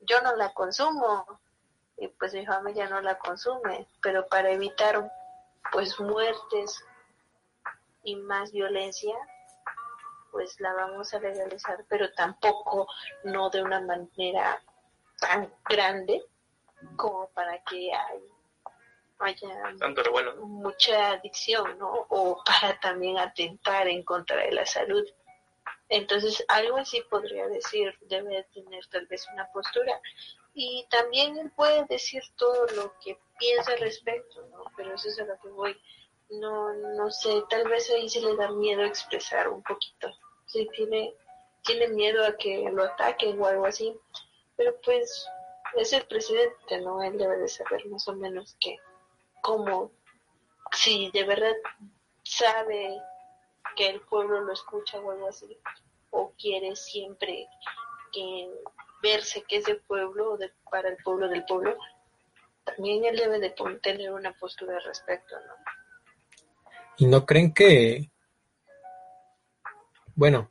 Yo 0.00 0.20
no 0.22 0.34
la 0.36 0.52
consumo 0.52 1.40
y 1.98 2.08
pues 2.08 2.32
mi 2.34 2.46
familia 2.46 2.88
no 2.88 3.00
la 3.00 3.18
consume, 3.18 3.86
pero 4.00 4.26
para 4.26 4.50
evitar 4.50 5.12
pues 5.70 6.00
muertes 6.00 6.82
y 8.02 8.16
más 8.16 8.50
violencia, 8.50 9.14
pues 10.32 10.58
la 10.60 10.72
vamos 10.72 11.14
a 11.14 11.20
legalizar, 11.20 11.84
pero 11.88 12.10
tampoco 12.14 12.88
no 13.22 13.48
de 13.50 13.62
una 13.62 13.80
manera 13.80 14.60
tan 15.20 15.52
grande 15.68 16.24
como 16.96 17.28
para 17.28 17.62
que 17.62 17.92
hay- 17.92 18.28
haya 19.20 19.48
mucha 20.40 21.10
adicción, 21.12 21.78
¿no? 21.78 21.92
O 22.08 22.42
para 22.44 22.80
también 22.80 23.18
atentar 23.18 23.86
en 23.86 24.02
contra 24.02 24.36
de 24.38 24.50
la 24.50 24.66
salud. 24.66 25.06
Entonces, 25.88 26.44
algo 26.48 26.78
así 26.78 27.02
podría 27.10 27.46
decir, 27.48 27.96
debe 28.08 28.42
tener 28.54 28.84
tal 28.86 29.06
vez 29.06 29.28
una 29.32 29.46
postura. 29.52 30.00
Y 30.54 30.86
también 30.90 31.36
él 31.38 31.50
puede 31.54 31.84
decir 31.84 32.22
todo 32.36 32.66
lo 32.74 32.94
que 32.98 33.18
piensa 33.38 33.72
al 33.72 33.78
respecto, 33.80 34.44
¿no? 34.48 34.64
Pero 34.76 34.94
eso 34.94 35.08
es 35.08 35.20
a 35.20 35.24
lo 35.24 35.38
que 35.38 35.48
voy. 35.48 35.80
No, 36.30 36.72
no 36.72 37.10
sé, 37.10 37.42
tal 37.48 37.68
vez 37.68 37.90
ahí 37.90 38.08
se 38.08 38.20
le 38.22 38.34
da 38.36 38.50
miedo 38.50 38.82
expresar 38.82 39.48
un 39.48 39.62
poquito. 39.62 40.08
Sí, 40.52 40.68
tiene, 40.74 41.14
tiene 41.64 41.88
miedo 41.88 42.26
a 42.26 42.36
que 42.36 42.68
lo 42.70 42.84
ataquen 42.84 43.40
o 43.40 43.46
algo 43.46 43.64
así. 43.64 43.96
Pero 44.56 44.78
pues 44.84 45.26
es 45.76 45.92
el 45.94 46.04
presidente, 46.06 46.80
¿no? 46.82 47.02
Él 47.02 47.16
debe 47.16 47.38
de 47.38 47.48
saber 47.48 47.86
más 47.86 48.06
o 48.06 48.14
menos 48.14 48.54
que 48.60 48.76
cómo, 49.40 49.90
si 50.72 51.10
de 51.12 51.24
verdad 51.24 51.54
sabe 52.22 53.00
que 53.76 53.88
el 53.88 54.00
pueblo 54.02 54.42
lo 54.42 54.52
escucha 54.52 55.00
o 55.00 55.10
algo 55.10 55.28
así, 55.28 55.58
o 56.10 56.32
quiere 56.38 56.76
siempre 56.76 57.48
que 58.12 58.50
verse 59.02 59.42
que 59.44 59.56
es 59.56 59.64
del 59.64 59.80
pueblo 59.80 60.36
de, 60.36 60.52
para 60.70 60.90
el 60.90 60.98
pueblo 60.98 61.28
del 61.28 61.46
pueblo, 61.46 61.78
también 62.64 63.06
él 63.06 63.16
debe 63.16 63.40
de 63.40 63.54
tener 63.80 64.12
una 64.12 64.32
postura 64.34 64.76
al 64.76 64.84
respecto, 64.84 65.34
¿no? 65.34 65.54
¿Y 66.98 67.06
no 67.06 67.24
creen 67.24 67.54
que, 67.54 68.11
bueno, 70.14 70.50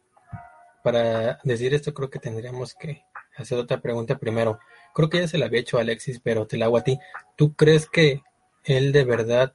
para 0.83 1.39
decir 1.43 1.73
esto 1.73 1.93
creo 1.93 2.09
que 2.09 2.19
tendríamos 2.19 2.73
que 2.73 3.05
hacer 3.38 3.57
otra 3.57 3.81
pregunta 3.81 4.17
primero. 4.17 4.59
Creo 4.93 5.09
que 5.09 5.19
ya 5.19 5.27
se 5.27 5.38
la 5.38 5.45
había 5.45 5.61
hecho 5.61 5.77
a 5.77 5.81
Alexis, 5.81 6.19
pero 6.19 6.47
te 6.47 6.57
la 6.57 6.65
hago 6.65 6.77
a 6.77 6.83
ti. 6.83 6.99
¿Tú 7.35 7.55
crees 7.55 7.88
que 7.88 8.23
él 8.63 8.91
de 8.91 9.03
verdad, 9.03 9.53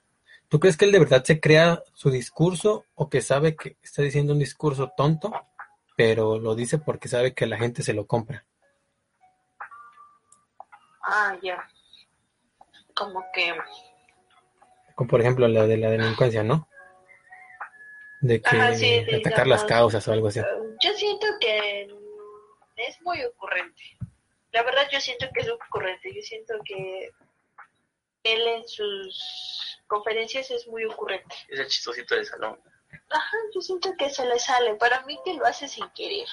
tú 0.48 0.60
crees 0.60 0.76
que 0.76 0.86
él 0.86 0.92
de 0.92 0.98
verdad 0.98 1.24
se 1.24 1.40
crea 1.40 1.82
su 1.94 2.10
discurso 2.10 2.84
o 2.94 3.08
que 3.08 3.20
sabe 3.20 3.56
que 3.56 3.76
está 3.82 4.02
diciendo 4.02 4.32
un 4.32 4.38
discurso 4.38 4.92
tonto, 4.96 5.32
pero 5.96 6.38
lo 6.38 6.54
dice 6.54 6.78
porque 6.78 7.08
sabe 7.08 7.34
que 7.34 7.46
la 7.46 7.58
gente 7.58 7.82
se 7.82 7.92
lo 7.92 8.06
compra? 8.06 8.44
Ah, 11.02 11.36
ya. 11.42 11.68
Como 12.94 13.24
que... 13.32 13.54
Como 14.94 15.08
por 15.08 15.20
ejemplo 15.20 15.46
la 15.46 15.66
de 15.66 15.76
la 15.76 15.90
delincuencia, 15.90 16.42
¿no? 16.42 16.68
De 18.20 18.40
que 18.40 19.16
atacar 19.16 19.46
las 19.46 19.64
causas 19.64 20.06
o 20.08 20.12
algo 20.12 20.28
así. 20.28 20.40
Yo 20.82 20.92
siento 20.94 21.26
que 21.40 21.88
es 22.76 23.00
muy 23.02 23.22
ocurrente. 23.24 23.82
La 24.52 24.62
verdad 24.62 24.88
yo 24.90 25.00
siento 25.00 25.26
que 25.34 25.40
es 25.40 25.50
ocurrente. 25.50 26.14
Yo 26.14 26.22
siento 26.22 26.54
que 26.64 27.10
él 28.24 28.46
en 28.46 28.68
sus 28.68 29.80
conferencias 29.86 30.50
es 30.50 30.66
muy 30.66 30.84
ocurrente. 30.84 31.34
Es 31.48 31.60
el 31.60 31.66
chistosito 31.68 32.14
de 32.14 32.24
salón. 32.24 32.58
Ajá, 33.10 33.36
yo 33.54 33.60
siento 33.60 33.94
que 33.98 34.10
se 34.10 34.26
le 34.26 34.38
sale. 34.38 34.74
Para 34.74 35.02
mí 35.02 35.18
que 35.24 35.34
lo 35.34 35.44
hace 35.46 35.68
sin 35.68 35.88
querer. 35.90 36.26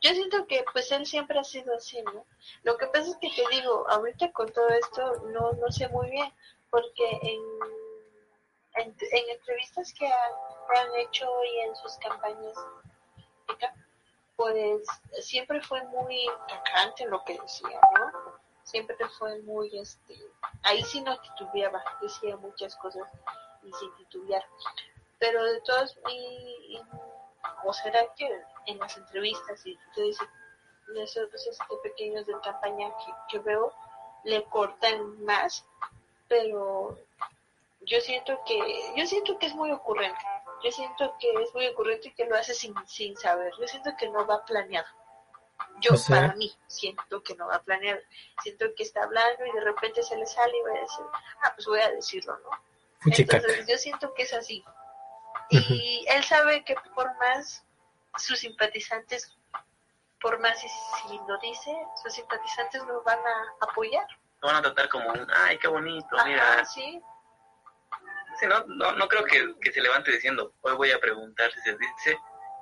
Yo 0.00 0.10
siento 0.14 0.46
que 0.46 0.64
pues 0.72 0.90
él 0.90 1.06
siempre 1.06 1.38
ha 1.38 1.44
sido 1.44 1.74
así, 1.76 2.02
¿no? 2.02 2.26
Lo 2.64 2.76
que 2.76 2.86
pasa 2.88 3.10
es 3.10 3.16
que 3.20 3.30
te 3.30 3.54
digo, 3.54 3.88
ahorita 3.88 4.32
con 4.32 4.52
todo 4.52 4.68
esto 4.70 5.28
no, 5.32 5.52
no 5.52 5.70
sé 5.70 5.88
muy 5.88 6.10
bien, 6.10 6.32
porque 6.70 7.08
en, 7.22 7.40
en, 8.74 8.96
entrevistas 9.30 9.92
que 9.94 10.06
han, 10.06 10.94
hecho 10.96 11.26
y 11.44 11.60
en 11.60 11.76
sus 11.76 11.96
campañas, 11.98 12.54
pues 14.36 14.82
siempre 15.20 15.60
fue 15.62 15.82
muy 15.84 16.26
tocante 16.48 17.06
lo 17.06 17.22
que 17.24 17.38
decía, 17.38 17.80
¿no? 17.98 18.40
Siempre 18.64 18.96
fue 19.18 19.40
muy, 19.42 19.78
este, 19.78 20.16
ahí 20.62 20.82
sí 20.82 21.00
no 21.02 21.18
titubeaba, 21.20 21.82
decía 22.00 22.36
muchas 22.36 22.74
cosas 22.76 23.06
y 23.62 23.72
sin 23.72 23.94
titubear. 23.96 24.44
Pero 25.18 25.44
de 25.44 25.60
todos, 25.60 25.96
y, 26.10 26.80
¿o 27.64 27.72
será 27.72 28.00
que 28.16 28.28
en 28.66 28.78
las 28.78 28.96
entrevistas 28.96 29.64
y 29.66 29.78
esos, 30.96 31.32
esos 31.34 31.58
pequeños 31.82 32.26
de 32.26 32.34
campaña 32.40 32.88
que, 33.04 33.12
que 33.28 33.38
veo 33.40 33.72
le 34.24 34.44
cortan 34.44 35.22
más, 35.24 35.64
pero 36.28 36.96
yo 37.86 38.00
siento 38.00 38.40
que, 38.46 38.58
yo 38.96 39.06
siento 39.06 39.38
que 39.38 39.46
es 39.46 39.54
muy 39.54 39.70
ocurrente 39.70 40.24
yo 40.62 40.70
siento 40.70 41.16
que 41.18 41.28
es 41.42 41.52
muy 41.54 41.66
ocurrente 41.66 42.08
y 42.08 42.12
que 42.12 42.26
lo 42.26 42.36
hace 42.36 42.54
sin, 42.54 42.74
sin 42.86 43.16
saber. 43.16 43.52
Yo 43.58 43.66
siento 43.66 43.90
que 43.98 44.08
no 44.08 44.26
va 44.26 44.44
planeado. 44.44 44.86
Yo, 45.80 45.92
para 46.08 46.34
mí, 46.34 46.52
siento 46.66 47.22
que 47.22 47.34
no 47.34 47.48
va 47.48 47.60
planeado. 47.62 48.00
Siento 48.42 48.66
que 48.76 48.84
está 48.84 49.02
hablando 49.02 49.44
y 49.44 49.52
de 49.52 49.60
repente 49.60 50.02
se 50.02 50.16
le 50.16 50.26
sale 50.26 50.56
y 50.56 50.62
va 50.62 50.70
a 50.70 50.80
decir, 50.80 51.04
ah, 51.42 51.52
pues 51.54 51.66
voy 51.66 51.80
a 51.80 51.90
decirlo, 51.90 52.38
¿no? 52.38 52.50
Entonces, 53.04 53.66
yo 53.66 53.76
siento 53.76 54.14
que 54.14 54.22
es 54.22 54.32
así. 54.32 54.64
Y 55.50 56.04
él 56.08 56.22
sabe 56.24 56.64
que 56.64 56.76
por 56.94 57.14
más 57.18 57.64
sus 58.16 58.38
simpatizantes, 58.38 59.36
por 60.20 60.38
más 60.38 60.60
si, 60.60 60.68
lo 61.26 61.38
dice, 61.38 61.76
sus 62.00 62.12
simpatizantes 62.12 62.82
lo 62.84 63.02
van 63.02 63.18
a 63.18 63.66
apoyar. 63.68 64.06
Lo 64.40 64.48
van 64.48 64.56
a 64.56 64.62
tratar 64.62 64.88
como 64.88 65.08
un, 65.08 65.26
ay, 65.34 65.58
qué 65.58 65.68
bonito, 65.68 66.08
mira. 66.24 66.64
Sí, 66.64 67.02
no, 68.46 68.64
no, 68.66 68.92
no 68.92 69.08
creo 69.08 69.24
que, 69.24 69.72
se 69.72 69.80
levante 69.80 70.12
diciendo, 70.12 70.54
hoy 70.62 70.74
voy 70.74 70.90
a 70.90 71.00
preguntar 71.00 71.52
si 71.52 71.60
se 71.60 71.76
dice 71.76 72.18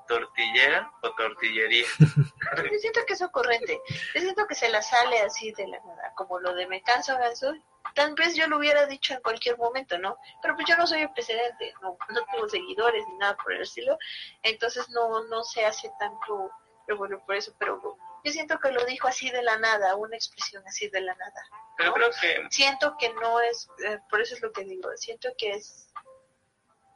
tortillera 0.06 0.90
o 1.02 1.14
tortillería. 1.14 1.86
Yo 2.72 2.78
siento 2.78 3.00
que 3.06 3.12
es 3.12 3.22
ocurrente. 3.22 3.80
Yo 4.14 4.20
siento 4.20 4.46
que 4.46 4.56
se 4.56 4.68
la 4.68 4.82
sale 4.82 5.20
así 5.20 5.52
de 5.52 5.68
la 5.68 5.78
nada, 5.78 6.12
como 6.16 6.40
lo 6.40 6.54
de 6.54 6.66
me 6.66 6.82
canso, 6.82 7.16
ganso. 7.16 7.54
Tal 7.94 8.14
vez 8.14 8.34
yo 8.36 8.46
lo 8.46 8.58
hubiera 8.58 8.86
dicho 8.86 9.14
en 9.14 9.20
cualquier 9.20 9.56
momento, 9.56 9.98
¿no? 9.98 10.18
Pero 10.42 10.54
pues 10.54 10.66
yo 10.68 10.76
no 10.76 10.86
soy 10.86 11.02
el 11.02 11.12
presidente, 11.12 11.72
no, 11.80 11.96
no 12.08 12.24
tengo 12.30 12.48
seguidores 12.48 13.04
ni 13.08 13.18
nada 13.18 13.36
por 13.36 13.52
el 13.52 13.62
estilo. 13.62 13.98
Entonces 14.42 14.88
no, 14.90 15.24
no 15.24 15.42
se 15.44 15.64
hace 15.64 15.90
tanto, 15.98 16.50
pero 16.86 16.98
bueno, 16.98 17.22
por 17.24 17.36
eso, 17.36 17.54
pero 17.58 17.96
yo 18.24 18.32
siento 18.32 18.58
que 18.58 18.72
lo 18.72 18.84
dijo 18.84 19.08
así 19.08 19.30
de 19.30 19.42
la 19.42 19.58
nada, 19.58 19.96
una 19.96 20.16
expresión 20.16 20.62
así 20.66 20.88
de 20.88 21.00
la 21.00 21.14
nada. 21.14 21.42
Pero 21.76 21.92
creo 21.94 22.10
que... 22.20 22.46
Siento 22.50 22.96
que 22.98 23.12
no 23.14 23.40
es, 23.40 23.68
eh, 23.84 23.98
por 24.10 24.20
eso 24.20 24.34
es 24.34 24.42
lo 24.42 24.52
que 24.52 24.64
digo, 24.64 24.90
siento 24.96 25.30
que 25.36 25.52
es... 25.52 25.88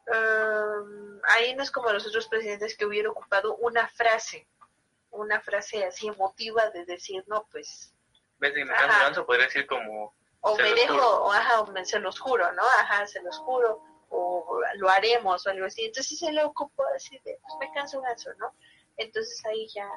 Um, 0.06 1.20
ahí 1.24 1.54
no 1.54 1.62
es 1.62 1.70
como 1.70 1.90
los 1.90 2.06
otros 2.06 2.28
presidentes 2.28 2.76
que 2.76 2.84
hubiera 2.84 3.08
ocupado 3.08 3.56
una 3.56 3.88
frase, 3.88 4.46
una 5.10 5.40
frase 5.40 5.84
así 5.84 6.08
emotiva 6.08 6.68
de 6.70 6.84
decir, 6.84 7.24
no, 7.26 7.46
pues... 7.50 7.94
¿Ves? 8.38 8.54
En 8.56 8.68
caso 8.68 9.24
podría 9.24 9.46
decir 9.46 9.66
como... 9.66 10.12
O 10.40 10.56
me 10.58 10.74
dejo, 10.74 11.22
o, 11.22 11.32
ajá, 11.32 11.62
o 11.62 11.84
se 11.84 11.98
los 12.00 12.20
juro, 12.20 12.52
¿no? 12.52 12.62
Ajá, 12.80 13.06
se 13.06 13.22
los 13.22 13.38
juro, 13.38 13.82
o 14.10 14.60
lo 14.74 14.90
haremos, 14.90 15.46
o 15.46 15.50
algo 15.50 15.64
así. 15.64 15.86
Entonces 15.86 16.18
se 16.18 16.30
le 16.32 16.44
ocupó 16.44 16.84
así 16.94 17.18
de, 17.24 17.38
pues 17.40 17.54
me 17.60 17.72
canso 17.72 18.02
ganso, 18.02 18.30
¿no? 18.34 18.54
Entonces 18.98 19.42
ahí 19.46 19.66
ya 19.68 19.88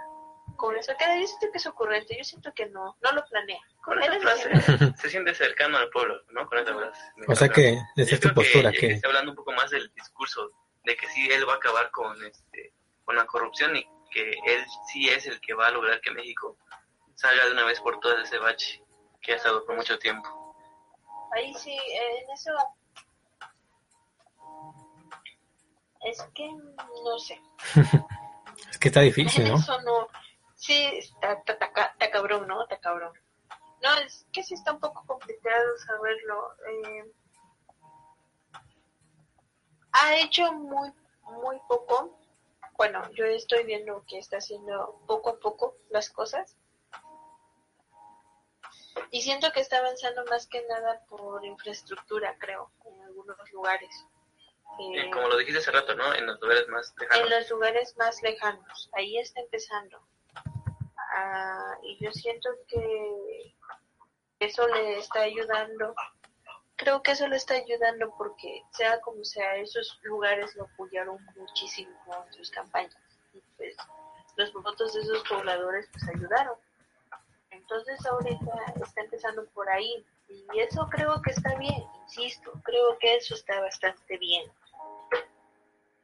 con 0.57 0.75
eso. 0.75 0.93
Que 0.97 1.05
yo 1.21 1.27
siento 1.27 1.47
que 1.51 1.57
es 1.57 1.67
ocurrente, 1.67 2.17
yo 2.17 2.23
siento 2.23 2.53
que 2.53 2.65
no, 2.67 2.97
no 3.01 3.11
lo 3.13 3.25
planea. 3.25 3.59
Con 3.81 4.01
esa 4.01 4.19
frase 4.19 4.93
se 4.97 5.09
siente 5.09 5.33
cercano 5.33 5.77
al 5.77 5.89
pueblo, 5.89 6.21
¿no? 6.31 6.47
Con 6.47 6.57
esa 6.59 6.75
frase. 6.75 7.01
O 7.27 7.35
sea 7.35 7.49
que 7.49 7.79
esa 7.95 8.15
es 8.15 8.19
tu 8.19 8.33
postura. 8.33 8.71
Que, 8.71 8.87
está 8.87 9.07
hablando 9.07 9.31
un 9.31 9.37
poco 9.37 9.53
más 9.53 9.69
del 9.69 9.89
discurso, 9.93 10.51
de 10.83 10.97
que 10.97 11.07
sí 11.07 11.29
él 11.31 11.47
va 11.47 11.53
a 11.53 11.57
acabar 11.57 11.89
con, 11.91 12.21
este, 12.25 12.73
con 13.05 13.15
la 13.15 13.25
corrupción 13.25 13.75
y 13.75 13.87
que 14.11 14.31
él 14.31 14.65
sí 14.91 15.07
es 15.09 15.27
el 15.27 15.39
que 15.39 15.53
va 15.53 15.67
a 15.67 15.71
lograr 15.71 16.01
que 16.01 16.11
México 16.11 16.57
salga 17.15 17.45
de 17.45 17.51
una 17.51 17.65
vez 17.65 17.79
por 17.79 17.99
todas 17.99 18.17
de 18.17 18.23
ese 18.23 18.37
bache 18.37 18.83
que 19.21 19.33
ha 19.33 19.35
estado 19.35 19.65
por 19.65 19.75
mucho 19.75 19.97
tiempo. 19.99 20.55
Ahí 21.33 21.53
sí, 21.53 21.71
en 21.71 22.29
eso 22.31 22.51
es 26.05 26.21
que 26.33 26.49
no 26.49 27.19
sé. 27.19 27.41
es 28.69 28.77
que 28.77 28.87
está 28.87 29.01
difícil, 29.01 29.47
¿no? 29.47 29.57
Eso 29.57 29.81
no, 29.81 30.07
Sí, 30.57 30.73
está, 30.97 31.43
está, 31.45 32.11
cabrón, 32.11 32.47
¿no? 32.47 32.63
Está 32.63 32.79
cabrón. 32.79 33.13
No, 33.83 33.93
es 33.99 34.25
que 34.33 34.41
sí 34.41 34.55
está 34.55 34.73
un 34.73 34.79
poco 34.79 35.05
complicado 35.05 35.77
saberlo. 35.77 36.55
Eh, 36.67 37.13
ha 39.91 40.15
hecho 40.17 40.51
muy, 40.53 40.91
muy 41.21 41.59
poco. 41.67 42.19
Bueno, 42.75 43.07
yo 43.11 43.25
estoy 43.25 43.63
viendo 43.63 44.03
que 44.07 44.17
está 44.17 44.37
haciendo 44.37 44.99
poco 45.05 45.29
a 45.29 45.39
poco 45.39 45.77
las 45.89 46.09
cosas. 46.09 46.57
Y 49.11 49.21
siento 49.21 49.51
que 49.51 49.59
está 49.59 49.77
avanzando 49.77 50.25
más 50.25 50.47
que 50.47 50.65
nada 50.67 51.05
por 51.07 51.45
infraestructura, 51.45 52.35
creo, 52.39 52.71
en 52.83 52.99
algunos 53.03 53.37
lugares. 53.51 54.05
Eh, 54.79 55.09
como 55.11 55.27
lo 55.27 55.37
dijiste 55.37 55.59
hace 55.59 55.71
rato, 55.71 55.93
¿no? 55.93 56.15
En 56.15 56.25
los 56.25 56.41
lugares 56.41 56.67
más 56.67 56.93
lejanos. 56.97 57.23
En 57.23 57.29
los 57.29 57.49
lugares 57.51 57.95
más 57.97 58.21
lejanos. 58.23 58.89
Ahí 58.93 59.19
está 59.19 59.39
empezando. 59.41 60.01
Ah, 61.19 61.79
y 61.81 61.97
yo 62.03 62.11
siento 62.11 62.49
que 62.67 63.55
eso 64.39 64.67
le 64.67 64.99
está 64.99 65.21
ayudando. 65.21 65.95
Creo 66.75 67.01
que 67.01 67.13
eso 67.13 67.27
le 67.27 67.37
está 67.37 67.55
ayudando 67.55 68.13
porque, 68.19 68.61
sea 68.71 69.01
como 69.01 69.23
sea, 69.23 69.55
esos 69.55 69.99
lugares 70.03 70.55
lo 70.55 70.65
apoyaron 70.65 71.17
muchísimo 71.35 71.91
en 72.27 72.33
sus 72.33 72.51
campañas. 72.51 72.95
Y 73.33 73.41
pues 73.57 73.75
los 74.35 74.53
votos 74.53 74.93
de 74.93 75.01
esos 75.01 75.23
pobladores 75.27 75.89
pues 75.91 76.07
ayudaron. 76.07 76.55
Entonces 77.49 78.05
ahorita 78.05 78.73
está 78.83 79.01
empezando 79.01 79.43
por 79.55 79.67
ahí. 79.69 80.05
Y 80.53 80.59
eso 80.59 80.87
creo 80.91 81.19
que 81.23 81.31
está 81.31 81.55
bien, 81.55 81.83
insisto, 82.03 82.51
creo 82.63 82.95
que 82.99 83.15
eso 83.15 83.33
está 83.33 83.59
bastante 83.59 84.17
bien. 84.19 84.51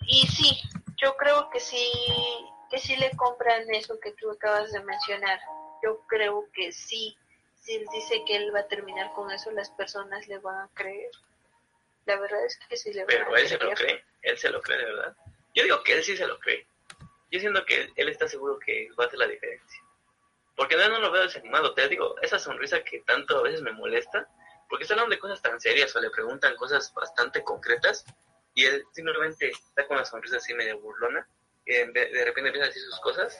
Y 0.08 0.26
sí, 0.28 0.60
yo 1.04 1.18
creo 1.18 1.50
que 1.50 1.60
sí 1.60 1.92
que 2.70 2.80
sí 2.80 2.96
le 2.96 3.12
compran 3.12 3.72
eso 3.76 4.00
que 4.00 4.14
tú 4.14 4.32
acabas 4.32 4.72
de 4.72 4.82
mencionar. 4.82 5.40
Yo 5.84 6.00
creo 6.08 6.48
que 6.54 6.72
sí. 6.72 7.16
Si 7.62 7.76
él 7.76 7.86
dice 7.94 8.24
que 8.26 8.36
él 8.36 8.54
va 8.54 8.62
a 8.62 8.68
terminar 8.68 9.14
con 9.14 9.30
eso, 9.32 9.52
las 9.52 9.70
personas 9.70 10.28
le 10.28 10.40
van 10.40 10.56
a 10.56 10.70
creer. 10.74 11.12
La 12.06 12.20
verdad 12.20 12.44
es 12.46 12.58
que 12.58 12.76
sí 12.76 12.92
le 12.92 13.02
van 13.02 13.08
Pero 13.08 13.26
a 13.26 13.32
creer. 13.32 13.48
Pero 13.60 13.70
él 13.70 13.78
se 13.78 13.84
lo 13.84 13.88
cree. 13.88 14.06
Él 14.24 14.38
se 14.38 14.50
lo 14.50 14.62
cree 14.62 14.78
de 14.80 14.86
verdad. 14.86 15.16
Yo 15.54 15.64
digo 15.64 15.84
que 15.84 15.94
él 15.94 16.04
sí 16.04 16.18
se 16.18 16.26
lo 16.26 16.40
cree. 16.40 16.66
Yo 17.30 17.40
siento 17.40 17.64
que 17.66 17.92
él, 17.96 18.10
está 18.10 18.28
seguro 18.28 18.58
que 18.58 18.90
va 19.00 19.04
a 19.04 19.08
hacer 19.08 19.20
la 19.20 19.28
diferencia. 19.28 19.82
Porque 20.56 20.76
no, 20.76 20.90
no 20.90 21.00
lo 21.00 21.12
veo 21.12 21.24
desanimado. 21.24 21.76
Te 21.76 21.88
digo, 21.90 22.16
esa 22.22 22.40
sonrisa 22.40 22.84
que 22.84 23.02
tanto 23.02 23.38
a 23.38 23.44
veces 23.44 23.62
me 23.62 23.72
molesta, 23.72 24.28
porque 24.68 24.84
está 24.84 24.96
hablando 24.96 25.14
de 25.14 25.20
cosas 25.20 25.42
tan 25.42 25.62
serias 25.62 25.96
o 25.96 26.02
le 26.02 26.10
preguntan 26.10 26.56
cosas 26.56 26.92
bastante 26.94 27.44
concretas, 27.44 28.06
y 28.54 28.66
él 28.66 28.86
simplemente 28.92 29.50
está 29.50 29.88
con 29.88 29.98
una 29.98 30.06
sonrisa 30.06 30.38
así 30.38 30.54
medio 30.54 30.80
burlona, 30.80 31.28
y 31.66 31.74
de 31.74 32.26
repente 32.26 32.50
empieza 32.50 32.66
a 32.66 32.68
decir 32.68 32.84
sus 32.84 33.00
cosas, 33.00 33.40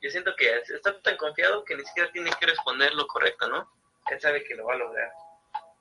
yo 0.00 0.10
siento 0.10 0.34
que 0.36 0.56
está 0.58 1.00
tan 1.00 1.16
confiado 1.16 1.64
que 1.64 1.74
ni 1.74 1.84
siquiera 1.84 2.10
tiene 2.12 2.30
que 2.38 2.46
responder 2.46 2.94
lo 2.94 3.06
correcto, 3.06 3.48
¿no? 3.48 3.70
Él 4.10 4.20
sabe 4.20 4.44
que 4.44 4.54
lo 4.54 4.66
va 4.66 4.74
a 4.74 4.78
lograr. 4.78 5.10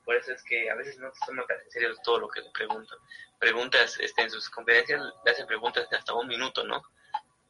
Por 0.04 0.16
eso 0.16 0.32
es 0.32 0.44
que 0.44 0.70
a 0.70 0.76
veces 0.76 0.98
no 1.00 1.12
se 1.14 1.26
toma 1.26 1.46
tan 1.46 1.60
en 1.60 1.72
serio 1.72 1.96
todo 2.04 2.20
lo 2.20 2.30
que 2.30 2.42
le 2.42 2.52
preguntan. 2.52 2.98
Preguntas, 3.40 4.00
este, 4.00 4.22
en 4.22 4.30
sus 4.32 4.50
conferencias 4.50 5.02
le 5.26 5.32
hacen 5.32 5.48
preguntas 5.48 5.90
de 5.90 5.98
hasta 5.98 6.14
un 6.14 6.28
minuto, 6.28 6.64
¿no? 6.64 6.82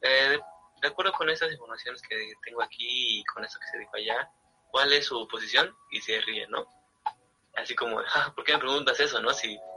Eh, 0.00 0.38
de, 0.80 0.88
acuerdo 0.88 1.12
con 1.12 1.28
esas 1.28 1.52
informaciones 1.52 2.02
que 2.02 2.32
tengo 2.44 2.62
aquí 2.62 3.18
y 3.20 3.24
con 3.24 3.44
eso 3.44 3.58
que 3.60 3.66
se 3.66 3.78
dijo 3.78 3.94
allá, 3.94 4.30
¿cuál 4.70 4.92
es 4.92 5.06
su 5.06 5.26
posición? 5.28 5.74
Y 5.90 6.00
se 6.00 6.20
ríe, 6.22 6.46
¿no? 6.48 6.66
Así 7.54 7.74
como, 7.74 8.00
"Ah, 8.14 8.32
¿por 8.34 8.44
qué 8.44 8.54
me 8.54 8.58
preguntas 8.58 8.98
eso, 9.00 9.20
no? 9.20 9.32
Si, 9.32 9.58
¿por 9.58 9.75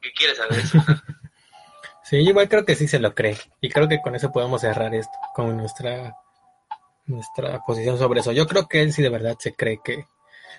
¿qué 0.00 0.12
quieres 0.12 0.36
saber 0.38 0.58
eso? 0.58 0.78
Sí, 2.06 2.16
igual 2.18 2.50
creo 2.50 2.66
que 2.66 2.74
sí 2.74 2.86
se 2.86 2.98
lo 2.98 3.14
cree. 3.14 3.34
Y 3.62 3.70
creo 3.70 3.88
que 3.88 4.02
con 4.02 4.14
eso 4.14 4.30
podemos 4.30 4.60
cerrar 4.60 4.94
esto, 4.94 5.12
con 5.34 5.56
nuestra, 5.56 6.14
nuestra 7.06 7.60
posición 7.64 7.96
sobre 7.98 8.20
eso. 8.20 8.30
Yo 8.32 8.46
creo 8.46 8.68
que 8.68 8.82
él 8.82 8.92
sí 8.92 9.00
de 9.02 9.08
verdad 9.08 9.36
se 9.38 9.54
cree 9.54 9.80
que, 9.82 10.04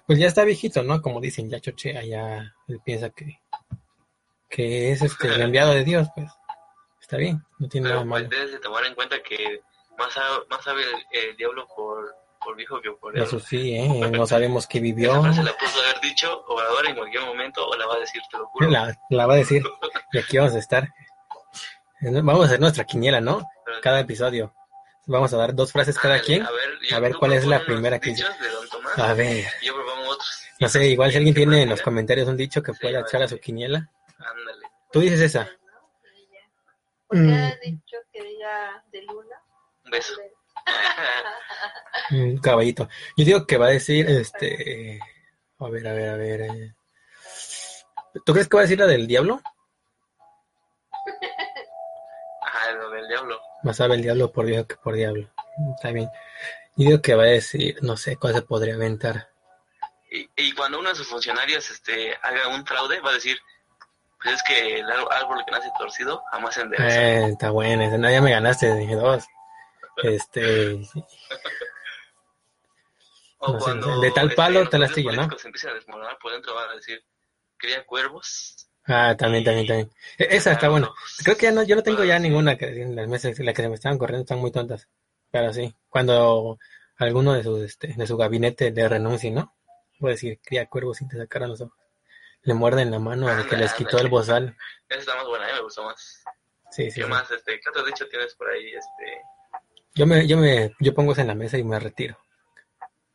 pues 0.08 0.18
ya 0.18 0.26
está 0.26 0.44
viejito, 0.44 0.82
¿no? 0.82 1.04
Como 1.04 1.22
dicen, 1.22 1.48
ya 1.48 1.60
chochea, 1.60 2.04
ya 2.04 2.52
él 2.68 2.80
piensa 2.84 3.12
que, 3.12 3.40
que 4.50 4.92
es 4.92 5.04
este 5.04 5.28
el 5.28 5.42
enviado 5.42 5.74
de 5.74 5.84
Dios, 5.84 6.08
pues. 6.16 6.32
Está 7.00 7.18
bien, 7.18 7.44
no 7.60 7.68
tiene 7.70 7.90
nada 7.90 8.02
Pero 8.02 8.10
pues 8.10 8.24
malo. 8.24 8.30
debes 8.36 8.52
de 8.52 8.60
tomar 8.60 8.84
en 8.86 8.96
cuenta 8.96 9.22
que 9.22 9.62
más, 10.00 10.12
sabe- 10.14 10.46
más 10.50 10.64
sabe 10.64 10.82
el, 10.82 11.20
el 11.30 11.38
diablo 11.38 11.68
por, 11.76 12.12
por 12.46 12.56
viejo 12.56 12.80
que 12.82 12.92
por 12.92 13.12
diablo. 13.14 13.28
Eso 13.38 13.40
sí, 13.46 13.76
¿eh? 13.76 13.90
No 14.12 14.26
sabemos 14.28 14.68
qué 14.68 14.80
vivió. 14.80 15.12
Esa 15.12 15.22
frase 15.24 15.44
la 15.44 15.58
puso 15.58 15.82
haber 15.82 16.00
dicho 16.02 16.46
Obrador 16.48 16.88
en 16.88 16.96
cualquier 16.96 17.24
momento 17.26 17.68
o 17.68 17.76
la 17.76 17.86
va 17.88 17.96
a 17.96 18.00
decir, 18.00 18.22
te 18.32 18.38
lo 18.38 18.46
juro. 18.48 18.70
La, 18.70 18.98
la 19.10 19.26
va 19.28 19.34
a 19.34 19.38
decir. 19.38 19.64
Y 20.14 20.20
aquí 20.20 20.38
vamos 20.38 20.54
a 20.56 20.60
estar. 20.60 20.88
Vamos 22.02 22.44
a 22.44 22.46
hacer 22.46 22.60
nuestra 22.60 22.84
quiniela, 22.86 23.20
¿no? 23.20 23.46
Pero- 23.66 23.82
Cada 23.82 24.00
episodio. 24.02 24.54
Vamos 25.08 25.34
a 25.34 25.38
dar 25.38 25.54
dos 25.54 25.72
frases 25.72 25.98
cada 26.00 26.20
quien. 26.20 26.44
A 26.44 26.52
ver, 26.52 26.70
yo- 26.90 26.96
A 26.96 27.00
ver 27.00 27.12
tú 27.14 27.20
cuál 27.20 27.34
es 27.34 27.46
la 27.46 27.64
primera 27.66 28.00
que 28.00 28.12
dichos 28.12 28.40
de 28.40 28.50
Don 28.50 28.70
Tomás, 28.70 28.98
A 29.00 29.14
ver. 29.14 29.46
yo 29.62 29.74
propongo 29.76 30.10
otros. 30.10 30.42
No 30.60 30.70
sé, 30.70 30.88
igual 30.88 31.12
si 31.12 31.18
alguien 31.18 31.36
tiene 31.36 31.64
en 31.64 31.70
los 31.70 31.82
comentarios 31.82 32.28
un 32.28 32.38
dicho 32.38 32.64
que 32.64 32.72
Sí, 32.74 32.80
pueda 32.82 33.00
vale. 33.00 33.08
echar 33.10 33.22
a 33.24 33.28
su 33.28 33.38
quiniela. 33.40 33.90
Ándale. 34.18 34.66
Tú 34.92 35.02
dices 35.02 35.20
esa. 35.20 35.44
¿no? 35.44 35.50
Y 36.16 36.28
ya. 36.34 36.40
Porque 37.08 37.24
Mm. 37.24 37.34
ha 37.34 37.56
dicho 37.64 37.98
que 38.12 38.24
diga 38.24 38.84
de 38.92 39.02
luna. 39.04 39.36
Un 39.84 39.92
beso. 39.92 40.14
Un 42.12 42.38
caballito. 42.38 42.88
Yo 43.18 43.26
digo 43.26 43.48
que 43.48 43.58
va 43.58 43.68
a 43.68 43.72
decir, 43.72 44.10
este... 44.10 45.00
A 45.60 45.70
ver, 45.70 45.88
a 45.88 45.94
ver, 45.94 46.10
a 46.10 46.16
ver. 46.18 46.42
eh. 46.42 46.76
¿Tú 48.26 48.34
crees 48.34 48.48
que 48.48 48.56
va 48.58 48.62
a 48.62 48.64
decir 48.66 48.80
la 48.80 48.86
del 48.86 49.08
diablo? 49.08 49.42
Ajá, 52.42 52.72
lo 52.74 52.90
del 52.92 53.08
diablo. 53.08 53.40
Más 53.64 53.78
sabe 53.78 53.96
el 53.96 54.02
diablo 54.02 54.32
por 54.32 54.46
viejo 54.46 54.68
que 54.68 54.76
por 54.76 54.96
diablo. 54.96 55.30
Está 55.76 55.92
bien. 55.92 56.10
Yo 56.76 56.88
digo 56.90 57.02
que 57.02 57.16
va 57.16 57.24
a 57.24 57.28
decir, 57.28 57.78
no 57.82 57.98
sé 57.98 58.18
cuál 58.18 58.34
se 58.36 58.42
podría 58.42 58.76
aventar. 58.76 59.30
Y, 60.12 60.30
y 60.36 60.52
cuando 60.54 60.80
uno 60.80 60.90
de 60.90 60.96
sus 60.96 61.08
funcionarios 61.08 61.70
este, 61.72 62.16
haga 62.22 62.50
un 62.50 62.66
fraude, 62.66 63.00
va 63.00 63.10
a 63.12 63.14
decir, 63.14 63.38
pues 64.22 64.36
es 64.36 64.44
que 64.44 64.80
el 64.80 64.86
árbol- 64.90 65.44
que 65.46 65.52
nace 65.52 65.70
torcido 65.78 66.22
jamás 66.32 66.54
se 66.56 66.62
endereza. 66.62 67.02
Eh, 67.02 67.26
está 67.32 67.50
bueno, 67.50 67.84
ya 68.10 68.22
me 68.22 68.32
ganaste, 68.32 68.74
dije 68.76 68.96
dos. 68.96 69.26
Este, 70.04 70.74
o 73.40 73.54
no 73.54 73.60
sé, 73.60 73.64
cuando 73.66 74.00
de 74.02 74.12
tal 74.12 74.34
palo, 74.34 74.62
los 74.62 74.70
tal 74.70 74.84
astilla, 74.84 75.12
¿no? 75.14 75.38
se 75.38 75.48
empiezan 75.48 75.72
a 75.72 75.76
desmoronar 75.76 76.18
por 76.20 76.32
dentro, 76.32 76.54
van 76.56 76.70
a 76.70 76.76
decir, 76.76 77.04
cría 77.58 77.86
cuervos. 77.86 78.68
ah, 78.86 79.16
también, 79.18 79.44
también, 79.44 79.68
también. 79.68 79.92
E- 80.18 80.36
Esa 80.36 80.54
está 80.54 80.70
buena. 80.70 80.90
Creo 81.24 81.38
que 81.38 81.44
ya 81.44 81.52
no, 81.52 81.64
yo 81.64 81.76
no 81.76 81.84
tengo 81.84 82.04
ya 82.04 82.20
ninguna 82.20 82.58
que 82.58 82.82
en 82.82 82.96
las 82.96 83.08
mesas, 83.08 83.38
las 83.40 83.56
que 83.56 83.62
se 83.62 83.70
me 83.70 83.76
estaban 83.76 83.98
corriendo 83.98 84.24
están 84.24 84.40
muy 84.40 84.52
tontas. 84.52 84.88
Pero 85.32 85.54
sí, 85.54 85.76
cuando 85.90 86.60
alguno 86.98 87.34
de 87.34 87.44
sus, 87.44 87.62
este, 87.62 87.94
de 87.96 88.08
su 88.08 88.18
gabinete 88.18 88.72
le 88.72 88.88
renuncie, 88.88 89.32
¿no? 89.32 89.54
A 90.02 90.08
decir, 90.08 90.40
cría 90.44 90.68
cuervos 90.68 90.98
sin 90.98 91.08
te 91.08 91.18
sacaran 91.18 91.50
los 91.50 91.62
ojos. 91.62 91.78
Le 92.44 92.54
muerden 92.54 92.92
la 92.92 93.00
mano 93.00 93.28
al 93.28 93.48
que 93.48 93.58
les 93.58 93.74
quitó 93.74 93.98
el 93.98 94.08
bozal. 94.08 94.56
Esa 94.88 95.00
está 95.00 95.16
más 95.16 95.26
buena, 95.26 95.46
a 95.46 95.48
mí 95.48 95.54
me 95.56 95.62
gustó 95.62 95.84
más. 95.84 96.24
Sí, 96.70 96.92
sí. 96.92 97.00
¿Qué 97.00 97.06
sí. 97.06 97.10
más? 97.10 97.30
Este, 97.32 97.60
¿Qué 97.60 97.70
otro 97.70 97.84
dicho 97.84 98.08
tienes 98.08 98.36
por 98.36 98.50
ahí? 98.50 98.68
Este, 98.68 99.22
Yo 99.96 100.06
me, 100.06 100.28
yo 100.28 100.38
me, 100.38 100.76
yo 100.80 100.94
pongo 100.94 101.14
eso 101.14 101.22
en 101.22 101.28
la 101.28 101.36
mesa 101.36 101.58
y 101.58 101.64
me 101.64 101.80
retiro. 101.80 102.18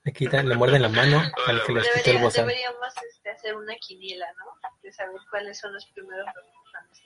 Le 0.03 0.13
quitan, 0.13 0.49
le 0.49 0.57
muerden 0.57 0.81
la 0.83 0.89
mano 0.89 1.21
al 1.47 1.63
que 1.65 1.73
les 1.73 1.87
quitó 1.91 2.11
el 2.13 2.19
bozal. 2.23 2.47
deberíamos 2.47 2.89
este, 3.11 3.31
hacer 3.31 3.55
una 3.55 3.75
quiniela, 3.77 4.27
¿no? 4.39 4.47
De 4.83 4.91
saber 4.93 5.21
cuáles 5.31 5.59
son 5.59 5.75
los 5.75 5.85
primeros 5.87 6.25
representantes. 6.27 7.03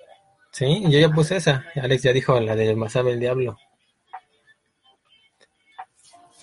Sí, 0.52 0.82
yo 0.92 0.98
ya 1.00 1.08
puse 1.08 1.36
esa. 1.36 1.64
Alex 1.74 2.02
ya 2.04 2.12
dijo 2.12 2.38
la 2.38 2.54
de 2.54 2.76
Masabe 2.76 3.10
el 3.12 3.20
Diablo. 3.20 3.58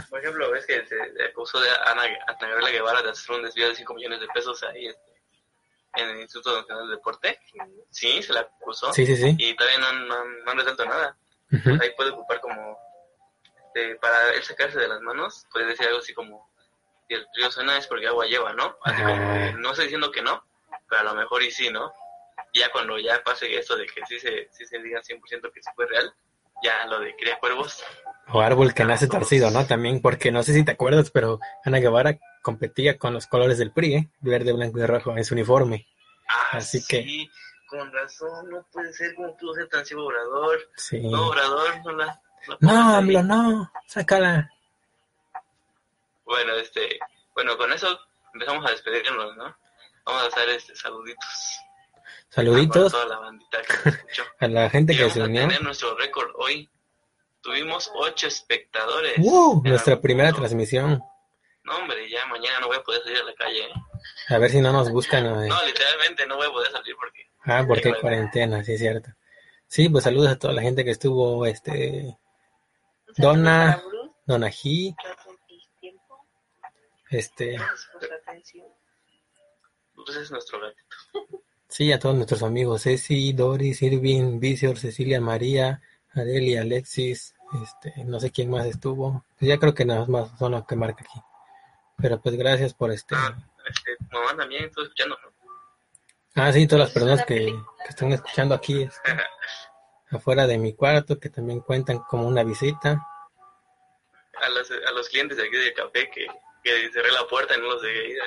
por 0.09 0.19
ejemplo, 0.19 0.51
ves 0.51 0.65
que 0.65 0.85
se 0.85 0.95
le 1.13 1.25
acusó 1.25 1.59
de 1.61 1.69
Ana, 1.85 2.03
Ana 2.03 2.37
Gabriela 2.49 2.69
Guevara 2.71 3.01
de 3.01 3.11
hacer 3.11 3.35
un 3.35 3.43
desvío 3.43 3.69
de 3.69 3.75
5 3.75 3.93
millones 3.93 4.19
de 4.19 4.27
pesos 4.27 4.61
ahí 4.63 4.87
este, 4.87 5.11
en 5.95 6.09
el 6.09 6.19
Instituto 6.21 6.59
Nacional 6.59 6.89
de 6.89 6.95
Deporte. 6.95 7.39
Sí, 7.89 8.21
se 8.21 8.33
la 8.33 8.41
acusó. 8.41 8.91
Sí, 8.91 9.05
sí, 9.05 9.15
sí. 9.15 9.35
Y 9.37 9.55
todavía 9.55 9.79
no, 9.79 9.87
han- 9.87 10.07
no, 10.07 10.25
no 10.25 10.51
han 10.51 10.57
resuelto 10.57 10.83
nada. 10.85 11.17
Ujú. 11.53 11.69
Ahí 11.81 11.91
puede 11.95 12.09
ocupar 12.09 12.41
como, 12.41 12.77
este, 13.73 13.95
para 13.95 14.33
él 14.35 14.43
sacarse 14.43 14.79
de 14.79 14.87
las 14.87 15.01
manos, 15.01 15.45
puede 15.51 15.67
decir 15.67 15.87
algo 15.87 15.99
así 15.99 16.13
como, 16.13 16.49
si 17.07 17.15
el 17.15 17.25
río 17.35 17.51
suena 17.51 17.77
es 17.77 17.87
porque 17.87 18.07
agua 18.07 18.25
lleva, 18.25 18.53
¿no? 18.53 18.75
Así 18.83 19.01
como, 19.01 19.13
Ajá. 19.13 19.33
que 19.47 19.53
no 19.53 19.69
estoy 19.71 19.85
diciendo 19.85 20.11
que 20.11 20.21
no, 20.21 20.43
pero 20.89 21.01
a 21.01 21.05
lo 21.05 21.15
mejor 21.15 21.43
y 21.43 21.51
sí, 21.51 21.69
¿no? 21.69 21.91
Ya 22.53 22.71
cuando 22.71 22.97
ya 22.99 23.21
pase 23.23 23.57
esto 23.57 23.77
de 23.77 23.85
que 23.85 24.01
sí 24.07 24.19
se, 24.19 24.49
sí 24.51 24.65
se 24.65 24.79
diga 24.79 25.01
100% 25.01 25.51
que 25.53 25.61
sí 25.61 25.69
fue 25.75 25.87
real, 25.87 26.13
ya 26.63 26.85
lo 26.87 26.99
de 26.99 27.15
cría 27.15 27.39
cuervos, 27.39 27.83
O 28.33 28.41
árbol 28.41 28.73
que 28.73 28.83
nace 28.85 29.07
torcido, 29.07 29.49
¿no? 29.51 29.65
También, 29.65 30.01
porque 30.01 30.31
no 30.31 30.43
sé 30.43 30.53
si 30.53 30.63
te 30.65 30.71
acuerdas, 30.71 31.11
pero 31.11 31.39
Ana 31.65 31.79
Guevara 31.79 32.17
competía 32.41 32.97
con 32.97 33.13
los 33.13 33.27
colores 33.27 33.57
del 33.57 33.71
PRI, 33.71 33.95
¿eh? 33.95 34.09
Verde, 34.19 34.51
blanco 34.53 34.79
y 34.79 34.85
rojo 34.85 35.17
en 35.17 35.23
su 35.25 35.33
uniforme. 35.33 35.87
Ah, 36.27 36.57
Así 36.57 36.85
que- 36.85 37.03
sí, 37.03 37.29
con 37.67 37.91
razón, 37.91 38.49
no 38.49 38.65
puede 38.71 38.91
ser 38.93 39.15
como 39.15 39.35
pudo 39.37 39.53
ser 39.53 39.67
tan 39.69 39.85
ciego 39.85 40.05
Obrador. 40.05 40.59
Sí. 40.75 40.99
No, 41.09 41.27
Obrador, 41.29 41.83
no 41.85 41.91
la... 41.93 42.21
No. 42.59 42.95
AMLO, 42.95 43.23
no. 43.23 43.71
Sácala. 43.87 44.49
Bueno, 46.25 46.53
este, 46.55 46.99
bueno, 47.35 47.57
con 47.57 47.71
eso 47.73 47.87
empezamos 48.33 48.65
a 48.65 48.71
despedirnos, 48.71 49.35
¿no? 49.37 49.55
Vamos 50.05 50.23
a 50.23 50.27
hacer 50.27 50.49
este 50.49 50.75
saluditos. 50.75 51.59
Saluditos 52.29 52.91
Para 52.93 53.03
toda 53.03 53.15
la 53.15 53.19
bandita 53.19 53.61
que 53.61 53.73
nos 53.73 53.85
escuchó. 53.95 54.23
a 54.39 54.47
la 54.47 54.69
gente 54.69 54.93
Y 54.93 54.95
que 54.97 55.01
vamos 55.03 55.13
se 55.13 55.21
a 55.21 55.25
unió. 55.25 55.41
tener 55.41 55.61
nuestro 55.63 55.95
récord 55.97 56.31
hoy. 56.35 56.69
Tuvimos 57.41 57.91
ocho 57.95 58.27
espectadores. 58.27 59.13
¡Uh! 59.17 59.61
Nuestra 59.65 59.99
primera 59.99 60.29
punto. 60.29 60.41
transmisión. 60.43 61.01
No, 61.63 61.75
hombre, 61.77 62.09
ya 62.09 62.25
mañana 62.27 62.59
no 62.59 62.67
voy 62.67 62.77
a 62.77 62.83
poder 62.83 63.03
salir 63.03 63.17
a 63.19 63.23
la 63.23 63.33
calle. 63.33 63.63
¿eh? 63.65 63.73
A 64.29 64.37
ver 64.37 64.49
si 64.51 64.61
no 64.61 64.71
nos 64.71 64.89
buscan. 64.91 65.23
¿no? 65.25 65.35
No, 65.35 65.65
literalmente 65.65 66.25
no 66.27 66.37
voy 66.37 66.47
a 66.47 66.51
poder 66.51 66.71
salir 66.71 66.95
porque... 66.95 67.27
Ah, 67.43 67.63
porque 67.67 67.89
hay 67.89 67.99
cuarentena, 67.99 68.63
sí 68.63 68.73
es 68.73 68.79
cierto. 68.79 69.09
Sí, 69.67 69.89
pues 69.89 70.03
saludos 70.03 70.29
a 70.31 70.37
toda 70.39 70.53
la 70.53 70.61
gente 70.61 70.83
que 70.85 70.91
estuvo, 70.91 71.45
este, 71.45 72.17
Donna. 73.17 73.81
tu 74.27 75.79
tiempo, 75.79 76.27
este, 77.09 77.53
gracias 77.53 77.89
por 77.91 78.07
su 78.07 78.13
atención. 78.13 78.67
Pues 79.95 80.17
es 80.17 80.31
nuestro 80.31 80.59
gatito. 80.59 80.95
sí, 81.67 81.91
a 81.91 81.99
todos 81.99 82.15
nuestros 82.15 82.43
amigos, 82.43 82.83
Ceci, 82.83 83.33
Doris, 83.33 83.81
Irving, 83.81 84.39
Vicior, 84.39 84.77
Cecilia, 84.77 85.21
María, 85.21 85.81
Adelia, 86.13 86.61
Alexis, 86.61 87.35
este, 87.63 88.03
no 88.05 88.19
sé 88.19 88.31
quién 88.31 88.49
más 88.49 88.65
estuvo. 88.65 89.25
Pues 89.37 89.49
ya 89.49 89.57
creo 89.57 89.73
que 89.73 89.85
nada 89.85 90.05
más 90.07 90.37
son 90.37 90.53
los 90.53 90.65
que 90.65 90.75
marca 90.75 91.03
aquí. 91.03 91.19
Pero 91.97 92.19
pues 92.19 92.35
gracias 92.35 92.73
por 92.73 92.91
este. 92.91 93.15
Ah, 93.15 93.35
este, 93.69 93.97
mamá 94.11 94.35
también 94.35 94.65
estoy 94.65 94.85
escuchando, 94.85 95.17
¿no? 95.23 95.31
Ah, 96.35 96.51
sí, 96.51 96.65
todas 96.65 96.85
las 96.85 96.93
personas 96.93 97.25
que, 97.25 97.35
que 97.45 97.89
están 97.89 98.11
escuchando 98.13 98.55
aquí, 98.55 98.83
este, 98.83 99.11
afuera 100.11 100.47
de 100.47 100.57
mi 100.57 100.73
cuarto, 100.73 101.19
que 101.19 101.29
también 101.29 101.61
cuentan 101.61 101.99
como 101.99 102.27
una 102.27 102.43
visita. 102.43 103.07
A 104.41 104.49
los, 104.49 104.71
a 104.71 104.91
los 104.91 105.09
clientes 105.09 105.37
de 105.37 105.43
aquí 105.43 105.55
del 105.55 105.73
café 105.73 106.09
que, 106.09 106.27
que 106.63 106.89
cerré 106.91 107.11
la 107.11 107.27
puerta 107.27 107.55
y 107.55 107.61
no 107.61 107.67
los 107.67 107.81
dejé 107.81 108.09
ir. 108.09 108.19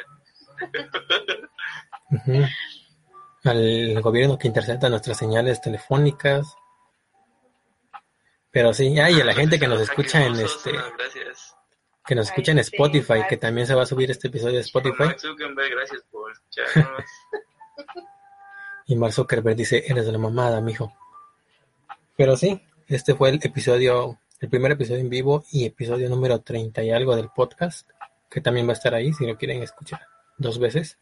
Al 3.44 4.00
gobierno 4.00 4.38
que 4.38 4.48
intercepta 4.48 4.88
nuestras 4.88 5.18
señales 5.18 5.60
telefónicas. 5.60 6.54
Pero 8.50 8.72
sí, 8.72 8.98
ay, 8.98 9.20
a 9.20 9.24
la 9.24 9.34
gente 9.34 9.58
que 9.58 9.66
nos 9.66 9.80
escucha 9.80 10.24
en 10.24 10.36
este, 10.36 10.72
Gracias. 10.72 11.56
que 12.06 12.14
nos 12.14 12.28
escucha 12.28 12.52
en 12.52 12.60
Spotify, 12.60 13.24
que 13.28 13.36
también 13.36 13.66
se 13.66 13.74
va 13.74 13.82
a 13.82 13.86
subir 13.86 14.10
este 14.10 14.28
episodio 14.28 14.54
de 14.54 14.60
Spotify. 14.60 15.04
Gracias 15.04 16.02
por 16.10 16.32
escucharnos. 16.32 17.04
Y 18.86 18.96
Mark 18.96 19.14
Zuckerberg 19.14 19.56
dice, 19.56 19.82
eres 19.86 20.04
de 20.04 20.12
la 20.12 20.18
mamada, 20.18 20.60
mijo. 20.60 20.92
Pero 22.16 22.36
sí, 22.36 22.62
este 22.86 23.14
fue 23.14 23.30
el 23.30 23.40
episodio, 23.42 24.18
el 24.40 24.48
primer 24.48 24.72
episodio 24.72 25.00
en 25.00 25.10
vivo 25.10 25.44
y 25.50 25.66
episodio 25.66 26.08
número 26.08 26.40
30 26.40 26.82
y 26.82 26.90
algo 26.90 27.16
del 27.16 27.30
podcast, 27.30 27.88
que 28.30 28.40
también 28.40 28.66
va 28.66 28.70
a 28.70 28.74
estar 28.74 28.94
ahí 28.94 29.12
si 29.12 29.26
lo 29.26 29.36
quieren 29.36 29.62
escuchar 29.62 30.06
dos 30.38 30.58
veces. 30.58 30.98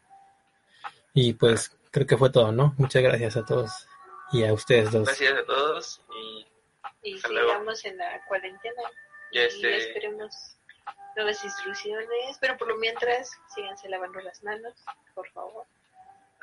Y 1.13 1.33
pues 1.33 1.77
creo 1.91 2.07
que 2.07 2.17
fue 2.17 2.31
todo, 2.31 2.51
¿no? 2.51 2.73
Muchas 2.77 3.03
gracias 3.03 3.37
a 3.37 3.45
todos 3.45 3.87
y 4.31 4.43
a 4.43 4.53
ustedes 4.53 4.91
dos. 4.91 5.05
Gracias 5.05 5.33
a 5.33 5.45
todos 5.45 6.01
y 6.15 6.47
Y 7.03 7.19
sigamos 7.19 7.85
en 7.85 7.97
la 7.97 8.25
cuarentena. 8.25 8.81
ya 9.31 9.41
Y 9.41 9.45
este, 9.45 9.77
esperemos 9.77 10.57
nuevas 11.15 11.43
instrucciones, 11.43 12.37
pero 12.39 12.57
por 12.57 12.67
lo 12.67 12.77
mientras, 12.77 13.31
síganse 13.53 13.87
lavando 13.87 14.19
las 14.21 14.43
manos, 14.43 14.73
por 15.13 15.29
favor. 15.29 15.65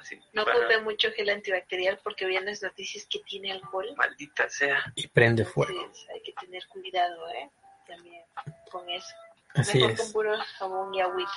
Así, 0.00 0.20
No 0.32 0.44
para- 0.44 0.58
ocupen 0.58 0.84
mucho 0.84 1.10
gel 1.12 1.30
antibacterial 1.30 1.98
porque 2.02 2.26
vean 2.26 2.44
las 2.46 2.62
noticias 2.62 3.06
que 3.08 3.20
tiene 3.20 3.52
alcohol. 3.52 3.92
maldita 3.96 4.48
sea. 4.48 4.82
Y 4.94 5.06
prende 5.08 5.44
fuego. 5.44 5.72
Entonces 5.80 6.08
hay 6.10 6.22
que 6.22 6.32
tener 6.32 6.66
cuidado, 6.68 7.28
¿eh? 7.30 7.50
También 7.86 8.24
con 8.70 8.88
eso. 8.90 9.14
Así 9.54 9.78
Mejor 9.78 9.96
con 9.96 10.06
es. 10.06 10.12
puro 10.12 10.38
jabón 10.58 10.94
y 10.94 11.00
agüita. 11.00 11.32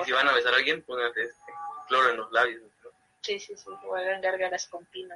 y 0.00 0.04
si 0.04 0.12
van 0.12 0.28
a 0.28 0.32
besar 0.32 0.54
a 0.54 0.56
alguien, 0.56 0.82
pónganse 0.82 1.22
este, 1.24 1.52
cloro 1.88 2.10
en 2.10 2.16
los 2.16 2.32
labios. 2.32 2.62
¿no? 2.82 2.90
Sí, 3.22 3.38
sí, 3.38 3.54
sí. 3.56 3.68
O 3.84 3.94
hagan 3.94 4.20
gárgaras 4.22 4.66
con 4.68 4.84
pino. 4.86 5.14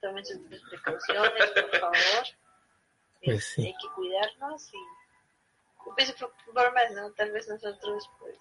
Tomen 0.00 0.24
sus 0.26 0.38
precauciones, 0.68 1.50
por 1.50 1.78
favor. 1.78 1.96
Pues 3.24 3.36
Este, 3.38 3.62
sí. 3.62 3.66
Hay 3.68 3.74
que 3.74 3.88
cuidarnos 3.94 4.74
y. 4.74 4.78
Pues, 5.94 6.10
por- 6.12 6.34
formas, 6.52 6.90
¿no? 6.92 7.12
Tal 7.12 7.30
vez 7.30 7.46
nosotros, 7.48 8.10
pues. 8.18 8.36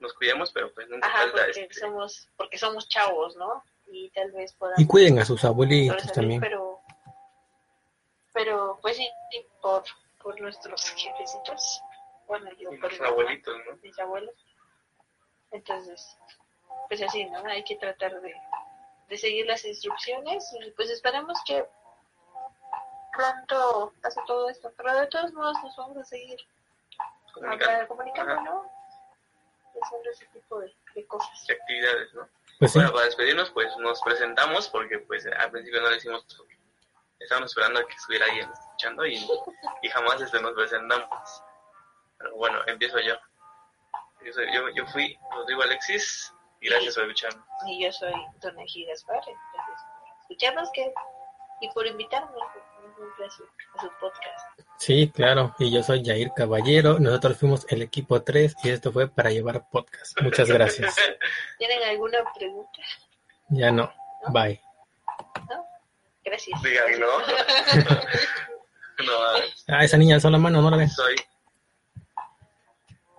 Nos 0.00 0.12
cuidemos, 0.14 0.50
pero 0.52 0.72
pues 0.74 0.88
nunca 0.88 1.06
Ajá, 1.06 1.18
falta 1.18 1.44
porque 1.44 1.60
este. 1.62 1.74
somos, 1.74 2.28
porque 2.36 2.58
somos 2.58 2.88
chavos, 2.88 3.36
¿no? 3.36 3.62
Y 3.86 4.10
tal 4.10 4.32
vez 4.32 4.52
podamos 4.54 4.80
Y 4.80 4.86
cuiden 4.86 5.18
a 5.18 5.24
sus 5.24 5.44
abuelitos 5.44 6.10
también. 6.12 6.40
pero, 6.40 6.80
pero 8.32 8.78
pues 8.80 8.96
sí, 8.96 9.08
por, 9.60 9.84
por 10.22 10.40
nuestros 10.40 10.82
jefecitos. 10.90 11.82
Bueno, 12.26 12.50
yo 12.58 12.70
por 12.70 12.82
Los 12.82 12.92
mi 12.92 12.98
mamá, 12.98 13.10
abuelitos, 13.10 13.56
¿no? 13.68 13.76
mis 13.82 13.98
abuelos. 13.98 14.34
Entonces, 15.50 16.16
pues 16.88 17.02
así, 17.02 17.24
¿no? 17.24 17.44
Hay 17.46 17.64
que 17.64 17.76
tratar 17.76 18.20
de, 18.20 18.34
de 19.08 19.16
seguir 19.18 19.46
las 19.46 19.64
instrucciones 19.64 20.48
y 20.60 20.70
pues 20.72 20.90
esperemos 20.90 21.38
que 21.44 21.66
pronto 23.12 23.92
pase 24.00 24.20
todo 24.26 24.48
esto. 24.48 24.72
Pero 24.76 24.94
de 25.00 25.06
todos 25.08 25.32
modos 25.32 25.56
nos 25.62 25.76
vamos 25.76 25.96
a 25.98 26.04
seguir 26.04 26.38
comunicando. 27.88 28.40
¿no? 28.42 28.79
Haciendo 29.82 30.10
ese 30.10 30.26
tipo 30.26 30.58
de, 30.60 30.74
de 30.94 31.06
cosas. 31.06 31.48
y 31.48 31.52
actividades, 31.52 32.14
¿no? 32.14 32.28
Pues 32.58 32.72
sí, 32.72 32.78
para 32.80 33.04
despedirnos, 33.06 33.50
pues 33.52 33.74
nos 33.78 34.00
presentamos 34.02 34.68
porque 34.68 34.98
pues 35.00 35.26
al 35.26 35.50
principio 35.50 35.80
no 35.80 35.88
lo 35.90 35.96
hicimos 35.96 36.24
porque 36.36 36.58
estábamos 37.18 37.50
esperando 37.50 37.80
a 37.80 37.86
que 37.86 37.94
estuviera 37.94 38.26
alguien 38.26 38.50
escuchando 38.52 39.06
y, 39.06 39.26
y 39.82 39.88
jamás 39.88 40.20
este, 40.20 40.40
nos 40.42 40.52
presentamos. 40.52 41.42
Pero 42.18 42.36
bueno, 42.36 42.58
empiezo 42.66 42.98
yo. 43.00 43.14
Yo, 44.24 44.32
soy- 44.34 44.52
yo, 44.54 44.68
yo 44.70 44.86
fui 44.88 45.18
Rodrigo 45.32 45.62
Alexis 45.62 46.34
y 46.60 46.68
gracias 46.68 46.94
por 46.96 47.04
escucharme. 47.04 47.42
Y 47.66 47.82
yo 47.84 47.90
soy 47.92 48.12
Dona 48.40 48.62
Gigas 48.66 49.04
Barre. 49.06 49.34
Gracias 49.54 49.82
por 49.82 50.20
escucharnos 50.20 50.70
que, 50.74 50.92
y 51.62 51.70
por 51.72 51.86
a 52.90 53.30
su, 53.30 53.44
a 53.76 53.80
su 53.80 53.88
podcast. 54.00 54.60
sí, 54.78 55.10
claro. 55.14 55.54
Y 55.58 55.70
yo 55.70 55.82
soy 55.82 56.04
Jair 56.04 56.30
Caballero. 56.34 56.98
Nosotros 56.98 57.36
fuimos 57.38 57.66
el 57.70 57.82
equipo 57.82 58.22
3 58.22 58.54
y 58.64 58.70
esto 58.70 58.92
fue 58.92 59.08
para 59.08 59.30
llevar 59.30 59.68
podcast. 59.70 60.20
Muchas 60.20 60.48
gracias. 60.48 60.94
¿Tienen 61.58 61.82
alguna 61.82 62.18
pregunta? 62.34 62.80
Ya 63.50 63.70
no. 63.70 63.92
Bye. 64.28 64.60
¿No? 65.48 65.64
Gracias. 66.24 66.62
Digan, 66.62 67.00
no. 67.00 67.06
no, 69.06 69.12
Ah, 69.68 69.84
esa 69.84 69.96
niña 69.96 70.16
alzó 70.16 70.30
la 70.30 70.38
mano, 70.38 70.60
no 70.62 70.70
la 70.70 70.76
ves. 70.76 70.94
soy 70.94 71.14